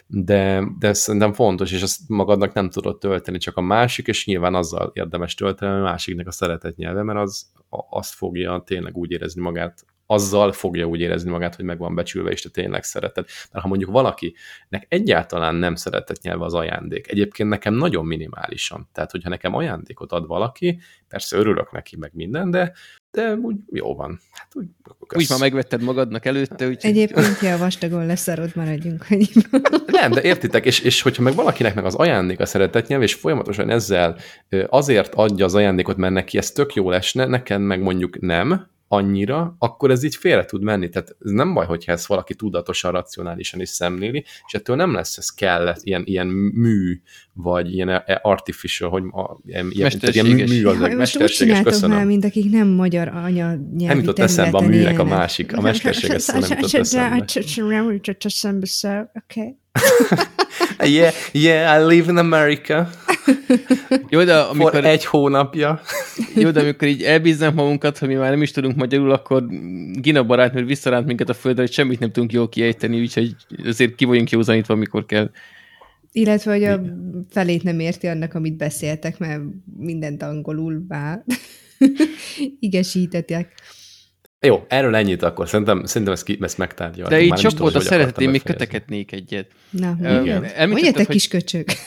de, 0.07 0.63
de 0.79 0.93
szerintem 0.93 1.33
fontos, 1.33 1.71
és 1.71 1.81
azt 1.81 1.99
magadnak 2.07 2.53
nem 2.53 2.69
tudod 2.69 2.99
tölteni, 2.99 3.37
csak 3.37 3.57
a 3.57 3.61
másik, 3.61 4.07
és 4.07 4.25
nyilván 4.25 4.55
azzal 4.55 4.91
érdemes 4.93 5.33
tölteni, 5.33 5.79
a 5.79 5.83
másiknak 5.83 6.27
a 6.27 6.31
szeretett 6.31 6.75
nyelve, 6.75 7.03
mert 7.03 7.19
az 7.19 7.45
azt 7.89 8.13
fogja 8.13 8.63
tényleg 8.65 8.97
úgy 8.97 9.11
érezni 9.11 9.41
magát 9.41 9.85
azzal 10.11 10.51
fogja 10.51 10.85
úgy 10.85 10.99
érezni 10.99 11.29
magát, 11.29 11.55
hogy 11.55 11.65
meg 11.65 11.77
van 11.77 11.95
becsülve, 11.95 12.31
és 12.31 12.41
te 12.41 12.49
tényleg 12.49 12.83
szereted. 12.83 13.25
Mert 13.51 13.63
ha 13.63 13.69
mondjuk 13.69 13.91
valakinek 13.91 14.85
egyáltalán 14.87 15.55
nem 15.55 15.75
szeretett 15.75 16.21
nyelve 16.21 16.45
az 16.45 16.53
ajándék, 16.53 17.11
egyébként 17.11 17.49
nekem 17.49 17.73
nagyon 17.73 18.05
minimálisan. 18.05 18.89
Tehát, 18.93 19.11
hogyha 19.11 19.29
nekem 19.29 19.55
ajándékot 19.55 20.11
ad 20.11 20.27
valaki, 20.27 20.79
persze 21.07 21.37
örülök 21.37 21.71
neki 21.71 21.97
meg 21.97 22.11
minden, 22.13 22.51
de 22.51 22.73
de 23.11 23.33
úgy 23.33 23.55
jó 23.71 23.95
van. 23.95 24.19
Hát 24.31 24.55
úgy, 24.55 24.65
úgy 25.15 25.29
már 25.29 25.39
megvetted 25.39 25.81
magadnak 25.81 26.25
előtte, 26.25 26.67
úgy... 26.67 26.77
Egyébként, 26.81 27.39
ja, 27.41 27.57
vastagon 27.57 28.05
leszarod, 28.05 28.51
maradjunk. 28.55 29.05
Nem, 29.85 30.11
de 30.11 30.21
értitek, 30.21 30.65
és, 30.65 30.79
és 30.79 31.01
hogyha 31.01 31.23
meg 31.23 31.35
valakinek 31.35 31.75
meg 31.75 31.85
az 31.85 31.95
ajándék 31.95 32.39
a 32.39 32.45
szeretett 32.45 32.87
nyelv, 32.87 33.01
és 33.01 33.13
folyamatosan 33.13 33.69
ezzel 33.69 34.17
azért 34.67 35.13
adja 35.13 35.45
az 35.45 35.55
ajándékot, 35.55 35.97
mert 35.97 36.13
neki 36.13 36.37
ez 36.37 36.51
tök 36.51 36.73
jó 36.73 36.89
lesne, 36.89 37.25
nekem 37.25 37.61
meg 37.61 37.81
mondjuk 37.81 38.19
nem, 38.19 38.67
annyira, 38.91 39.55
akkor 39.59 39.91
ez 39.91 40.03
így 40.03 40.15
félre 40.15 40.45
tud 40.45 40.63
menni. 40.63 40.89
Tehát 40.89 41.15
ez 41.25 41.31
nem 41.31 41.53
baj, 41.53 41.65
hogyha 41.65 41.91
ezt 41.91 42.05
valaki 42.05 42.35
tudatosan, 42.35 42.91
racionálisan 42.91 43.61
is 43.61 43.69
szemléli, 43.69 44.25
és 44.47 44.53
ettől 44.53 44.75
nem 44.75 44.93
lesz 44.93 45.17
ez 45.17 45.29
kell 45.29 45.75
ilyen, 45.81 46.03
ilyen 46.05 46.27
mű, 46.53 47.01
vagy 47.33 47.73
ilyen 47.73 47.89
e, 47.89 48.19
artificial, 48.21 48.89
hogy 48.89 49.03
a, 49.11 49.39
ilyen, 49.45 49.71
ilyen 49.71 50.25
mű 50.25 50.65
az 50.65 50.81
egy 50.81 50.95
mesterséges, 50.95 51.61
köszönöm. 51.61 51.97
már, 51.97 52.05
mint 52.05 52.25
akik 52.25 52.51
nem 52.51 52.67
magyar 52.67 53.07
anya 53.07 53.55
Nem 53.77 53.97
jutott 53.97 54.19
eszembe 54.19 54.57
a 54.57 54.61
műnek 54.61 54.99
a 54.99 55.03
másik, 55.03 55.57
a 55.57 55.61
mesterséges 55.61 56.21
szó 56.21 56.39
nem 56.39 56.49
jutott 56.49 56.73
eszembe. 56.73 57.33
Nem 57.55 57.91
jutott 57.91 58.23
eszembe, 58.23 59.11
oké. 59.15 59.55
yeah, 60.79 61.13
yeah, 61.31 61.81
I 61.81 61.95
live 61.95 62.11
in 62.11 62.17
America. 62.17 62.89
Jó, 64.09 64.23
de 64.23 64.35
amikor... 64.35 64.71
For 64.71 64.85
egy 64.85 65.05
hónapja. 65.05 65.81
Jó, 66.35 66.51
de 66.51 66.59
amikor 66.59 66.87
így 66.87 67.03
elbíznánk 67.03 67.55
magunkat, 67.55 67.97
hogy 67.97 68.07
mi 68.07 68.13
már 68.13 68.29
nem 68.29 68.41
is 68.41 68.51
tudunk 68.51 68.75
magyarul, 68.75 69.11
akkor 69.11 69.45
Gina 69.93 70.23
barát, 70.23 70.53
mert 70.53 70.67
visszaránt 70.67 71.05
minket 71.05 71.29
a 71.29 71.33
földre, 71.33 71.61
hogy 71.61 71.71
semmit 71.71 71.99
nem 71.99 72.11
tudunk 72.11 72.33
jól 72.33 72.49
kiejteni, 72.49 72.99
úgyhogy 72.99 73.35
azért 73.65 73.95
ki 73.95 74.05
vagyunk 74.05 74.29
józanítva, 74.29 74.73
amikor 74.73 75.05
kell. 75.05 75.29
Illetve, 76.11 76.51
hogy 76.51 76.63
a 76.63 76.81
felét 77.29 77.63
nem 77.63 77.79
érti 77.79 78.07
annak, 78.07 78.33
amit 78.33 78.57
beszéltek, 78.57 79.19
mert 79.19 79.41
mindent 79.77 80.23
angolul 80.23 80.85
bár 80.87 81.23
igesítetek. 82.59 83.53
Jó, 84.41 84.65
erről 84.67 84.95
ennyit 84.95 85.23
akkor. 85.23 85.49
Szerintem, 85.49 85.85
szerintem 85.85 86.13
ezt, 86.13 86.23
ki, 86.23 86.37
ezt 86.41 86.57
megtárgyaltuk. 86.57 87.17
De 87.17 87.21
így 87.21 87.33
csak 87.33 87.57
volt 87.57 87.75
a 87.75 87.79
szeretet, 87.79 88.21
én 88.21 88.29
még 88.29 88.43
kötekednék 88.43 89.11
egyet. 89.11 89.47
Na, 89.69 89.95
igen. 90.21 90.69
Mondjátok, 90.69 91.07
kis 91.07 91.27
köcsög. 91.27 91.65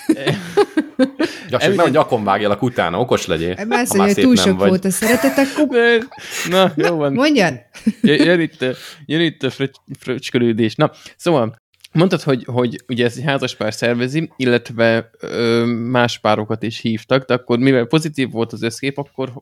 Csak 1.50 1.61
nem 1.61 1.78
a 1.78 1.88
nyakon 1.88 2.24
vágjalak 2.24 2.62
utána, 2.62 2.98
okos 2.98 3.26
legyél. 3.26 3.57
Már 3.66 3.86
hogy 3.88 4.14
túl 4.14 4.36
sok 4.36 4.59
vagy. 4.59 4.68
volt 4.68 4.84
a 4.84 4.90
szeretet, 4.90 5.38
akkor... 5.38 5.76
Na, 6.50 6.72
jó 6.76 6.96
van. 6.96 7.12
Mondjad! 7.12 7.61
Jön 8.03 8.40
itt, 8.40 8.64
jön 9.07 9.20
itt 9.20 9.42
a 9.42 9.50
fröcskölődés. 9.98 10.74
Na, 10.74 10.90
szóval 11.16 11.61
Mondtad, 11.92 12.22
hogy, 12.22 12.44
hogy 12.44 12.84
ugye 12.88 13.05
ez 13.05 13.16
egy 13.16 13.24
házaspár 13.24 13.74
szervezi, 13.74 14.30
illetve 14.36 15.11
ö, 15.20 15.64
más 15.66 16.18
párokat 16.18 16.62
is 16.62 16.80
hívtak, 16.80 17.24
de 17.24 17.34
akkor 17.34 17.59
mivel 17.59 17.84
pozitív 17.84 18.30
volt 18.30 18.53
az 18.53 18.62
összkép, 18.62 18.98
akkor 18.98 19.32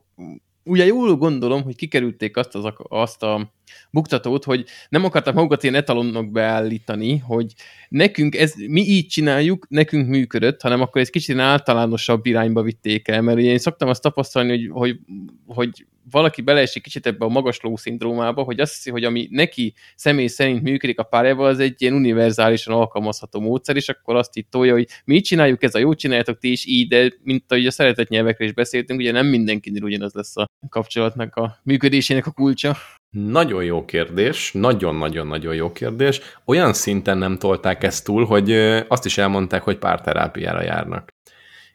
ugye 0.63 0.85
jól 0.85 1.15
gondolom, 1.15 1.63
hogy 1.63 1.75
kikerülték 1.75 2.37
azt, 2.37 2.55
az, 2.55 2.73
azt 2.77 3.23
a 3.23 3.53
buktatót, 3.91 4.43
hogy 4.43 4.65
nem 4.89 5.03
akartak 5.03 5.33
magukat 5.33 5.63
ilyen 5.63 5.75
etalonnak 5.75 6.31
beállítani, 6.31 7.17
hogy 7.17 7.53
nekünk 7.89 8.35
ez, 8.35 8.53
mi 8.67 8.81
így 8.81 9.07
csináljuk, 9.07 9.65
nekünk 9.69 10.07
működött, 10.07 10.61
hanem 10.61 10.81
akkor 10.81 11.01
egy 11.01 11.09
kicsit 11.09 11.39
általánosabb 11.39 12.25
irányba 12.25 12.61
vitték 12.61 13.07
el, 13.07 13.21
mert 13.21 13.39
én 13.39 13.57
szoktam 13.57 13.89
azt 13.89 14.01
tapasztalni, 14.01 14.49
hogy, 14.49 14.69
hogy, 14.71 14.99
hogy 15.45 15.85
valaki 16.11 16.41
beleesik 16.41 16.83
kicsit 16.83 17.05
ebbe 17.05 17.25
a 17.25 17.29
magasló 17.29 17.77
szindrómába, 17.77 18.43
hogy 18.43 18.59
azt 18.59 18.73
hiszi, 18.73 18.89
hogy 18.89 19.03
ami 19.03 19.27
neki 19.31 19.73
személy 19.95 20.27
szerint 20.27 20.61
működik 20.61 20.99
a 20.99 21.03
párjával, 21.03 21.47
az 21.47 21.59
egy 21.59 21.81
ilyen 21.81 21.93
univerzálisan 21.93 22.73
alkalmazható 22.73 23.39
módszer, 23.39 23.75
és 23.75 23.89
akkor 23.89 24.15
azt 24.15 24.37
itt 24.37 24.49
tolja, 24.49 24.73
hogy 24.73 24.87
mi 25.05 25.15
így 25.15 25.23
csináljuk, 25.23 25.63
ez 25.63 25.75
a 25.75 25.79
jó 25.79 25.93
csináljátok 25.93 26.37
ti 26.37 26.51
is 26.51 26.65
így, 26.65 26.87
de 26.87 27.13
mint 27.23 27.51
ahogy 27.51 27.65
a 27.65 27.71
szeretett 27.71 28.09
nyelvekre 28.09 28.45
is 28.45 28.53
beszéltünk, 28.53 28.99
ugye 28.99 29.11
nem 29.11 29.27
mindenkinél 29.27 29.83
ugyanaz 29.83 30.13
lesz 30.13 30.37
a 30.37 30.50
kapcsolatnak 30.69 31.35
a 31.35 31.57
működésének 31.63 32.25
a 32.25 32.31
kulcsa. 32.31 32.75
Nagyon 33.09 33.63
jó 33.63 33.85
kérdés, 33.85 34.51
nagyon-nagyon-nagyon 34.53 35.55
jó 35.55 35.71
kérdés. 35.71 36.21
Olyan 36.45 36.73
szinten 36.73 37.17
nem 37.17 37.37
tolták 37.37 37.83
ezt 37.83 38.05
túl, 38.05 38.25
hogy 38.25 38.51
azt 38.87 39.05
is 39.05 39.17
elmondták, 39.17 39.63
hogy 39.63 39.77
párterápiára 39.77 40.61
járnak. 40.61 41.09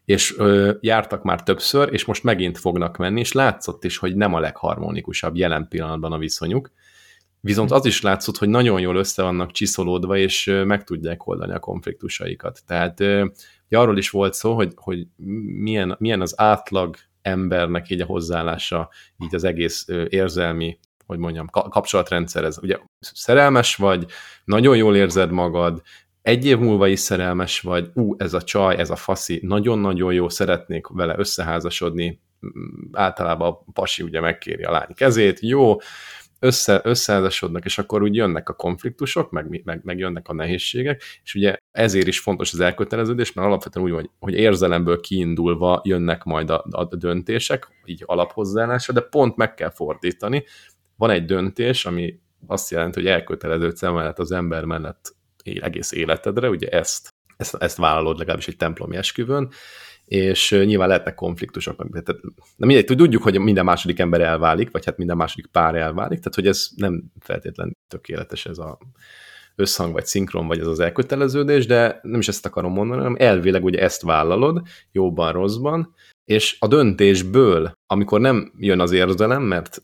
és 0.05 0.35
ö, 0.39 0.73
jártak 0.81 1.23
már 1.23 1.43
többször, 1.43 1.93
és 1.93 2.05
most 2.05 2.23
megint 2.23 2.59
fognak 2.59 2.97
menni, 2.97 3.21
és 3.21 3.33
látszott 3.33 3.85
is, 3.85 3.99
hogy 3.99 4.17
nem 4.17 4.35
a 4.35 4.41
legharmonikusabb 4.41 5.37
jelen 5.37 5.69
pillanatban 5.69 6.13
a 6.13 6.19
viszonyuk, 6.19 6.71
viszont 7.41 7.71
az 7.71 7.85
is 7.87 8.03
látszott, 8.03 8.37
hogy 8.37 8.49
nagyon 8.49 8.81
jól 8.81 8.97
össze 8.97 9.23
vannak 9.23 9.51
csiszolódva, 9.53 10.17
és 10.17 10.61
meg 10.65 10.85
tudják 10.85 11.27
oldani 11.27 11.53
a 11.53 11.59
konfliktusaikat. 11.59 12.63
Tehát 12.67 13.01
ö, 13.01 13.27
arról 13.71 13.99
is 13.99 14.11
volt 14.11 14.35
szó, 14.35 14.55
hogy, 14.55 14.73
hogy 14.75 15.07
milyen, 15.61 15.97
milyen 15.99 16.21
az 16.21 16.35
átlag 16.41 16.97
embernek 17.27 17.91
így 17.91 18.01
a 18.01 18.07
hozzáállása, 18.07 18.91
így 19.25 19.35
az 19.35 19.45
egész 19.45 19.87
érzelmi 20.09 20.79
hogy 21.07 21.19
mondjam, 21.19 21.47
kapcsolatrendszerez. 21.47 22.59
Ugye 22.63 22.79
szerelmes 23.01 23.77
vagy, 23.77 24.07
nagyon 24.45 24.77
jól 24.77 24.97
érzed 24.97 25.31
magad, 25.31 25.83
egy 26.23 26.47
év 26.47 26.59
múlva 26.59 26.87
is 26.87 27.01
szerelmes 27.01 27.61
vagy, 27.61 27.91
ú, 27.95 28.15
ez 28.19 28.35
a 28.35 28.43
csaj, 28.43 28.77
ez 28.77 28.91
a 28.91 28.97
faszi, 28.97 29.41
nagyon-nagyon 29.43 30.13
jó, 30.13 30.29
szeretnék 30.29 30.87
vele 30.87 31.15
összeházasodni, 31.19 32.21
általában 32.93 33.49
a 33.49 33.73
pasi 33.73 34.03
ugye 34.03 34.21
megkéri 34.21 34.63
a 34.63 34.71
lány 34.71 34.95
kezét, 34.95 35.41
jó, 35.41 35.77
össze, 36.39 36.81
összeházasodnak, 36.85 37.65
és 37.65 37.79
akkor 37.79 38.03
úgy 38.03 38.15
jönnek 38.15 38.49
a 38.49 38.53
konfliktusok, 38.53 39.31
meg, 39.31 39.63
meg, 39.65 39.81
meg 39.85 39.99
jönnek 39.99 40.29
a 40.29 40.35
nehézségek, 40.35 41.03
és 41.25 41.35
ugye 41.35 41.57
ezért 41.73 42.07
is 42.07 42.19
fontos 42.19 42.53
az 42.53 42.61
elköteleződés, 42.61 43.33
mert 43.33 43.49
alapvetően 43.49 43.87
úgy, 43.87 43.93
hogy, 43.93 44.11
hogy 44.19 44.35
érzelemből 44.35 45.01
kiindulva 45.01 45.81
jönnek 45.85 46.25
majd 46.25 46.51
a, 46.51 46.65
a 46.71 46.97
döntések, 46.97 47.69
így 47.85 48.03
alaphozzáállásra, 48.07 48.93
de 48.93 49.01
pont 49.01 49.37
meg 49.37 49.55
kell 49.55 49.71
fordítani. 49.71 50.45
Van 50.97 51.11
egy 51.11 51.25
döntés, 51.25 51.87
ami 51.87 52.21
azt 52.47 52.71
jelenti, 52.71 53.01
hogy 53.01 53.09
elköteleződsz 53.09 53.81
mellett 53.81 54.19
az 54.19 54.33
ember 54.33 54.65
mellett 54.65 55.15
egész 55.45 55.93
életedre, 55.93 56.49
ugye 56.49 56.69
ezt, 56.69 57.15
ezt, 57.37 57.55
ezt 57.55 57.77
vállalod 57.77 58.19
legalábbis 58.19 58.49
egy 58.49 58.57
templomi 58.57 58.97
esküvőn, 58.97 59.51
és 60.07 60.51
nyilván 60.51 60.89
lehetnek 60.89 61.15
konfliktusok. 61.15 61.77
Tehát, 61.77 62.21
de 62.57 62.67
mindegy, 62.67 62.85
tudjuk, 62.85 63.23
hogy 63.23 63.39
minden 63.39 63.65
második 63.65 63.99
ember 63.99 64.21
elválik, 64.21 64.71
vagy 64.71 64.85
hát 64.85 64.97
minden 64.97 65.17
második 65.17 65.47
pár 65.47 65.75
elválik, 65.75 66.19
tehát 66.19 66.35
hogy 66.35 66.47
ez 66.47 66.69
nem 66.77 67.05
feltétlen 67.21 67.77
tökéletes 67.89 68.47
ez 68.47 68.59
a 68.59 68.79
összhang, 69.57 69.93
vagy 69.93 70.07
szinkron, 70.07 70.47
vagy 70.47 70.59
ez 70.59 70.67
az 70.67 70.81
elköteleződés, 70.81 71.67
de 71.67 72.01
nem 72.03 72.21
is 72.21 72.29
ezt 72.29 72.47
akarom 72.47 72.73
mondani, 72.73 73.01
hanem 73.01 73.17
elvileg 73.19 73.65
ugye 73.65 73.81
ezt 73.81 74.03
vállalod, 74.03 74.63
jóban, 74.93 75.33
rosszban, 75.33 75.95
és 76.25 76.57
a 76.59 76.67
döntésből, 76.67 77.73
amikor 77.87 78.21
nem 78.21 78.53
jön 78.59 78.81
az 78.81 78.93
érzelem, 78.93 79.43
mert 79.43 79.83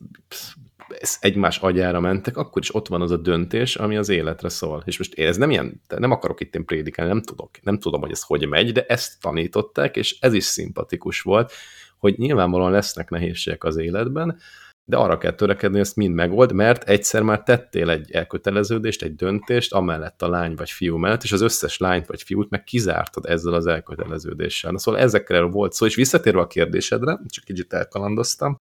egymás 1.21 1.59
agyára 1.59 2.01
mentek, 2.01 2.37
akkor 2.37 2.63
is 2.63 2.75
ott 2.75 2.89
van 2.89 3.01
az 3.01 3.11
a 3.11 3.17
döntés, 3.17 3.77
ami 3.77 3.97
az 3.97 4.09
életre 4.09 4.49
szól. 4.49 4.83
És 4.87 4.99
most 4.99 5.19
ez 5.19 5.37
nem 5.37 5.51
ilyen, 5.51 5.83
nem 5.97 6.11
akarok 6.11 6.41
itt 6.41 6.55
én 6.55 6.65
prédikálni, 6.65 7.13
nem 7.13 7.23
tudok, 7.23 7.51
nem 7.63 7.79
tudom, 7.79 8.01
hogy 8.01 8.11
ez 8.11 8.23
hogy 8.23 8.49
megy, 8.49 8.73
de 8.73 8.85
ezt 8.89 9.21
tanították, 9.21 9.97
és 9.97 10.17
ez 10.21 10.33
is 10.33 10.45
szimpatikus 10.45 11.21
volt, 11.21 11.53
hogy 11.99 12.15
nyilvánvalóan 12.19 12.71
lesznek 12.71 13.11
nehézségek 13.11 13.65
az 13.65 13.77
életben, 13.77 14.39
de 14.85 14.97
arra 14.97 15.19
kell 15.19 15.33
törekedni, 15.33 15.77
hogy 15.77 15.87
ezt 15.87 15.97
mind 15.97 16.15
megold, 16.15 16.53
mert 16.53 16.89
egyszer 16.89 17.23
már 17.23 17.43
tettél 17.43 17.91
egy 17.91 18.11
elköteleződést, 18.11 19.03
egy 19.03 19.15
döntést, 19.15 19.73
amellett 19.73 20.23
a 20.23 20.29
lány 20.29 20.55
vagy 20.55 20.71
fiú 20.71 20.97
mellett, 20.97 21.23
és 21.23 21.33
az 21.33 21.41
összes 21.41 21.79
lányt 21.79 22.07
vagy 22.07 22.23
fiút 22.23 22.51
meg 22.51 22.65
kizártad 22.65 23.27
ezzel 23.27 23.53
az 23.53 23.67
elköteleződéssel. 23.67 24.71
Na, 24.71 24.79
szóval 24.79 25.01
ezekről 25.01 25.49
volt 25.49 25.73
szó, 25.73 25.87
és 25.87 25.95
visszatérve 25.95 26.41
a 26.41 26.47
kérdésedre, 26.47 27.21
csak 27.29 27.45
kicsit 27.45 27.73
elkalandoztam, 27.73 28.61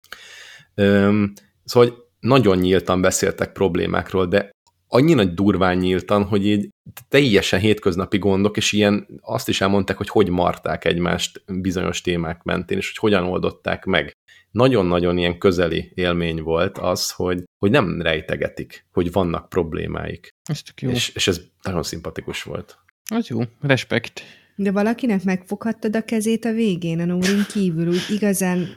Üm, 0.75 1.33
szóval, 1.65 1.89
hogy 1.89 2.02
nagyon 2.23 2.57
nyíltan 2.57 3.01
beszéltek 3.01 3.51
problémákról, 3.51 4.27
de 4.27 4.51
annyi 4.87 5.13
nagy 5.13 5.33
durván 5.33 5.77
nyíltan, 5.77 6.23
hogy 6.23 6.45
így 6.45 6.69
teljesen 7.07 7.59
hétköznapi 7.59 8.17
gondok, 8.17 8.57
és 8.57 8.71
ilyen 8.71 9.07
azt 9.21 9.49
is 9.49 9.61
elmondták, 9.61 9.97
hogy 9.97 10.09
hogy 10.09 10.29
marták 10.29 10.85
egymást 10.85 11.43
bizonyos 11.61 12.01
témák 12.01 12.43
mentén, 12.43 12.77
és 12.77 12.87
hogy 12.87 12.97
hogyan 12.97 13.29
oldották 13.29 13.85
meg. 13.85 14.11
Nagyon-nagyon 14.51 15.17
ilyen 15.17 15.37
közeli 15.37 15.91
élmény 15.95 16.41
volt 16.41 16.77
az, 16.77 17.11
hogy, 17.11 17.43
hogy 17.57 17.71
nem 17.71 18.01
rejtegetik, 18.01 18.85
hogy 18.91 19.11
vannak 19.11 19.49
problémáik. 19.49 20.29
Ez 20.43 20.61
tök 20.61 20.81
jó. 20.81 20.89
És, 20.89 21.09
és 21.09 21.27
ez 21.27 21.41
nagyon 21.61 21.83
szimpatikus 21.83 22.43
volt. 22.43 22.77
Az 23.09 23.27
jó, 23.27 23.39
respekt. 23.61 24.21
De 24.55 24.71
valakinek 24.71 25.23
megfoghattad 25.23 25.95
a 25.95 26.03
kezét 26.03 26.45
a 26.45 26.51
végén, 26.51 26.99
a 26.99 27.05
Nórin 27.05 27.43
kívül, 27.53 27.87
úgy 27.87 28.05
igazán 28.09 28.67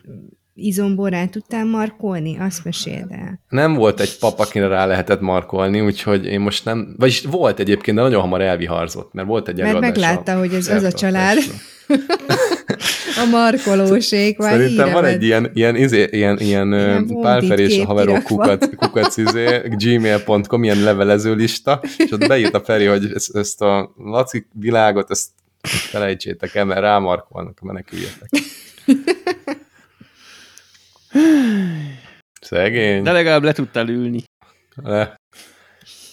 izomborán 0.57 1.31
tudtál 1.31 1.65
markolni? 1.65 2.39
Azt 2.39 2.65
meséld 2.65 3.11
el. 3.11 3.41
Nem 3.49 3.75
volt 3.75 4.01
egy 4.01 4.19
pap, 4.19 4.39
akire 4.39 4.67
rá 4.67 4.87
lehetett 4.87 5.21
markolni, 5.21 5.81
úgyhogy 5.81 6.27
én 6.27 6.41
most 6.41 6.65
nem... 6.65 6.95
Vagyis 6.99 7.23
volt 7.23 7.59
egyébként, 7.59 7.97
de 7.97 8.03
nagyon 8.03 8.21
hamar 8.21 8.41
elviharzott, 8.41 9.13
mert 9.13 9.29
volt 9.29 9.49
egy 9.49 9.61
Mert 9.61 9.81
meglátta, 9.81 10.39
hogy 10.39 10.55
ez 10.55 10.69
az 10.69 10.83
a 10.83 10.93
család. 10.93 11.39
a 13.23 13.25
markolóség. 13.31 14.39
Már 14.39 14.53
Szerintem 14.53 14.93
van 14.93 15.05
egy 15.05 15.23
ilyen, 15.23 15.51
ilyen, 15.55 15.77
izé, 15.77 16.09
ilyen, 16.11 16.39
ilyen, 16.39 16.73
ilyen 16.73 17.59
és 17.59 17.79
a 17.79 17.85
haverok 17.85 18.23
kukat, 18.23 18.75
kukat 18.77 19.17
izé, 19.17 19.63
gmail.com, 19.69 20.65
ilyen 20.65 20.83
levelező 20.83 21.35
lista, 21.35 21.81
és 21.97 22.11
ott 22.11 22.27
beírt 22.27 22.55
a 22.55 22.61
Feri, 22.61 22.85
hogy 22.85 23.11
ezt, 23.15 23.37
ezt 23.37 23.63
a 23.63 23.93
Laci 23.97 24.47
világot, 24.53 25.11
ezt 25.11 25.29
felejtsétek 25.69 26.55
el, 26.55 26.65
mert 26.65 26.81
rámarkolnak, 26.81 27.61
meneküljetek. 27.61 28.31
Szegény. 32.41 33.03
De 33.03 33.13
legalább 33.13 33.43
le 33.43 33.53
tudtál 33.53 33.89
ülni. 33.89 34.23
Le. 34.75 35.17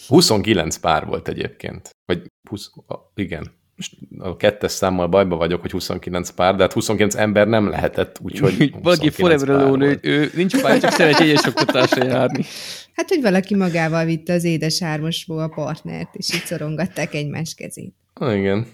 29 0.06 0.76
pár 0.76 1.06
volt 1.06 1.28
egyébként. 1.28 1.90
Vagy 2.06 2.26
20, 2.48 2.70
igen. 3.14 3.52
Most 3.76 3.96
a 4.18 4.36
kettes 4.36 4.72
számmal 4.72 5.06
bajba 5.06 5.36
vagyok, 5.36 5.60
hogy 5.60 5.70
29 5.70 6.30
pár, 6.30 6.54
de 6.56 6.62
hát 6.62 6.72
29 6.72 7.14
ember 7.14 7.46
nem 7.46 7.68
lehetett, 7.68 8.18
úgyhogy 8.22 8.74
Valaki 8.82 9.10
forever 9.10 9.48
alone, 9.48 9.86
ő, 9.86 9.98
ő 10.00 10.30
nincs 10.34 10.60
pár, 10.60 10.80
csak 10.80 10.90
szeret 10.90 11.20
egyes 11.20 11.44
oktatásra 11.46 12.04
járni. 12.04 12.44
Hát, 12.94 13.08
hogy 13.08 13.22
valaki 13.22 13.54
magával 13.54 14.04
vitte 14.04 14.32
az 14.32 14.44
édes 14.44 14.78
hármasból 14.78 15.38
a 15.38 15.48
partnert, 15.48 16.14
és 16.14 16.34
így 16.34 16.44
szorongatták 16.44 17.14
egymás 17.14 17.54
kezét. 17.54 17.94
Ah, 18.14 18.36
igen. 18.36 18.66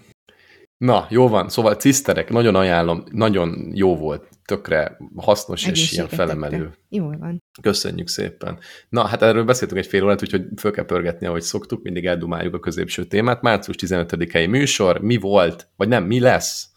Na, 0.77 1.07
jó 1.11 1.29
van. 1.29 1.49
Szóval 1.49 1.75
ciszterek, 1.75 2.31
nagyon 2.31 2.55
ajánlom, 2.55 3.05
nagyon 3.11 3.71
jó 3.75 3.97
volt, 3.97 4.29
tökre 4.51 4.97
hasznos 5.17 5.67
és 5.67 5.93
ilyen 5.93 6.09
felemelő. 6.09 6.71
Jól 6.89 7.17
van. 7.19 7.43
Köszönjük 7.63 8.09
szépen. 8.09 8.59
Na, 8.89 9.07
hát 9.07 9.23
erről 9.23 9.45
beszéltünk 9.45 9.81
egy 9.81 9.87
fél 9.87 10.05
órát, 10.05 10.23
úgyhogy 10.23 10.45
föl 10.57 10.71
kell 10.71 10.85
pörgetni, 10.85 11.27
ahogy 11.27 11.43
szoktuk, 11.43 11.83
mindig 11.83 12.07
eldumáljuk 12.07 12.55
a 12.55 12.61
középső 12.61 13.05
témát. 13.05 13.43
Március 13.43 13.77
15-i 13.81 14.49
műsor, 14.49 15.01
mi 15.01 15.17
volt, 15.17 15.69
vagy 15.77 15.89
nem, 15.89 16.05
mi 16.05 16.21
lesz? 16.21 16.69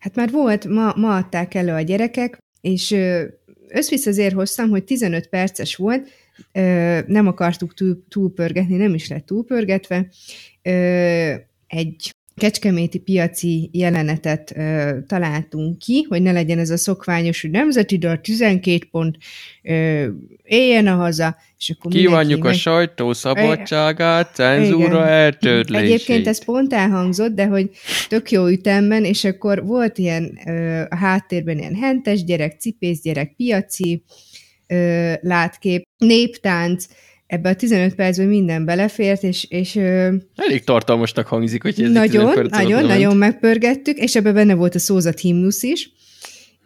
Hát 0.00 0.14
már 0.14 0.30
volt, 0.30 0.64
ma, 0.64 0.92
ma 0.96 1.16
adták 1.16 1.54
elő 1.54 1.72
a 1.72 1.80
gyerekek, 1.80 2.38
és 2.60 2.96
összvisz 3.68 4.06
azért 4.06 4.34
hoztam, 4.34 4.68
hogy 4.68 4.84
15 4.84 5.28
perces 5.28 5.76
volt, 5.76 6.08
nem 7.06 7.26
akartuk 7.26 7.74
túl, 7.74 8.04
túlpörgetni, 8.08 8.76
nem 8.76 8.94
is 8.94 9.08
lett 9.08 9.26
túlpörgetve. 9.26 10.08
Egy 11.66 12.10
kecskeméti 12.36 12.98
piaci 12.98 13.70
jelenetet 13.72 14.52
ö, 14.56 14.96
találtunk 15.06 15.78
ki, 15.78 16.06
hogy 16.08 16.22
ne 16.22 16.32
legyen 16.32 16.58
ez 16.58 16.70
a 16.70 16.76
szokványos, 16.76 17.40
hogy 17.40 17.50
nemzeti 17.50 17.98
dal 17.98 18.20
12 18.20 18.78
pont, 18.90 19.16
ö, 19.62 20.06
éljen 20.42 20.86
a 20.86 20.94
haza, 20.94 21.36
és 21.58 21.70
akkor 21.70 21.90
Kívánjuk 21.90 22.42
meg... 22.42 22.52
a 22.52 22.54
sajtó 22.54 23.12
szabadságát, 23.12 24.34
cenzúra 24.34 25.06
eltörlését. 25.08 25.86
Egyébként 25.86 26.26
ez 26.26 26.44
pont 26.44 26.72
elhangzott, 26.72 27.34
de 27.34 27.46
hogy 27.46 27.70
tök 28.08 28.30
jó 28.30 28.46
ütemben, 28.46 29.04
és 29.04 29.24
akkor 29.24 29.64
volt 29.64 29.98
ilyen 29.98 30.38
ö, 30.46 30.80
a 30.88 30.96
háttérben 30.96 31.58
ilyen 31.58 31.74
hentes 31.74 32.24
gyerek, 32.24 32.60
cipész 32.60 33.00
gyerek, 33.02 33.34
piaci 33.36 34.04
ö, 34.66 35.12
látkép, 35.20 35.82
néptánc, 35.98 36.86
ebbe 37.26 37.48
a 37.48 37.54
15 37.54 37.94
percben 37.94 38.26
minden 38.26 38.64
belefért, 38.64 39.22
és... 39.22 39.44
és 39.44 39.76
Elég 40.36 40.64
tartalmasnak 40.64 41.26
hangzik, 41.26 41.62
hogy 41.62 41.82
ez 41.82 41.90
Nagyon, 41.90 42.48
nagyon, 42.48 42.84
nagyon 42.84 43.16
megpörgettük, 43.16 43.96
és 43.98 44.16
ebbe 44.16 44.32
benne 44.32 44.54
volt 44.54 44.74
a 44.74 44.78
szózat 44.78 45.20
himnusz 45.20 45.62
is, 45.62 45.90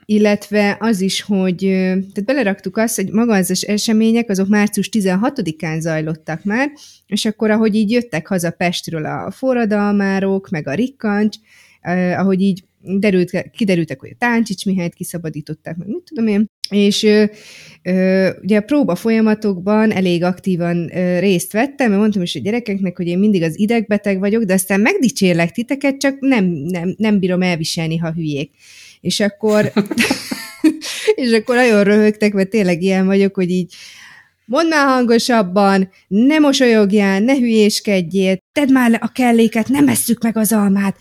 illetve 0.05 0.77
az 0.81 1.01
is, 1.01 1.23
hogy 1.23 1.57
tehát 1.57 2.25
beleraktuk 2.25 2.77
azt, 2.77 2.97
hogy 2.97 3.11
maga 3.11 3.35
az 3.35 3.65
események, 3.67 4.31
azok 4.31 4.49
március 4.49 4.89
16-án 4.93 5.79
zajlottak 5.79 6.45
már, 6.45 6.71
és 7.07 7.25
akkor, 7.25 7.51
ahogy 7.51 7.75
így 7.75 7.91
jöttek 7.91 8.27
haza 8.27 8.51
Pestről 8.51 9.05
a 9.05 9.31
forradalmárok, 9.31 10.49
meg 10.49 10.69
a 10.69 10.75
rikkancs, 10.75 11.37
ahogy 12.17 12.41
így 12.41 12.65
derült, 12.83 13.51
kiderültek, 13.57 14.01
hogy 14.01 14.11
a 14.13 14.17
Táncsics 14.19 14.65
Mihályt 14.67 14.95
kiszabadították, 14.95 15.77
meg 15.77 15.89
mit 15.89 16.03
tudom 16.05 16.27
én, 16.27 16.47
és 16.71 17.03
ö, 17.03 17.25
ö, 17.83 18.29
ugye 18.43 18.57
a 18.57 18.61
próba 18.61 18.95
folyamatokban 18.95 19.93
elég 19.93 20.23
aktívan 20.23 20.97
ö, 20.97 21.19
részt 21.19 21.53
vettem, 21.53 21.89
mert 21.89 22.01
mondtam 22.01 22.23
is 22.23 22.35
a 22.35 22.41
gyerekeknek, 22.41 22.97
hogy 22.97 23.07
én 23.07 23.19
mindig 23.19 23.43
az 23.43 23.59
idegbeteg 23.59 24.19
vagyok, 24.19 24.43
de 24.43 24.53
aztán 24.53 24.81
megdicsérlek 24.81 25.51
titeket, 25.51 25.97
csak 25.97 26.17
nem, 26.21 26.45
nem, 26.45 26.95
nem 26.97 27.19
bírom 27.19 27.43
elviselni, 27.43 27.97
ha 27.97 28.13
hülyék. 28.13 28.51
És 29.01 29.21
akkor, 29.21 29.73
és 31.15 31.33
akkor 31.33 31.55
nagyon 31.55 31.85
röhögtek, 31.85 32.33
mert 32.33 32.51
tényleg 32.51 32.83
ilyen 32.83 33.07
vagyok, 33.07 33.35
hogy 33.35 33.51
így 33.51 33.75
mondd 34.51 34.69
már 34.69 34.87
hangosabban, 34.87 35.91
ne 36.09 36.39
mosolyogjál, 36.39 37.21
ne 37.21 37.35
hülyéskedjél, 37.35 38.39
tedd 38.53 38.73
már 38.73 38.91
le 38.91 38.97
a 39.01 39.13
kelléket, 39.13 39.69
nem 39.69 39.89
esszük 39.89 40.23
meg 40.23 40.37
az 40.37 40.53
almát. 40.53 40.97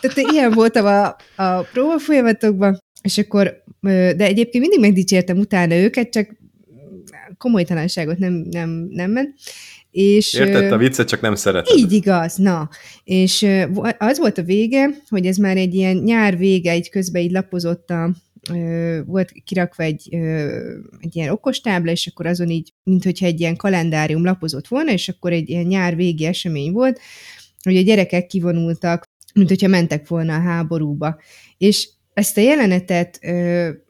Tehát 0.00 0.32
ilyen 0.32 0.52
voltam 0.52 0.86
a, 0.86 1.06
a 1.42 1.62
próba 1.72 1.98
folyamatokban, 1.98 2.78
és 3.02 3.18
akkor, 3.18 3.64
de 3.80 4.24
egyébként 4.24 4.60
mindig 4.60 4.80
megdicsértem 4.80 5.38
utána 5.38 5.74
őket, 5.74 6.10
csak 6.10 6.36
komolytalanságot 7.38 8.18
nem, 8.18 8.46
nem, 8.50 8.86
nem 8.90 9.10
ment. 9.10 9.34
És, 9.90 10.34
Értette 10.34 10.74
a 10.74 10.78
viccet, 10.78 11.08
csak 11.08 11.20
nem 11.20 11.34
szereted. 11.34 11.76
Így 11.76 11.92
igaz, 11.92 12.36
na. 12.36 12.68
És 13.04 13.46
az 13.98 14.18
volt 14.18 14.38
a 14.38 14.42
vége, 14.42 14.90
hogy 15.08 15.26
ez 15.26 15.36
már 15.36 15.56
egy 15.56 15.74
ilyen 15.74 15.96
nyár 15.96 16.36
vége, 16.36 16.70
egy 16.70 16.90
közben 16.90 17.22
így 17.22 17.30
lapozott 17.30 17.90
a, 17.90 18.10
volt 19.06 19.32
kirakva 19.44 19.82
egy, 19.82 20.14
egy 21.00 21.16
ilyen 21.16 21.28
okostábla, 21.28 21.90
és 21.90 22.06
akkor 22.06 22.26
azon 22.26 22.48
így, 22.48 22.72
mint 22.82 23.04
hogyha 23.04 23.26
egy 23.26 23.40
ilyen 23.40 23.56
kalendárium 23.56 24.24
lapozott 24.24 24.68
volna, 24.68 24.92
és 24.92 25.08
akkor 25.08 25.32
egy 25.32 25.48
ilyen 25.48 25.66
nyár 25.66 25.96
végi 25.96 26.24
esemény 26.24 26.72
volt, 26.72 27.00
hogy 27.62 27.76
a 27.76 27.82
gyerekek 27.82 28.26
kivonultak, 28.26 29.04
mint 29.34 29.48
hogyha 29.48 29.68
mentek 29.68 30.08
volna 30.08 30.34
a 30.34 30.40
háborúba. 30.40 31.20
És 31.58 31.88
ezt 32.12 32.36
a 32.36 32.40
jelenetet, 32.40 33.18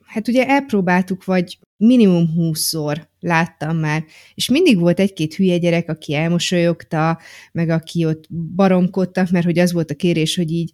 hát 0.04 0.28
ugye 0.28 0.46
elpróbáltuk, 0.46 1.24
vagy 1.24 1.58
minimum 1.86 2.32
húszszor 2.34 3.10
láttam 3.20 3.76
már, 3.76 4.04
és 4.34 4.48
mindig 4.48 4.78
volt 4.78 5.00
egy-két 5.00 5.34
hülye 5.34 5.58
gyerek, 5.58 5.88
aki 5.88 6.14
elmosolyogta, 6.14 7.20
meg 7.52 7.68
aki 7.68 8.04
ott 8.04 8.24
baromkodtak, 8.54 9.30
mert 9.30 9.44
hogy 9.44 9.58
az 9.58 9.72
volt 9.72 9.90
a 9.90 9.94
kérés, 9.94 10.36
hogy 10.36 10.50
így 10.50 10.70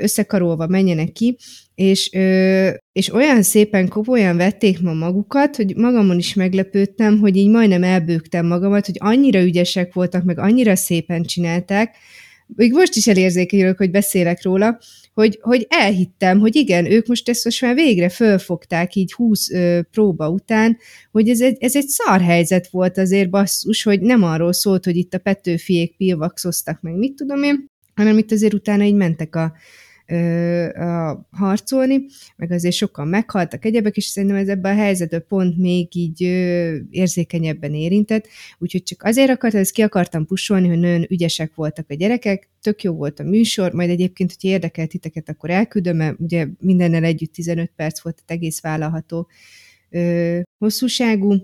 összekarolva 0.00 0.66
menjenek 0.66 1.12
ki, 1.12 1.36
és, 1.74 2.08
és 2.92 3.12
olyan 3.12 3.42
szépen 3.42 3.88
komolyan 3.88 4.36
vették 4.36 4.80
ma 4.80 4.92
magukat, 4.92 5.56
hogy 5.56 5.76
magamon 5.76 6.18
is 6.18 6.34
meglepődtem, 6.34 7.18
hogy 7.18 7.36
így 7.36 7.48
majdnem 7.48 7.82
elbőgtem 7.82 8.46
magamat, 8.46 8.86
hogy 8.86 8.96
annyira 8.98 9.42
ügyesek 9.42 9.92
voltak, 9.92 10.24
meg 10.24 10.38
annyira 10.38 10.76
szépen 10.76 11.22
csinálták, 11.22 11.96
még 12.46 12.72
most 12.72 12.96
is 12.96 13.06
elérzékenyülök, 13.06 13.76
hogy 13.76 13.90
beszélek 13.90 14.42
róla, 14.42 14.78
hogy, 15.14 15.38
hogy 15.40 15.66
elhittem, 15.68 16.38
hogy 16.38 16.56
igen, 16.56 16.90
ők 16.90 17.06
most 17.06 17.28
ezt 17.28 17.44
most 17.44 17.62
már 17.62 17.74
végre 17.74 18.08
fölfogták 18.08 18.94
így 18.94 19.12
20 19.12 19.50
ö, 19.50 19.80
próba 19.90 20.30
után, 20.30 20.76
hogy 21.12 21.28
ez 21.28 21.40
egy, 21.40 21.56
ez 21.60 21.76
egy 21.76 21.86
szar 21.86 22.20
helyzet 22.20 22.68
volt 22.68 22.98
azért 22.98 23.30
basszus, 23.30 23.82
hogy 23.82 24.00
nem 24.00 24.22
arról 24.22 24.52
szólt, 24.52 24.84
hogy 24.84 24.96
itt 24.96 25.14
a 25.14 25.18
Petőfiék 25.18 25.96
pilvaxoztak 25.96 26.80
meg, 26.80 26.94
mit 26.94 27.14
tudom 27.14 27.42
én, 27.42 27.70
hanem 27.94 28.18
itt 28.18 28.32
azért 28.32 28.54
utána 28.54 28.84
így 28.84 28.94
mentek 28.94 29.36
a, 29.36 29.52
a 30.74 31.26
harcolni, 31.30 32.06
meg 32.36 32.50
azért 32.50 32.74
sokan 32.74 33.08
meghaltak 33.08 33.64
egyebek, 33.64 33.96
és 33.96 34.04
szerintem 34.04 34.38
ez 34.38 34.48
ebben 34.48 34.78
a 34.78 34.80
helyzetben 34.80 35.24
pont 35.28 35.58
még 35.58 35.96
így 35.96 36.24
ö, 36.24 36.76
érzékenyebben 36.90 37.74
érintett, 37.74 38.28
úgyhogy 38.58 38.82
csak 38.82 39.02
azért 39.02 39.30
akartam, 39.30 39.60
ezt 39.60 39.72
ki 39.72 39.82
akartam 39.82 40.26
pusolni, 40.26 40.68
hogy 40.68 40.78
nagyon 40.78 41.06
ügyesek 41.08 41.54
voltak 41.54 41.84
a 41.88 41.94
gyerekek, 41.94 42.48
tök 42.62 42.82
jó 42.82 42.92
volt 42.92 43.20
a 43.20 43.22
műsor, 43.22 43.72
majd 43.72 43.90
egyébként, 43.90 44.32
hogyha 44.32 44.54
érdekel 44.54 44.86
titeket, 44.86 45.28
akkor 45.28 45.50
elküldöm, 45.50 45.96
mert 45.96 46.20
ugye 46.20 46.46
mindennel 46.58 47.04
együtt 47.04 47.32
15 47.32 47.72
perc 47.76 48.02
volt, 48.02 48.14
tehát 48.14 48.42
egész 48.42 48.60
vállalható 48.60 49.28
ö, 49.90 50.40
hosszúságú, 50.58 51.42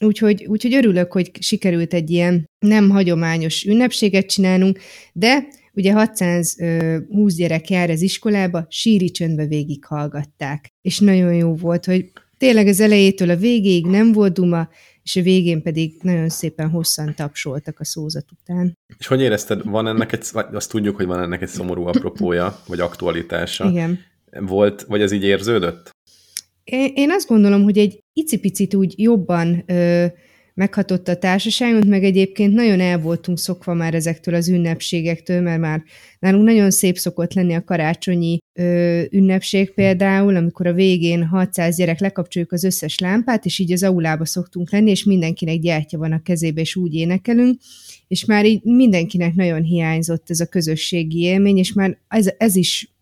úgyhogy, 0.00 0.44
úgyhogy 0.46 0.74
örülök, 0.74 1.12
hogy 1.12 1.30
sikerült 1.40 1.94
egy 1.94 2.10
ilyen 2.10 2.44
nem 2.58 2.90
hagyományos 2.90 3.64
ünnepséget 3.64 4.26
csinálnunk, 4.26 4.78
de 5.12 5.46
Ugye 5.74 5.92
620 5.92 7.34
gyerek 7.34 7.70
jár 7.70 7.90
az 7.90 8.02
iskolába, 8.02 8.66
síri 8.68 9.10
csöndbe 9.10 9.46
végighallgatták. 9.46 10.68
És 10.82 10.98
nagyon 10.98 11.34
jó 11.34 11.54
volt, 11.54 11.84
hogy 11.84 12.12
tényleg 12.38 12.66
az 12.66 12.80
elejétől 12.80 13.30
a 13.30 13.36
végéig 13.36 13.86
nem 13.86 14.12
volt 14.12 14.32
duma, 14.32 14.68
és 15.02 15.16
a 15.16 15.22
végén 15.22 15.62
pedig 15.62 15.94
nagyon 16.02 16.28
szépen 16.28 16.70
hosszan 16.70 17.14
tapsoltak 17.16 17.80
a 17.80 17.84
szózat 17.84 18.26
után. 18.40 18.78
És 18.98 19.06
hogy 19.06 19.20
érezted, 19.20 19.64
van 19.64 19.86
ennek 19.86 20.12
egy, 20.12 20.28
azt 20.52 20.70
tudjuk, 20.70 20.96
hogy 20.96 21.06
van 21.06 21.22
ennek 21.22 21.42
egy 21.42 21.48
szomorú 21.48 21.86
apropója, 21.86 22.60
vagy 22.66 22.80
aktualitása. 22.80 23.68
Igen. 23.68 23.98
Volt, 24.40 24.82
vagy 24.82 25.00
ez 25.00 25.12
így 25.12 25.24
érződött? 25.24 25.90
Én, 26.64 26.92
én 26.94 27.10
azt 27.10 27.28
gondolom, 27.28 27.62
hogy 27.62 27.78
egy 27.78 27.98
icipicit 28.12 28.74
úgy 28.74 28.94
jobban 28.96 29.62
ö, 29.66 30.06
meghatotta 30.54 31.12
a 31.12 31.16
társaságot, 31.16 31.84
meg 31.84 32.04
egyébként 32.04 32.54
nagyon 32.54 32.80
el 32.80 32.98
voltunk 32.98 33.38
szokva 33.38 33.74
már 33.74 33.94
ezektől 33.94 34.34
az 34.34 34.48
ünnepségektől, 34.48 35.40
mert 35.40 35.60
már 35.60 35.82
nálunk 36.18 36.44
nagyon 36.44 36.70
szép 36.70 36.96
szokott 36.96 37.32
lenni 37.32 37.54
a 37.54 37.64
karácsonyi 37.64 38.38
ö, 38.52 39.02
ünnepség 39.10 39.74
például, 39.74 40.36
amikor 40.36 40.66
a 40.66 40.72
végén 40.72 41.24
600 41.24 41.76
gyerek 41.76 42.00
lekapcsoljuk 42.00 42.52
az 42.52 42.64
összes 42.64 42.98
lámpát, 42.98 43.44
és 43.44 43.58
így 43.58 43.72
az 43.72 43.82
aulába 43.82 44.24
szoktunk 44.24 44.72
lenni, 44.72 44.90
és 44.90 45.04
mindenkinek 45.04 45.58
gyertya 45.58 45.98
van 45.98 46.12
a 46.12 46.22
kezébe, 46.22 46.60
és 46.60 46.76
úgy 46.76 46.94
énekelünk, 46.94 47.60
és 48.08 48.24
már 48.24 48.46
így 48.46 48.62
mindenkinek 48.62 49.34
nagyon 49.34 49.62
hiányzott 49.62 50.30
ez 50.30 50.40
a 50.40 50.46
közösségi 50.46 51.20
élmény, 51.20 51.58
és 51.58 51.72
már 51.72 51.98
ez, 52.08 52.30
ez 52.38 52.56
is 52.56 52.93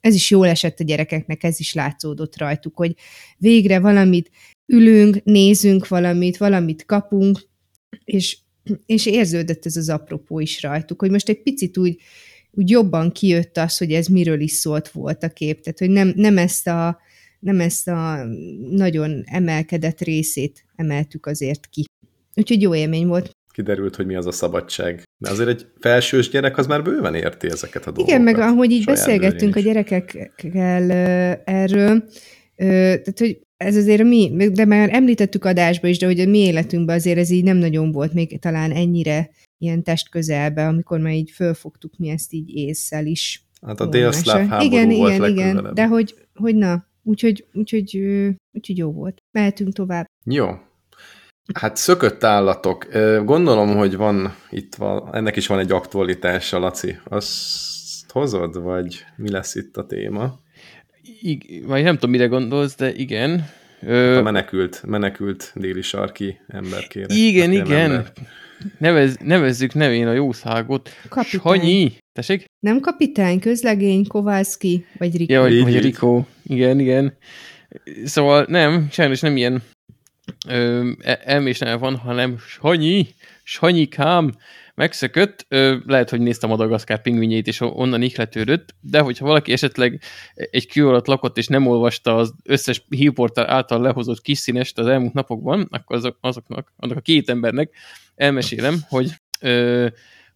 ez 0.00 0.14
is 0.14 0.30
jól 0.30 0.46
esett 0.46 0.80
a 0.80 0.84
gyerekeknek, 0.84 1.42
ez 1.42 1.60
is 1.60 1.74
látszódott 1.74 2.38
rajtuk, 2.38 2.76
hogy 2.76 2.94
végre 3.38 3.78
valamit 3.78 4.30
ülünk, 4.66 5.24
nézünk 5.24 5.88
valamit, 5.88 6.36
valamit 6.36 6.84
kapunk, 6.84 7.40
és, 8.04 8.38
és 8.86 9.06
érződött 9.06 9.66
ez 9.66 9.76
az 9.76 9.88
apropó 9.88 10.40
is 10.40 10.62
rajtuk, 10.62 11.00
hogy 11.00 11.10
most 11.10 11.28
egy 11.28 11.42
picit 11.42 11.78
úgy, 11.78 12.00
úgy 12.50 12.70
jobban 12.70 13.12
kijött 13.12 13.56
az, 13.56 13.78
hogy 13.78 13.92
ez 13.92 14.06
miről 14.06 14.40
is 14.40 14.52
szólt 14.52 14.88
volt 14.88 15.22
a 15.22 15.28
kép, 15.28 15.60
tehát 15.60 15.78
hogy 15.78 15.90
nem, 15.90 16.12
nem 16.16 16.38
ezt 16.38 16.66
a 16.66 17.00
nem 17.42 17.60
ezt 17.60 17.88
a 17.88 18.24
nagyon 18.70 19.22
emelkedett 19.26 20.00
részét 20.00 20.64
emeltük 20.76 21.26
azért 21.26 21.66
ki. 21.66 21.84
Úgyhogy 22.34 22.62
jó 22.62 22.74
élmény 22.74 23.06
volt. 23.06 23.30
Kiderült, 23.52 23.96
hogy 23.96 24.06
mi 24.06 24.14
az 24.14 24.26
a 24.26 24.32
szabadság. 24.32 25.02
De 25.18 25.30
azért 25.30 25.48
egy 25.48 25.66
felsős 25.80 26.28
gyerek 26.28 26.58
az 26.58 26.66
már 26.66 26.82
bőven 26.82 27.14
érti 27.14 27.46
ezeket 27.46 27.82
a 27.82 27.90
dolgokat. 27.90 28.08
Igen, 28.08 28.22
meg 28.22 28.38
ahogy 28.38 28.70
így 28.70 28.84
beszélgettünk 28.84 29.56
a 29.56 29.60
gyerekekkel 29.60 30.90
erről, 31.44 32.04
tehát, 32.56 33.18
hogy 33.18 33.40
ez 33.56 33.76
azért 33.76 34.02
mi, 34.02 34.48
de 34.52 34.64
már 34.64 34.88
említettük 34.92 35.44
adásba 35.44 35.88
is, 35.88 35.98
de 35.98 36.06
hogy 36.06 36.20
a 36.20 36.28
mi 36.28 36.38
életünkben 36.38 36.96
azért 36.96 37.18
ez 37.18 37.30
így 37.30 37.44
nem 37.44 37.56
nagyon 37.56 37.92
volt 37.92 38.12
még 38.12 38.38
talán 38.40 38.70
ennyire 38.70 39.30
ilyen 39.58 39.82
test 39.82 40.10
közelbe, 40.10 40.66
amikor 40.66 41.00
már 41.00 41.14
így 41.14 41.30
fölfogtuk 41.30 41.96
mi 41.96 42.08
ezt 42.08 42.32
így 42.32 42.50
észszel 42.54 43.06
is. 43.06 43.46
Hát 43.66 43.80
a 43.80 43.86
délszláv 43.86 44.48
háború 44.48 44.70
igen, 44.70 44.88
volt 44.88 45.14
igen, 45.14 45.30
igen, 45.30 45.70
de 45.74 45.86
hogy, 45.86 46.14
hogy 46.34 46.54
na, 46.54 46.86
úgyhogy, 47.02 47.46
úgyhogy, 47.52 47.98
úgyhogy 48.52 48.78
jó 48.78 48.92
volt. 48.92 49.16
Mehetünk 49.30 49.72
tovább. 49.72 50.06
Jó. 50.24 50.46
Hát 51.54 51.76
szökött 51.76 52.24
állatok. 52.24 52.86
Gondolom, 53.24 53.76
hogy 53.76 53.96
van 53.96 54.34
itt 54.50 54.74
van, 54.74 55.14
ennek 55.14 55.36
is 55.36 55.46
van 55.46 55.58
egy 55.58 55.72
aktualitása, 55.72 56.58
Laci. 56.58 56.96
Azt 57.04 58.10
hozod, 58.12 58.62
vagy 58.62 59.04
mi 59.16 59.30
lesz 59.30 59.54
itt 59.54 59.76
a 59.76 59.86
téma? 59.86 60.40
ig- 61.20 61.64
vagy 61.66 61.82
nem 61.82 61.94
tudom, 61.94 62.10
mire 62.10 62.26
gondolsz, 62.26 62.76
de 62.76 62.94
igen. 62.94 63.48
Ö... 63.80 64.16
A 64.18 64.22
menekült, 64.22 64.82
menekült 64.86 65.52
déli 65.54 65.82
sarki 65.82 66.40
emberkére. 66.48 67.14
Igen, 67.14 67.52
igen. 67.52 68.06
Nevez, 68.78 69.16
nevezzük 69.16 69.74
nevén 69.74 70.06
a 70.06 70.12
jószágot. 70.12 70.90
Kapitány. 71.08 71.60
Sanyi. 71.60 71.92
Tessék? 72.12 72.44
Nem 72.60 72.80
kapitány, 72.80 73.40
közlegény, 73.40 74.06
Kovalszki, 74.06 74.84
vagy 74.98 75.16
Rikó. 75.16 75.32
Ja, 75.32 75.40
vagy, 75.40 75.62
vagy 75.62 75.80
Rikó. 75.80 76.26
Igen, 76.42 76.78
igen. 76.78 77.16
Szóval 78.04 78.44
nem, 78.48 78.88
sajnos 78.90 79.20
nem 79.20 79.36
ilyen 79.36 79.62
ö, 80.48 80.90
e-, 81.00 81.20
elmés 81.24 81.58
van, 81.58 81.96
hanem 81.96 82.38
Sanyi, 82.38 83.06
Sanyikám, 83.42 84.34
megszökött, 84.74 85.46
ö, 85.48 85.76
lehet, 85.86 86.10
hogy 86.10 86.20
néztem 86.20 86.50
a 86.50 86.56
Madagaszkár 86.56 87.02
pingvinjét, 87.02 87.46
és 87.46 87.60
onnan 87.60 88.02
ihletődött, 88.02 88.74
de 88.80 89.00
hogyha 89.00 89.26
valaki 89.26 89.52
esetleg 89.52 90.00
egy 90.34 90.66
kő 90.66 90.88
alatt 90.88 91.06
lakott, 91.06 91.38
és 91.38 91.46
nem 91.46 91.66
olvasta 91.66 92.16
az 92.16 92.34
összes 92.44 92.84
hírportál 92.88 93.50
által 93.50 93.80
lehozott 93.80 94.20
kis 94.20 94.38
színest 94.38 94.78
az 94.78 94.86
elmúlt 94.86 95.12
napokban, 95.12 95.66
akkor 95.70 95.96
azok, 95.96 96.18
azoknak, 96.20 96.72
annak 96.76 96.96
a 96.96 97.00
két 97.00 97.30
embernek 97.30 97.70
elmesélem, 98.14 98.74
hogy 98.88 99.10
ö, 99.40 99.86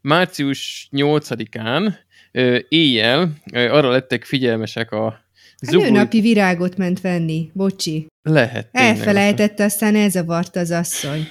március 0.00 0.88
8-án 0.92 1.94
ö, 2.32 2.58
éjjel 2.68 3.32
arra 3.52 3.90
lettek 3.90 4.24
figyelmesek 4.24 4.92
a 4.92 5.25
Zubul... 5.70 5.88
napi 5.88 6.20
virágot 6.20 6.76
ment 6.76 7.00
venni, 7.00 7.50
bocsi. 7.52 8.06
Lehet. 8.22 8.68
Elfelejtette, 8.72 9.64
aztán 9.64 9.96
elzavart 9.96 10.56
az 10.56 10.70
asszony. 10.70 11.26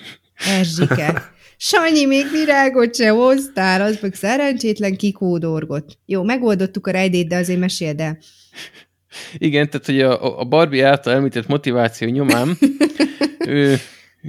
Erzsike. 0.60 1.34
Sanyi, 1.58 2.06
még 2.06 2.26
virágot 2.32 2.96
se 2.96 3.10
hoztál, 3.10 3.82
az 3.82 3.98
meg 4.02 4.14
szerencsétlen 4.14 4.96
kikódorgott. 4.96 5.98
Jó, 6.06 6.24
megoldottuk 6.24 6.88
a 6.88 6.92
rejdét, 6.92 7.28
de 7.28 7.36
azért 7.36 7.60
meséld 7.60 8.00
el. 8.00 8.18
Igen, 9.38 9.70
tehát 9.70 9.86
hogy 9.86 10.02
a, 10.02 10.40
a 10.40 10.44
Barbie 10.44 10.88
által 10.88 11.14
említett 11.14 11.48
motiváció 11.48 12.08
nyomán 12.08 12.58
ő, 13.48 13.76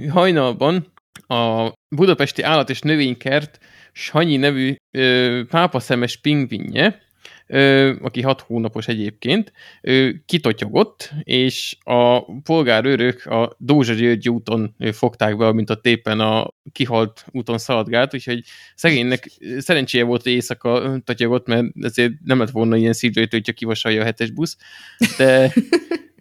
hajnalban 0.09 0.93
a 1.27 1.71
Budapesti 1.95 2.41
Állat 2.41 2.69
és 2.69 2.79
Növénykert 2.79 3.59
Sanyi 3.91 4.37
nevű 4.37 4.75
ö, 4.97 5.41
pápaszemes 5.49 6.17
pingvinje 6.17 7.01
aki 8.01 8.21
hat 8.21 8.41
hónapos 8.41 8.87
egyébként, 8.87 9.51
kitotyogott, 10.25 11.11
és 11.23 11.77
a 11.83 12.33
polgárőrök 12.41 13.25
a 13.25 13.55
Dózsa 13.57 13.93
György 13.93 14.29
úton 14.29 14.75
fogták 14.91 15.37
be, 15.37 15.53
mint 15.53 15.69
a 15.69 15.81
tépen 15.81 16.19
a 16.19 16.53
kihalt 16.71 17.25
úton 17.31 17.57
szaladgált, 17.57 18.13
úgyhogy 18.13 18.43
szegénynek 18.75 19.31
szerencséje 19.57 20.03
volt, 20.03 20.23
hogy 20.23 20.31
éjszaka 20.31 20.99
totyogott, 21.03 21.47
mert 21.47 21.65
ezért 21.81 22.13
nem 22.23 22.39
lett 22.39 22.49
volna 22.49 22.75
ilyen 22.75 22.93
szívlőtő, 22.93 23.37
hogyha 23.37 23.53
kivasalja 23.53 24.01
a 24.01 24.05
hetes 24.05 24.31
busz, 24.31 24.57
de 25.17 25.53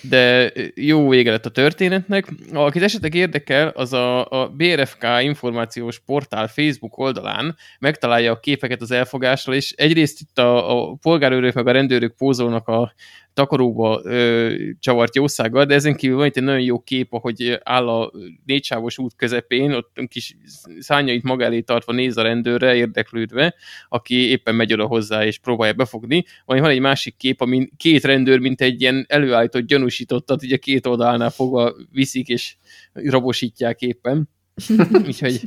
de 0.00 0.52
jó 0.74 1.08
vége 1.08 1.30
lett 1.30 1.46
a 1.46 1.50
történetnek. 1.50 2.26
Akit 2.52 2.82
esetleg 2.82 3.14
érdekel, 3.14 3.68
az 3.68 3.92
a, 3.92 4.30
a 4.30 4.48
BRFK 4.48 5.06
információs 5.20 5.98
portál 5.98 6.48
Facebook 6.48 6.98
oldalán 6.98 7.56
megtalálja 7.78 8.32
a 8.32 8.40
képeket 8.40 8.80
az 8.80 8.90
elfogásról, 8.90 9.54
és 9.54 9.72
egyrészt 9.72 10.20
itt 10.20 10.38
a, 10.38 10.88
a 10.90 10.96
polgárőrök 11.02 11.54
meg 11.54 11.66
a 11.66 11.72
rendőrök 11.72 12.14
pózolnak 12.16 12.68
a 12.68 12.92
takaróba 13.40 14.00
ö, 14.04 14.54
csavart 14.80 15.16
jószággal, 15.16 15.64
de 15.64 15.74
ezen 15.74 15.96
kívül 15.96 16.16
van 16.16 16.26
itt 16.26 16.36
egy 16.36 16.42
nagyon 16.42 16.60
jó 16.60 16.78
kép, 16.78 17.12
ahogy 17.12 17.58
áll 17.62 17.88
a 17.88 18.12
négysávos 18.44 18.98
út 18.98 19.14
közepén, 19.16 19.72
ott 19.72 20.00
kis 20.08 20.36
szányait 20.78 21.22
maga 21.22 21.44
elé 21.44 21.60
tartva 21.60 21.92
néz 21.92 22.16
a 22.16 22.22
rendőrre, 22.22 22.74
érdeklődve, 22.74 23.54
aki 23.88 24.14
éppen 24.14 24.54
megy 24.54 24.72
oda 24.72 24.86
hozzá 24.86 25.24
és 25.24 25.38
próbálja 25.38 25.72
befogni. 25.72 26.24
Vagy 26.44 26.60
van 26.60 26.70
egy 26.70 26.80
másik 26.80 27.16
kép, 27.16 27.40
amin 27.40 27.70
két 27.76 28.04
rendőr, 28.04 28.38
mint 28.38 28.60
egy 28.60 28.80
ilyen 28.80 29.04
előállított 29.08 29.66
gyanúsítottat, 29.66 30.42
ugye 30.42 30.56
két 30.56 30.86
oldalánál 30.86 31.30
fogva 31.30 31.74
viszik 31.92 32.28
és 32.28 32.56
rabosítják 32.92 33.80
éppen. 33.80 34.28
Úgyhogy 35.06 35.40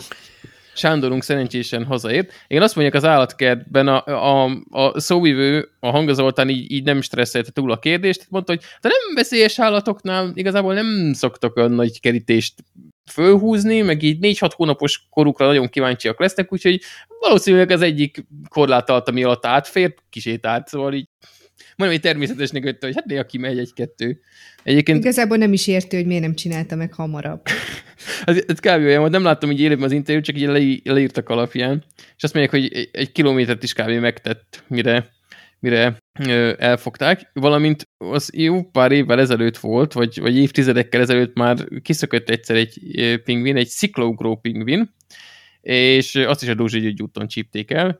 Sándorunk 0.75 1.23
szerencsésen 1.23 1.85
hazaért. 1.85 2.31
Én 2.47 2.61
azt 2.61 2.75
mondják 2.75 2.95
az 2.95 3.05
állatkertben 3.05 3.87
a, 3.87 4.05
a, 4.05 4.61
a 4.69 4.99
szóvivő, 4.99 5.69
a 5.79 5.89
hangazoltán 5.89 6.49
így, 6.49 6.71
így 6.71 6.83
nem 6.83 7.01
stresszelte 7.01 7.51
túl 7.51 7.71
a 7.71 7.79
kérdést, 7.79 8.25
mondta, 8.29 8.51
hogy 8.51 8.61
te 8.79 8.87
nem 8.87 9.15
veszélyes 9.15 9.59
állatoknál 9.59 10.31
igazából 10.33 10.73
nem 10.73 11.13
szoktak 11.13 11.55
olyan 11.55 11.71
nagy 11.71 11.99
kerítést 11.99 12.53
fölhúzni, 13.11 13.81
meg 13.81 14.03
így 14.03 14.17
4-6 14.39 14.51
hónapos 14.55 15.07
korukra 15.09 15.45
nagyon 15.45 15.69
kíváncsiak 15.69 16.19
lesznek, 16.19 16.53
úgyhogy 16.53 16.81
valószínűleg 17.19 17.71
az 17.71 17.81
egyik 17.81 18.25
korlát 18.49 18.89
alatt, 18.89 19.07
ami 19.07 19.23
alatt 19.23 19.45
átfér, 19.45 19.93
kisétált, 20.09 20.67
szóval 20.67 20.93
így 20.93 21.07
mondom, 21.75 21.97
hogy 21.97 22.05
természetesnek 22.05 22.65
ötte, 22.65 22.85
hogy 22.85 22.95
hát 22.95 23.05
néha 23.05 23.25
kimegy 23.25 23.59
egy-kettő. 23.59 24.19
Egyébként... 24.63 24.99
Igazából 24.99 25.37
nem 25.37 25.53
is 25.53 25.67
értő, 25.67 25.97
hogy 25.97 26.05
miért 26.05 26.21
nem 26.21 26.35
csinálta 26.35 26.75
meg 26.75 26.93
hamarabb. 26.93 27.41
ez, 28.25 28.43
ez 28.47 28.59
kb. 28.59 28.83
olyan 28.83 28.99
volt, 28.99 29.11
nem 29.11 29.23
láttam 29.23 29.51
így 29.51 29.59
élőben 29.59 29.83
az 29.83 29.91
interjút, 29.91 30.25
csak 30.25 30.37
így 30.37 30.47
le, 30.47 30.93
leírtak 30.93 31.29
alapján, 31.29 31.83
és 32.17 32.23
azt 32.23 32.33
mondják, 32.33 32.61
hogy 32.61 32.89
egy, 32.91 33.11
kilométert 33.11 33.63
is 33.63 33.73
kb. 33.73 33.89
megtett, 33.89 34.63
mire, 34.67 35.09
mire 35.59 35.97
elfogták, 36.57 37.29
valamint 37.33 37.89
az 37.97 38.29
jó 38.33 38.63
pár 38.63 38.91
évvel 38.91 39.19
ezelőtt 39.19 39.57
volt, 39.57 39.93
vagy, 39.93 40.19
vagy 40.19 40.37
évtizedekkel 40.37 41.01
ezelőtt 41.01 41.35
már 41.35 41.67
kiszökött 41.81 42.29
egyszer 42.29 42.55
egy 42.55 42.79
pingvin, 43.23 43.57
egy 43.57 43.67
sziklógró 43.67 44.35
pingvin, 44.35 44.93
és 45.61 46.15
azt 46.15 46.43
is 46.43 46.49
a 46.49 46.53
Dózsa 46.53 46.77
úton 46.97 47.27
csípték 47.27 47.71
el 47.71 47.99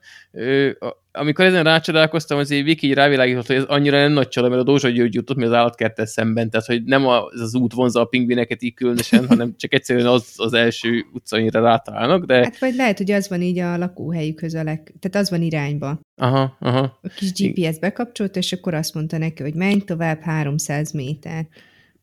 amikor 1.16 1.45
ezen 1.45 1.64
rácsodálkoztam, 1.64 2.38
azért 2.38 2.66
Viki 2.66 2.93
rávilágított, 2.93 3.47
hogy 3.47 3.55
ez 3.55 3.64
annyira 3.64 3.97
nem 3.97 4.11
nagy 4.11 4.28
csoda, 4.28 4.49
mert 4.49 4.61
a 4.61 4.64
Dózsa 4.64 4.89
György 4.89 5.14
jutott, 5.14 5.38
mi 5.38 5.43
az 5.43 5.53
állatkertes 5.53 6.09
szemben, 6.09 6.49
tehát 6.49 6.66
hogy 6.66 6.84
nem 6.84 7.07
az, 7.07 7.41
az 7.41 7.55
út 7.55 7.74
vonza 7.74 7.99
a 7.99 8.05
pingvineket 8.05 8.64
így 8.64 8.74
különösen, 8.74 9.28
hanem 9.28 9.53
csak 9.57 9.74
egyszerűen 9.74 10.05
az 10.05 10.34
az 10.36 10.53
első 10.53 11.05
utca, 11.14 11.38
amire 11.38 11.59
rátalálnak, 11.59 12.26
de... 12.26 12.36
Hát 12.36 12.59
vagy 12.59 12.76
lehet, 12.76 12.97
hogy 12.97 13.11
az 13.11 13.30
van 13.30 13.41
így 13.41 13.59
a 13.59 13.78
lakóhelyükhöz 13.78 14.53
a 14.53 14.64
leg... 14.64 14.93
tehát 14.99 15.26
az 15.26 15.30
van 15.30 15.41
irányba. 15.41 15.99
Aha, 16.16 16.57
aha. 16.59 16.99
A 17.01 17.07
kis 17.16 17.32
GPS 17.34 17.80
bekapcsolt, 17.80 18.36
és 18.36 18.53
akkor 18.53 18.74
azt 18.74 18.93
mondta 18.93 19.18
neki, 19.18 19.43
hogy 19.43 19.53
menj 19.53 19.80
tovább 19.80 20.22
300 20.22 20.91
méter. 20.91 21.47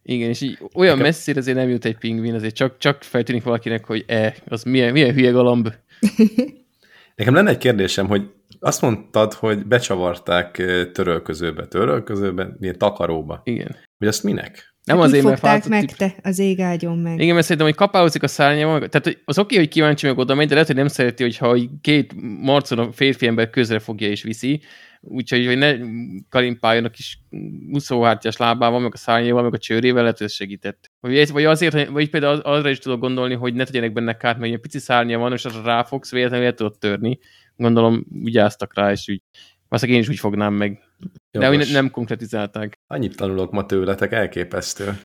Igen, 0.03 0.29
és 0.29 0.41
így 0.41 0.59
olyan 0.75 0.97
Nekem... 0.97 1.11
messzire 1.11 1.39
azért 1.39 1.57
nem 1.57 1.69
jut 1.69 1.85
egy 1.85 1.97
pingvin, 1.97 2.35
azért 2.35 2.55
csak, 2.55 2.79
csak 2.79 3.03
feltűnik 3.03 3.43
valakinek, 3.43 3.85
hogy 3.85 4.05
e, 4.07 4.35
az 4.49 4.63
milyen, 4.63 4.93
milyen 4.93 5.15
hülye 5.15 5.31
galamb. 5.31 5.69
Nekem 7.17 7.35
lenne 7.35 7.51
egy 7.51 7.59
kérdésem, 7.59 8.07
hogy 8.07 8.23
azt 8.61 8.83
mondtad, 8.83 9.33
hogy 9.33 9.67
becsavarták 9.67 10.63
törölközőbe, 10.93 11.67
törölközőbe, 11.67 12.49
milyen 12.59 12.79
takaróba. 12.79 13.41
Igen. 13.45 13.77
Hogy 13.99 14.09
azt 14.09 14.23
minek? 14.23 14.75
Nem 14.85 14.97
hát 14.97 15.07
azért, 15.07 15.25
mert 15.25 15.39
fázott, 15.39 15.69
meg 15.69 15.85
te, 15.85 16.15
az 16.23 16.39
ég 16.39 16.61
ágyon 16.61 16.99
meg. 16.99 17.21
Igen, 17.21 17.35
mert 17.35 17.43
szerintem, 17.47 17.67
hogy 17.67 17.77
kapálózik 17.77 18.23
a 18.23 18.29
szárnya, 18.29 18.89
tehát 18.89 19.21
az 19.25 19.39
oké, 19.39 19.57
hogy 19.57 19.69
kíváncsi 19.69 20.07
meg 20.07 20.19
oda 20.19 20.35
megy, 20.35 20.47
de 20.47 20.53
lehet, 20.53 20.69
hogy 20.69 20.77
nem 20.77 20.89
szereti, 20.89 21.23
hogyha 21.23 21.59
két 21.81 22.15
marcon 22.41 22.79
a 22.79 22.93
férfi 22.93 23.27
ember 23.27 23.51
közre 23.51 23.79
fogja 23.79 24.09
és 24.09 24.23
viszi, 24.23 24.61
úgyhogy 25.01 25.46
hogy 25.46 25.59
ne 25.59 25.76
kalimpáljon 26.28 26.84
a 26.84 26.90
kis 26.90 27.18
úszóhártyás 27.70 28.36
lábával, 28.36 28.80
meg 28.80 28.94
a 28.94 28.96
szárnyával, 28.96 29.42
meg 29.42 29.55
a 29.55 29.59
csőrével, 29.59 30.03
lehet, 30.03 30.18
hogy 30.18 30.26
ez 30.26 30.32
segített. 30.32 30.90
Vagy, 31.01 31.30
vagy 31.30 31.44
azért, 31.44 31.88
vagy 31.88 32.11
például 32.11 32.38
arra 32.38 32.70
is 32.70 32.78
tudok 32.78 33.01
gondolni, 33.01 33.34
hogy 33.34 33.55
ne 33.55 33.64
tegyenek 33.64 33.92
benne 33.92 34.16
kárt, 34.16 34.38
mert 34.38 34.53
egy 34.53 34.61
pici 34.61 34.78
szárnya 34.78 35.18
van, 35.18 35.32
és 35.32 35.44
arra 35.44 35.62
ráfogsz, 35.62 36.11
véletlenül 36.11 36.46
el 36.46 36.55
tudod 36.55 36.78
törni. 36.78 37.18
Gondolom, 37.57 38.07
vigyáztak 38.09 38.74
rá, 38.74 38.90
és 38.90 39.09
úgy 39.09 39.22
Valószínűleg 39.70 40.03
én 40.03 40.09
is 40.09 40.16
úgy 40.16 40.20
fognám 40.20 40.55
meg. 40.55 40.80
Jogos. 41.30 41.66
De 41.68 41.72
nem 41.72 41.90
konkretizálták. 41.90 42.78
Annyit 42.86 43.16
tanulok 43.16 43.51
ma 43.53 43.66
tőletek, 43.66 44.12
elképesztő. 44.12 45.01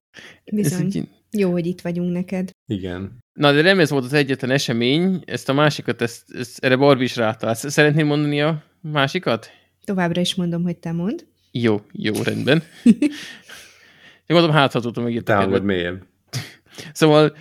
Bizony. 0.52 0.86
Így... 0.86 1.08
Jó, 1.32 1.52
hogy 1.52 1.66
itt 1.66 1.82
vagyunk 1.82 2.12
neked. 2.12 2.50
Igen. 2.66 3.24
Na, 3.34 3.52
de 3.54 3.62
nem 3.62 3.80
ez 3.80 3.90
volt 3.90 4.04
az 4.04 4.14
egyetlen 4.14 4.52
esemény, 4.52 5.24
ezt 5.26 5.50
a 5.50 5.54
másikat, 5.54 6.02
ezt, 6.02 6.36
ezt 6.36 6.64
erre 6.64 6.76
Barbie 6.76 7.04
is 7.04 7.16
rátalált. 7.16 7.58
Szeretnél 7.58 8.06
mondani 8.06 8.42
a 8.42 8.64
másikat? 8.82 9.50
Továbbra 9.86 10.22
is 10.22 10.36
mondom, 10.36 10.64
hogy 10.64 10.78
te 10.78 10.92
mond. 10.92 11.26
Jó, 11.52 11.82
jó, 11.92 12.14
rendben. 12.24 12.64
Én 14.28 14.36
mondom, 14.36 14.52
hát 14.52 14.72
ha 14.72 14.80
tudom 14.80 15.04
megírni. 15.04 15.26
Te 15.26 15.60
mélyebb. 15.60 16.06
Szóval 16.94 17.36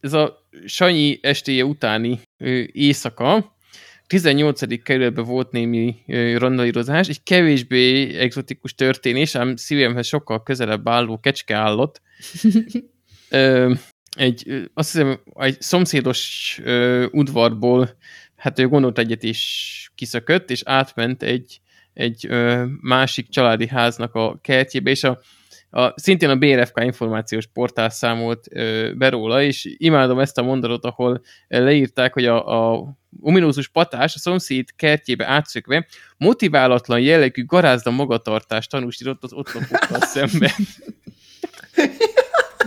ez 0.00 0.12
a 0.12 0.46
Sanyi 0.66 1.18
estéje 1.22 1.64
utáni 1.64 2.20
éjszaka, 2.72 3.56
18. 4.06 4.82
kerületben 4.82 5.24
volt 5.24 5.50
némi 5.50 5.96
randalírozás, 6.36 7.08
egy 7.08 7.22
kevésbé 7.22 8.14
egzotikus 8.18 8.74
történés, 8.74 9.34
ám 9.34 9.56
szívemhez 9.56 10.06
sokkal 10.06 10.42
közelebb 10.42 10.88
álló 10.88 11.18
kecske 11.18 11.56
állott. 11.56 12.02
egy, 14.16 14.68
azt 14.74 14.92
hiszem, 14.92 15.20
egy 15.34 15.60
szomszédos 15.60 16.60
udvarból, 17.10 17.96
hát 18.42 18.58
ő 18.58 18.68
gondolt 18.68 18.98
egyet 18.98 19.22
is 19.22 19.92
kiszökött, 19.94 20.50
és 20.50 20.62
átment 20.64 21.22
egy, 21.22 21.60
egy 21.94 22.28
másik 22.80 23.28
családi 23.28 23.68
háznak 23.68 24.14
a 24.14 24.38
kertjébe, 24.40 24.90
és 24.90 25.04
a, 25.04 25.20
a, 25.70 26.00
szintén 26.00 26.30
a 26.30 26.36
BRFK 26.36 26.80
információs 26.84 27.46
portál 27.46 27.88
számolt 27.88 28.46
ö, 28.50 28.92
be 28.94 29.08
róla, 29.08 29.42
és 29.42 29.74
imádom 29.76 30.18
ezt 30.18 30.38
a 30.38 30.42
mondatot, 30.42 30.84
ahol 30.84 31.22
leírták, 31.48 32.12
hogy 32.12 32.26
a, 32.26 32.72
a 32.72 32.94
ominózus 33.20 33.68
patás 33.68 34.14
a 34.14 34.18
szomszéd 34.18 34.68
kertjébe 34.76 35.26
átszökve 35.26 35.86
motiválatlan 36.16 37.00
jellegű 37.00 37.44
garázda 37.44 37.90
magatartást 37.90 38.70
tanúsított 38.70 39.22
az 39.22 39.32
ott 39.32 39.48
szemben. 40.00 40.50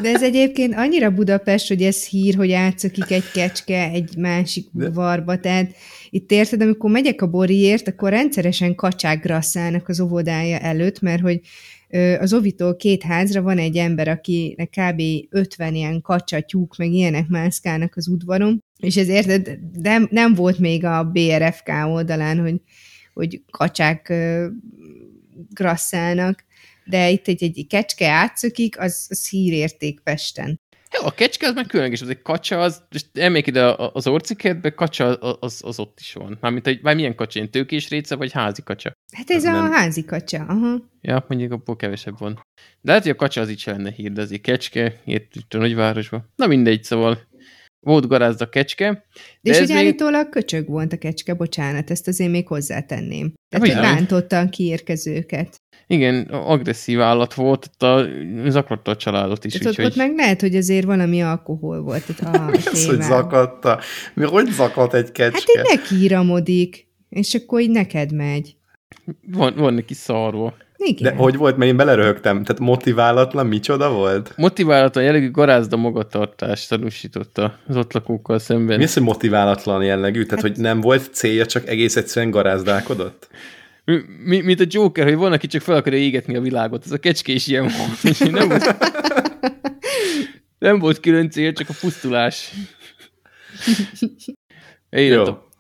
De 0.02 0.10
ez 0.10 0.24
egyébként 0.24 0.76
annyira 0.76 1.12
Budapest, 1.12 1.68
hogy 1.68 1.82
ez 1.82 2.06
hír, 2.06 2.36
hogy 2.36 2.52
átszökik 2.52 3.12
egy 3.12 3.32
kecske 3.34 3.90
egy 3.90 4.18
másik 4.18 4.68
varba, 4.74 5.40
tehát 5.40 5.76
itt 6.10 6.32
érted, 6.32 6.62
amikor 6.62 6.92
megyek 6.92 7.22
a 7.22 7.28
boriért, 7.28 7.88
akkor 7.88 8.10
rendszeresen 8.10 8.76
kacsák 8.76 9.24
grasszálnak 9.24 9.88
az 9.88 10.00
óvodája 10.00 10.60
előtt, 10.60 11.02
mert 11.02 11.22
hogy 11.22 11.40
az 12.20 12.34
Ovitól 12.34 12.76
két 12.76 13.04
házra 13.04 13.42
van 13.42 13.58
egy 13.58 13.78
ember, 13.78 14.08
akinek 14.08 14.70
kb. 14.70 15.02
50 15.30 15.76
ilyen 15.76 16.02
kacsa, 16.02 16.42
tyúk, 16.42 16.78
meg 16.78 16.92
ilyenek 16.92 17.28
mászkálnak 17.28 17.96
az 17.96 18.08
udvaron, 18.08 18.64
és 18.80 18.96
ezért 18.96 19.58
nem, 19.82 20.08
nem 20.12 20.34
volt 20.34 20.60
még 20.60 20.86
a 20.86 21.04
BRFK 21.04 21.70
oldalán, 21.86 22.40
hogy, 22.40 22.62
hogy 23.14 23.42
kacsák 23.52 24.14
grasszálnak, 25.50 26.46
de 26.86 27.10
itt 27.10 27.28
egy, 27.28 27.44
egy 27.44 27.66
kecske 27.70 28.10
átszökik, 28.10 28.80
az, 28.80 29.06
az 29.10 29.30
hírérték 29.30 30.00
Pesten. 30.00 30.60
Ja, 30.92 31.06
a 31.06 31.12
kecske 31.12 31.48
az 31.48 31.54
meg 31.54 31.66
különleges, 31.66 32.02
az 32.02 32.10
egy 32.10 32.22
kacsa, 32.22 32.62
az, 32.62 32.84
és 32.92 33.02
emlék 33.14 33.48
ide 33.48 33.76
az 33.94 34.08
orcikertbe, 34.08 34.70
kacsa 34.70 35.16
az, 35.16 35.62
az, 35.64 35.80
ott 35.80 36.00
is 36.00 36.14
van. 36.14 36.38
Mármint, 36.42 36.66
hogy 36.66 36.82
vagy 36.82 36.96
milyen 36.96 37.16
kacsa, 37.16 37.40
én 37.40 37.50
tőkés 37.50 37.90
réce, 37.90 38.16
vagy 38.16 38.32
házi 38.32 38.64
kacsa? 38.64 38.92
Hát 39.14 39.30
ez 39.30 39.46
hát 39.46 39.56
a 39.56 39.62
nem... 39.62 39.72
házi 39.72 40.06
kacsa, 40.06 40.46
aha. 40.48 40.90
Ja, 41.02 41.26
mondjuk 41.28 41.52
abból 41.52 41.76
kevesebb 41.76 42.20
van. 42.20 42.34
De 42.34 42.42
lehet, 42.82 43.04
hogy 43.04 43.12
a 43.12 43.16
kacsa 43.16 43.42
az 43.42 43.50
így 43.50 43.64
lenne 43.66 43.92
hír, 43.92 44.12
de 44.12 44.22
azért 44.22 44.42
kecske, 44.42 45.02
itt, 45.06 45.36
itt 45.36 45.54
a 45.54 45.58
nagyvárosban. 45.58 46.32
Na 46.36 46.48
mindegy, 46.48 46.84
szóval 46.84 47.28
volt 47.80 48.08
garázda 48.08 48.50
kecske. 48.50 49.06
De 49.42 49.52
és 49.52 49.58
hogy 49.58 49.68
még... 49.68 49.78
állítólag 49.78 50.30
köcsög 50.30 50.68
volt 50.68 50.94
a 50.94 50.98
kecske, 50.98 51.34
bocsánat, 51.34 51.92
ezt 51.92 52.08
azért 52.08 52.32
még 52.32 52.48
hozzátenném. 52.48 53.34
Tehát, 53.50 53.68
hogy 53.68 53.82
bántotta 53.82 54.40
a 54.40 54.50
kiérkezőket. 54.50 55.58
Igen, 55.88 56.24
agresszív 56.24 57.02
állat 57.02 57.34
volt, 57.34 57.66
ott 57.66 57.84
a, 57.84 58.06
zaklatta 58.48 58.92
a 58.92 58.96
családot 58.96 59.46
is. 59.46 59.54
Tehát 59.54 59.80
ott, 59.80 59.86
ott 59.86 59.96
meg 59.96 60.16
lehet, 60.16 60.42
hogy 60.42 60.56
azért 60.56 60.86
valami 60.86 61.22
alkohol 61.22 61.82
volt 61.82 62.10
itt 62.10 62.20
a 62.20 62.46
Mi 62.52 62.58
az, 62.72 62.86
hogy 62.86 63.02
zaklatta? 63.02 63.80
Mi 64.14 64.26
hogy 64.26 64.48
zaklat 64.48 64.94
egy 64.94 65.12
kecske? 65.12 65.58
Hát 65.58 65.68
így 65.68 65.80
nekíramodik, 65.80 66.88
és 67.10 67.34
akkor 67.34 67.62
így 67.62 67.70
neked 67.70 68.14
megy. 68.14 68.56
Van, 69.32 69.54
van 69.56 69.74
neki 69.74 69.94
szarva. 69.94 70.54
Igen. 70.78 71.14
De 71.14 71.22
hogy 71.22 71.38
volt, 71.38 71.58
mert 71.58 71.72
én 71.72 71.78
beleröhögtem. 71.78 72.44
Tehát 72.44 72.62
motiválatlan, 72.62 73.46
micsoda 73.46 73.92
volt? 73.92 74.34
Motiválatlan 74.38 75.04
jellegű 75.04 75.32
garázda 75.32 75.76
magatartást 75.76 76.70
tanúsította 76.70 77.58
az 77.68 77.78
ott 77.78 77.94
lakókkal 77.94 78.40
szemben. 78.40 78.78
Mi 78.78 78.84
az, 78.84 78.94
hogy 78.94 79.04
motiválatlan 79.04 79.84
jellegű? 79.84 80.24
Tehát, 80.24 80.44
hát... 80.44 80.52
hogy 80.56 80.64
nem 80.64 80.82
volt 80.82 81.10
célja, 81.14 81.46
csak 81.46 81.68
egész 81.68 81.96
egyszerűen 81.96 82.32
garázdálkodott? 82.32 83.28
Mi, 84.24 84.42
mint 84.42 84.60
a 84.60 84.66
Joker, 84.68 85.04
hogy 85.04 85.16
van, 85.16 85.32
aki 85.32 85.48
csak 85.48 85.62
fel 85.62 85.76
akarja 85.76 86.00
égetni 86.00 86.36
a 86.36 86.42
világot. 86.42 86.86
Ez 86.86 86.92
a 86.92 86.98
kecske 86.98 87.32
is 87.32 87.48
ilyen 87.48 87.72
volt. 87.78 88.20
Nem 88.32 88.48
volt, 88.48 88.76
nem 90.60 90.80
volt 90.80 91.00
külön 91.00 91.30
cél, 91.30 91.54
csak 91.54 91.70
a 91.70 91.74
pusztulás. 91.80 92.52
Én 94.90 95.20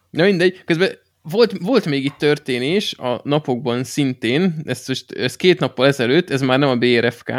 Na 0.09 0.23
mindegy. 0.23 0.63
Közben 0.65 0.89
volt, 1.21 1.57
volt 1.59 1.85
még 1.85 2.05
itt 2.05 2.17
történés 2.17 2.93
a 2.93 3.21
napokban 3.23 3.83
szintén, 3.83 4.61
ezt 4.63 4.87
most, 4.87 5.11
ez 5.11 5.35
két 5.35 5.59
nappal 5.59 5.87
ezelőtt, 5.87 6.29
ez 6.29 6.41
már 6.41 6.59
nem 6.59 6.69
a 6.69 6.75
BRFK, 6.75 7.33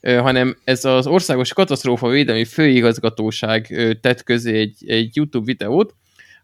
hanem 0.00 0.56
ez 0.64 0.84
az 0.84 1.06
Országos 1.06 1.52
Katasztrófa 1.52 2.08
Védelmi 2.08 2.44
Főigazgatóság 2.44 3.74
tett 4.00 4.22
közé 4.22 4.58
egy, 4.58 4.84
egy 4.86 5.16
YouTube 5.16 5.44
videót, 5.44 5.94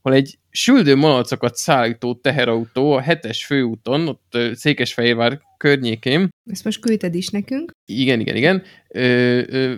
ahol 0.02 0.18
egy 0.18 0.38
süldő 0.50 0.96
malacokat 0.96 1.54
szállító 1.54 2.14
teherautó 2.14 2.92
a 2.92 3.00
hetes 3.00 3.44
főúton, 3.44 4.08
ott 4.08 4.38
Székesfehérvár 4.52 5.40
környékén. 5.56 6.28
Ezt 6.50 6.64
most 6.64 6.80
küldted 6.80 7.14
is 7.14 7.28
nekünk. 7.28 7.72
Igen, 7.84 8.20
igen, 8.20 8.36
igen. 8.36 8.62
Ö, 8.88 9.42
ö, 9.46 9.74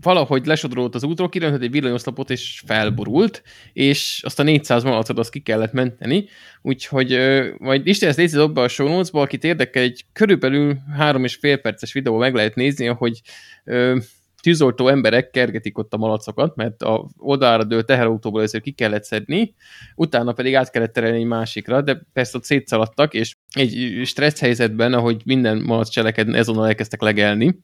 valahogy 0.00 0.46
lesodrolt 0.46 0.94
az 0.94 1.04
útról, 1.04 1.28
kiröntött 1.28 1.62
egy 1.62 1.70
villanyoszlopot, 1.70 2.30
és 2.30 2.62
felborult, 2.66 3.42
és 3.72 4.20
azt 4.24 4.38
a 4.38 4.42
400 4.42 4.82
malacot 4.82 5.18
azt 5.18 5.30
ki 5.30 5.40
kellett 5.40 5.72
menteni, 5.72 6.28
úgyhogy 6.62 7.12
ö, 7.12 7.48
majd 7.58 7.86
Isten 7.86 8.08
ezt 8.08 8.18
nézze 8.18 8.46
be 8.46 8.60
a 8.60 8.68
show 8.68 8.88
notes 8.88 9.10
akit 9.12 9.44
érdekel, 9.44 9.82
egy 9.82 10.04
körülbelül 10.12 10.76
három 10.96 11.24
és 11.24 11.34
fél 11.34 11.56
perces 11.56 11.92
videó 11.92 12.16
meg 12.16 12.34
lehet 12.34 12.54
nézni, 12.54 12.88
ahogy 12.88 13.20
ö, 13.64 13.98
tűzoltó 14.42 14.88
emberek 14.88 15.30
kergetik 15.30 15.78
ott 15.78 15.94
a 15.94 15.96
malacokat, 15.96 16.56
mert 16.56 16.82
a 16.82 17.08
oldalra 17.16 17.64
dőlt 17.64 17.86
teherautóból 17.86 18.42
ezért 18.42 18.64
ki 18.64 18.70
kellett 18.70 19.04
szedni, 19.04 19.54
utána 19.94 20.32
pedig 20.32 20.54
át 20.54 20.70
kellett 20.70 20.92
terelni 20.92 21.18
egy 21.18 21.24
másikra, 21.24 21.82
de 21.82 22.00
persze 22.12 22.36
ott 22.36 22.44
szétszaladtak, 22.44 23.14
és 23.14 23.36
egy 23.52 24.00
stressz 24.04 24.40
helyzetben, 24.40 24.92
ahogy 24.92 25.22
minden 25.24 25.56
malac 25.56 25.88
cselekedni, 25.88 26.38
ezonnal 26.38 26.66
elkezdtek 26.66 27.00
legelni. 27.00 27.58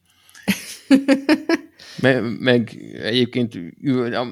meg, 2.01 2.39
meg 2.39 2.77
egyébként 3.01 3.53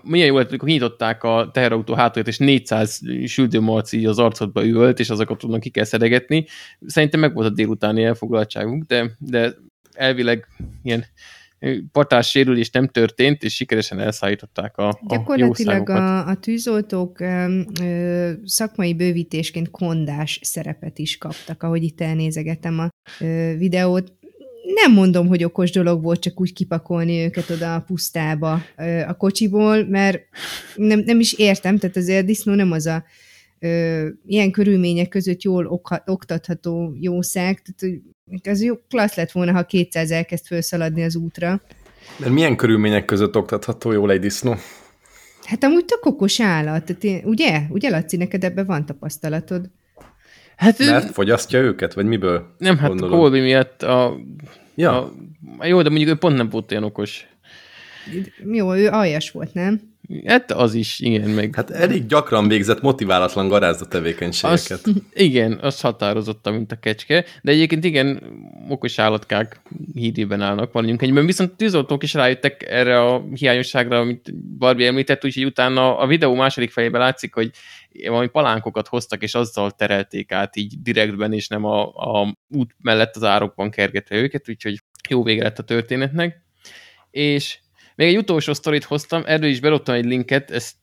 milyen 0.04 0.28
jó 0.28 0.38
lett, 0.38 0.50
amikor 0.50 0.68
nyitották 0.68 1.24
a 1.24 1.50
teherautó 1.54 1.94
hátulját, 1.94 2.28
és 2.28 2.38
400 2.38 3.02
süldőmalc 3.26 3.92
így 3.92 4.06
az 4.06 4.20
arcodba 4.20 4.66
üvölt, 4.66 5.00
és 5.00 5.10
azokat 5.10 5.38
tudnak 5.38 5.60
ki 5.60 5.70
kell 5.70 5.84
szedegetni. 5.84 6.46
Szerintem 6.86 7.20
meg 7.20 7.34
volt 7.34 7.48
a 7.48 7.54
délutáni 7.54 8.04
elfoglaltságunk, 8.04 8.84
de, 8.84 9.12
de 9.20 9.54
elvileg 9.94 10.48
ilyen 10.84 11.06
patás 11.92 12.30
sérülés 12.30 12.70
nem 12.70 12.88
történt, 12.88 13.44
és 13.44 13.56
sikeresen 13.56 14.00
elszállították 14.00 14.78
a, 14.78 14.88
a 14.88 15.00
Gyakorlatilag 15.08 15.90
a, 15.90 16.28
a 16.28 16.36
tűzoltók 16.36 17.20
ö, 17.20 18.32
szakmai 18.46 18.94
bővítésként 18.94 19.70
kondás 19.70 20.40
szerepet 20.42 21.00
is 21.00 21.18
kaptak, 21.18 21.64
ahogy 21.64 21.84
itt 21.84 22.02
elnézegetem 22.02 22.80
a 22.80 22.90
ö, 23.20 23.54
videót. 23.58 24.14
Nem 24.84 24.94
mondom, 24.94 25.28
hogy 25.28 25.44
okos 25.44 25.72
dolog 25.72 26.04
volt 26.04 26.22
csak 26.22 26.42
úgy 26.42 26.54
kipakolni 26.54 27.24
őket 27.24 27.50
oda 27.50 27.76
a 27.76 27.80
pusztába 27.82 28.62
a 29.08 29.18
kocsiból, 29.18 29.86
mert 29.86 30.20
nem, 30.76 31.00
nem 31.00 31.20
is 31.20 31.34
értem, 31.34 31.78
tehát 31.78 31.98
azért 31.98 32.24
a 32.24 32.26
disznó 32.26 32.54
nem 32.54 32.72
az 32.72 32.86
a 32.86 33.04
ö, 33.64 34.08
ilyen 34.26 34.52
körülmények 34.52 35.08
között 35.08 35.42
jól 35.42 35.66
ok, 35.66 35.90
oktatható 36.06 36.94
jószág, 37.00 37.62
tehát 37.62 37.98
az 38.48 38.64
jó, 38.64 38.76
klassz 38.90 39.16
lett 39.16 39.32
volna, 39.32 39.52
ha 39.52 39.64
200 39.66 40.12
elkezd 40.12 40.46
felszaladni 40.46 41.04
az 41.04 41.16
útra. 41.16 41.62
De 42.18 42.30
milyen 42.30 42.56
körülmények 42.56 43.06
között 43.06 43.36
oktatható 43.36 43.92
jól 43.92 44.12
egy 44.12 44.20
disznó? 44.20 44.56
Hát 45.44 45.64
amúgy 45.64 45.86
tök 45.86 46.06
okos 46.06 46.40
állat, 46.40 46.86
tehát 46.86 47.04
én, 47.04 47.22
ugye? 47.24 47.62
Ugye, 47.70 47.90
Laci, 47.90 48.18
neked 48.18 48.44
ebben 48.44 48.66
van 48.66 48.86
tapasztalatod? 48.86 49.70
Hát 50.56 50.80
Mert 50.80 51.06
ő... 51.06 51.08
fogyasztja 51.08 51.60
őket, 51.60 51.94
vagy 51.94 52.06
miből? 52.06 52.56
Nem, 52.58 52.78
hát 52.78 52.88
gondolod? 52.88 53.14
a 53.14 53.18
Colby 53.18 53.40
miatt 53.40 53.84
a, 53.84 54.18
ja. 54.76 55.02
a... 55.02 55.14
Jó, 55.62 55.82
de 55.82 55.90
mondjuk 55.90 56.10
ő 56.10 56.16
pont 56.16 56.38
nem 56.38 56.50
volt 56.50 56.72
olyan 56.72 56.84
okos. 56.84 57.28
Jó, 58.52 58.74
ő 58.76 58.88
aljas 58.88 59.32
volt, 59.32 59.54
nem? 59.54 59.93
Hát 60.26 60.52
az 60.52 60.74
is, 60.74 61.00
igen, 61.00 61.30
meg... 61.30 61.56
Hát 61.56 61.70
elég 61.70 62.06
gyakran 62.06 62.48
végzett 62.48 62.82
motiválatlan 62.82 63.48
garázda 63.48 63.86
tevékenységeket. 63.86 64.72
Azt, 64.72 64.90
igen, 65.14 65.60
az 65.62 65.82
határozottan, 65.82 66.54
mint 66.54 66.72
a 66.72 66.80
kecske, 66.80 67.26
de 67.42 67.52
egyébként 67.52 67.84
igen, 67.84 68.22
okos 68.70 69.00
állatkák 69.00 69.62
hírében 69.94 70.42
állnak 70.42 70.72
valamelyik 70.72 71.02
egyben, 71.02 71.26
viszont 71.26 71.52
tűzoltók 71.52 72.04
is 72.04 72.14
rájöttek 72.14 72.64
erre 72.70 73.02
a 73.02 73.24
hiányosságra, 73.34 74.00
amit 74.00 74.36
Barbie 74.58 74.88
említett, 74.88 75.26
úgyhogy 75.26 75.46
utána 75.46 75.98
a 75.98 76.08
videó 76.08 76.34
második 76.36 76.72
fejében 76.72 77.02
látszik, 77.02 77.34
hogy 77.34 77.52
valami 78.08 78.28
palánkokat 78.28 78.88
hoztak, 78.88 79.24
és 79.24 79.34
azzal 79.34 79.72
terelték 79.72 80.32
át 80.32 80.56
így 80.56 80.82
direktben, 80.82 81.34
és 81.34 81.48
nem 81.48 81.66
a, 81.66 81.82
a 81.96 82.38
út 82.50 82.76
mellett 82.82 83.16
az 83.16 83.24
árokban 83.24 83.70
kergetve 83.70 84.16
őket, 84.16 84.50
úgyhogy 84.50 84.80
jó 85.10 85.24
vége 85.24 85.44
lett 85.44 85.60
a 85.60 85.64
történetnek. 85.64 86.42
És 87.12 87.58
még 87.96 88.08
egy 88.08 88.18
utolsó 88.18 88.54
sztorit 88.54 88.84
hoztam, 88.84 89.24
erről 89.26 89.50
is 89.50 89.60
belottam 89.60 89.96
egy 89.96 90.06
linket, 90.06 90.52
ezt 90.52 90.76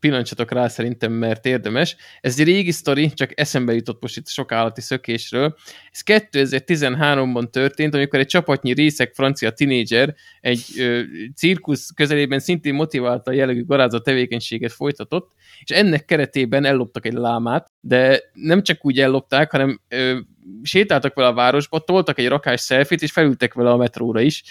pillantsatok 0.00 0.52
rá 0.52 0.68
szerintem, 0.68 1.12
mert 1.12 1.46
érdemes. 1.46 1.96
Ez 2.20 2.38
egy 2.38 2.46
régi 2.46 2.70
sztori, 2.70 3.12
csak 3.12 3.40
eszembe 3.40 3.74
jutott 3.74 4.02
most 4.02 4.16
itt 4.16 4.28
sok 4.28 4.52
állati 4.52 4.80
szökésről. 4.80 5.56
Ez 5.92 6.00
2013-ban 6.04 7.50
történt, 7.50 7.94
amikor 7.94 8.18
egy 8.18 8.26
csapatnyi 8.26 8.72
részek 8.72 9.14
francia 9.14 9.50
tinédzser 9.50 10.14
egy 10.40 10.64
ö, 10.78 11.00
cirkusz 11.34 11.90
közelében 11.94 12.38
szintén 12.38 12.74
motiválta 12.74 13.30
a 13.30 13.34
jellegű 13.34 13.64
garázat 13.64 14.04
tevékenységet 14.04 14.72
folytatott, 14.72 15.32
és 15.64 15.76
ennek 15.76 16.04
keretében 16.04 16.64
elloptak 16.64 17.06
egy 17.06 17.12
lámát, 17.12 17.72
de 17.80 18.22
nem 18.32 18.62
csak 18.62 18.84
úgy 18.84 19.00
ellopták, 19.00 19.50
hanem 19.50 19.80
ö, 19.88 20.18
sétáltak 20.62 21.14
vele 21.14 21.28
a 21.28 21.34
városba, 21.34 21.78
toltak 21.78 22.18
egy 22.18 22.28
rakás 22.28 22.60
szelfit, 22.60 23.02
és 23.02 23.12
felültek 23.12 23.54
vele 23.54 23.70
a 23.70 23.76
metróra 23.76 24.20
is. 24.20 24.42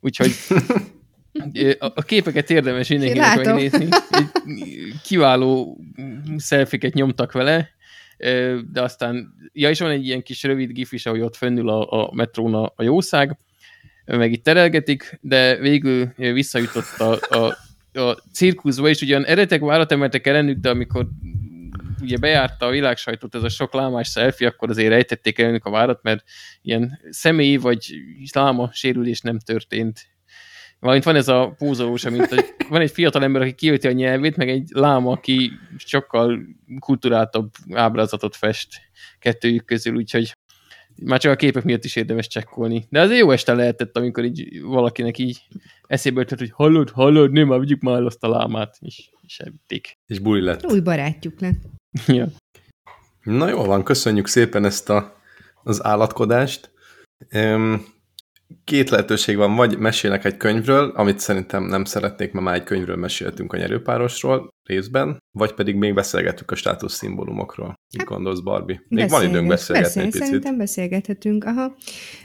Úgyhogy 0.00 0.30
A 1.78 2.02
képeket 2.02 2.50
érdemes 2.50 2.88
mindenkinek 2.88 3.44
megnézni. 3.44 3.88
Kiváló 5.02 5.80
szelfiket 6.36 6.94
nyomtak 6.94 7.32
vele, 7.32 7.68
de 8.72 8.82
aztán, 8.82 9.34
ja, 9.52 9.70
és 9.70 9.80
van 9.80 9.90
egy 9.90 10.06
ilyen 10.06 10.22
kis 10.22 10.42
rövid 10.42 10.70
gif 10.70 10.92
is, 10.92 11.06
ahogy 11.06 11.20
ott 11.20 11.36
fönnül 11.36 11.68
a, 11.68 12.04
a 12.04 12.10
metrón 12.14 12.54
a, 12.54 12.72
a 12.76 12.82
jószág, 12.82 13.36
meg 14.04 14.32
itt 14.32 14.44
terelgetik, 14.44 15.18
de 15.20 15.56
végül 15.56 16.12
visszajutott 16.16 16.98
a, 16.98 17.18
a, 17.28 17.56
a 18.00 18.22
cirkuszba, 18.32 18.88
és 18.88 19.00
ugyan 19.00 19.24
eredetek 19.24 19.60
várat 19.60 19.92
emeltek 19.92 20.26
ellenük, 20.26 20.58
de 20.58 20.70
amikor 20.70 21.08
ugye 22.00 22.16
bejárta 22.16 22.66
a 22.66 22.70
világsajtót 22.70 23.34
ez 23.34 23.42
a 23.42 23.48
sok 23.48 23.74
lámás 23.74 24.10
selfie, 24.10 24.48
akkor 24.48 24.70
azért 24.70 24.88
rejtették 24.88 25.38
ellenük 25.38 25.64
a 25.64 25.70
várat, 25.70 26.02
mert 26.02 26.24
ilyen 26.62 27.00
személyi 27.10 27.56
vagy 27.56 27.94
láma 28.32 28.70
sérülés 28.72 29.20
nem 29.20 29.38
történt 29.38 30.08
Valamint 30.80 31.04
van 31.04 31.16
ez 31.16 31.28
a 31.28 31.54
pózolós, 31.58 32.02
mint 32.02 32.28
hogy 32.28 32.54
van 32.68 32.80
egy 32.80 32.90
fiatal 32.90 33.22
ember, 33.22 33.42
aki 33.42 33.54
kiölti 33.54 33.86
a 33.86 33.92
nyelvét, 33.92 34.36
meg 34.36 34.48
egy 34.48 34.68
láma, 34.72 35.10
aki 35.10 35.50
sokkal 35.76 36.40
kulturáltabb 36.78 37.50
ábrázatot 37.72 38.36
fest 38.36 38.68
kettőjük 39.18 39.64
közül, 39.64 39.96
úgyhogy 39.96 40.32
már 41.02 41.20
csak 41.20 41.32
a 41.32 41.36
képek 41.36 41.64
miatt 41.64 41.84
is 41.84 41.96
érdemes 41.96 42.26
csekkolni. 42.26 42.86
De 42.88 43.00
azért 43.00 43.20
jó 43.20 43.30
este 43.30 43.54
lehetett, 43.54 43.96
amikor 43.96 44.24
így 44.24 44.62
valakinek 44.62 45.18
így 45.18 45.42
eszébe 45.86 46.20
ötlet, 46.20 46.38
hogy 46.38 46.50
hallod, 46.50 46.90
hallod, 46.90 47.32
nem, 47.32 47.46
már 47.46 47.60
vigyük 47.60 47.80
már 47.80 48.02
azt 48.02 48.24
a 48.24 48.28
lámát, 48.28 48.76
és, 48.80 49.10
elvitték. 49.36 49.92
És 50.06 50.18
buli 50.18 50.40
lett. 50.40 50.66
Új 50.66 50.80
barátjuk 50.80 51.40
lett. 51.40 51.60
ja. 52.06 52.26
Na 53.22 53.48
jó 53.48 53.64
van, 53.64 53.84
köszönjük 53.84 54.26
szépen 54.26 54.64
ezt 54.64 54.90
a, 54.90 55.16
az 55.62 55.84
állatkodást. 55.84 56.70
Um, 57.32 57.94
két 58.64 58.90
lehetőség 58.90 59.36
van, 59.36 59.54
vagy 59.54 59.78
mesélnek 59.78 60.24
egy 60.24 60.36
könyvről, 60.36 60.92
amit 60.94 61.18
szerintem 61.18 61.64
nem 61.64 61.84
szeretnék, 61.84 62.32
mert 62.32 62.44
már 62.44 62.54
egy 62.54 62.62
könyvről 62.62 62.96
meséltünk 62.96 63.52
a 63.52 63.56
nyerőpárosról 63.56 64.48
részben, 64.62 65.18
vagy 65.38 65.52
pedig 65.52 65.74
még 65.74 65.94
beszélgetünk 65.94 66.50
a 66.50 66.54
státuszszimbólumokról. 66.54 67.66
Mit 67.66 68.00
hát, 68.00 68.08
gondolsz, 68.08 68.40
Barbie? 68.40 68.82
Még 68.88 69.08
van 69.08 69.28
időnk 69.28 69.48
beszélgetni 69.48 69.84
beszél, 69.86 70.02
egy 70.02 70.10
picit. 70.10 70.26
Szerintem 70.26 70.56
beszélgethetünk. 70.56 71.44
Aha. 71.44 71.76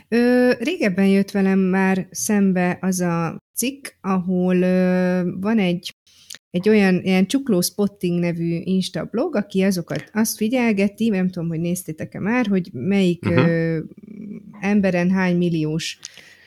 Ö, 0.08 0.52
régebben 0.58 1.06
jött 1.06 1.30
velem 1.30 1.58
már 1.58 2.06
szembe 2.10 2.78
az 2.80 3.00
a 3.00 3.36
cikk, 3.54 3.86
ahol 4.00 4.56
ö, 4.56 5.20
van 5.40 5.58
egy 5.58 5.94
egy 6.52 6.68
olyan 6.68 7.00
ilyen 7.02 7.26
Csukló 7.26 7.60
Spotting 7.60 8.18
nevű 8.18 8.60
Insta 8.64 9.04
blog, 9.04 9.36
aki 9.36 9.62
azokat 9.62 10.10
azt 10.12 10.36
figyelgeti, 10.36 11.08
nem 11.08 11.30
tudom, 11.30 11.48
hogy 11.48 11.60
néztétek-e 11.60 12.20
már, 12.20 12.46
hogy 12.46 12.68
melyik 12.72 13.26
uh-huh. 13.26 13.46
ö, 13.46 13.78
emberen 14.60 15.10
hány 15.10 15.36
milliós 15.36 15.98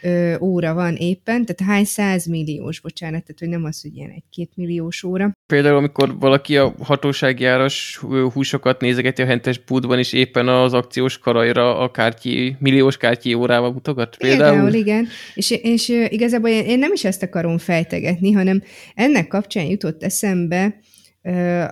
ö, 0.06 0.36
óra 0.40 0.74
van 0.74 0.96
éppen, 0.96 1.46
tehát 1.46 1.74
hány 1.74 1.86
százmilliós, 1.86 2.80
bocsánat, 2.80 3.24
tehát 3.24 3.40
hogy 3.40 3.50
nem 3.50 3.64
az, 3.64 3.82
hogy 3.82 3.96
ilyen 3.96 4.10
egy-két 4.10 4.52
milliós 4.56 5.04
óra. 5.04 5.32
Például, 5.46 5.78
amikor 5.78 6.20
valaki 6.20 6.58
a 6.58 6.76
hatósági 6.80 7.46
áras 7.46 7.98
húsokat 8.34 8.82
nézegeti 8.82 9.22
a 9.22 9.26
hentes 9.26 9.64
búdban, 9.64 10.00
és 10.00 10.14
éppen 10.14 10.48
az 10.48 10.74
akciós 10.74 11.18
karajra 11.18 11.80
a 11.80 11.92
kártyi, 11.92 12.56
milliós 12.60 12.98
kártyi 12.98 13.34
órával 13.34 13.72
mutogat. 13.72 14.18
Például, 14.18 14.52
például 14.52 14.74
igen. 14.74 15.08
És, 15.34 15.52
és 15.52 15.90
igazából 16.10 16.50
én, 16.50 16.66
én 16.66 16.80
nem 16.80 16.94
is 16.94 17.04
ezt 17.04 17.24
akarom 17.24 17.58
fejtegetni, 17.58 18.32
hanem 18.32 18.62
ennek 18.94 19.28
kapcsán 19.28 19.66
jutott 19.66 20.04
eszembe 20.04 20.80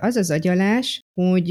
az 0.00 0.16
az 0.16 0.30
agyalás, 0.30 1.00
hogy 1.14 1.50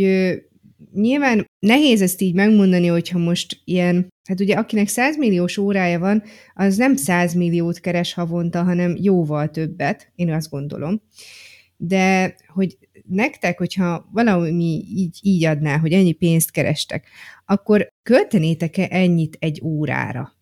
nyilván 0.93 1.45
nehéz 1.59 2.01
ezt 2.01 2.21
így 2.21 2.33
megmondani, 2.33 2.87
hogyha 2.87 3.17
most 3.17 3.61
ilyen, 3.65 4.07
hát 4.29 4.39
ugye 4.39 4.55
akinek 4.55 4.87
100 4.87 5.17
milliós 5.17 5.57
órája 5.57 5.99
van, 5.99 6.23
az 6.53 6.77
nem 6.77 6.95
100 6.95 7.33
milliót 7.33 7.79
keres 7.79 8.13
havonta, 8.13 8.63
hanem 8.63 8.95
jóval 8.99 9.49
többet, 9.49 10.11
én 10.15 10.31
azt 10.31 10.49
gondolom. 10.49 11.01
De 11.77 12.35
hogy 12.47 12.77
nektek, 13.07 13.57
hogyha 13.57 14.09
valami 14.11 14.85
így, 14.95 15.19
így 15.21 15.45
adná, 15.45 15.77
hogy 15.77 15.91
ennyi 15.91 16.11
pénzt 16.11 16.51
kerestek, 16.51 17.07
akkor 17.45 17.87
költenétek-e 18.03 18.87
ennyit 18.89 19.37
egy 19.39 19.61
órára? 19.63 20.33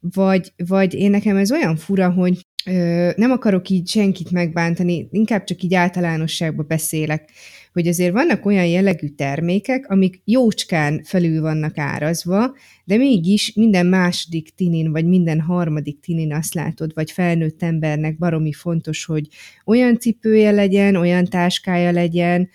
Vagy, 0.00 0.52
vagy 0.56 0.94
én 0.94 1.10
nekem 1.10 1.36
ez 1.36 1.52
olyan 1.52 1.76
fura, 1.76 2.10
hogy 2.10 2.46
ö, 2.66 3.10
nem 3.16 3.30
akarok 3.30 3.68
így 3.68 3.88
senkit 3.88 4.30
megbántani, 4.30 5.08
inkább 5.10 5.44
csak 5.44 5.62
így 5.62 5.74
általánosságban 5.74 6.66
beszélek, 6.68 7.30
hogy 7.72 7.86
azért 7.86 8.12
vannak 8.12 8.46
olyan 8.46 8.66
jellegű 8.66 9.08
termékek, 9.08 9.90
amik 9.90 10.20
jócskán 10.24 11.02
felül 11.04 11.40
vannak 11.40 11.78
árazva, 11.78 12.56
de 12.84 12.96
mégis 12.96 13.52
minden 13.54 13.86
második 13.86 14.54
tinin, 14.54 14.92
vagy 14.92 15.06
minden 15.06 15.40
harmadik 15.40 16.00
tinin 16.00 16.32
azt 16.32 16.54
látod, 16.54 16.90
vagy 16.94 17.10
felnőtt 17.10 17.62
embernek 17.62 18.18
baromi 18.18 18.52
fontos, 18.52 19.04
hogy 19.04 19.28
olyan 19.64 19.98
cipője 19.98 20.50
legyen, 20.50 20.96
olyan 20.96 21.24
táskája 21.24 21.90
legyen, 21.90 22.48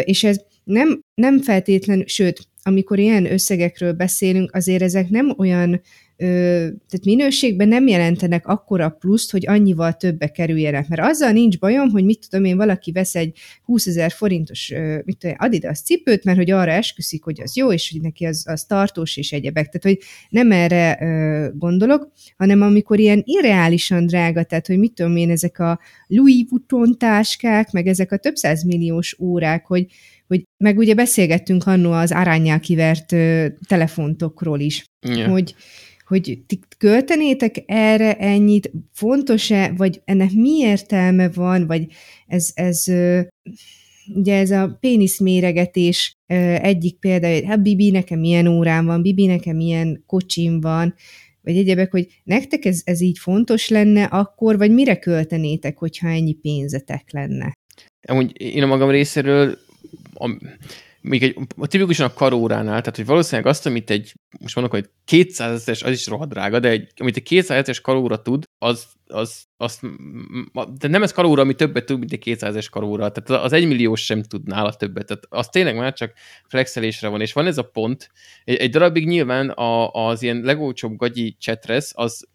és 0.00 0.24
ez 0.24 0.40
nem, 0.64 1.00
nem 1.14 1.40
feltétlenül, 1.40 2.06
sőt, 2.06 2.48
amikor 2.62 2.98
ilyen 2.98 3.32
összegekről 3.32 3.92
beszélünk, 3.92 4.54
azért 4.54 4.82
ezek 4.82 5.08
nem 5.08 5.34
olyan 5.38 5.80
tehát 6.16 7.04
minőségben 7.04 7.68
nem 7.68 7.86
jelentenek 7.86 8.46
akkora 8.46 8.88
pluszt, 8.88 9.30
hogy 9.30 9.46
annyival 9.46 9.92
többe 9.92 10.28
kerüljenek. 10.28 10.88
Mert 10.88 11.02
azzal 11.02 11.30
nincs 11.30 11.58
bajom, 11.58 11.88
hogy 11.88 12.04
mit 12.04 12.26
tudom 12.28 12.44
én, 12.44 12.56
valaki 12.56 12.92
vesz 12.92 13.14
egy 13.14 13.38
20 13.62 13.86
ezer 13.86 14.10
forintos 14.10 14.72
mit 15.04 15.18
tudom, 15.18 15.36
Adidas 15.38 15.80
cipőt, 15.80 16.24
mert 16.24 16.38
hogy 16.38 16.50
arra 16.50 16.70
esküszik, 16.70 17.24
hogy 17.24 17.40
az 17.42 17.56
jó, 17.56 17.72
és 17.72 17.90
hogy 17.92 18.00
neki 18.00 18.24
az, 18.24 18.44
az 18.46 18.64
tartós 18.64 19.16
és 19.16 19.32
egyebek. 19.32 19.68
Tehát, 19.68 19.98
hogy 19.98 20.06
nem 20.28 20.52
erre 20.52 20.98
gondolok, 21.54 22.12
hanem 22.36 22.62
amikor 22.62 22.98
ilyen 22.98 23.22
irreálisan 23.24 24.06
drága, 24.06 24.42
tehát, 24.42 24.66
hogy 24.66 24.78
mit 24.78 24.92
tudom 24.92 25.16
én, 25.16 25.30
ezek 25.30 25.58
a 25.58 25.80
Louis 26.06 26.44
Vuitton 26.48 26.98
táskák, 26.98 27.70
meg 27.70 27.86
ezek 27.86 28.12
a 28.12 28.16
több 28.16 28.34
milliós 28.66 29.16
órák, 29.20 29.66
hogy, 29.66 29.86
hogy 30.26 30.42
meg 30.56 30.78
ugye 30.78 30.94
beszélgettünk 30.94 31.66
annó 31.66 31.92
az 31.92 32.12
arányjal 32.12 32.60
kivert 32.60 33.14
telefontokról 33.68 34.60
is, 34.60 34.84
yeah. 35.00 35.30
hogy, 35.30 35.54
hogy 36.14 36.38
ti 36.46 36.60
költenétek 36.78 37.62
erre 37.66 38.16
ennyit, 38.16 38.70
fontos-e, 38.92 39.72
vagy 39.76 40.00
ennek 40.04 40.32
mi 40.32 40.58
értelme 40.58 41.28
van, 41.28 41.66
vagy 41.66 41.86
ez, 42.26 42.50
ez 42.54 42.84
ugye 44.14 44.38
ez 44.38 44.50
a 44.50 44.76
péniszméregetés 44.80 46.12
egyik 46.62 46.96
hogy 46.98 47.44
hát 47.46 47.62
Bibi, 47.62 47.90
nekem 47.90 48.18
milyen 48.18 48.46
órám 48.46 48.84
van, 48.86 49.02
Bibi, 49.02 49.26
nekem 49.26 49.56
milyen 49.56 50.02
kocsim 50.06 50.60
van, 50.60 50.94
vagy 51.42 51.56
egyebek, 51.56 51.90
hogy 51.90 52.06
nektek 52.24 52.64
ez, 52.64 52.82
ez 52.84 53.00
így 53.00 53.18
fontos 53.18 53.68
lenne 53.68 54.04
akkor, 54.04 54.58
vagy 54.58 54.70
mire 54.70 54.98
költenétek, 54.98 55.78
hogyha 55.78 56.08
ennyi 56.08 56.32
pénzetek 56.32 57.12
lenne? 57.12 57.52
Amúgy 58.08 58.40
én 58.40 58.62
a 58.62 58.66
magam 58.66 58.90
részéről 58.90 59.58
még 61.08 61.22
egy, 61.22 61.36
tipikusan 61.60 62.06
a 62.06 62.14
karóránál, 62.14 62.80
tehát 62.80 62.96
hogy 62.96 63.06
valószínűleg 63.06 63.50
azt, 63.50 63.66
amit 63.66 63.90
egy, 63.90 64.12
most 64.40 64.54
mondok, 64.54 64.74
hogy 64.74 64.88
200 65.04 65.52
ezeres, 65.52 65.82
az 65.82 65.92
is 65.92 66.06
rohadt 66.06 66.30
drága, 66.30 66.60
de 66.60 66.68
egy, 66.68 66.92
amit 66.96 67.16
egy 67.16 67.22
200 67.22 67.58
ezeres 67.58 67.80
karóra 67.80 68.22
tud, 68.22 68.44
az, 68.58 68.86
az, 69.06 69.44
azt, 69.56 69.80
de 70.78 70.88
nem 70.88 71.02
ez 71.02 71.12
karóra, 71.12 71.42
ami 71.42 71.54
többet 71.54 71.84
tud, 71.84 71.98
mint 71.98 72.12
egy 72.12 72.22
200-es 72.24 72.66
karóra, 72.70 73.10
tehát 73.10 73.44
az 73.44 73.52
egy 73.52 73.66
milliós 73.66 74.04
sem 74.04 74.22
tud 74.22 74.46
nála 74.46 74.72
többet, 74.72 75.06
tehát 75.06 75.24
az 75.28 75.48
tényleg 75.48 75.76
már 75.76 75.92
csak 75.92 76.12
flexelésre 76.46 77.08
van, 77.08 77.20
és 77.20 77.32
van 77.32 77.46
ez 77.46 77.58
a 77.58 77.62
pont, 77.62 78.10
egy, 78.44 78.56
egy 78.56 78.70
darabig 78.70 79.06
nyilván 79.06 79.50
a, 79.50 79.90
az 79.90 80.22
ilyen 80.22 80.40
legolcsóbb 80.40 80.96
gagyi 80.96 81.36
csetresz, 81.38 81.92
az 81.94 82.28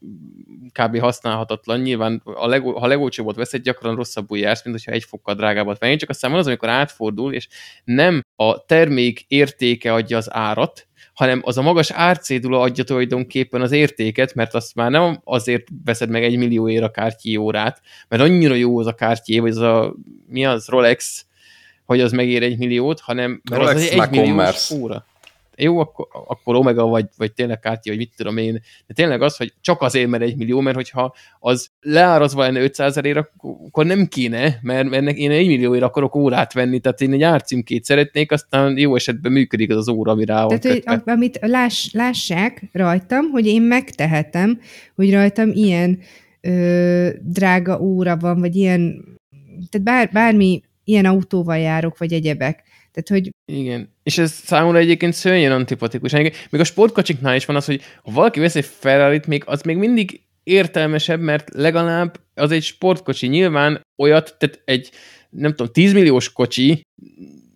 kb. 0.72 1.00
használhatatlan, 1.00 1.80
nyilván 1.80 2.22
a 2.24 2.48
legó, 2.48 2.80
ha 2.80 2.88
legolcsóbbot 2.88 3.36
veszed, 3.36 3.62
gyakran 3.62 3.96
rosszabbul 3.96 4.38
jársz, 4.38 4.64
mint 4.64 4.76
hogyha 4.76 4.92
egy 4.92 5.04
fokkal 5.04 5.36
drágábbat 5.36 5.80
venni, 5.80 5.96
csak 5.96 6.10
aztán 6.10 6.32
van 6.32 6.40
az, 6.40 6.48
amikor 6.48 6.70
átfordul, 6.70 7.34
és 7.34 7.48
nem 7.84 8.24
a 8.36 8.66
termék 8.66 9.26
értéke 9.28 9.94
adja 9.94 10.18
az 10.18 10.34
árat, 10.34 10.89
hanem 11.20 11.42
az 11.44 11.58
a 11.58 11.62
magas 11.62 11.92
árcédula 11.92 12.60
adja 12.60 12.84
tulajdonképpen 12.84 13.62
az 13.62 13.72
értéket, 13.72 14.34
mert 14.34 14.54
azt 14.54 14.76
már 14.76 14.92
nem 14.92 15.22
azért 15.24 15.68
veszed 15.86 16.10
meg 16.10 16.24
egy 16.24 16.38
millióért 16.38 16.84
a 16.84 16.92
kártyi 16.92 17.38
órát, 17.38 17.82
mert 18.08 18.22
annyira 18.22 18.54
jó 18.54 18.80
az 18.80 18.88
a 18.88 18.94
kártyé, 18.94 19.40
vagy 19.40 19.50
az 19.50 19.58
a, 19.58 19.96
mi 20.28 20.46
az, 20.46 20.68
Rolex, 20.68 21.26
hogy 21.86 22.02
az 22.02 22.12
megér 22.12 22.44
egy 22.44 22.58
milliót, 22.58 23.00
hanem 23.00 23.42
mert 23.50 23.62
Rolex 23.62 23.92
az 23.92 24.00
egy 24.00 24.10
milliós 24.10 24.72
óra 24.72 25.06
jó, 25.64 25.80
akkor, 25.80 26.08
akkor 26.28 26.56
Omega 26.56 26.86
vagy, 26.86 27.06
vagy 27.18 27.34
tényleg 27.34 27.60
Kártya, 27.60 27.90
vagy 27.90 27.98
mit 27.98 28.12
tudom 28.16 28.38
én, 28.38 28.62
de 28.88 28.94
tényleg 28.94 29.22
az, 29.22 29.38
hogy 29.38 29.54
csak 29.62 29.82
azért, 29.82 30.10
mert 30.10 30.24
egy 30.24 30.36
millió, 30.36 30.60
mert 30.60 30.76
hogyha 30.76 31.16
az 31.40 31.70
leárazva 31.82 32.42
lenne 32.42 32.62
500 32.62 32.88
ezerért, 32.90 33.32
akkor 33.38 33.86
nem 33.86 34.06
kéne, 34.06 34.60
mert, 34.62 34.90
mert 34.90 35.18
én 35.18 35.32
egy 35.32 35.48
millióért 35.48 35.84
akarok 35.84 36.16
órát 36.16 36.54
venni, 36.54 36.80
tehát 36.80 37.02
én 37.02 37.14
egy 37.14 37.24
árcímkét 37.24 37.84
szeretnék, 37.84 38.32
aztán 38.32 38.78
jó 38.78 38.96
esetben 38.96 39.32
működik 39.32 39.70
az 39.70 39.78
az 39.78 39.88
óra, 39.88 40.12
ami 40.12 40.26
rá 40.26 40.46
van 40.46 40.60
Tehát, 40.60 40.84
hogy, 40.86 41.02
amit 41.06 41.40
láss, 41.42 41.92
lássák 41.94 42.64
rajtam, 42.72 43.30
hogy 43.30 43.46
én 43.46 43.62
megtehetem, 43.62 44.60
hogy 44.96 45.14
rajtam 45.14 45.52
ilyen 45.54 46.00
ö, 46.42 47.10
drága 47.22 47.80
óra 47.80 48.18
van, 48.18 48.40
vagy 48.40 48.56
ilyen, 48.56 49.04
tehát 49.70 49.86
bár, 49.86 50.10
bármi 50.12 50.62
ilyen 50.84 51.06
autóval 51.06 51.58
járok, 51.58 51.98
vagy 51.98 52.14
egyebek. 52.14 52.64
Tehát, 53.02 53.24
hogy... 53.24 53.30
Igen, 53.46 53.94
és 54.04 54.18
ez 54.18 54.32
számomra 54.32 54.78
egyébként 54.78 55.14
szörnyen 55.14 55.52
antipatikus. 55.52 56.12
Még 56.12 56.34
a 56.52 56.64
sportkocsiknál 56.64 57.36
is 57.36 57.46
van 57.46 57.56
az, 57.56 57.66
hogy 57.66 57.82
ha 58.04 58.12
valaki 58.12 58.40
vesz 58.40 58.56
egy 58.56 58.66
ferrari 58.66 59.20
még 59.28 59.44
az 59.46 59.62
még 59.62 59.78
mindig 59.78 60.22
értelmesebb, 60.44 61.20
mert 61.20 61.50
legalább 61.54 62.20
az 62.34 62.52
egy 62.52 62.64
sportkocsi. 62.64 63.28
Nyilván 63.28 63.82
olyat, 63.98 64.36
tehát 64.38 64.62
egy, 64.66 64.92
nem 65.30 65.52
tudom, 65.52 65.74
10 65.74 65.94
milliós 65.94 66.32
kocsi 66.32 66.82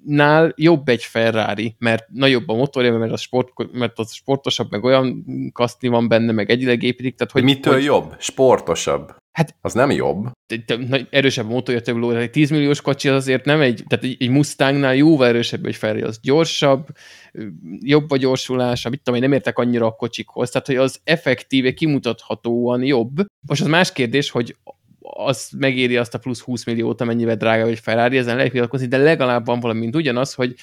nál 0.05 0.53
jobb 0.55 0.87
egy 0.87 1.03
Ferrari, 1.03 1.75
mert 1.79 2.05
nagyobb 2.09 2.49
a 2.49 2.53
motorja, 2.53 2.97
mert 2.97 3.11
az, 3.11 3.21
sport, 3.21 3.49
mert 3.71 3.99
az 3.99 4.13
sportosabb, 4.13 4.71
meg 4.71 4.83
olyan 4.83 5.25
kaszni 5.51 5.87
van 5.87 6.07
benne, 6.07 6.31
meg 6.31 6.49
egyileg 6.49 6.83
építik. 6.83 7.15
Tehát, 7.15 7.33
hogy, 7.33 7.43
Mitől 7.43 7.73
hogy, 7.73 7.83
jobb? 7.83 8.15
Sportosabb. 8.19 9.15
Hát, 9.31 9.55
az 9.61 9.73
nem 9.73 9.91
jobb. 9.91 10.31
Erősebb 11.09 11.45
a 11.45 11.53
motorja 11.53 11.81
több 11.81 11.95
ló, 11.95 12.11
egy 12.11 12.29
10 12.29 12.49
milliós 12.49 12.81
kocsi 12.81 13.09
az 13.09 13.15
azért 13.15 13.45
nem 13.45 13.61
egy, 13.61 13.83
tehát 13.87 14.05
egy, 14.05 14.15
egy 14.19 14.29
Mustangnál 14.29 14.95
jóval 14.95 15.27
erősebb 15.27 15.65
egy 15.65 15.75
Ferrari, 15.75 16.01
az 16.01 16.19
gyorsabb, 16.21 16.87
jobb 17.79 18.11
a 18.11 18.17
gyorsulása, 18.17 18.89
mit 18.89 19.01
tudom 19.01 19.19
én, 19.19 19.25
nem 19.25 19.37
értek 19.37 19.57
annyira 19.57 19.85
a 19.85 19.95
kocsikhoz, 19.95 20.49
tehát 20.49 20.67
hogy 20.67 20.75
az 20.75 20.99
effektíve 21.03 21.73
kimutathatóan 21.73 22.83
jobb. 22.83 23.15
Most 23.47 23.61
az 23.61 23.67
más 23.67 23.91
kérdés, 23.91 24.29
hogy 24.29 24.55
az 25.03 25.49
megéri 25.57 25.97
azt 25.97 26.13
a 26.13 26.17
plusz 26.17 26.39
20 26.39 26.65
milliót, 26.65 27.01
amennyivel 27.01 27.35
drága 27.35 27.67
egy 27.67 27.79
Ferrari, 27.79 28.17
ezen 28.17 28.35
lehet 28.35 28.51
vitatkozni, 28.51 28.87
de 28.87 28.97
legalább 28.97 29.45
van 29.45 29.59
valami, 29.59 29.79
mint 29.79 29.95
ugyanaz, 29.95 30.33
hogy 30.33 30.55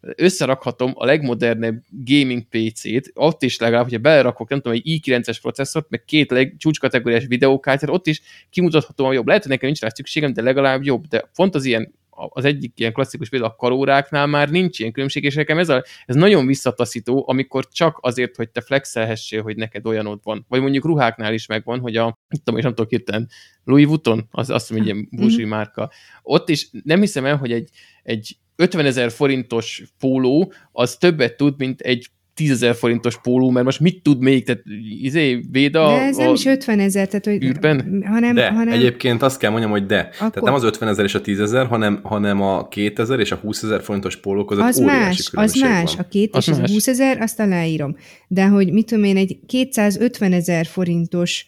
összerakhatom 0.00 0.92
a 0.94 1.04
legmodernebb 1.04 1.82
gaming 1.90 2.42
PC-t, 2.48 3.10
ott 3.14 3.42
is 3.42 3.58
legalább, 3.58 3.84
hogyha 3.84 3.98
belerakok, 3.98 4.48
nem 4.48 4.60
tudom, 4.60 4.78
egy 4.84 5.00
i9-es 5.04 5.36
processzort, 5.40 5.90
meg 5.90 6.04
két 6.04 6.30
leg, 6.30 6.54
csúcskategóriás 6.58 7.26
videókártyát, 7.26 7.90
ott 7.90 8.06
is 8.06 8.22
kimutathatóan 8.50 9.14
jobb. 9.14 9.26
Lehet, 9.26 9.42
hogy 9.42 9.50
nekem 9.50 9.66
nincs 9.66 9.80
rá 9.80 9.88
szükségem, 9.88 10.32
de 10.32 10.42
legalább 10.42 10.84
jobb. 10.84 11.06
De 11.06 11.30
pont 11.34 11.54
az 11.54 11.64
ilyen 11.64 11.94
az 12.28 12.44
egyik 12.44 12.72
ilyen 12.78 12.92
klasszikus 12.92 13.28
példa 13.28 13.46
a 13.46 13.54
karóráknál 13.54 14.26
már 14.26 14.50
nincs 14.50 14.78
ilyen 14.78 14.92
különbség, 14.92 15.24
és 15.24 15.34
nekem 15.34 15.58
ez, 15.58 15.68
a, 15.68 15.84
ez 16.06 16.14
nagyon 16.14 16.46
visszataszító, 16.46 17.24
amikor 17.28 17.68
csak 17.68 17.98
azért, 18.00 18.36
hogy 18.36 18.50
te 18.50 18.60
flexelhessél, 18.60 19.42
hogy 19.42 19.56
neked 19.56 19.86
olyanod 19.86 20.20
van. 20.22 20.44
Vagy 20.48 20.60
mondjuk 20.60 20.84
ruháknál 20.84 21.34
is 21.34 21.46
megvan, 21.46 21.80
hogy 21.80 21.96
a, 21.96 22.18
mit 22.28 22.42
tudom, 22.42 22.58
és 22.58 22.64
nem 22.64 22.74
tudok 22.74 22.90
hirtelen, 22.90 23.28
Louis 23.64 23.86
Vuitton, 23.86 24.28
az 24.30 24.50
azt 24.50 24.70
mondja, 24.70 24.90
egy 24.90 24.96
ilyen 24.96 25.08
búzsi 25.10 25.44
márka. 25.44 25.90
Ott 26.22 26.48
is 26.48 26.68
nem 26.84 27.00
hiszem 27.00 27.24
el, 27.24 27.36
hogy 27.36 27.52
egy, 27.52 27.70
egy 28.02 28.36
50 28.56 28.86
ezer 28.86 29.10
forintos 29.10 29.82
póló 29.98 30.52
az 30.72 30.96
többet 30.96 31.36
tud, 31.36 31.54
mint 31.58 31.80
egy 31.80 32.10
tízezer 32.36 32.74
forintos 32.74 33.20
póló, 33.20 33.50
mert 33.50 33.64
most 33.64 33.80
mit 33.80 34.02
tud 34.02 34.20
még? 34.20 34.44
Tehát 34.44 34.62
izé, 35.00 35.40
Véda 35.50 35.86
De 35.86 36.02
ez 36.02 36.16
nem 36.16 36.32
is 36.32 36.44
50 36.44 36.78
ezer, 36.78 37.06
tehát 37.06 37.24
hogy... 37.24 37.44
Űrben? 37.44 38.04
Hanem, 38.06 38.34
de, 38.34 38.50
hanem... 38.50 38.74
egyébként 38.74 39.22
azt 39.22 39.38
kell 39.38 39.50
mondjam, 39.50 39.70
hogy 39.70 39.86
de. 39.86 39.98
Akkor... 39.98 40.16
Tehát 40.16 40.42
nem 40.42 40.54
az 40.54 40.64
50 40.64 40.88
ezer 40.88 41.04
és 41.04 41.14
a 41.14 41.20
10 41.20 41.40
ezer, 41.40 41.66
hanem, 41.66 42.00
hanem 42.02 42.42
a 42.42 42.68
2000 42.68 43.20
és 43.20 43.32
a 43.32 43.36
20 43.36 43.62
ezer 43.62 43.82
forintos 43.82 44.16
póló 44.16 44.44
között 44.44 44.64
az 44.64 44.78
más, 44.78 45.30
az 45.32 45.54
más. 45.54 45.94
Van. 45.94 46.04
A 46.04 46.08
két 46.08 46.36
az 46.36 46.48
és 46.48 46.54
más. 46.54 46.70
a 46.70 46.72
20 46.72 46.86
ezer, 46.86 47.20
azt 47.20 47.40
aláírom. 47.40 47.96
De 48.28 48.46
hogy 48.46 48.72
mit 48.72 48.86
tudom 48.86 49.04
én, 49.04 49.16
egy 49.16 49.38
250 49.46 50.32
ezer 50.32 50.66
forintos 50.66 51.46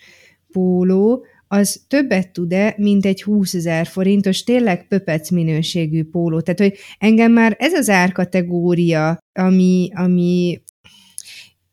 póló, 0.53 1.25
az 1.49 1.85
többet 1.89 2.33
tud-e, 2.33 2.75
mint 2.77 3.07
egy 3.07 3.23
20 3.23 3.55
ezer 3.55 3.87
forintos, 3.87 4.45
tényleg 4.45 4.89
pöpec 4.89 5.31
minőségű 5.31 6.05
póló. 6.05 6.41
Tehát, 6.41 6.61
hogy 6.61 6.75
engem 6.99 7.33
már 7.33 7.57
ez 7.59 7.73
az 7.73 7.89
árkategória, 7.89 9.19
ami, 9.33 9.91
ami 9.95 10.61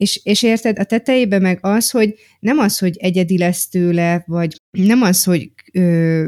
és, 0.05 0.19
és 0.23 0.43
érted, 0.43 0.79
a 0.79 0.83
tetejében 0.83 1.41
meg 1.41 1.57
az, 1.61 1.89
hogy 1.89 2.15
nem 2.39 2.57
az, 2.57 2.79
hogy 2.79 2.97
egyedi 2.97 3.37
lesz 3.37 3.67
tőle, 3.67 4.23
vagy 4.27 4.61
nem 4.71 5.01
az, 5.01 5.23
hogy 5.23 5.51
ö, 5.73 6.27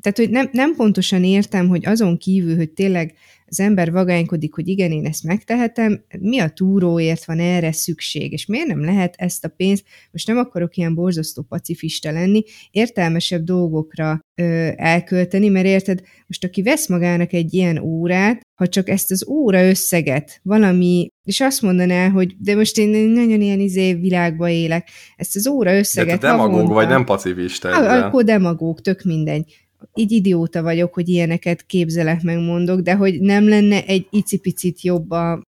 tehát, 0.00 0.18
hogy 0.18 0.30
nem, 0.30 0.48
nem 0.52 0.74
pontosan 0.74 1.24
értem, 1.24 1.68
hogy 1.68 1.86
azon 1.86 2.18
kívül, 2.18 2.56
hogy 2.56 2.70
tényleg 2.70 3.14
az 3.46 3.60
ember 3.60 3.92
vagánykodik, 3.92 4.54
hogy 4.54 4.68
igen, 4.68 4.90
én 4.90 5.06
ezt 5.06 5.22
megtehetem, 5.22 6.04
mi 6.18 6.38
a 6.38 6.48
túróért 6.48 7.24
van 7.24 7.38
erre 7.38 7.72
szükség, 7.72 8.32
és 8.32 8.46
miért 8.46 8.66
nem 8.66 8.84
lehet 8.84 9.14
ezt 9.18 9.44
a 9.44 9.48
pénzt, 9.48 9.84
most 10.10 10.26
nem 10.26 10.36
akarok 10.36 10.76
ilyen 10.76 10.94
borzasztó 10.94 11.42
pacifista 11.42 12.12
lenni, 12.12 12.42
értelmesebb 12.70 13.42
dolgokra 13.42 14.20
ö, 14.34 14.68
elkölteni, 14.76 15.48
mert 15.48 15.66
érted, 15.66 16.00
most 16.26 16.44
aki 16.44 16.62
vesz 16.62 16.88
magának 16.88 17.32
egy 17.32 17.54
ilyen 17.54 17.78
órát, 17.78 18.40
ha 18.54 18.68
csak 18.68 18.88
ezt 18.88 19.10
az 19.10 19.26
óra 19.28 19.68
összeget 19.68 20.40
valami, 20.42 21.08
és 21.22 21.40
azt 21.40 21.62
mondaná, 21.62 22.08
hogy 22.08 22.34
de 22.38 22.54
most 22.54 22.78
én 22.78 23.08
nagyon 23.08 23.40
ilyen 23.40 23.60
izé 23.60 23.94
világba 23.94 24.48
élek, 24.48 24.88
ezt 25.16 25.36
az 25.36 25.46
óra 25.46 25.76
összeget 25.76 26.20
De 26.20 26.26
te 26.26 26.26
demagóg 26.26 26.52
havonta, 26.52 26.74
vagy 26.74 26.88
nem 26.88 27.04
pacifista 27.04 27.68
ezzel. 27.68 28.02
Akkor 28.02 28.24
demagóg, 28.24 28.80
tök 28.80 29.02
mindegy 29.02 29.63
így 29.94 30.12
idióta 30.12 30.62
vagyok, 30.62 30.94
hogy 30.94 31.08
ilyeneket 31.08 31.66
képzelek, 31.66 32.22
megmondok, 32.22 32.80
de 32.80 32.94
hogy 32.94 33.20
nem 33.20 33.48
lenne 33.48 33.84
egy 33.84 34.06
icipicit 34.10 34.82
jobb 34.82 35.10
a... 35.10 35.42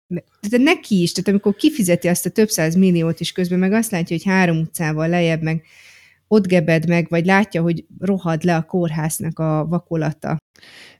De 0.49 0.57
neki 0.57 1.01
is, 1.01 1.11
tehát 1.11 1.29
amikor 1.29 1.55
kifizeti 1.55 2.07
azt 2.07 2.25
a 2.25 2.29
több 2.29 2.49
száz 2.49 2.75
milliót, 2.75 3.19
és 3.19 3.31
közben 3.31 3.59
meg 3.59 3.73
azt 3.73 3.91
látja, 3.91 4.15
hogy 4.15 4.25
három 4.25 4.57
utcával 4.57 5.07
lejjebb 5.07 5.41
meg 5.41 5.63
ott 6.27 6.47
gebed 6.47 6.87
meg, 6.87 7.05
vagy 7.09 7.25
látja, 7.25 7.61
hogy 7.61 7.85
rohad 7.99 8.43
le 8.43 8.55
a 8.55 8.63
kórháznak 8.63 9.39
a 9.39 9.65
vakolata. 9.69 10.37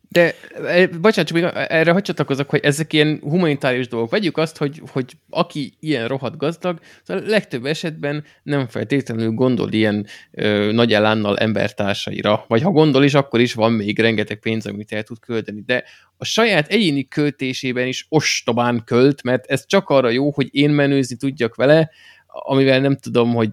De, 0.09 0.33
e, 0.65 0.87
bocsánat, 0.87 1.31
csak 1.31 1.41
még 1.41 1.51
erre 1.53 1.91
hogy 1.91 2.01
csatlakozok, 2.01 2.49
hogy 2.49 2.59
ezek 2.63 2.93
ilyen 2.93 3.19
humanitárius 3.21 3.87
dolgok. 3.87 4.09
Vegyük 4.09 4.37
azt, 4.37 4.57
hogy, 4.57 4.81
hogy 4.91 5.13
aki 5.29 5.73
ilyen 5.79 6.07
rohadt 6.07 6.37
gazdag, 6.37 6.79
a 7.05 7.13
legtöbb 7.13 7.65
esetben 7.65 8.23
nem 8.43 8.67
feltétlenül 8.67 9.31
gondol 9.31 9.71
ilyen 9.71 10.05
ö, 10.31 10.71
nagy 10.71 10.93
elánnal 10.93 11.37
embertársaira. 11.37 12.45
Vagy 12.47 12.61
ha 12.61 12.71
gondol 12.71 13.03
is, 13.03 13.13
akkor 13.13 13.39
is 13.39 13.53
van 13.53 13.71
még 13.71 13.99
rengeteg 13.99 14.39
pénz, 14.39 14.65
amit 14.65 14.91
el 14.91 15.03
tud 15.03 15.19
költeni. 15.19 15.63
De 15.65 15.83
a 16.17 16.25
saját 16.25 16.67
egyéni 16.67 17.07
költésében 17.07 17.87
is 17.87 18.05
ostobán 18.09 18.81
költ, 18.85 19.23
mert 19.23 19.45
ez 19.45 19.65
csak 19.65 19.89
arra 19.89 20.09
jó, 20.09 20.31
hogy 20.31 20.47
én 20.51 20.69
menőzni 20.69 21.15
tudjak 21.15 21.55
vele, 21.55 21.89
amivel 22.27 22.79
nem 22.79 22.97
tudom, 22.97 23.33
hogy 23.33 23.49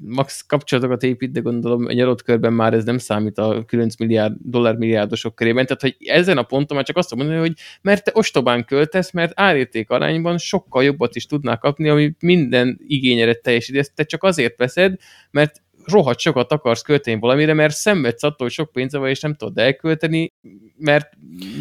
max 0.00 0.44
kapcsolatokat 0.46 1.02
épít, 1.02 1.32
de 1.32 1.40
gondolom 1.40 1.88
egy 1.88 2.00
adott 2.00 2.22
körben 2.22 2.52
már 2.52 2.74
ez 2.74 2.84
nem 2.84 2.98
számít 2.98 3.38
a 3.38 3.64
9 3.66 3.96
milliárd, 3.96 4.34
dollár 4.42 4.76
milliárdosok 4.76 5.34
körében. 5.34 5.66
Tehát, 5.66 5.80
hogy 5.82 5.96
ezen 5.98 6.38
a 6.38 6.42
ponton 6.42 6.76
már 6.76 6.86
csak 6.86 6.96
azt 6.96 7.14
mondani, 7.14 7.38
hogy 7.38 7.52
mert 7.82 8.04
te 8.04 8.10
ostobán 8.14 8.64
költesz, 8.64 9.10
mert 9.10 9.32
árérték 9.34 9.90
arányban 9.90 10.38
sokkal 10.38 10.84
jobbat 10.84 11.16
is 11.16 11.26
tudnál 11.26 11.58
kapni, 11.58 11.88
ami 11.88 12.12
minden 12.20 12.80
igényere 12.86 13.34
teljesít. 13.34 13.76
Ezt 13.76 13.94
te 13.94 14.04
csak 14.04 14.22
azért 14.22 14.56
veszed, 14.56 14.94
mert 15.30 15.62
rohadt 15.84 16.18
sokat 16.18 16.52
akarsz 16.52 16.82
költeni 16.82 17.20
valamire, 17.20 17.54
mert 17.54 17.74
szenvedsz 17.74 18.22
attól, 18.22 18.46
hogy 18.46 18.50
sok 18.50 18.72
pénze 18.72 18.98
van, 18.98 19.08
és 19.08 19.20
nem 19.20 19.34
tudod 19.34 19.58
elkölteni, 19.58 20.32
mert 20.76 21.08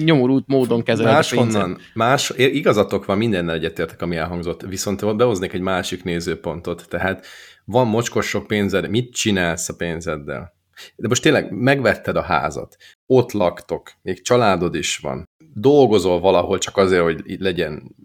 nyomorult 0.04 0.48
módon 0.48 0.84
kezeled 0.84 1.14
más 1.14 1.32
a 1.32 1.36
honnan, 1.36 1.78
más, 1.94 2.34
igazatok 2.38 3.06
van, 3.06 3.18
mindennel 3.18 3.56
egyetértek, 3.56 4.02
ami 4.02 4.16
elhangzott, 4.16 4.62
viszont 4.62 5.16
behoznék 5.16 5.54
egy 5.54 5.62
másik 5.62 6.04
nézőpontot, 6.04 6.86
tehát 6.90 7.26
van 7.68 7.88
mocskos 7.88 8.28
sok 8.28 8.48
pénzed, 8.48 8.90
mit 8.90 9.14
csinálsz 9.14 9.70
a 9.70 9.76
pénzeddel? 9.76 10.56
De 10.96 11.08
most 11.08 11.22
tényleg 11.22 11.52
megvetted 11.52 12.16
a 12.16 12.22
házat, 12.22 12.76
ott 13.06 13.32
laktok, 13.32 13.92
még 14.02 14.22
családod 14.22 14.76
is 14.76 14.98
van, 14.98 15.30
dolgozol 15.54 16.20
valahol 16.20 16.58
csak 16.58 16.78
azért, 16.78 17.02
hogy 17.02 17.36
legyen, 17.40 17.96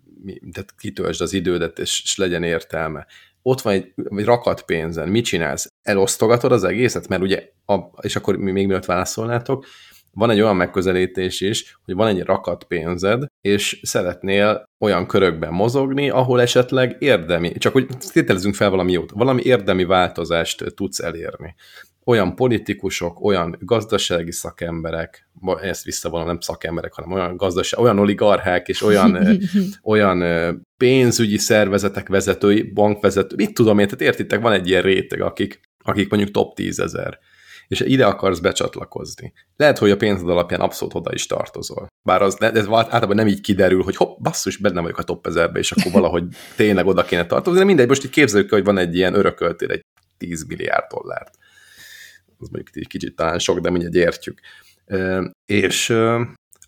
tehát 0.52 0.74
kitöltsd 0.78 1.20
az 1.20 1.32
idődet, 1.32 1.78
és, 1.78 2.02
és 2.04 2.16
legyen 2.16 2.42
értelme. 2.42 3.06
Ott 3.42 3.60
van 3.60 3.72
egy, 3.72 3.94
egy 4.16 4.24
rakat 4.24 4.62
pénzen, 4.62 5.08
mit 5.08 5.24
csinálsz? 5.24 5.72
Elosztogatod 5.82 6.52
az 6.52 6.64
egészet? 6.64 7.08
Mert 7.08 7.22
ugye, 7.22 7.48
a, 7.66 7.74
és 8.00 8.16
akkor 8.16 8.36
még 8.36 8.52
mielőtt 8.66 8.84
válaszolnátok, 8.84 9.66
van 10.14 10.30
egy 10.30 10.40
olyan 10.40 10.56
megközelítés 10.56 11.40
is, 11.40 11.78
hogy 11.84 11.94
van 11.94 12.06
egy 12.06 12.22
rakat 12.22 12.64
pénzed, 12.64 13.26
és 13.40 13.80
szeretnél 13.82 14.64
olyan 14.78 15.06
körökben 15.06 15.52
mozogni, 15.52 16.10
ahol 16.10 16.40
esetleg 16.40 16.96
érdemi, 16.98 17.52
csak 17.52 17.72
hogy 17.72 17.86
tételezünk 18.12 18.54
fel 18.54 18.70
valami 18.70 18.92
jót, 18.92 19.10
valami 19.10 19.42
érdemi 19.42 19.84
változást 19.84 20.74
tudsz 20.74 21.00
elérni. 21.00 21.54
Olyan 22.04 22.34
politikusok, 22.34 23.24
olyan 23.24 23.56
gazdasági 23.60 24.32
szakemberek, 24.32 25.28
ezt 25.60 25.84
visszavonom, 25.84 26.26
nem 26.26 26.40
szakemberek, 26.40 26.92
hanem 26.92 27.12
olyan 27.12 27.36
gazdaság, 27.36 27.80
olyan 27.80 27.98
oligarchák 27.98 28.68
és 28.68 28.82
olyan, 28.82 29.38
olyan 29.82 30.22
pénzügyi 30.76 31.38
szervezetek 31.38 32.08
vezetői, 32.08 32.62
bankvezetői, 32.62 33.44
mit 33.44 33.54
tudom 33.54 33.78
én, 33.78 33.84
tehát 33.84 34.00
értitek, 34.00 34.40
van 34.40 34.52
egy 34.52 34.68
ilyen 34.68 34.82
réteg, 34.82 35.20
akik, 35.20 35.60
akik 35.84 36.10
mondjuk 36.10 36.32
top 36.32 36.54
10 36.54 36.78
ezer 36.78 37.18
és 37.72 37.80
ide 37.80 38.06
akarsz 38.06 38.38
becsatlakozni. 38.38 39.32
Lehet, 39.56 39.78
hogy 39.78 39.90
a 39.90 39.96
pénzed 39.96 40.28
alapján 40.28 40.60
abszolút 40.60 40.94
oda 40.94 41.12
is 41.12 41.26
tartozol. 41.26 41.86
Bár 42.02 42.22
az, 42.22 42.40
ez 42.40 42.66
általában 42.68 43.16
nem 43.16 43.26
így 43.26 43.40
kiderül, 43.40 43.82
hogy 43.82 43.96
hopp, 43.96 44.18
basszus, 44.20 44.56
benne 44.56 44.80
vagyok 44.80 44.98
a 44.98 45.02
top 45.02 45.26
1000 45.26 45.50
és 45.56 45.72
akkor 45.72 45.92
valahogy 45.92 46.24
tényleg 46.56 46.86
oda 46.86 47.04
kéne 47.04 47.26
tartozni, 47.26 47.58
de 47.58 47.64
mindegy, 47.64 47.88
most 47.88 48.04
így 48.04 48.10
képzeljük, 48.10 48.50
hogy 48.50 48.64
van 48.64 48.78
egy 48.78 48.96
ilyen 48.96 49.14
örököltél 49.14 49.70
egy 49.70 49.84
10 50.18 50.44
milliárd 50.46 50.84
dollárt. 50.90 51.34
Az 52.38 52.48
mondjuk 52.48 52.76
egy 52.76 52.86
kicsit 52.86 53.16
talán 53.16 53.38
sok, 53.38 53.58
de 53.58 53.70
mindegy 53.70 53.94
értjük. 53.94 54.40
És 55.44 55.88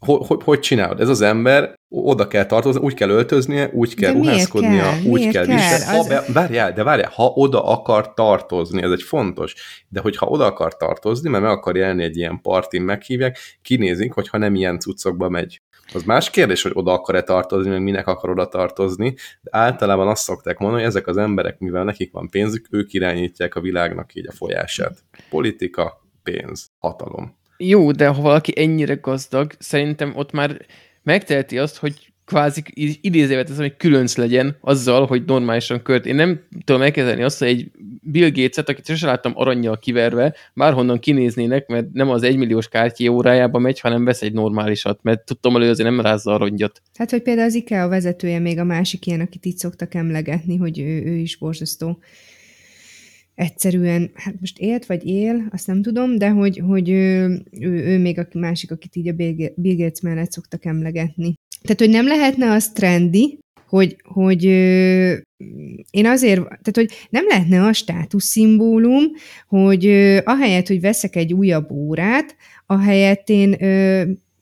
hogy, 0.04 0.42
hogy 0.44 0.60
csinálod? 0.60 1.00
Ez 1.00 1.08
az 1.08 1.20
ember 1.20 1.74
oda 1.88 2.28
kell 2.28 2.46
tartozni, 2.46 2.80
úgy 2.80 2.94
kell 2.94 3.08
öltöznie, 3.08 3.70
úgy 3.72 3.94
kell 3.94 4.12
de 4.12 4.18
ruházkodnia, 4.18 4.82
kell? 4.82 4.98
úgy 5.04 5.18
miért 5.18 5.32
kell 5.32 5.44
viselni. 5.44 5.84
Ha 5.84 6.22
várjál, 6.32 6.72
de 6.72 6.82
várjál, 6.82 7.10
ha 7.14 7.24
oda 7.26 7.64
akar 7.64 8.14
tartozni, 8.14 8.82
ez 8.82 8.90
egy 8.90 9.02
fontos, 9.02 9.54
de 9.88 10.00
hogyha 10.00 10.26
oda 10.26 10.44
akar 10.44 10.76
tartozni, 10.76 11.30
mert 11.30 11.42
meg 11.42 11.52
akar 11.52 11.76
jelenni 11.76 12.02
egy 12.02 12.16
ilyen 12.16 12.40
partin, 12.40 12.82
meghívják, 12.82 13.38
kinézik, 13.62 14.12
hogyha 14.12 14.38
nem 14.38 14.54
ilyen 14.54 14.78
cuccokba 14.78 15.28
megy. 15.28 15.60
Az 15.92 16.02
más 16.02 16.30
kérdés, 16.30 16.62
hogy 16.62 16.72
oda 16.74 16.92
akar-e 16.92 17.22
tartozni, 17.22 17.70
meg 17.70 17.82
minek 17.82 18.06
akar 18.06 18.30
oda 18.30 18.48
tartozni, 18.48 19.14
de 19.40 19.50
általában 19.58 20.08
azt 20.08 20.22
szokták 20.22 20.58
mondani, 20.58 20.82
hogy 20.82 20.90
ezek 20.90 21.06
az 21.06 21.16
emberek, 21.16 21.58
mivel 21.58 21.84
nekik 21.84 22.12
van 22.12 22.28
pénzük, 22.30 22.66
ők 22.70 22.92
irányítják 22.92 23.54
a 23.54 23.60
világnak 23.60 24.14
így 24.14 24.26
a 24.26 24.32
folyását. 24.32 24.98
Politika, 25.30 26.02
pénz, 26.22 26.70
hatalom. 26.78 27.36
Jó, 27.56 27.90
de 27.90 28.06
ha 28.06 28.22
valaki 28.22 28.52
ennyire 28.56 28.94
gazdag, 28.94 29.52
szerintem 29.58 30.12
ott 30.16 30.32
már 30.32 30.66
megteheti 31.02 31.58
azt, 31.58 31.76
hogy 31.76 32.12
kvázi 32.24 32.62
idézővet 33.00 33.50
ez, 33.50 33.56
hogy 33.56 33.76
különc 33.76 34.16
legyen 34.16 34.56
azzal, 34.60 35.06
hogy 35.06 35.24
normálisan 35.24 35.82
költ. 35.82 36.06
Én 36.06 36.14
nem 36.14 36.40
tudom 36.64 36.82
elkezdeni 36.82 37.22
azt, 37.22 37.38
hogy 37.38 37.48
egy 37.48 37.70
Bill 38.02 38.30
Gates-et, 38.30 38.68
akit 38.68 38.86
sosem 38.86 39.08
láttam 39.08 39.32
aranyjal 39.34 39.78
kiverve, 39.78 40.34
bárhonnan 40.54 40.98
kinéznének, 40.98 41.66
mert 41.66 41.92
nem 41.92 42.10
az 42.10 42.22
egymilliós 42.22 42.68
kártya 42.68 43.10
órájába 43.10 43.58
megy, 43.58 43.80
hanem 43.80 44.04
vesz 44.04 44.22
egy 44.22 44.32
normálisat, 44.32 44.98
mert 45.02 45.24
tudtam 45.24 45.52
hogy 45.52 45.62
azért 45.62 45.88
nem 45.88 46.00
rázza 46.00 46.32
arangyat. 46.32 46.82
Hát, 46.94 47.10
hogy 47.10 47.22
például 47.22 47.46
az 47.46 47.54
IKEA 47.54 47.88
vezetője 47.88 48.38
még 48.38 48.58
a 48.58 48.64
másik 48.64 49.06
ilyen, 49.06 49.20
akit 49.20 49.44
itt 49.44 49.58
szoktak 49.58 49.94
emlegetni, 49.94 50.56
hogy 50.56 50.78
ő, 50.78 51.02
ő 51.04 51.14
is 51.14 51.36
borzasztó 51.36 51.98
egyszerűen, 53.34 54.10
hát 54.14 54.34
most 54.40 54.58
élt 54.58 54.86
vagy 54.86 55.06
él, 55.06 55.48
azt 55.50 55.66
nem 55.66 55.82
tudom, 55.82 56.18
de 56.18 56.28
hogy, 56.28 56.58
hogy 56.58 56.90
ő, 56.90 57.42
ő, 57.60 57.68
ő 57.68 57.98
még 57.98 58.18
a 58.18 58.26
másik, 58.32 58.70
akit 58.70 58.96
így 58.96 59.08
a 59.08 59.12
Bill 59.56 59.76
Gates 59.76 60.00
mellett 60.00 60.32
szoktak 60.32 60.64
emlegetni. 60.64 61.34
Tehát, 61.62 61.80
hogy 61.80 61.90
nem 61.90 62.06
lehetne 62.06 62.50
az 62.50 62.68
trendi, 62.68 63.38
hogy, 63.68 63.96
hogy 64.02 64.44
én 65.90 66.06
azért, 66.06 66.40
tehát, 66.40 66.74
hogy 66.74 66.90
nem 67.10 67.26
lehetne 67.26 67.62
a 67.62 67.72
státuszszimbólum, 67.72 69.04
hogy 69.48 69.86
ö, 69.86 70.18
ahelyett, 70.24 70.66
hogy 70.66 70.80
veszek 70.80 71.16
egy 71.16 71.32
újabb 71.32 71.70
órát, 71.70 72.36
ahelyett 72.66 73.28
én 73.28 73.56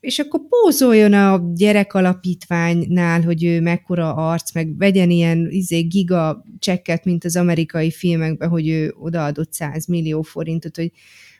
és 0.03 0.19
akkor 0.19 0.41
pózoljon 0.49 1.13
a 1.13 1.51
gyerek 1.53 1.93
alapítványnál, 1.93 3.21
hogy 3.21 3.43
ő 3.43 3.61
mekkora 3.61 4.13
arc, 4.13 4.53
meg 4.53 4.77
vegyen 4.77 5.09
ilyen 5.09 5.47
izé, 5.49 5.79
giga 5.79 6.45
csekket, 6.59 7.05
mint 7.05 7.25
az 7.25 7.35
amerikai 7.35 7.91
filmekben, 7.91 8.49
hogy 8.49 8.69
ő 8.69 8.93
odaadott 8.99 9.53
100 9.53 9.85
millió 9.85 10.21
forintot, 10.21 10.75
hogy, 10.75 10.91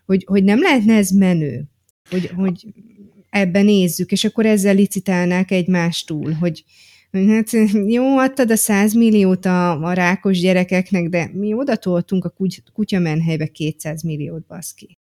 hogy, 0.05 0.23
hogy 0.25 0.43
nem 0.43 0.61
lehetne 0.61 0.95
ez 0.95 1.09
menő, 1.09 1.63
hogy, 2.09 2.31
hogy 2.35 2.65
ebben 3.29 3.65
nézzük, 3.65 4.11
és 4.11 4.23
akkor 4.23 4.45
ezzel 4.45 4.75
licitálnák 4.75 5.51
egymást 5.51 6.07
túl, 6.07 6.31
hogy, 6.31 6.63
Hát 7.11 7.51
jó, 7.85 8.17
adtad 8.17 8.51
a 8.51 8.55
100 8.55 8.93
milliót 8.93 9.45
a, 9.45 9.81
a 9.81 9.93
rákos 9.93 10.39
gyerekeknek, 10.39 11.09
de 11.09 11.29
mi 11.33 11.53
oda 11.53 11.75
toltunk 11.75 12.25
a 12.25 12.29
kuty, 12.29 12.63
kutyamenhelybe 12.73 13.47
200 13.47 14.03
milliót, 14.03 14.45
baszki. 14.45 14.97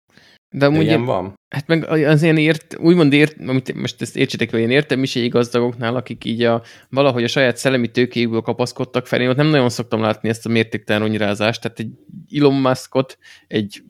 De 0.53 0.67
amúgy 0.67 0.85
ilyen 0.85 1.05
van. 1.05 1.35
Hát 1.49 1.67
meg 1.67 1.85
az 1.89 2.23
ilyen 2.23 2.37
ért, 2.37 2.77
úgymond 2.79 3.13
ért, 3.13 3.37
amit 3.47 3.75
most 3.75 4.03
ezt 4.03 4.17
értsétek, 4.17 4.51
hogy 4.51 4.61
én 4.61 4.71
értem 4.71 5.03
is 5.03 5.29
gazdagoknál, 5.29 5.97
akik 5.97 6.25
így 6.25 6.43
a, 6.43 6.63
valahogy 6.89 7.25
a 7.25 7.29
saját 7.29 7.57
szellemi 7.57 7.91
tőkéjükből 7.91 8.41
kapaszkodtak 8.41 9.07
fel. 9.07 9.21
Én 9.21 9.29
ott 9.29 9.37
nem 9.37 9.47
nagyon 9.47 9.69
szoktam 9.69 10.01
látni 10.01 10.29
ezt 10.29 10.47
a 10.47 10.49
mértéktelen 10.49 11.03
ronyirázást, 11.03 11.61
tehát 11.63 11.79
egy 11.79 11.91
Elon 12.39 12.55
Muskot, 12.55 13.19
egy 13.47 13.83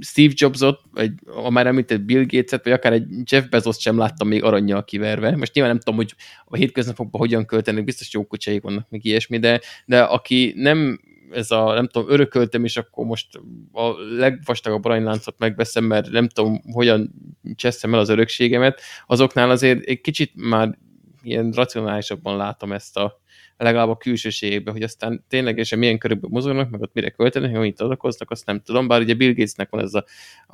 Steve 0.00 0.32
Jobsot, 0.36 0.80
vagy 0.92 1.12
a 1.44 1.50
már 1.50 1.66
említett 1.66 2.00
Bill 2.00 2.24
Gates-et, 2.26 2.64
vagy 2.64 2.72
akár 2.72 2.92
egy 2.92 3.06
Jeff 3.30 3.44
Bezos 3.44 3.80
sem 3.80 3.98
láttam 3.98 4.28
még 4.28 4.42
aranyjal 4.42 4.84
kiverve. 4.84 5.36
Most 5.36 5.54
nyilván 5.54 5.72
nem 5.72 5.82
tudom, 5.82 5.98
hogy 5.98 6.14
a 6.44 6.56
hétköznapokban 6.56 7.20
hogyan 7.20 7.46
költenek, 7.46 7.84
biztos 7.84 8.12
jó 8.12 8.24
kutyaik 8.24 8.62
vannak, 8.62 8.86
még 8.90 9.04
ilyesmi, 9.04 9.38
de, 9.38 9.60
de 9.84 10.02
aki 10.02 10.52
nem 10.56 11.00
ez 11.32 11.50
a, 11.50 11.74
nem 11.74 11.88
tudom, 11.88 12.10
örököltem, 12.10 12.64
és 12.64 12.76
akkor 12.76 13.06
most 13.06 13.40
a 13.72 13.90
legvastagabb 14.16 14.84
aranyláncot 14.84 15.38
megveszem, 15.38 15.84
mert 15.84 16.10
nem 16.10 16.28
tudom, 16.28 16.60
hogyan 16.72 17.12
cseszem 17.54 17.94
el 17.94 18.00
az 18.00 18.08
örökségemet, 18.08 18.80
azoknál 19.06 19.50
azért 19.50 19.84
egy 19.84 20.00
kicsit 20.00 20.32
már 20.34 20.78
ilyen 21.22 21.50
racionálisabban 21.50 22.36
látom 22.36 22.72
ezt 22.72 22.96
a 22.96 23.20
legalább 23.56 23.88
a 23.88 23.96
külsőségekbe, 23.96 24.70
hogy 24.70 24.82
aztán 24.82 25.24
ténylegesen 25.28 25.78
milyen 25.78 25.98
körökben 25.98 26.30
mozognak, 26.32 26.70
meg 26.70 26.80
ott 26.80 26.94
mire 26.94 27.10
költenek, 27.10 27.56
amit 27.56 27.80
adakoznak, 27.80 28.30
azt 28.30 28.46
nem 28.46 28.60
tudom, 28.60 28.88
bár 28.88 29.00
ugye 29.00 29.14
Bill 29.14 29.32
Gatesnek 29.32 29.70
van 29.70 29.82
ez 29.82 29.94
a, 29.94 30.04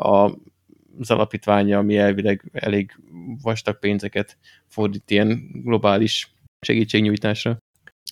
a 0.05 0.39
az 1.01 1.11
alapítványa, 1.11 1.79
ami 1.79 1.97
elvileg 1.97 2.51
elég 2.53 2.99
vastag 3.43 3.79
pénzeket 3.79 4.37
fordít 4.67 5.11
ilyen 5.11 5.51
globális 5.65 6.35
segítségnyújtásra. 6.61 7.59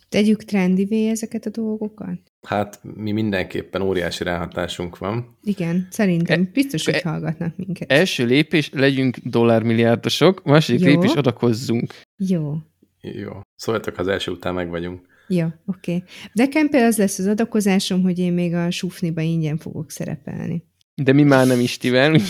Tegyük 0.09 0.45
trendivé 0.45 1.09
ezeket 1.09 1.47
a 1.47 1.51
dolgokat? 1.51 2.21
Hát 2.47 2.81
mi 2.97 3.13
mindenképpen 3.13 3.83
óriási 3.83 4.25
ráhatásunk 4.25 4.99
van. 4.99 5.37
Igen, 5.43 5.89
szerintem 5.91 6.41
e, 6.41 6.51
biztos, 6.53 6.85
hogy 6.85 6.95
e, 6.95 7.09
hallgatnak 7.09 7.57
minket. 7.57 7.93
Első 7.93 8.27
lépés, 8.27 8.71
legyünk 8.73 9.17
dollármilliárdosok, 9.17 10.45
második 10.45 10.81
Jó. 10.81 10.87
lépés, 10.87 11.13
adakozzunk. 11.15 11.95
Jó. 12.17 12.57
Jó. 13.01 13.41
Szóljatok, 13.55 13.99
az 13.99 14.09
első 14.09 14.31
után 14.31 14.55
meg 14.55 14.69
vagyunk. 14.69 15.01
Jó, 15.29 15.47
oké. 15.67 15.95
Okay. 15.95 16.03
De 16.33 16.47
például 16.47 16.85
az 16.85 16.99
lesz 16.99 17.19
az 17.19 17.27
adakozásom, 17.27 18.03
hogy 18.03 18.19
én 18.19 18.33
még 18.33 18.55
a 18.55 18.71
sufniba 18.71 19.21
ingyen 19.21 19.59
fogok 19.59 19.91
szerepelni. 19.91 20.65
De 20.95 21.13
mi 21.13 21.23
már 21.23 21.47
nem 21.47 21.61
Istivel. 21.61 22.21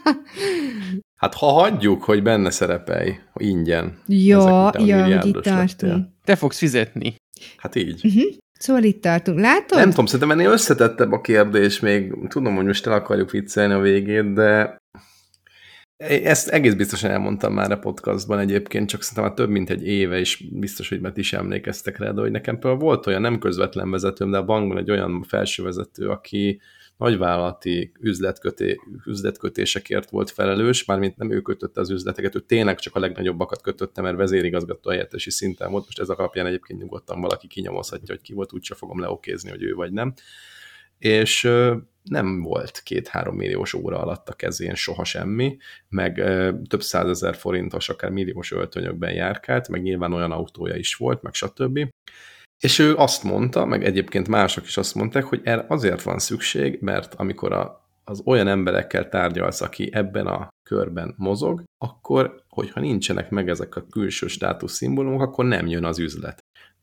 hát 1.20 1.34
ha 1.34 1.46
hagyjuk, 1.46 2.02
hogy 2.02 2.22
benne 2.22 2.50
szerepelj, 2.50 3.14
ingyen. 3.34 3.98
Ja, 4.06 4.72
ja, 4.78 5.16
hogy 5.16 5.26
itt 5.26 5.42
tartunk. 5.42 6.06
Te 6.24 6.36
fogsz 6.36 6.58
fizetni. 6.58 7.14
Hát 7.56 7.74
így. 7.74 8.04
Uh-huh. 8.04 8.34
Szóval 8.58 8.82
itt 8.82 9.02
tartunk. 9.02 9.38
Látod? 9.38 9.78
Nem 9.78 9.90
tudom, 9.90 10.06
szerintem 10.06 10.38
ennél 10.38 10.50
összetettebb 10.50 11.12
a 11.12 11.20
kérdés 11.20 11.80
még. 11.80 12.14
Tudom, 12.28 12.54
hogy 12.54 12.64
most 12.64 12.86
el 12.86 12.92
akarjuk 12.92 13.30
viccelni 13.30 13.74
a 13.74 13.80
végét, 13.80 14.32
de 14.32 14.76
ezt 16.04 16.48
egész 16.48 16.74
biztosan 16.74 17.10
elmondtam 17.10 17.52
már 17.52 17.70
a 17.70 17.78
podcastban 17.78 18.38
egyébként, 18.38 18.88
csak 18.88 19.02
szerintem 19.02 19.24
már 19.24 19.34
több 19.34 19.48
mint 19.48 19.70
egy 19.70 19.86
éve, 19.86 20.18
és 20.18 20.44
biztos, 20.52 20.88
hogy 20.88 21.00
mert 21.00 21.16
is 21.16 21.32
emlékeztek 21.32 21.98
rá, 21.98 22.10
de 22.10 22.20
hogy 22.20 22.30
nekem 22.30 22.58
például 22.58 22.82
volt 22.82 23.06
olyan 23.06 23.20
nem 23.20 23.38
közvetlen 23.38 23.90
vezetőm, 23.90 24.30
de 24.30 24.36
a 24.36 24.44
bankban 24.44 24.78
egy 24.78 24.90
olyan 24.90 25.24
felső 25.28 25.62
vezető, 25.62 26.08
aki 26.08 26.60
nagyvállalati 26.96 27.92
üzletköté, 28.00 28.76
üzletkötésekért 29.06 30.10
volt 30.10 30.30
felelős, 30.30 30.84
mármint 30.84 31.16
nem 31.16 31.30
ő 31.30 31.40
kötötte 31.40 31.80
az 31.80 31.90
üzleteket, 31.90 32.34
ő 32.34 32.40
tényleg 32.40 32.78
csak 32.78 32.94
a 32.94 32.98
legnagyobbakat 32.98 33.62
kötötte, 33.62 34.02
mert 34.02 34.16
vezérigazgató 34.16 34.90
helyettesi 34.90 35.30
szinten 35.30 35.70
volt. 35.70 35.84
Most 35.84 35.98
ez 35.98 36.08
alapján 36.08 36.46
egyébként 36.46 36.80
nyugodtan 36.80 37.20
valaki 37.20 37.46
kinyomozhatja, 37.46 38.14
hogy 38.14 38.22
ki 38.22 38.32
volt, 38.32 38.52
úgyse 38.52 38.74
fogom 38.74 39.00
leokézni, 39.00 39.50
hogy 39.50 39.62
ő 39.62 39.74
vagy 39.74 39.92
nem. 39.92 40.14
És 40.98 41.42
nem 42.02 42.42
volt 42.42 42.80
két-három 42.82 43.36
milliós 43.36 43.74
óra 43.74 43.98
alatt 43.98 44.28
a 44.28 44.34
kezén 44.34 44.74
soha 44.74 45.04
semmi, 45.04 45.56
meg 45.88 46.14
több 46.68 46.82
százezer 46.82 47.36
forintos, 47.36 47.88
akár 47.88 48.10
milliós 48.10 48.52
öltönyökben 48.52 49.12
járkált, 49.12 49.68
meg 49.68 49.82
nyilván 49.82 50.12
olyan 50.12 50.32
autója 50.32 50.74
is 50.74 50.94
volt, 50.94 51.22
meg 51.22 51.34
stb. 51.34 51.78
És 52.58 52.78
ő 52.78 52.96
azt 52.96 53.22
mondta, 53.22 53.64
meg 53.64 53.84
egyébként 53.84 54.28
mások 54.28 54.64
is 54.64 54.76
azt 54.76 54.94
mondták, 54.94 55.24
hogy 55.24 55.40
erre 55.44 55.64
azért 55.68 56.02
van 56.02 56.18
szükség, 56.18 56.78
mert 56.80 57.14
amikor 57.14 57.52
a, 57.52 57.88
az 58.04 58.22
olyan 58.24 58.48
emberekkel 58.48 59.08
tárgyalsz, 59.08 59.60
aki 59.60 59.90
ebben 59.92 60.26
a 60.26 60.48
körben 60.62 61.14
mozog, 61.16 61.62
akkor, 61.78 62.42
hogyha 62.48 62.80
nincsenek 62.80 63.30
meg 63.30 63.48
ezek 63.48 63.76
a 63.76 63.86
külső 63.90 64.26
státusz 64.26 64.72
szimbólumok, 64.72 65.20
akkor 65.20 65.44
nem 65.44 65.66
jön 65.66 65.84
az 65.84 65.98
üzlet. 65.98 66.38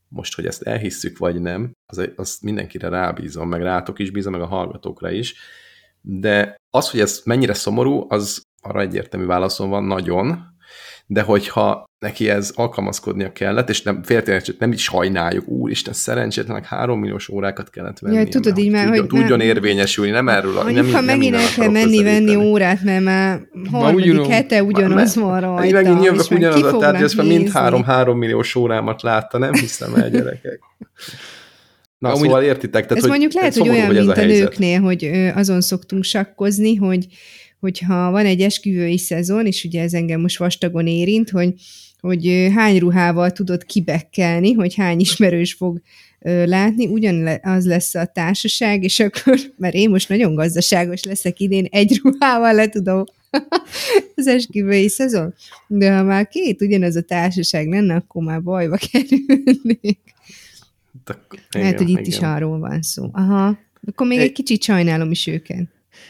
Most, 0.08 0.36
hogy 0.36 0.46
ezt 0.46 0.62
elhisszük, 0.62 1.18
vagy 1.18 1.42
nem, 1.42 1.72
az, 1.86 2.10
az 2.16 2.40
mindenkire 2.42 2.90
rábízom, 2.90 3.50
meg 3.50 3.62
rátok 3.62 4.00
is 4.00 4.12
bízom, 4.12 4.32
meg 4.32 4.42
a 4.42 4.46
hallgatókra 4.46 5.12
is, 5.12 5.36
de 6.02 6.56
az, 6.70 6.90
hogy 6.90 7.00
ez 7.00 7.22
mennyire 7.26 7.54
szomorú, 7.54 8.06
az 8.10 8.42
arra 8.62 8.82
egyértelmű 8.82 9.26
válaszom 9.26 9.70
van, 9.70 9.84
nagyon, 9.84 10.53
de 11.08 11.22
hogyha 11.22 11.86
neki 12.00 12.30
ez 12.30 12.52
alkalmazkodnia 12.56 13.32
kellett, 13.32 13.70
és 13.70 13.82
nem 13.82 14.04
féltényleg 14.04 14.44
nem 14.60 14.72
is 14.72 14.84
sajnáljuk, 14.84 15.48
úristen, 15.48 15.94
szerencsétlenek 15.94 16.66
három 16.66 17.00
milliós 17.00 17.30
órákat 17.30 17.70
kellett 17.70 18.00
venni. 18.00 18.16
Ja, 18.16 18.28
tudod 18.28 18.58
így 18.58 18.72
már, 18.72 18.88
hogy 18.88 19.08
tudjon 19.08 19.38
nem, 19.38 19.48
érvényesülni, 19.48 20.12
nem 20.12 20.30
erről. 20.30 20.54
Mondjuk, 20.54 20.86
nem, 20.86 20.94
ha 20.94 21.02
megint 21.02 21.36
el 21.36 21.50
kell 21.56 21.70
menni 21.70 22.04
venni 22.04 22.36
órát, 22.36 22.84
mert 22.84 23.04
már 23.04 23.42
harmadik 23.72 24.12
ugyan, 24.12 24.30
hete 24.30 24.64
ugyanaz 24.64 25.16
van 25.16 25.40
rajta. 25.40 25.66
Én 25.66 25.74
megint 25.74 26.04
jövök 26.04 26.32
ugyanaz 26.32 26.64
a 26.64 26.78
tárgy, 26.78 27.02
ezt 27.02 27.22
mind 27.22 27.50
három-három 27.50 28.18
milliós 28.18 28.56
órámat 28.56 29.02
látta, 29.02 29.38
nem 29.38 29.54
hiszem 29.54 29.96
el, 29.96 30.10
gyerekek. 30.10 30.60
Na, 31.98 32.10
Amúgy, 32.10 32.22
szóval 32.22 32.44
értitek? 32.44 32.86
Tehát, 32.86 32.92
ez 32.92 33.02
hogy, 33.02 33.10
mondjuk 33.10 33.34
lehet, 33.34 33.56
hogy 33.56 33.70
olyan, 33.70 33.94
mint 33.94 34.18
a, 34.18 34.22
a 34.22 34.26
nőknél, 34.26 34.82
hogy 34.82 35.32
azon 35.36 35.62
szoktunk 35.62 36.04
sakkozni, 36.04 36.76
hogy 36.76 37.08
hogyha 37.64 38.12
van 38.12 38.26
egy 38.26 38.42
esküvői 38.42 38.98
szezon, 38.98 39.46
és 39.46 39.64
ugye 39.64 39.82
ez 39.82 39.94
engem 39.94 40.22
most 40.22 40.38
vastagon 40.38 40.88
érint, 40.88 41.30
hogy, 41.30 41.54
hogy 42.00 42.50
hány 42.56 42.80
ruhával 42.80 43.32
tudod 43.32 43.64
kibekkelni, 43.64 44.52
hogy 44.54 44.76
hány 44.76 45.00
ismerős 45.00 45.54
fog 45.54 45.82
látni, 46.46 46.88
ugyanaz 46.88 47.66
lesz 47.66 47.96
a 47.96 48.06
társaság, 48.06 48.84
és 48.84 49.00
akkor, 49.00 49.40
mert 49.58 49.74
én 49.74 49.90
most 49.90 50.10
nagyon 50.10 50.36
gazdaságos 50.36 51.04
leszek 51.04 51.40
idén, 51.40 51.68
egy 51.72 52.00
ruhával 52.04 52.54
le 52.54 52.70
tudom 52.70 53.04
az 54.16 54.28
esküvői 54.28 54.90
szezon, 54.90 55.34
de 55.68 55.96
ha 55.96 56.04
már 56.04 56.28
két 56.28 56.62
ugyanaz 56.62 56.96
a 56.96 57.02
társaság 57.02 57.68
lenne, 57.68 57.96
akkor 57.96 58.24
már 58.24 58.42
bajba 58.44 58.78
kerülnék. 58.92 60.00
Lehet, 61.50 61.78
hogy 61.78 61.90
itt 61.90 62.00
igen. 62.00 62.12
is 62.12 62.20
arról 62.20 62.60
van 62.60 62.82
szó. 62.82 63.10
Aha. 63.12 63.58
Akkor 63.88 64.08
még 64.08 64.20
egy 64.20 64.32
kicsit 64.32 64.64
sajnálom 64.64 65.12
is 65.12 65.28
őket. 65.28 65.68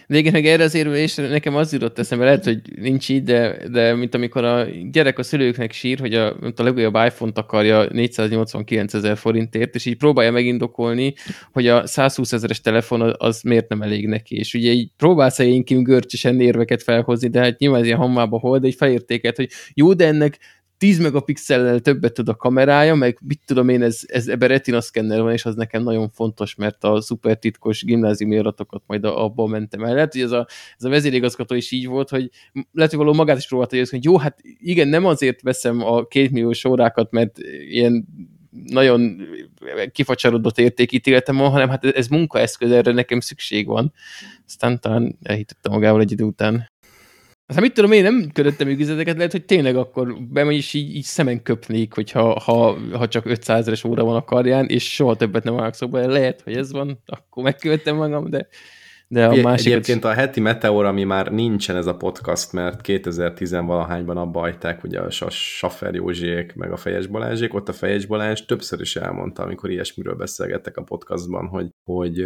De 0.07 0.17
igen, 0.17 0.31
meg 0.31 0.45
erre 0.45 0.63
az 0.63 0.75
érvelésre 0.75 1.27
nekem 1.27 1.55
az 1.55 1.71
jutott 1.71 1.99
eszembe, 1.99 2.25
lehet, 2.25 2.43
hogy 2.43 2.61
nincs 2.75 3.09
így, 3.09 3.23
de, 3.23 3.67
de 3.71 3.95
mint 3.95 4.15
amikor 4.15 4.43
a 4.43 4.65
gyerek 4.91 5.19
a 5.19 5.23
szülőknek 5.23 5.71
sír, 5.71 5.99
hogy 5.99 6.13
a, 6.13 6.27
a 6.55 6.63
legújabb 6.63 6.95
iPhone-t 6.95 7.37
akarja 7.37 7.87
489 7.91 8.93
ezer 8.93 9.17
forintért, 9.17 9.75
és 9.75 9.85
így 9.85 9.97
próbálja 9.97 10.31
megindokolni, 10.31 11.13
hogy 11.51 11.67
a 11.67 11.87
120 11.87 12.33
ezeres 12.33 12.61
telefon 12.61 13.15
az 13.17 13.41
miért 13.41 13.69
nem 13.69 13.81
elég 13.81 14.07
neki. 14.07 14.35
És 14.35 14.53
ugye 14.53 14.71
így 14.71 14.91
próbálsz 14.97 15.39
én 15.39 15.63
görcsösen 15.63 16.39
érveket 16.39 16.83
felhozni, 16.83 17.29
de 17.29 17.39
hát 17.39 17.59
nyilván 17.59 17.79
ez 17.79 17.85
ilyen 17.85 17.97
hammába 17.97 18.39
hol, 18.39 18.59
de 18.59 18.67
egy 18.67 18.75
felértéket, 18.75 19.35
hogy 19.35 19.49
jó, 19.73 19.93
de 19.93 20.07
ennek 20.07 20.39
10 20.83 20.99
megapixellel 20.99 21.79
többet 21.79 22.13
tud 22.13 22.29
a 22.29 22.35
kamerája, 22.35 22.95
meg 22.95 23.17
mit 23.27 23.41
tudom 23.45 23.69
én, 23.69 23.81
ez, 23.81 23.99
ez 24.05 24.27
ebben 24.27 24.47
retina 24.47 24.81
szkenner 24.81 25.21
van, 25.21 25.31
és 25.31 25.45
az 25.45 25.55
nekem 25.55 25.83
nagyon 25.83 26.09
fontos, 26.09 26.55
mert 26.55 26.83
a 26.83 27.01
szuper 27.01 27.37
titkos 27.37 27.83
gimnáziumi 27.83 28.37
adatokat 28.37 28.83
majd 28.87 29.05
abban 29.05 29.49
mentem 29.49 29.83
el. 29.83 29.93
Lehet, 29.93 30.13
hogy 30.13 30.21
ez 30.21 30.31
a, 30.31 30.47
ez 30.77 30.83
a 30.83 30.89
vezérigazgató 30.89 31.55
is 31.55 31.71
így 31.71 31.87
volt, 31.87 32.09
hogy 32.09 32.29
lehet, 32.71 32.91
hogy 32.91 32.99
való 32.99 33.13
magát 33.13 33.37
is 33.37 33.47
próbálta, 33.47 33.77
hogy 33.89 34.03
jó, 34.03 34.17
hát 34.17 34.39
igen, 34.43 34.87
nem 34.87 35.05
azért 35.05 35.41
veszem 35.41 35.83
a 35.83 36.05
két 36.05 36.31
milliós 36.31 36.65
órákat, 36.65 37.11
mert 37.11 37.39
ilyen 37.69 38.07
nagyon 38.65 39.27
kifacsarodott 39.91 40.57
értékítéltem 40.57 41.37
van, 41.37 41.49
hanem 41.49 41.69
hát 41.69 41.85
ez 41.85 42.07
munkaeszköz, 42.07 42.71
erre 42.71 42.91
nekem 42.91 43.19
szükség 43.19 43.67
van. 43.67 43.93
Aztán 44.45 44.79
talán 44.79 45.17
elhitette 45.21 45.69
magával 45.69 46.01
egy 46.01 46.11
idő 46.11 46.23
után. 46.23 46.71
Hát 47.47 47.61
mit 47.61 47.73
tudom, 47.73 47.91
én 47.91 48.03
nem 48.03 48.29
ködöttem 48.33 48.67
ügyzeteket, 48.67 49.15
lehet, 49.15 49.31
hogy 49.31 49.45
tényleg 49.45 49.75
akkor 49.75 50.17
bemegy 50.29 50.55
és 50.55 50.73
így, 50.73 50.95
így 50.95 51.03
szemen 51.03 51.43
köpnék, 51.43 51.93
hogyha 51.93 52.39
ha, 52.39 52.77
ha 52.93 53.07
csak 53.07 53.25
500 53.25 53.59
ezeres 53.59 53.83
óra 53.83 54.03
van 54.03 54.15
a 54.15 54.23
karján, 54.23 54.65
és 54.65 54.93
soha 54.93 55.15
többet 55.15 55.43
nem 55.43 55.59
állok 55.59 55.73
szóba. 55.73 56.07
Lehet, 56.07 56.41
hogy 56.41 56.55
ez 56.55 56.71
van, 56.71 56.99
akkor 57.05 57.43
megkövettem 57.43 57.95
magam, 57.95 58.29
de, 58.29 58.47
de 59.07 59.25
a 59.25 59.35
másik... 59.35 59.71
Egyébként 59.71 60.03
a 60.03 60.13
heti 60.13 60.39
meteor, 60.39 60.85
ami 60.85 61.03
már 61.03 61.31
nincsen 61.31 61.75
ez 61.75 61.85
a 61.85 61.95
podcast, 61.95 62.53
mert 62.53 62.79
2010-valahányban 62.83 64.15
abba 64.15 64.39
hagyták 64.39 64.83
ugye 64.83 64.99
a 64.99 65.09
Saffer 65.29 65.93
Józsiék, 65.93 66.55
meg 66.55 66.71
a 66.71 66.77
Fejes 66.77 67.07
Balázsék, 67.07 67.53
ott 67.53 67.69
a 67.69 67.73
Fejes 67.73 68.05
Balázs 68.05 68.41
többször 68.45 68.81
is 68.81 68.95
elmondta, 68.95 69.43
amikor 69.43 69.69
ilyesmiről 69.69 70.15
beszélgettek 70.15 70.77
a 70.77 70.83
podcastban, 70.83 71.47
hogy, 71.47 71.67
hogy 71.83 72.25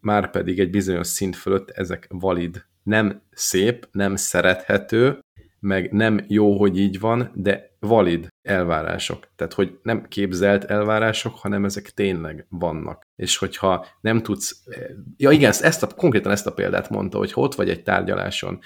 már 0.00 0.30
pedig 0.30 0.58
egy 0.58 0.70
bizonyos 0.70 1.06
szint 1.06 1.36
fölött 1.36 1.70
ezek 1.70 2.06
valid 2.08 2.70
nem 2.82 3.22
szép, 3.30 3.88
nem 3.92 4.16
szerethető, 4.16 5.18
meg 5.60 5.92
nem 5.92 6.24
jó, 6.28 6.58
hogy 6.58 6.78
így 6.78 7.00
van, 7.00 7.30
de 7.34 7.70
valid 7.78 8.28
elvárások. 8.42 9.28
Tehát, 9.36 9.52
hogy 9.52 9.78
nem 9.82 10.08
képzelt 10.08 10.64
elvárások, 10.64 11.34
hanem 11.36 11.64
ezek 11.64 11.90
tényleg 11.90 12.46
vannak. 12.48 13.02
És 13.16 13.36
hogyha 13.36 13.86
nem 14.00 14.22
tudsz... 14.22 14.62
Ja 15.16 15.30
igen, 15.30 15.52
ezt 15.60 15.82
a, 15.82 15.86
konkrétan 15.86 16.32
ezt 16.32 16.46
a 16.46 16.52
példát 16.52 16.90
mondta, 16.90 17.18
hogy 17.18 17.32
ott 17.34 17.54
vagy 17.54 17.70
egy 17.70 17.82
tárgyaláson, 17.82 18.60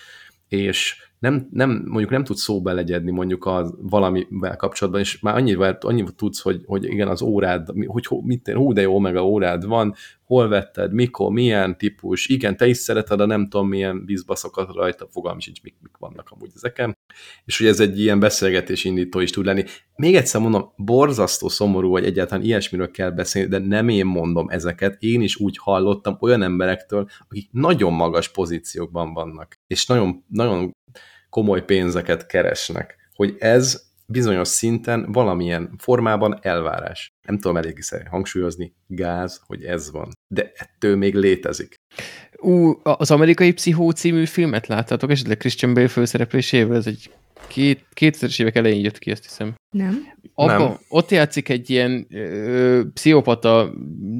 és 0.48 1.10
nem, 1.18 1.48
nem, 1.50 1.82
mondjuk 1.86 2.10
nem 2.10 2.24
tudsz 2.24 2.42
szóba 2.42 2.72
legyedni 2.72 3.10
mondjuk 3.10 3.46
az 3.46 3.74
valamivel 3.78 4.56
kapcsolatban, 4.56 5.02
és 5.02 5.20
már 5.20 5.36
annyira, 5.36 5.78
annyira 5.80 6.10
tudsz, 6.10 6.40
hogy, 6.40 6.62
hogy 6.66 6.84
igen, 6.84 7.08
az 7.08 7.22
órád, 7.22 7.68
hogy 7.86 8.06
mit, 8.22 8.48
hú, 8.48 8.72
de 8.72 8.80
jó, 8.80 8.98
meg 8.98 9.16
a 9.16 9.22
órád 9.22 9.66
van, 9.66 9.94
hol 10.26 10.48
vetted, 10.48 10.92
mikor, 10.92 11.32
milyen 11.32 11.78
típus, 11.78 12.26
igen, 12.26 12.56
te 12.56 12.66
is 12.66 12.76
szereted 12.76 13.20
a 13.20 13.26
nem 13.26 13.48
tudom 13.48 13.68
milyen 13.68 14.04
bizbaszokat 14.04 14.74
rajta, 14.74 15.08
fogalm 15.10 15.38
sincs, 15.38 15.62
mik, 15.62 15.74
mik 15.80 15.96
vannak 15.98 16.28
amúgy 16.30 16.50
ezeken, 16.54 16.96
és 17.44 17.58
hogy 17.58 17.66
ez 17.66 17.80
egy 17.80 18.00
ilyen 18.00 18.20
beszélgetés 18.20 18.84
indító 18.84 19.20
is 19.20 19.30
tud 19.30 19.44
lenni. 19.44 19.64
Még 19.96 20.14
egyszer 20.14 20.40
mondom, 20.40 20.72
borzasztó 20.76 21.48
szomorú, 21.48 21.90
hogy 21.90 22.04
egyáltalán 22.04 22.44
ilyesmiről 22.44 22.90
kell 22.90 23.10
beszélni, 23.10 23.48
de 23.48 23.58
nem 23.58 23.88
én 23.88 24.06
mondom 24.06 24.48
ezeket, 24.48 25.02
én 25.02 25.20
is 25.20 25.36
úgy 25.36 25.58
hallottam 25.58 26.16
olyan 26.20 26.42
emberektől, 26.42 27.08
akik 27.28 27.48
nagyon 27.52 27.92
magas 27.92 28.28
pozíciókban 28.28 29.12
vannak, 29.12 29.58
és 29.66 29.86
nagyon, 29.86 30.24
nagyon 30.28 30.74
komoly 31.36 31.64
pénzeket 31.64 32.26
keresnek, 32.26 32.96
hogy 33.14 33.36
ez 33.38 33.82
bizonyos 34.06 34.48
szinten 34.48 35.12
valamilyen 35.12 35.74
formában 35.78 36.38
elvárás. 36.42 37.12
Nem 37.26 37.38
tudom 37.38 37.56
elég 37.56 37.78
hangsúlyozni, 38.10 38.74
gáz, 38.86 39.40
hogy 39.46 39.64
ez 39.64 39.90
van. 39.90 40.10
De 40.34 40.52
ettől 40.54 40.96
még 40.96 41.14
létezik. 41.14 41.74
Ú, 42.36 42.80
az 42.82 43.10
amerikai 43.10 43.52
Pszichó 43.52 43.90
című 43.90 44.24
filmet 44.24 44.66
láttátok 44.66 45.10
esetleg 45.10 45.36
Christian 45.36 45.74
Bale 45.74 45.88
főszereplésével? 45.88 46.76
Ez 46.76 46.86
egy 46.86 47.10
két, 47.48 47.84
2000-es 48.00 48.40
évek 48.40 48.56
elején 48.56 48.80
jött 48.80 48.98
ki, 48.98 49.10
azt 49.10 49.22
hiszem. 49.22 49.54
Nem. 49.70 50.14
Abba, 50.34 50.58
Nem. 50.58 50.76
Ott 50.88 51.10
játszik 51.10 51.48
egy 51.48 51.70
ilyen 51.70 52.06
ö, 52.10 52.82
pszichopata 52.94 53.72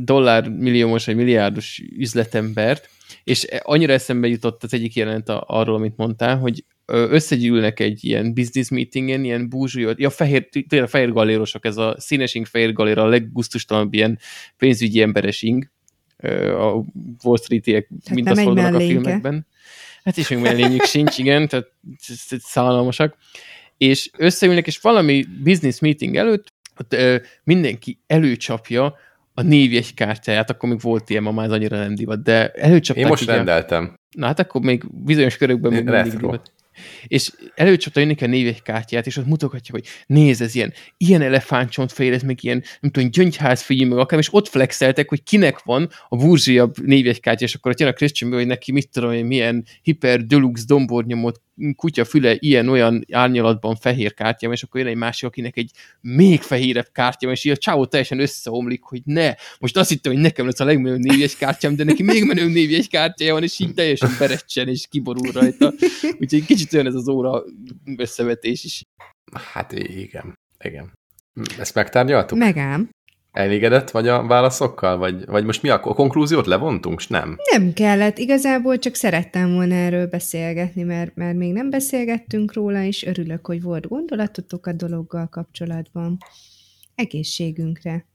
dollármilliómos 0.04 1.06
vagy 1.06 1.16
milliárdos 1.16 1.82
üzletembert, 1.96 2.88
és 3.24 3.46
annyira 3.62 3.92
eszembe 3.92 4.28
jutott 4.28 4.62
az 4.62 4.74
egyik 4.74 4.94
jelent 4.94 5.28
arról, 5.28 5.74
amit 5.74 5.96
mondtál, 5.96 6.38
hogy 6.38 6.64
összegyűlnek 6.86 7.80
egy 7.80 8.04
ilyen 8.04 8.34
business 8.34 8.68
meetingen, 8.68 9.24
ilyen 9.24 9.48
búzsúlyot, 9.48 9.98
ja, 9.98 10.10
fehér, 10.10 10.48
tényleg 10.68 10.88
fehér 10.88 11.12
galérosok, 11.12 11.64
ez 11.64 11.76
a 11.76 11.94
színesing 11.98 12.46
fehér 12.46 12.72
galéra, 12.72 13.02
a 13.02 13.06
leggusztustalanabb 13.06 13.94
ilyen 13.94 14.18
pénzügyi 14.56 15.02
emberesing, 15.02 15.70
a 16.58 16.82
Wall 17.22 17.36
Street-iek 17.42 17.88
hát 18.04 18.14
mind 18.14 18.28
azt 18.28 18.46
a 18.46 18.80
filmekben. 18.80 19.46
Hát 20.04 20.18
és 20.18 20.28
még 20.28 20.38
mellényük 20.38 20.84
sincs, 20.84 21.18
igen, 21.18 21.48
tehát 21.48 21.66
szállalmasak. 22.38 23.16
És 23.78 24.10
összeülnek, 24.16 24.66
és 24.66 24.78
valami 24.78 25.26
business 25.42 25.78
meeting 25.78 26.16
előtt 26.16 26.52
ott, 26.78 26.92
ö, 26.92 27.16
mindenki 27.44 27.98
előcsapja 28.06 28.94
a 29.34 29.42
névjegykártyáját, 29.42 30.50
akkor 30.50 30.68
még 30.68 30.80
volt 30.80 31.10
ilyen, 31.10 31.22
ma 31.22 31.30
már 31.30 31.50
annyira 31.50 31.78
nem 31.78 31.94
divat, 31.94 32.22
de 32.22 32.50
előcsapták. 32.50 33.04
Én 33.04 33.10
most 33.10 33.22
igen. 33.22 33.34
rendeltem. 33.34 33.98
Na 34.10 34.26
hát 34.26 34.38
akkor 34.38 34.60
még 34.60 34.84
bizonyos 35.04 35.36
körökben 35.36 35.72
még 35.72 35.84
mindig 35.84 36.12
divat 36.12 36.52
és 37.06 37.30
előcsapta 37.54 38.00
jönni 38.00 38.14
a 38.20 38.26
névjegykártyát, 38.26 39.06
és 39.06 39.16
ott 39.16 39.26
mutogatja, 39.26 39.74
hogy 39.74 39.86
nézd, 40.06 40.42
ez 40.42 40.54
ilyen, 40.54 40.72
ilyen 40.96 41.22
elefántcsontfehér, 41.22 42.12
ez 42.12 42.22
meg 42.22 42.44
ilyen, 42.44 42.62
nem 42.80 42.90
tudom, 42.90 43.10
gyöngyházfigyű, 43.10 43.86
meg 43.86 43.98
akár, 43.98 44.18
és 44.18 44.34
ott 44.34 44.48
flexeltek, 44.48 45.08
hogy 45.08 45.22
kinek 45.22 45.62
van 45.62 45.90
a 46.08 46.16
burzsiabb 46.16 46.78
névjegykártya, 46.78 47.44
és 47.44 47.54
akkor 47.54 47.70
ott 47.70 47.80
jön 47.80 47.88
a 47.88 47.92
Christian 47.92 48.32
hogy 48.32 48.46
neki 48.46 48.72
mit 48.72 48.88
tudom 48.90 49.10
hogy 49.10 49.24
milyen 49.24 49.64
hiper 49.82 50.24
deluxe 50.24 50.64
dombornyomot 50.66 51.40
kutya 51.76 52.04
füle 52.04 52.36
ilyen-olyan 52.38 53.04
árnyalatban 53.12 53.76
fehér 53.76 54.14
kártya, 54.14 54.52
és 54.52 54.62
akkor 54.62 54.80
jön 54.80 54.88
egy 54.88 54.96
másik, 54.96 55.28
akinek 55.28 55.56
egy 55.56 55.70
még 56.00 56.40
fehérebb 56.40 56.88
kártya, 56.92 57.30
és 57.30 57.44
így 57.44 57.52
a 57.52 57.56
csávó 57.56 57.86
teljesen 57.86 58.20
összeomlik, 58.20 58.82
hogy 58.82 59.00
ne, 59.04 59.34
most 59.58 59.76
azt 59.76 59.88
hittem, 59.88 60.12
hogy 60.12 60.20
nekem 60.20 60.46
lesz 60.46 60.60
a 60.60 60.64
legmenőbb 60.64 60.98
névjegy 60.98 61.36
kártyám, 61.36 61.76
de 61.76 61.84
neki 61.84 62.02
még 62.02 62.24
menőbb 62.24 62.50
névjegy 62.50 62.88
kártyája 62.88 63.32
van, 63.32 63.42
és 63.42 63.58
így 63.58 63.74
teljesen 63.74 64.10
berecsen, 64.18 64.68
és 64.68 64.86
kiborul 64.90 65.32
rajta. 65.32 65.72
Úgyhogy 66.20 66.44
kicsit 66.44 66.72
olyan 66.72 66.86
ez 66.86 66.94
az 66.94 67.08
óra 67.08 67.44
összevetés 67.96 68.64
is. 68.64 68.82
Hát 69.52 69.72
igen, 69.72 70.34
igen. 70.64 70.92
Ezt 71.58 71.74
megtárgyaltuk? 71.74 72.38
Megám. 72.38 72.90
Elégedett 73.36 73.90
vagy 73.90 74.08
a 74.08 74.26
válaszokkal? 74.26 74.96
Vagy, 74.96 75.26
vagy 75.26 75.44
most 75.44 75.62
mi 75.62 75.68
a, 75.68 75.80
a 75.82 75.94
konklúziót 75.94 76.46
levontunk, 76.46 77.08
nem? 77.08 77.38
Nem 77.52 77.72
kellett. 77.72 78.18
Igazából 78.18 78.78
csak 78.78 78.94
szerettem 78.94 79.52
volna 79.52 79.74
erről 79.74 80.06
beszélgetni, 80.06 80.82
mert, 80.82 81.14
mert 81.14 81.36
még 81.36 81.52
nem 81.52 81.70
beszélgettünk 81.70 82.52
róla, 82.52 82.82
és 82.82 83.04
örülök, 83.04 83.46
hogy 83.46 83.62
volt 83.62 83.88
gondolatotok 83.88 84.66
a 84.66 84.72
dologgal 84.72 85.28
kapcsolatban. 85.28 86.18
Egészségünkre. 86.94 88.06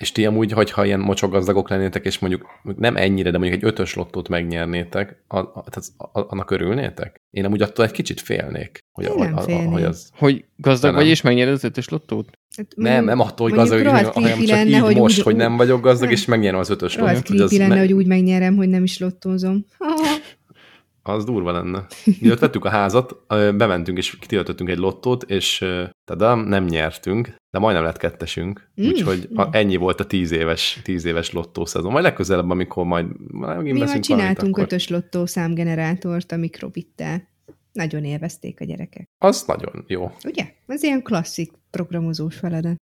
És 0.00 0.12
ti 0.12 0.26
amúgy, 0.26 0.52
hogyha 0.52 0.84
ilyen 0.84 1.00
mocsogazdagok 1.00 1.68
lennétek, 1.68 2.04
és 2.04 2.18
mondjuk 2.18 2.46
nem 2.76 2.96
ennyire, 2.96 3.30
de 3.30 3.38
mondjuk 3.38 3.62
egy 3.62 3.68
ötös 3.68 3.94
lottót 3.94 4.28
megnyernétek, 4.28 5.22
a, 5.28 5.38
a, 5.38 5.64
tehát 5.70 5.92
annak 6.28 6.50
örülnétek? 6.50 7.20
Én 7.30 7.44
amúgy 7.44 7.62
attól 7.62 7.84
egy 7.84 7.90
kicsit 7.90 8.20
félnék. 8.20 8.78
Hogy, 8.92 9.04
a, 9.04 9.18
a, 9.18 9.36
a, 9.36 9.52
hogy, 9.52 9.82
az, 9.82 10.10
hogy 10.16 10.44
gazdag 10.56 10.94
vagy 10.94 11.06
és 11.06 11.20
megnyered 11.20 11.52
az 11.52 11.64
ötös 11.64 11.88
lottót? 11.88 12.30
Hát, 12.56 12.66
nem, 12.76 13.04
nem 13.04 13.20
attól, 13.20 13.48
hogy 13.48 13.58
gazdag, 13.58 13.86
hanem 13.86 14.04
csak 14.04 14.46
lenne, 14.46 14.68
így 14.68 14.78
hogy 14.78 14.96
most, 14.96 15.18
úgy, 15.18 15.24
hogy 15.24 15.36
nem 15.36 15.56
vagyok 15.56 15.80
gazdag, 15.80 16.04
nem. 16.04 16.12
és 16.12 16.24
megnyerem 16.24 16.60
az 16.60 16.70
ötös 16.70 16.96
lottót. 16.96 17.40
Az 17.40 17.58
lenne, 17.58 17.74
me... 17.74 17.78
hogy 17.78 17.92
úgy 17.92 18.06
megnyerem, 18.06 18.56
hogy 18.56 18.68
nem 18.68 18.82
is 18.82 18.98
lottózom. 18.98 19.64
Az 21.08 21.24
durva 21.24 21.52
lenne. 21.52 21.86
Mi 22.20 22.30
ott 22.30 22.38
vettük 22.38 22.64
a 22.64 22.68
házat, 22.68 23.16
bementünk 23.28 23.98
és 23.98 24.18
kitöltöttünk 24.18 24.70
egy 24.70 24.78
lottót, 24.78 25.22
és 25.22 25.64
tada, 26.04 26.34
nem 26.34 26.64
nyertünk, 26.64 27.34
de 27.50 27.58
majdnem 27.58 27.84
lett 27.84 27.96
kettesünk. 27.96 28.70
Mm. 28.80 28.86
Úgyhogy 28.86 29.28
ennyi 29.50 29.76
volt 29.76 30.00
a 30.00 30.06
tíz 30.06 30.30
éves, 30.30 30.80
tíz 30.82 31.04
éves 31.04 31.32
lottószezon. 31.32 31.92
Majd 31.92 32.04
legközelebb, 32.04 32.50
amikor 32.50 32.84
majd 32.84 33.06
Mi 33.62 33.72
már 33.72 34.00
csináltunk 34.00 34.56
valamit, 34.56 34.72
ötös 34.72 34.88
lottó 34.88 35.26
számgenerátort 35.26 36.32
a 36.32 36.36
mikrobittel. 36.36 37.28
Nagyon 37.72 38.04
élvezték 38.04 38.60
a 38.60 38.64
gyerekek. 38.64 39.08
Az 39.18 39.44
nagyon 39.46 39.84
jó. 39.86 40.10
Ugye? 40.24 40.52
Ez 40.66 40.82
ilyen 40.82 41.02
klasszik 41.02 41.52
programozós 41.70 42.36
feladat. 42.36 42.76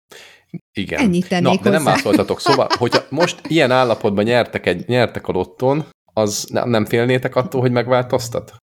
Igen. 0.73 1.01
Ennyit 1.01 1.28
tennék 1.28 1.59
Na, 1.59 1.62
de 1.62 1.70
nem 1.70 1.85
válaszoltatok. 1.85 2.40
Szóval, 2.40 2.69
hogyha 2.78 3.03
most 3.11 3.40
ilyen 3.49 3.70
állapotban 3.70 4.24
nyertek, 4.24 4.66
egy, 4.66 4.85
nyertek 4.86 5.28
a 5.28 5.32
lotton, 5.32 5.85
az 6.12 6.47
nem, 6.51 6.70
nem 6.70 6.84
félnétek 6.84 7.36
attól, 7.36 7.60
hogy 7.60 7.72
megváltoztat? 7.72 8.56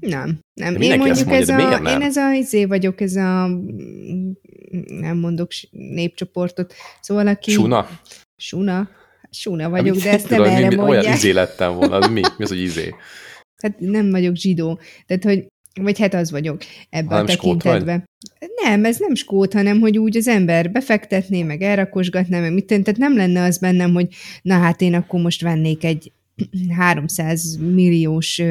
Nem, 0.00 0.38
nem. 0.60 0.80
Én 0.80 0.98
mondjuk 0.98 1.32
ez 1.32 1.48
a, 1.48 1.56
nem? 1.56 1.84
én 1.84 2.02
ez 2.02 2.16
a 2.16 2.32
izé 2.32 2.64
vagyok, 2.64 3.00
ez 3.00 3.16
a 3.16 3.46
nem 4.86 5.16
mondok 5.16 5.50
népcsoportot, 5.70 6.74
szóval 7.00 7.26
aki... 7.26 7.50
Suna? 7.50 7.88
Suna? 8.36 8.88
Suna 9.30 9.68
vagyok, 9.68 9.96
de 9.96 10.10
ezt 10.10 10.28
nem 10.28 10.42
erre 10.42 10.68
mi, 10.68 10.74
mondják. 10.74 11.02
Olyan 11.02 11.14
izé 11.16 11.30
lettem 11.30 11.74
volna, 11.74 11.96
az 11.96 12.08
mi? 12.08 12.20
Mi 12.36 12.44
az, 12.44 12.48
hogy 12.48 12.60
izé? 12.60 12.94
Hát 13.62 13.78
nem 13.78 14.10
vagyok 14.10 14.36
zsidó. 14.36 14.78
Tehát, 15.06 15.24
hogy 15.24 15.46
vagy 15.80 15.98
hát 15.98 16.14
az 16.14 16.30
vagyok 16.30 16.62
ebben 16.90 17.18
a 17.18 17.24
tekintetben. 17.24 18.04
Nem, 18.62 18.84
ez 18.84 18.98
nem 18.98 19.14
skót, 19.14 19.52
hanem 19.52 19.80
hogy 19.80 19.98
úgy 19.98 20.16
az 20.16 20.28
ember 20.28 20.70
befektetné, 20.70 21.42
meg 21.42 21.62
elrakosgatná, 21.62 22.40
meg 22.40 22.52
mit 22.52 22.66
Tehát 22.66 22.96
nem 22.96 23.16
lenne 23.16 23.42
az 23.42 23.58
bennem, 23.58 23.92
hogy 23.92 24.08
na 24.42 24.54
hát 24.54 24.80
én 24.80 24.94
akkor 24.94 25.20
most 25.20 25.42
vennék 25.42 25.84
egy 25.84 26.12
300 26.76 27.56
milliós 27.56 28.42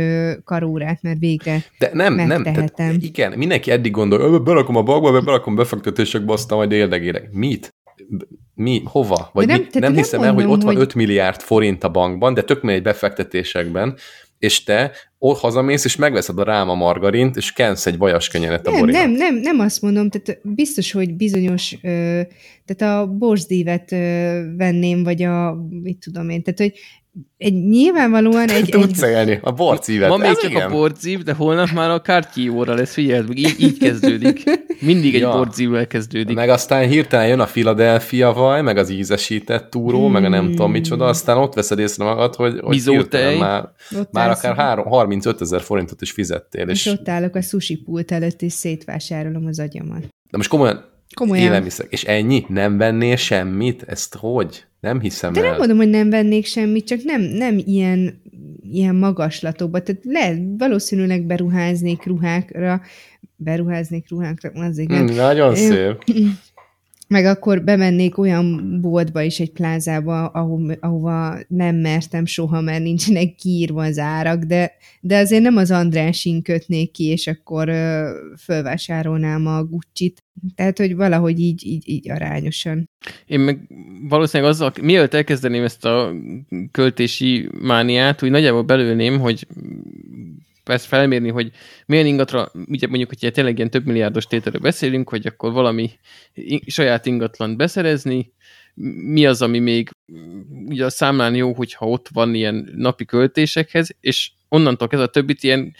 karórát, 0.43 1.01
mert 1.01 1.19
végre 1.19 1.63
De 1.79 1.89
nem, 1.93 2.15
nem, 2.15 2.43
tehát 2.43 2.81
igen, 2.99 3.37
mindenki 3.37 3.71
eddig 3.71 3.91
gondol, 3.91 4.39
berakom 4.39 4.75
a 4.75 4.83
bankba, 4.83 5.21
berakom 5.21 5.55
befektetésekbe, 5.55 6.33
aztán 6.33 6.57
majd 6.57 6.71
érdegélek. 6.71 7.31
Mit? 7.31 7.75
Mi? 8.53 8.81
Hova? 8.85 9.29
Vagy 9.33 9.47
nem, 9.47 9.67
mi? 9.73 9.79
nem 9.79 9.95
hiszem 9.95 10.19
nem 10.19 10.29
el, 10.29 10.35
hogy 10.35 10.45
ott 10.45 10.63
van 10.63 10.73
hogy... 10.73 10.83
5 10.83 10.95
milliárd 10.95 11.41
forint 11.41 11.83
a 11.83 11.89
bankban, 11.89 12.33
de 12.33 12.41
tök 12.41 12.69
egy 12.69 12.81
befektetésekben, 12.81 13.97
és 14.39 14.63
te 14.63 14.91
ott 15.17 15.39
hazamész, 15.39 15.85
és 15.85 15.95
megveszed 15.95 16.39
a 16.39 16.43
ráma 16.43 16.75
margarint, 16.75 17.35
és 17.35 17.53
kensz 17.53 17.85
egy 17.85 17.97
vajas 17.97 18.27
kenyeret 18.27 18.67
a 18.67 18.71
nem, 18.71 18.85
Nem, 18.85 19.11
nem, 19.11 19.35
nem 19.35 19.59
azt 19.59 19.81
mondom, 19.81 20.09
tehát 20.09 20.41
biztos, 20.43 20.91
hogy 20.91 21.13
bizonyos, 21.13 21.77
ö, 21.81 22.21
tehát 22.65 22.99
a 22.99 23.07
borzdívet 23.07 23.91
ö, 23.91 24.41
venném, 24.57 25.03
vagy 25.03 25.23
a, 25.23 25.55
mit 25.69 25.97
tudom 25.97 26.29
én, 26.29 26.43
tehát 26.43 26.59
hogy 26.59 26.73
egy 27.37 27.53
nyilvánvalóan 27.53 28.49
egy... 28.49 28.69
Tudsz 28.69 29.01
egy... 29.01 29.09
élni, 29.11 29.39
a 29.41 29.51
borcívet. 29.51 30.09
Ma 30.09 30.17
még 30.17 30.37
csak 30.41 30.51
igen. 30.51 30.69
a 30.69 30.71
borcív, 30.71 31.23
de 31.23 31.33
holnap 31.33 31.71
már 31.71 31.89
a 31.89 32.01
kártyívóra 32.01 32.73
lesz, 32.73 32.93
figyeld, 32.93 33.27
meg 33.27 33.37
így, 33.37 33.55
így 33.57 33.77
kezdődik. 33.77 34.43
Mindig 34.79 35.15
egy 35.15 35.21
ja. 35.21 35.31
borcívvel 35.31 35.87
kezdődik. 35.87 36.35
Meg 36.35 36.49
aztán 36.49 36.87
hirtelen 36.87 37.27
jön 37.27 37.39
a 37.39 37.45
Philadelphia 37.45 38.33
vaj, 38.33 38.61
meg 38.61 38.77
az 38.77 38.89
ízesített 38.89 39.69
túró, 39.69 40.03
hmm. 40.03 40.11
meg 40.11 40.23
a 40.23 40.29
nem 40.29 40.43
hmm. 40.43 40.51
tudom 40.51 40.71
micsoda, 40.71 41.05
aztán 41.05 41.37
ott 41.37 41.53
veszed 41.53 41.79
észre 41.79 42.03
magad, 42.03 42.35
hogy, 42.35 42.59
hogy 42.59 43.37
már, 43.39 43.69
már 44.11 44.29
akár 44.29 44.55
3, 44.55 44.85
35 44.85 45.41
ezer 45.41 45.61
forintot 45.61 46.01
is 46.01 46.11
fizettél. 46.11 46.69
És, 46.69 46.85
és 46.85 46.91
ott 46.91 47.09
állok 47.09 47.35
a 47.35 47.41
sushi 47.41 47.75
pult 47.75 48.11
előtt, 48.11 48.41
és 48.41 48.53
szétvásárolom 48.53 49.45
az 49.45 49.59
agyamat. 49.59 50.01
De 50.31 50.37
most 50.37 50.49
komolyan, 50.49 50.85
Komolyan. 51.15 51.45
Élelmiszer. 51.45 51.85
És 51.89 52.03
ennyi? 52.03 52.45
Nem 52.47 52.77
vennél 52.77 53.15
semmit? 53.15 53.83
Ezt 53.83 54.15
hogy? 54.15 54.65
Nem 54.79 54.99
hiszem 54.99 55.33
De 55.33 55.39
el. 55.39 55.49
nem 55.49 55.57
mondom, 55.57 55.77
hogy 55.77 55.89
nem 55.89 56.09
vennék 56.09 56.45
semmit, 56.45 56.87
csak 56.87 57.03
nem, 57.03 57.21
nem 57.21 57.61
ilyen, 57.65 58.21
ilyen 58.71 58.95
magaslatokba. 58.95 59.81
Tehát 59.81 60.01
le, 60.03 60.35
valószínűleg 60.57 61.25
beruháznék 61.25 62.05
ruhákra, 62.05 62.81
beruháznék 63.35 64.09
ruhánkra, 64.09 64.51
az 64.53 64.77
igen. 64.77 65.03
Mm, 65.03 65.15
nagyon 65.15 65.55
szép. 65.55 66.03
Meg 67.09 67.25
akkor 67.25 67.63
bemennék 67.63 68.17
olyan 68.17 68.77
boltba 68.81 69.21
is, 69.21 69.39
egy 69.39 69.51
plázába, 69.51 70.25
ahova, 70.27 70.73
ahova 70.79 71.37
nem 71.47 71.75
mertem 71.75 72.25
soha, 72.25 72.61
mert 72.61 72.83
nincsenek 72.83 73.35
kiírva 73.35 73.83
az 73.83 73.97
árak, 73.97 74.43
de, 74.43 74.71
de 75.01 75.17
azért 75.17 75.41
nem 75.41 75.57
az 75.57 75.71
Andrásin 75.71 76.41
kötnék 76.41 76.91
ki, 76.91 77.03
és 77.03 77.27
akkor 77.27 77.69
ö, 77.69 78.09
fölvásárolnám 78.43 79.47
a 79.47 79.63
Gucci-t. 79.63 80.23
Tehát, 80.55 80.77
hogy 80.77 80.95
valahogy 80.95 81.39
így, 81.39 81.65
így, 81.65 81.89
így 81.89 82.09
arányosan. 82.09 82.89
Én 83.25 83.39
meg 83.39 83.67
valószínűleg 84.07 84.51
azzal, 84.51 84.71
mielőtt 84.81 85.13
elkezdeném 85.13 85.63
ezt 85.63 85.85
a 85.85 86.13
költési 86.71 87.49
mániát, 87.61 88.23
úgy 88.23 88.29
nagyjából 88.29 88.63
belőném, 88.63 89.19
hogy 89.19 89.47
ezt 90.73 90.85
felmérni, 90.85 91.29
hogy 91.29 91.51
milyen 91.85 92.05
ingatra, 92.05 92.51
ugye 92.67 92.87
mondjuk, 92.87 93.09
hogyha 93.09 93.29
tényleg 93.29 93.57
ilyen 93.57 93.69
több 93.69 93.85
milliárdos 93.85 94.25
tételről 94.25 94.61
beszélünk, 94.61 95.09
hogy 95.09 95.27
akkor 95.27 95.51
valami 95.51 95.89
saját 96.65 97.05
ingatlant 97.05 97.57
beszerezni, 97.57 98.33
mi 99.11 99.25
az, 99.25 99.41
ami 99.41 99.59
még 99.59 99.89
ugye 100.65 100.85
a 100.85 100.89
számlán 100.89 101.35
jó, 101.35 101.53
hogyha 101.53 101.87
ott 101.87 102.07
van 102.13 102.35
ilyen 102.35 102.71
napi 102.75 103.05
költésekhez, 103.05 103.95
és 103.99 104.31
onnantól 104.47 104.87
kezdve 104.87 105.07
a 105.07 105.11
többit 105.11 105.43
ilyen 105.43 105.73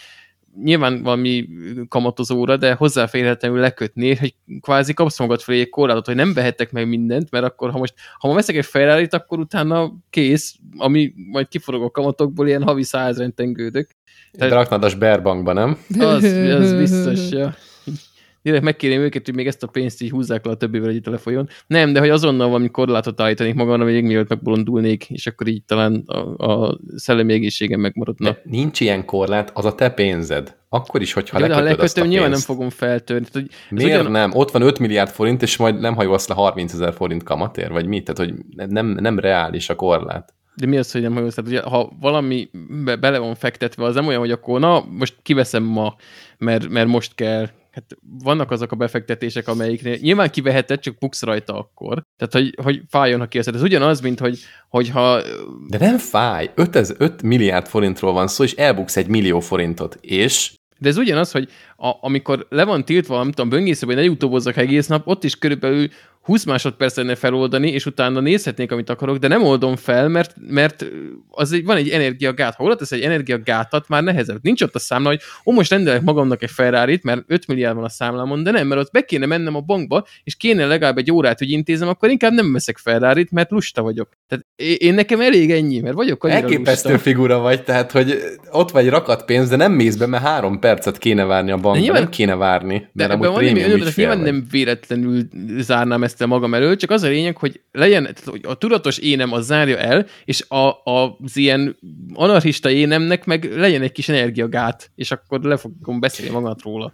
nyilván 0.63 1.03
valami 1.03 1.47
kamatozóra, 1.87 2.57
de 2.57 2.73
hozzáférhetően 2.73 3.53
lekötni, 3.53 4.15
hogy 4.15 4.35
kvázi 4.61 4.93
kapsz 4.93 5.19
magad 5.19 5.41
felé 5.41 5.59
egy 5.59 5.69
korlátot, 5.69 6.05
hogy 6.05 6.15
nem 6.15 6.33
vehetek 6.33 6.71
meg 6.71 6.87
mindent, 6.87 7.31
mert 7.31 7.45
akkor, 7.45 7.71
ha 7.71 7.77
most, 7.77 7.93
ha 8.17 8.27
ma 8.27 8.33
veszek 8.33 8.55
egy 8.55 8.65
ferrari 8.65 9.07
akkor 9.09 9.39
utána 9.39 9.93
kész, 10.09 10.55
ami 10.77 11.13
majd 11.15 11.47
kiforog 11.47 11.83
a 11.83 11.91
kamatokból, 11.91 12.47
ilyen 12.47 12.63
havi 12.63 12.83
százren 12.83 13.33
tengődök. 13.33 13.89
Tehát... 14.31 14.53
Raknád 14.53 14.83
a 14.83 14.89
Sberbankba, 14.89 15.53
nem? 15.53 15.77
Az, 15.99 16.23
az 16.23 16.73
biztos, 16.73 17.29
ja 17.29 17.55
direkt 18.41 18.63
megkérném 18.63 19.01
őket, 19.01 19.25
hogy 19.25 19.35
még 19.35 19.47
ezt 19.47 19.63
a 19.63 19.67
pénzt 19.67 20.01
így 20.01 20.09
húzzák 20.09 20.45
le 20.45 20.51
a 20.51 20.55
többével 20.55 20.89
egy 20.89 21.01
telefonon. 21.01 21.49
Nem, 21.67 21.93
de 21.93 21.99
hogy 21.99 22.09
azonnal 22.09 22.47
valami 22.47 22.69
korlátot 22.69 23.21
állítanék 23.21 23.53
magamra, 23.53 23.85
még 23.85 24.03
mielőtt 24.03 24.29
megbolondulnék, 24.29 25.09
és 25.09 25.27
akkor 25.27 25.47
így 25.47 25.63
talán 25.63 26.03
a, 26.05 26.51
a 26.51 26.79
szellemi 26.95 27.33
egészségem 27.33 27.79
megmaradna. 27.79 28.31
De 28.31 28.41
nincs 28.43 28.79
ilyen 28.79 29.05
korlát, 29.05 29.51
az 29.53 29.65
a 29.65 29.75
te 29.75 29.89
pénzed. 29.89 30.57
Akkor 30.69 31.01
is, 31.01 31.13
hogyha 31.13 31.39
lekötöd 31.39 31.63
de 31.63 31.69
ha 31.69 31.75
lekötöm, 31.75 32.07
nyilván 32.07 32.29
nem 32.29 32.39
fogom 32.39 32.69
feltörni. 32.69 33.25
Tehát, 33.31 33.47
hogy 33.47 33.77
Miért 33.77 33.99
ugyan... 33.99 34.11
nem? 34.11 34.31
Ott 34.33 34.51
van 34.51 34.61
5 34.61 34.79
milliárd 34.79 35.09
forint, 35.09 35.41
és 35.41 35.57
majd 35.57 35.79
nem 35.79 35.95
hajolsz 35.95 36.27
le 36.27 36.35
30 36.35 36.73
ezer 36.73 36.93
forint 36.93 37.23
kamatér, 37.23 37.71
vagy 37.71 37.85
mit? 37.85 38.03
Tehát, 38.03 38.31
hogy 38.31 38.43
nem, 38.67 38.87
nem 38.87 39.19
reális 39.19 39.69
a 39.69 39.75
korlát. 39.75 40.33
De 40.59 40.67
mi 40.67 40.77
az, 40.77 40.91
hogy 40.91 41.01
nem 41.01 41.13
hajolsz? 41.13 41.33
Tehát, 41.33 41.49
ugye, 41.49 41.61
ha 41.61 41.91
valami 41.99 42.49
be, 42.83 42.95
bele 42.95 43.17
van 43.17 43.35
fektetve, 43.35 43.83
az 43.83 43.95
nem 43.95 44.07
olyan, 44.07 44.19
hogy 44.19 44.31
akkor 44.31 44.59
na, 44.59 44.85
most 44.89 45.15
kiveszem 45.21 45.63
ma, 45.63 45.95
mert, 46.37 46.69
mert 46.69 46.87
most 46.87 47.15
kell 47.15 47.49
hát 47.71 47.97
vannak 48.23 48.51
azok 48.51 48.71
a 48.71 48.75
befektetések, 48.75 49.47
amelyiknél 49.47 49.97
nyilván 50.01 50.29
kiveheted, 50.29 50.79
csak 50.79 50.97
buksz 50.97 51.23
rajta 51.23 51.57
akkor. 51.57 52.03
Tehát, 52.17 52.33
hogy, 52.33 52.63
hogy 52.63 52.81
fájjon, 52.89 53.19
ha 53.19 53.27
kieszed. 53.27 53.55
Ez 53.55 53.61
ugyanaz, 53.61 54.01
mint 54.01 54.19
hogy, 54.19 54.39
hogyha... 54.69 55.21
De 55.67 55.77
nem 55.77 55.97
fáj. 55.97 56.51
5, 56.55 56.95
5 56.97 57.21
milliárd 57.21 57.67
forintról 57.67 58.13
van 58.13 58.27
szó, 58.27 58.43
és 58.43 58.53
elbuksz 58.53 58.97
egy 58.97 59.07
millió 59.07 59.39
forintot. 59.39 59.97
És 60.01 60.51
de 60.79 60.89
ez 60.89 60.97
ugyanaz, 60.97 61.31
hogy 61.31 61.49
a, 61.77 61.91
amikor 62.01 62.45
le 62.49 62.63
van 62.63 62.85
tiltva, 62.85 63.17
nem 63.17 63.31
tudom, 63.31 63.49
böngészőben, 63.49 63.95
ne 63.95 64.03
youtube 64.03 64.51
egész 64.55 64.87
nap, 64.87 65.07
ott 65.07 65.23
is 65.23 65.35
körülbelül 65.35 65.87
20 66.29 66.43
másodperc 66.43 66.95
lenne 66.95 67.15
feloldani, 67.15 67.71
és 67.71 67.85
utána 67.85 68.19
nézhetnék, 68.19 68.71
amit 68.71 68.89
akarok, 68.89 69.17
de 69.17 69.27
nem 69.27 69.43
oldom 69.43 69.75
fel, 69.75 70.07
mert, 70.07 70.35
mert 70.47 70.85
az 71.29 71.51
egy, 71.51 71.65
van 71.65 71.77
egy 71.77 71.89
energiagát. 71.89 72.55
Ha 72.55 72.63
oda 72.63 72.75
tesz 72.75 72.91
egy 72.91 73.01
energiagátat, 73.01 73.87
már 73.87 74.03
nehezebb. 74.03 74.39
Nincs 74.41 74.61
ott 74.61 74.75
a 74.75 74.79
számla, 74.79 75.07
hogy 75.09 75.19
ó, 75.45 75.51
most 75.51 75.69
rendelek 75.69 76.01
magamnak 76.01 76.43
egy 76.43 76.51
ferrari 76.51 76.99
mert 77.03 77.23
5 77.27 77.47
milliárd 77.47 77.75
van 77.75 77.83
a 77.83 77.89
számlámon, 77.89 78.43
de 78.43 78.51
nem, 78.51 78.67
mert 78.67 78.81
ott 78.81 78.91
be 78.91 79.01
kéne 79.01 79.25
mennem 79.25 79.55
a 79.55 79.59
bankba, 79.59 80.05
és 80.23 80.35
kéne 80.35 80.65
legalább 80.65 80.97
egy 80.97 81.11
órát, 81.11 81.39
hogy 81.39 81.49
intézem, 81.51 81.87
akkor 81.87 82.09
inkább 82.09 82.31
nem 82.31 82.53
veszek 82.53 82.77
ferrari 82.77 83.27
mert 83.31 83.51
lusta 83.51 83.81
vagyok. 83.81 84.09
Tehát 84.27 84.45
én 84.81 84.93
nekem 84.93 85.21
elég 85.21 85.51
ennyi, 85.51 85.79
mert 85.79 85.95
vagyok 85.95 86.23
annyira 86.23 86.39
Elképesztő 86.39 86.89
lusta. 86.89 87.03
figura 87.03 87.37
vagy, 87.37 87.63
tehát 87.63 87.91
hogy 87.91 88.17
ott 88.51 88.71
vagy 88.71 88.89
rakat 88.89 89.25
pénz, 89.25 89.49
de 89.49 89.55
nem 89.55 89.71
mész 89.71 89.95
be, 89.95 90.05
mert 90.05 90.23
három 90.23 90.59
percet 90.59 90.97
kéne 90.97 91.23
várni 91.23 91.51
a 91.51 91.57
bankba, 91.57 91.81
nyilván, 91.81 92.01
nem 92.01 92.11
kéne 92.11 92.35
várni. 92.35 92.87
De 92.91 93.07
mert 93.07 93.23
amúgy 93.23 93.37
prémium 93.37 93.81
nyilván 93.95 94.19
nem 94.19 94.45
véletlenül 94.51 95.21
zárnám 95.57 96.03
ezt 96.03 96.18
ezt 96.19 96.29
magam 96.29 96.53
elől, 96.53 96.75
csak 96.75 96.91
az 96.91 97.03
a 97.03 97.07
lényeg, 97.07 97.37
hogy 97.37 97.61
legyen, 97.71 98.15
hogy 98.25 98.41
a 98.43 98.53
tudatos 98.53 98.97
énem 98.97 99.31
az 99.31 99.45
zárja 99.45 99.77
el, 99.77 100.05
és 100.25 100.45
a, 100.47 100.67
a, 100.69 101.17
az 101.23 101.37
ilyen 101.37 101.77
anarchista 102.13 102.69
énemnek 102.69 103.25
meg 103.25 103.57
legyen 103.57 103.81
egy 103.81 103.91
kis 103.91 104.09
energiagát, 104.09 104.91
és 104.95 105.11
akkor 105.11 105.41
le 105.41 105.57
fogom 105.57 105.99
beszélni 105.99 106.31
magamat 106.31 106.61
róla. 106.61 106.91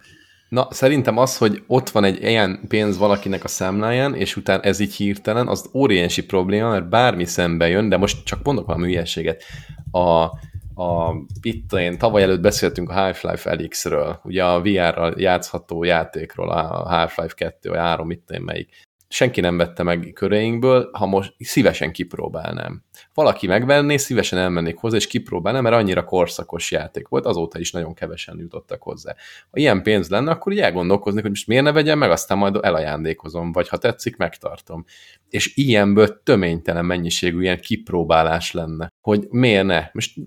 Na, 0.48 0.68
szerintem 0.70 1.18
az, 1.18 1.36
hogy 1.36 1.62
ott 1.66 1.90
van 1.90 2.04
egy 2.04 2.22
ilyen 2.22 2.60
pénz 2.68 2.98
valakinek 2.98 3.44
a 3.44 3.48
számláján, 3.48 4.14
és 4.14 4.36
utána 4.36 4.62
ez 4.62 4.80
így 4.80 4.94
hirtelen, 4.94 5.48
az 5.48 5.70
óriási 5.74 6.24
probléma, 6.24 6.70
mert 6.70 6.88
bármi 6.88 7.24
szembe 7.24 7.68
jön, 7.68 7.88
de 7.88 7.96
most 7.96 8.24
csak 8.24 8.42
mondok 8.42 8.66
valami 8.66 8.86
hülyeséget. 8.86 9.42
A, 9.90 10.24
a, 10.82 11.14
itt 11.42 11.72
én 11.72 11.98
tavaly 11.98 12.22
előtt 12.22 12.40
beszéltünk 12.40 12.90
a 12.90 12.92
Half-Life 12.92 13.50
Elix-ről, 13.50 14.20
ugye 14.24 14.44
a 14.44 14.60
VR-ral 14.60 15.14
játszható 15.16 15.84
játékról, 15.84 16.50
a 16.50 16.88
Half-Life 16.88 17.34
2 17.34 17.68
vagy 17.68 17.78
3, 17.78 18.10
itt 18.10 18.30
én 18.30 18.40
melyik 18.40 18.85
senki 19.08 19.40
nem 19.40 19.56
vette 19.56 19.82
meg 19.82 20.10
köreinkből, 20.14 20.90
ha 20.92 21.06
most 21.06 21.34
szívesen 21.38 21.92
kipróbálnám. 21.92 22.84
Valaki 23.14 23.46
megvenné, 23.46 23.96
szívesen 23.96 24.38
elmennék 24.38 24.76
hozzá, 24.76 24.96
és 24.96 25.06
kipróbálnám, 25.06 25.62
mert 25.62 25.74
annyira 25.74 26.04
korszakos 26.04 26.70
játék 26.70 27.08
volt, 27.08 27.26
azóta 27.26 27.58
is 27.58 27.70
nagyon 27.70 27.94
kevesen 27.94 28.38
jutottak 28.38 28.82
hozzá. 28.82 29.14
Ha 29.50 29.58
ilyen 29.58 29.82
pénz 29.82 30.08
lenne, 30.08 30.30
akkor 30.30 30.52
így 30.52 30.58
elgondolkoznék, 30.58 31.22
hogy 31.22 31.30
most 31.30 31.46
miért 31.46 31.64
ne 31.64 31.72
vegyem 31.72 31.98
meg, 31.98 32.10
aztán 32.10 32.38
majd 32.38 32.58
elajándékozom, 32.62 33.52
vagy 33.52 33.68
ha 33.68 33.76
tetszik, 33.76 34.16
megtartom. 34.16 34.84
És 35.30 35.56
ilyenből 35.56 36.22
töménytelen 36.22 36.84
mennyiségű 36.84 37.40
ilyen 37.40 37.60
kipróbálás 37.60 38.52
lenne, 38.52 38.92
hogy 39.00 39.26
miért 39.30 39.64
ne? 39.64 39.88
Most, 39.92 40.20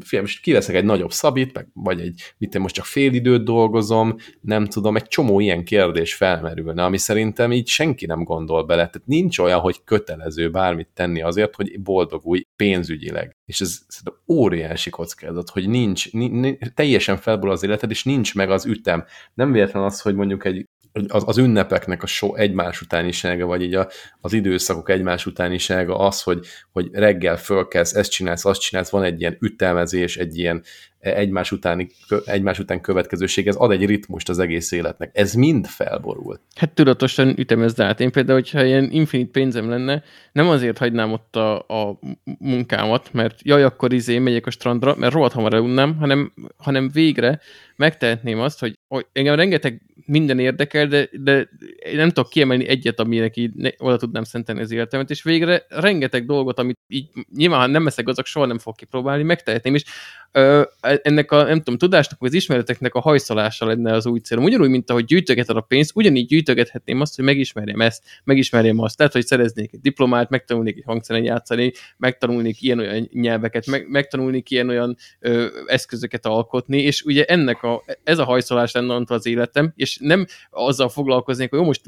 fiam, 0.00 0.22
most 0.22 0.40
kiveszek 0.40 0.74
egy 0.74 0.84
nagyobb 0.84 1.12
szabit, 1.12 1.54
meg, 1.54 1.68
vagy 1.74 2.00
egy, 2.00 2.34
mit 2.38 2.54
én 2.54 2.60
most 2.60 2.74
csak 2.74 2.84
fél 2.84 3.12
időt 3.12 3.44
dolgozom, 3.44 4.16
nem 4.40 4.64
tudom, 4.66 4.96
egy 4.96 5.06
csomó 5.06 5.40
ilyen 5.40 5.64
kérdés 5.64 6.14
felmerülne, 6.14 6.84
ami 6.84 6.98
szerintem 6.98 7.52
így 7.52 7.66
senki 7.66 8.06
nem 8.06 8.24
gondol 8.24 8.64
bele. 8.64 8.86
Tehát 8.86 9.02
nincs 9.06 9.38
olyan, 9.38 9.60
hogy 9.60 9.80
kötelező 9.84 10.50
bármit 10.50 10.88
tenni 10.94 11.22
azért, 11.22 11.54
hogy 11.54 11.82
boldogulj 12.12 12.46
pénzügyileg. 12.56 13.36
És 13.44 13.60
ez 13.60 13.78
szerintem 13.88 14.22
óriási 14.28 14.90
kockázat, 14.90 15.50
hogy 15.50 15.68
nincs, 15.68 16.12
nincs 16.12 16.58
teljesen 16.74 17.16
felból 17.16 17.50
az 17.50 17.62
életed, 17.62 17.90
és 17.90 18.04
nincs 18.04 18.34
meg 18.34 18.50
az 18.50 18.66
ütem. 18.66 19.04
Nem 19.34 19.52
véletlen 19.52 19.82
az, 19.82 20.00
hogy 20.00 20.14
mondjuk 20.14 20.44
egy 20.44 20.66
az, 21.08 21.22
az 21.26 21.38
ünnepeknek 21.38 22.02
a 22.02 22.06
so 22.06 22.34
egymás 22.34 22.80
utánisága, 22.80 23.46
vagy 23.46 23.62
így 23.62 23.74
a, 23.74 23.88
az 24.20 24.32
időszakok 24.32 24.88
egymás 24.90 25.26
utánisága 25.26 25.98
az, 25.98 26.22
hogy, 26.22 26.46
hogy 26.72 26.88
reggel 26.92 27.36
fölkelsz, 27.36 27.94
ezt 27.94 28.10
csinálsz, 28.10 28.44
azt 28.44 28.60
csinálsz, 28.60 28.90
van 28.90 29.02
egy 29.02 29.20
ilyen 29.20 29.36
ütemezés, 29.40 30.16
egy 30.16 30.38
ilyen 30.38 30.62
egymás, 31.02 31.52
utáni, 31.52 31.88
egymás 32.24 32.58
után 32.58 32.80
következőség, 32.80 33.46
ez 33.46 33.56
ad 33.56 33.70
egy 33.70 33.86
ritmust 33.86 34.28
az 34.28 34.38
egész 34.38 34.72
életnek. 34.72 35.10
Ez 35.12 35.32
mind 35.32 35.66
felborul. 35.66 36.40
Hát 36.54 36.70
tudatosan 36.70 37.34
ütemezd 37.38 37.80
át. 37.80 38.00
Én 38.00 38.12
például, 38.12 38.38
hogyha 38.38 38.64
ilyen 38.64 38.88
infinit 38.90 39.30
pénzem 39.30 39.68
lenne, 39.68 40.02
nem 40.32 40.48
azért 40.48 40.78
hagynám 40.78 41.12
ott 41.12 41.36
a, 41.36 41.58
a 41.58 41.98
munkámat, 42.38 43.12
mert 43.12 43.38
jaj, 43.42 43.62
akkor 43.62 43.92
izé 43.92 44.18
megyek 44.18 44.46
a 44.46 44.50
strandra, 44.50 44.94
mert 44.96 45.12
rohadt 45.12 45.32
hamar 45.32 45.54
elunnám, 45.54 45.96
hanem, 45.96 46.32
hanem 46.56 46.90
végre 46.92 47.40
megtehetném 47.76 48.40
azt, 48.40 48.60
hogy, 48.60 48.78
hogy 48.88 49.06
engem 49.12 49.34
rengeteg 49.34 49.82
minden 50.06 50.38
érdekel, 50.38 50.86
de, 50.86 51.08
de 51.12 51.48
én 51.84 51.96
nem 51.96 52.10
tudok 52.10 52.30
kiemelni 52.30 52.68
egyet, 52.68 53.00
aminek 53.00 53.36
így 53.36 53.54
ne, 53.54 53.68
oda 53.78 53.96
tudnám 53.96 54.24
szentelni 54.24 54.60
az 54.60 54.70
életemet, 54.70 55.10
és 55.10 55.22
végre 55.22 55.66
rengeteg 55.68 56.26
dolgot, 56.26 56.58
amit 56.58 56.78
így 56.88 57.08
nyilván, 57.36 57.70
nem 57.70 57.84
leszek 57.84 58.04
gazdag, 58.04 58.26
soha 58.26 58.46
nem 58.46 58.58
fog 58.58 58.74
kipróbálni, 58.74 59.22
megtehetném, 59.22 59.74
és 59.74 59.84
ö, 60.32 60.62
ennek 60.80 61.32
a, 61.32 61.42
nem 61.42 61.58
tudom, 61.58 61.78
tudásnak, 61.78 62.18
vagy 62.18 62.28
az 62.28 62.34
ismereteknek 62.34 62.94
a 62.94 63.00
hajszolása 63.00 63.66
lenne 63.66 63.92
az 63.92 64.06
új 64.06 64.18
célom. 64.18 64.44
Ugyanúgy, 64.44 64.68
mint 64.68 64.90
ahogy 64.90 65.04
gyűjtögeted 65.04 65.56
a 65.56 65.60
pénzt, 65.60 65.90
ugyanígy 65.94 66.26
gyűjtögethetném 66.26 67.00
azt, 67.00 67.16
hogy 67.16 67.24
megismerjem 67.24 67.80
ezt, 67.80 68.02
megismerjem 68.24 68.78
azt. 68.78 68.96
Tehát, 68.96 69.12
hogy 69.12 69.26
szereznék 69.26 69.72
egy 69.72 69.80
diplomát, 69.80 70.30
megtanulnék 70.30 70.76
egy 70.76 70.84
hangszeren 70.86 71.24
játszani, 71.24 71.72
megtanulnék 71.96 72.62
ilyen-olyan 72.62 73.08
nyelveket, 73.12 73.66
meg, 73.66 73.88
megtanulnék 73.88 74.50
ilyen-olyan 74.50 74.96
ö, 75.20 75.46
eszközöket 75.66 76.26
alkotni, 76.26 76.82
és 76.82 77.02
ugye 77.02 77.24
ennek 77.24 77.62
a, 77.62 77.84
ez 78.04 78.18
a 78.18 78.24
hajszolás 78.24 78.72
lenne 78.72 79.00
az 79.06 79.26
életem, 79.26 79.72
és 79.76 79.91
nem 80.00 80.26
azzal 80.50 80.88
foglalkoznék, 80.88 81.50
hogy 81.50 81.58
jó, 81.58 81.64
most 81.64 81.82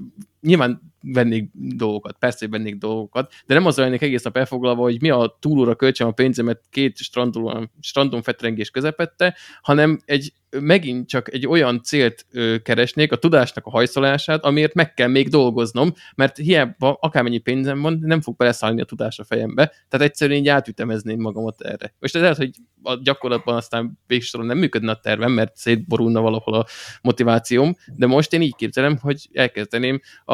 nyilván 0.44 0.92
vennék 1.00 1.50
dolgokat, 1.52 2.16
persze, 2.18 2.38
hogy 2.40 2.50
vennék 2.50 2.76
dolgokat, 2.76 3.32
de 3.46 3.54
nem 3.54 3.66
az 3.66 3.76
lennék 3.76 4.02
egész 4.02 4.22
nap 4.22 4.36
elfoglalva, 4.36 4.82
hogy 4.82 5.00
mi 5.00 5.10
a 5.10 5.36
túlóra 5.40 5.74
költsem 5.74 6.06
a 6.06 6.12
pénzemet 6.12 6.60
két 6.70 6.96
strandon, 6.96 7.70
strandon 7.80 8.22
fetrengés 8.22 8.70
közepette, 8.70 9.36
hanem 9.62 10.00
egy 10.04 10.32
megint 10.60 11.08
csak 11.08 11.32
egy 11.32 11.46
olyan 11.46 11.82
célt 11.82 12.26
ö, 12.32 12.56
keresnék, 12.62 13.12
a 13.12 13.16
tudásnak 13.16 13.66
a 13.66 13.70
hajszolását, 13.70 14.44
amiért 14.44 14.74
meg 14.74 14.94
kell 14.94 15.08
még 15.08 15.28
dolgoznom, 15.28 15.92
mert 16.14 16.36
hiába 16.36 16.98
akármennyi 17.00 17.38
pénzem 17.38 17.80
van, 17.80 17.98
nem 18.00 18.20
fog 18.20 18.36
beleszállni 18.36 18.80
a 18.80 18.84
tudás 18.84 19.18
a 19.18 19.24
fejembe, 19.24 19.72
tehát 19.88 20.06
egyszerűen 20.06 20.38
így 20.38 20.48
átütemezném 20.48 21.20
magamat 21.20 21.60
erre. 21.60 21.94
Most 21.98 22.14
ez 22.14 22.20
lehet, 22.20 22.36
hogy 22.36 22.50
a 22.82 23.00
gyakorlatban 23.02 23.56
aztán 23.56 23.98
végsősorban 24.06 24.48
nem 24.48 24.58
működne 24.58 24.90
a 24.90 25.00
tervem, 25.00 25.32
mert 25.32 25.56
szétborulna 25.56 26.20
valahol 26.20 26.54
a 26.54 26.66
motivációm, 27.02 27.74
de 27.96 28.06
most 28.06 28.32
én 28.32 28.42
így 28.42 28.54
képzelem, 28.56 28.98
hogy 29.00 29.28
elkezdeném 29.32 30.00
a 30.24 30.33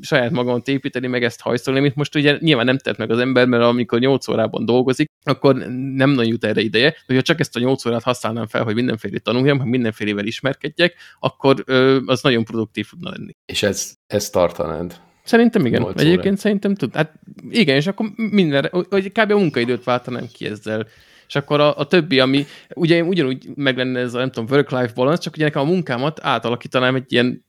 saját 0.00 0.30
magamat 0.30 0.68
építeni, 0.68 1.06
meg 1.06 1.24
ezt 1.24 1.40
hajszolni, 1.40 1.80
amit 1.80 1.94
most 1.94 2.14
ugye 2.14 2.36
nyilván 2.40 2.64
nem 2.64 2.78
tett 2.78 2.96
meg 2.96 3.10
az 3.10 3.18
ember, 3.18 3.46
mert 3.46 3.62
amikor 3.62 3.98
8 3.98 4.28
órában 4.28 4.64
dolgozik, 4.64 5.10
akkor 5.24 5.54
nem 5.94 6.10
nagyon 6.10 6.30
jut 6.30 6.44
erre 6.44 6.60
ideje, 6.60 6.90
de 6.90 6.96
hogyha 7.06 7.22
csak 7.22 7.40
ezt 7.40 7.56
a 7.56 7.60
8 7.60 7.86
órát 7.86 8.02
használnám 8.02 8.46
fel, 8.46 8.62
hogy 8.62 8.74
mindenféle 8.74 9.18
tanuljam, 9.18 9.58
hogy 9.58 9.68
mindenfélevel 9.68 10.26
ismerkedjek, 10.26 10.94
akkor 11.20 11.62
ö, 11.66 11.98
az 12.06 12.22
nagyon 12.22 12.44
produktív 12.44 12.88
tudna 12.90 13.10
lenni. 13.10 13.36
És 13.46 13.62
ez, 13.62 13.94
ez 14.06 14.30
tartanád? 14.30 15.00
Szerintem 15.24 15.66
igen. 15.66 15.82
Egyébként 15.82 16.26
órát. 16.26 16.38
szerintem 16.38 16.74
tud. 16.74 16.94
Hát 16.94 17.12
igen, 17.50 17.76
és 17.76 17.86
akkor 17.86 18.10
minden, 18.16 18.68
hogy 18.88 19.12
kb. 19.12 19.30
a 19.30 19.38
munkaidőt 19.38 19.84
váltanám 19.84 20.26
ki 20.32 20.46
ezzel 20.46 20.86
és 21.28 21.34
akkor 21.34 21.60
a, 21.60 21.78
a 21.78 21.86
többi, 21.86 22.20
ami 22.20 22.46
ugye 22.74 23.02
ugyanúgy 23.02 23.48
meg 23.54 23.76
lenne 23.76 24.00
ez 24.00 24.14
a, 24.14 24.18
nem 24.18 24.30
tudom, 24.30 24.48
work-life 24.50 24.92
balance, 24.94 25.22
csak 25.22 25.34
ugye 25.34 25.44
nekem 25.44 25.62
a 25.62 25.64
munkámat 25.64 26.20
átalakítanám 26.22 26.94
egy 26.94 27.12
ilyen 27.12 27.44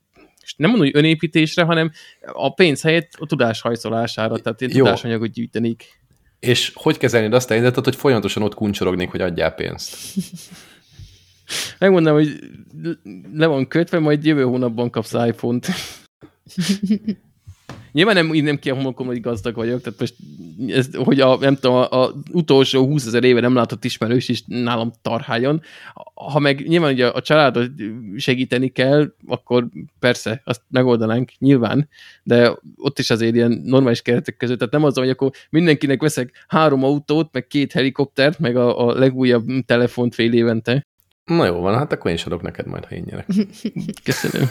nem 0.56 0.70
mondom, 0.70 0.88
hogy 0.88 0.96
önépítésre, 0.96 1.62
hanem 1.62 1.90
a 2.32 2.54
pénz 2.54 2.82
helyett 2.82 3.12
a 3.18 3.26
tudás 3.26 3.60
hajszolására, 3.60 4.38
tehát 4.38 4.62
én 4.62 4.68
tudásanyagot 4.68 5.30
gyűjtenék. 5.30 5.98
És 6.40 6.72
hogy 6.74 6.96
kezelnéd 6.96 7.32
azt 7.32 7.50
a 7.50 7.52
helyzetet, 7.52 7.84
hogy 7.84 7.96
folyamatosan 7.96 8.42
ott 8.42 8.54
kuncsorognék, 8.54 9.10
hogy 9.10 9.20
adjál 9.20 9.54
pénzt? 9.54 9.96
Megmondom, 11.78 12.12
hogy 12.12 12.38
le 13.32 13.46
van 13.46 13.68
kötve, 13.68 13.98
majd 13.98 14.24
jövő 14.24 14.42
hónapban 14.42 14.90
kapsz 14.90 15.12
iPhone-t. 15.12 15.66
Nyilván 17.92 18.14
nem, 18.14 18.26
nem 18.26 18.58
ki 18.58 18.70
a 18.70 18.74
homokom, 18.74 19.06
hogy 19.06 19.20
gazdag 19.20 19.54
vagyok, 19.54 19.80
tehát 19.80 20.00
most 20.00 20.14
ez, 20.68 20.88
hogy 20.94 21.20
a, 21.20 21.36
nem 21.36 21.54
tudom, 21.54 21.76
a, 21.76 22.02
a 22.02 22.14
utolsó 22.32 22.86
20 22.86 23.06
ezer 23.06 23.24
éve 23.24 23.40
nem 23.40 23.54
látott 23.54 23.84
ismerős 23.84 24.28
is 24.28 24.42
nálam 24.46 24.92
tarháljon. 25.02 25.62
Ha 26.14 26.38
meg 26.38 26.68
nyilván 26.68 26.92
ugye 26.92 27.06
a 27.06 27.20
családot 27.20 27.70
segíteni 28.16 28.68
kell, 28.68 29.14
akkor 29.26 29.66
persze, 29.98 30.42
azt 30.44 30.62
megoldanánk 30.68 31.30
nyilván, 31.38 31.88
de 32.22 32.58
ott 32.76 32.98
is 32.98 33.10
azért 33.10 33.34
ilyen 33.34 33.62
normális 33.64 34.02
keretek 34.02 34.36
között, 34.36 34.58
tehát 34.58 34.72
nem 34.72 34.84
az, 34.84 34.96
hogy 34.96 35.08
akkor 35.08 35.30
mindenkinek 35.50 36.00
veszek 36.00 36.44
három 36.48 36.84
autót, 36.84 37.28
meg 37.32 37.46
két 37.46 37.72
helikoptert, 37.72 38.38
meg 38.38 38.56
a, 38.56 38.88
a 38.88 38.98
legújabb 38.98 39.46
telefont 39.66 40.14
fél 40.14 40.32
évente. 40.32 40.86
Na 41.24 41.46
jó 41.46 41.60
van, 41.60 41.74
hát 41.74 41.92
akkor 41.92 42.10
én 42.10 42.16
is 42.16 42.24
adok 42.24 42.42
neked 42.42 42.66
majd, 42.66 42.84
ha 42.84 42.94
én 42.94 43.04
nyerek. 43.06 43.26
Köszönöm. 44.04 44.50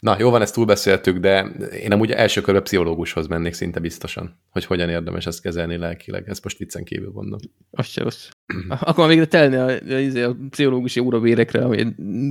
Na, 0.00 0.16
jó 0.18 0.30
van, 0.30 0.42
ezt 0.42 0.54
túlbeszéltük, 0.54 1.18
de 1.18 1.44
én 1.82 1.92
amúgy 1.92 2.10
első 2.10 2.40
körbe 2.40 2.60
pszichológushoz 2.60 3.26
mennék 3.26 3.52
szinte 3.52 3.80
biztosan, 3.80 4.40
hogy 4.50 4.64
hogyan 4.64 4.88
érdemes 4.88 5.26
ezt 5.26 5.42
kezelni 5.42 5.76
lelkileg. 5.76 6.28
Ezt 6.28 6.44
most 6.44 6.58
viccen 6.58 6.84
kívül 6.84 7.10
mondom. 7.14 7.38
Azt 7.70 7.90
se 7.90 8.02
rossz. 8.02 8.28
Akkor 8.80 9.08
végre 9.08 9.26
telni 9.26 9.56
a, 9.56 9.66
a, 9.66 10.28
a 10.28 10.36
pszichológusi 10.50 11.00
óravérekre, 11.00 11.64
ami 11.64 11.86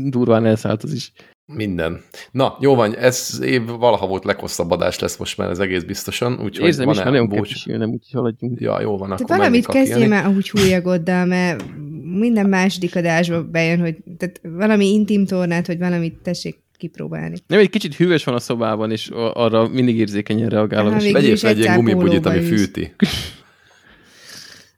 durván 0.09 0.45
elszállt 0.45 0.83
az 0.83 0.93
is. 0.93 1.11
Minden. 1.53 2.01
Na, 2.31 2.57
jó 2.59 2.75
van, 2.75 2.95
ez 2.95 3.39
év 3.43 3.65
valaha 3.65 4.07
volt 4.07 4.23
leghosszabb 4.23 4.71
adás 4.71 4.99
lesz 4.99 5.17
most 5.17 5.37
már, 5.37 5.49
ez 5.49 5.59
egész 5.59 5.83
biztosan. 5.83 6.39
Úgyhogy 6.43 6.65
Érzem 6.65 6.89
is, 6.89 6.97
nagyon 6.97 7.27
búcs... 7.27 7.65
nem 7.65 7.89
úgy 7.89 8.09
haladjunk. 8.13 8.59
Ja, 8.59 8.81
jó 8.81 8.97
van, 8.97 9.11
akkor 9.11 9.37
valamit 9.37 9.65
kezdjél 9.65 10.07
már 10.07 10.27
úgy 10.27 10.49
húlyagoddal, 10.49 11.25
mert 11.25 11.63
minden 12.03 12.49
második 12.49 12.95
adásba 12.95 13.43
bejön, 13.43 13.79
hogy 13.79 13.95
tehát 14.17 14.41
valami 14.43 14.93
intim 14.93 15.25
tornát, 15.25 15.65
hogy 15.65 15.77
valamit 15.77 16.17
tessék 16.21 16.65
kipróbálni. 16.77 17.37
Nem, 17.47 17.59
egy 17.59 17.69
kicsit 17.69 17.95
hűvös 17.95 18.23
van 18.23 18.35
a 18.35 18.39
szobában, 18.39 18.91
és 18.91 19.09
arra 19.13 19.67
mindig 19.67 19.97
érzékenyen 19.97 20.49
reagálom. 20.49 20.91
Hát, 20.91 21.11
Vegyél 21.11 21.37
fel 21.37 21.49
egy 21.49 21.59
ilyen 21.59 21.75
gumibugyit, 21.75 22.25
ami 22.25 22.41
fűti. 22.41 22.95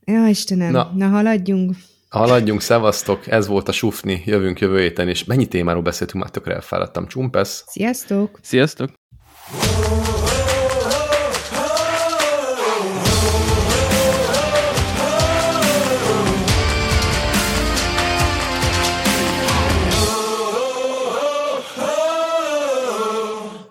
Ja, 0.05 0.27
Istenem, 0.27 0.71
na, 0.71 0.91
na 0.95 1.07
haladjunk. 1.07 1.75
Haladjunk, 2.09 2.61
szevasztok, 2.61 3.27
ez 3.27 3.47
volt 3.47 3.67
a 3.67 3.71
Sufni, 3.71 4.21
jövünk 4.25 4.59
jövő 4.59 4.79
héten, 4.79 5.07
és 5.07 5.23
mennyi 5.23 5.47
témáról 5.47 5.81
beszéltünk, 5.81 6.23
már 6.23 6.31
tökre 6.31 6.53
elfáradtam. 6.53 7.07
Csumpesz! 7.07 7.63
Sziasztok! 7.67 8.39
Sziasztok! 8.41 8.89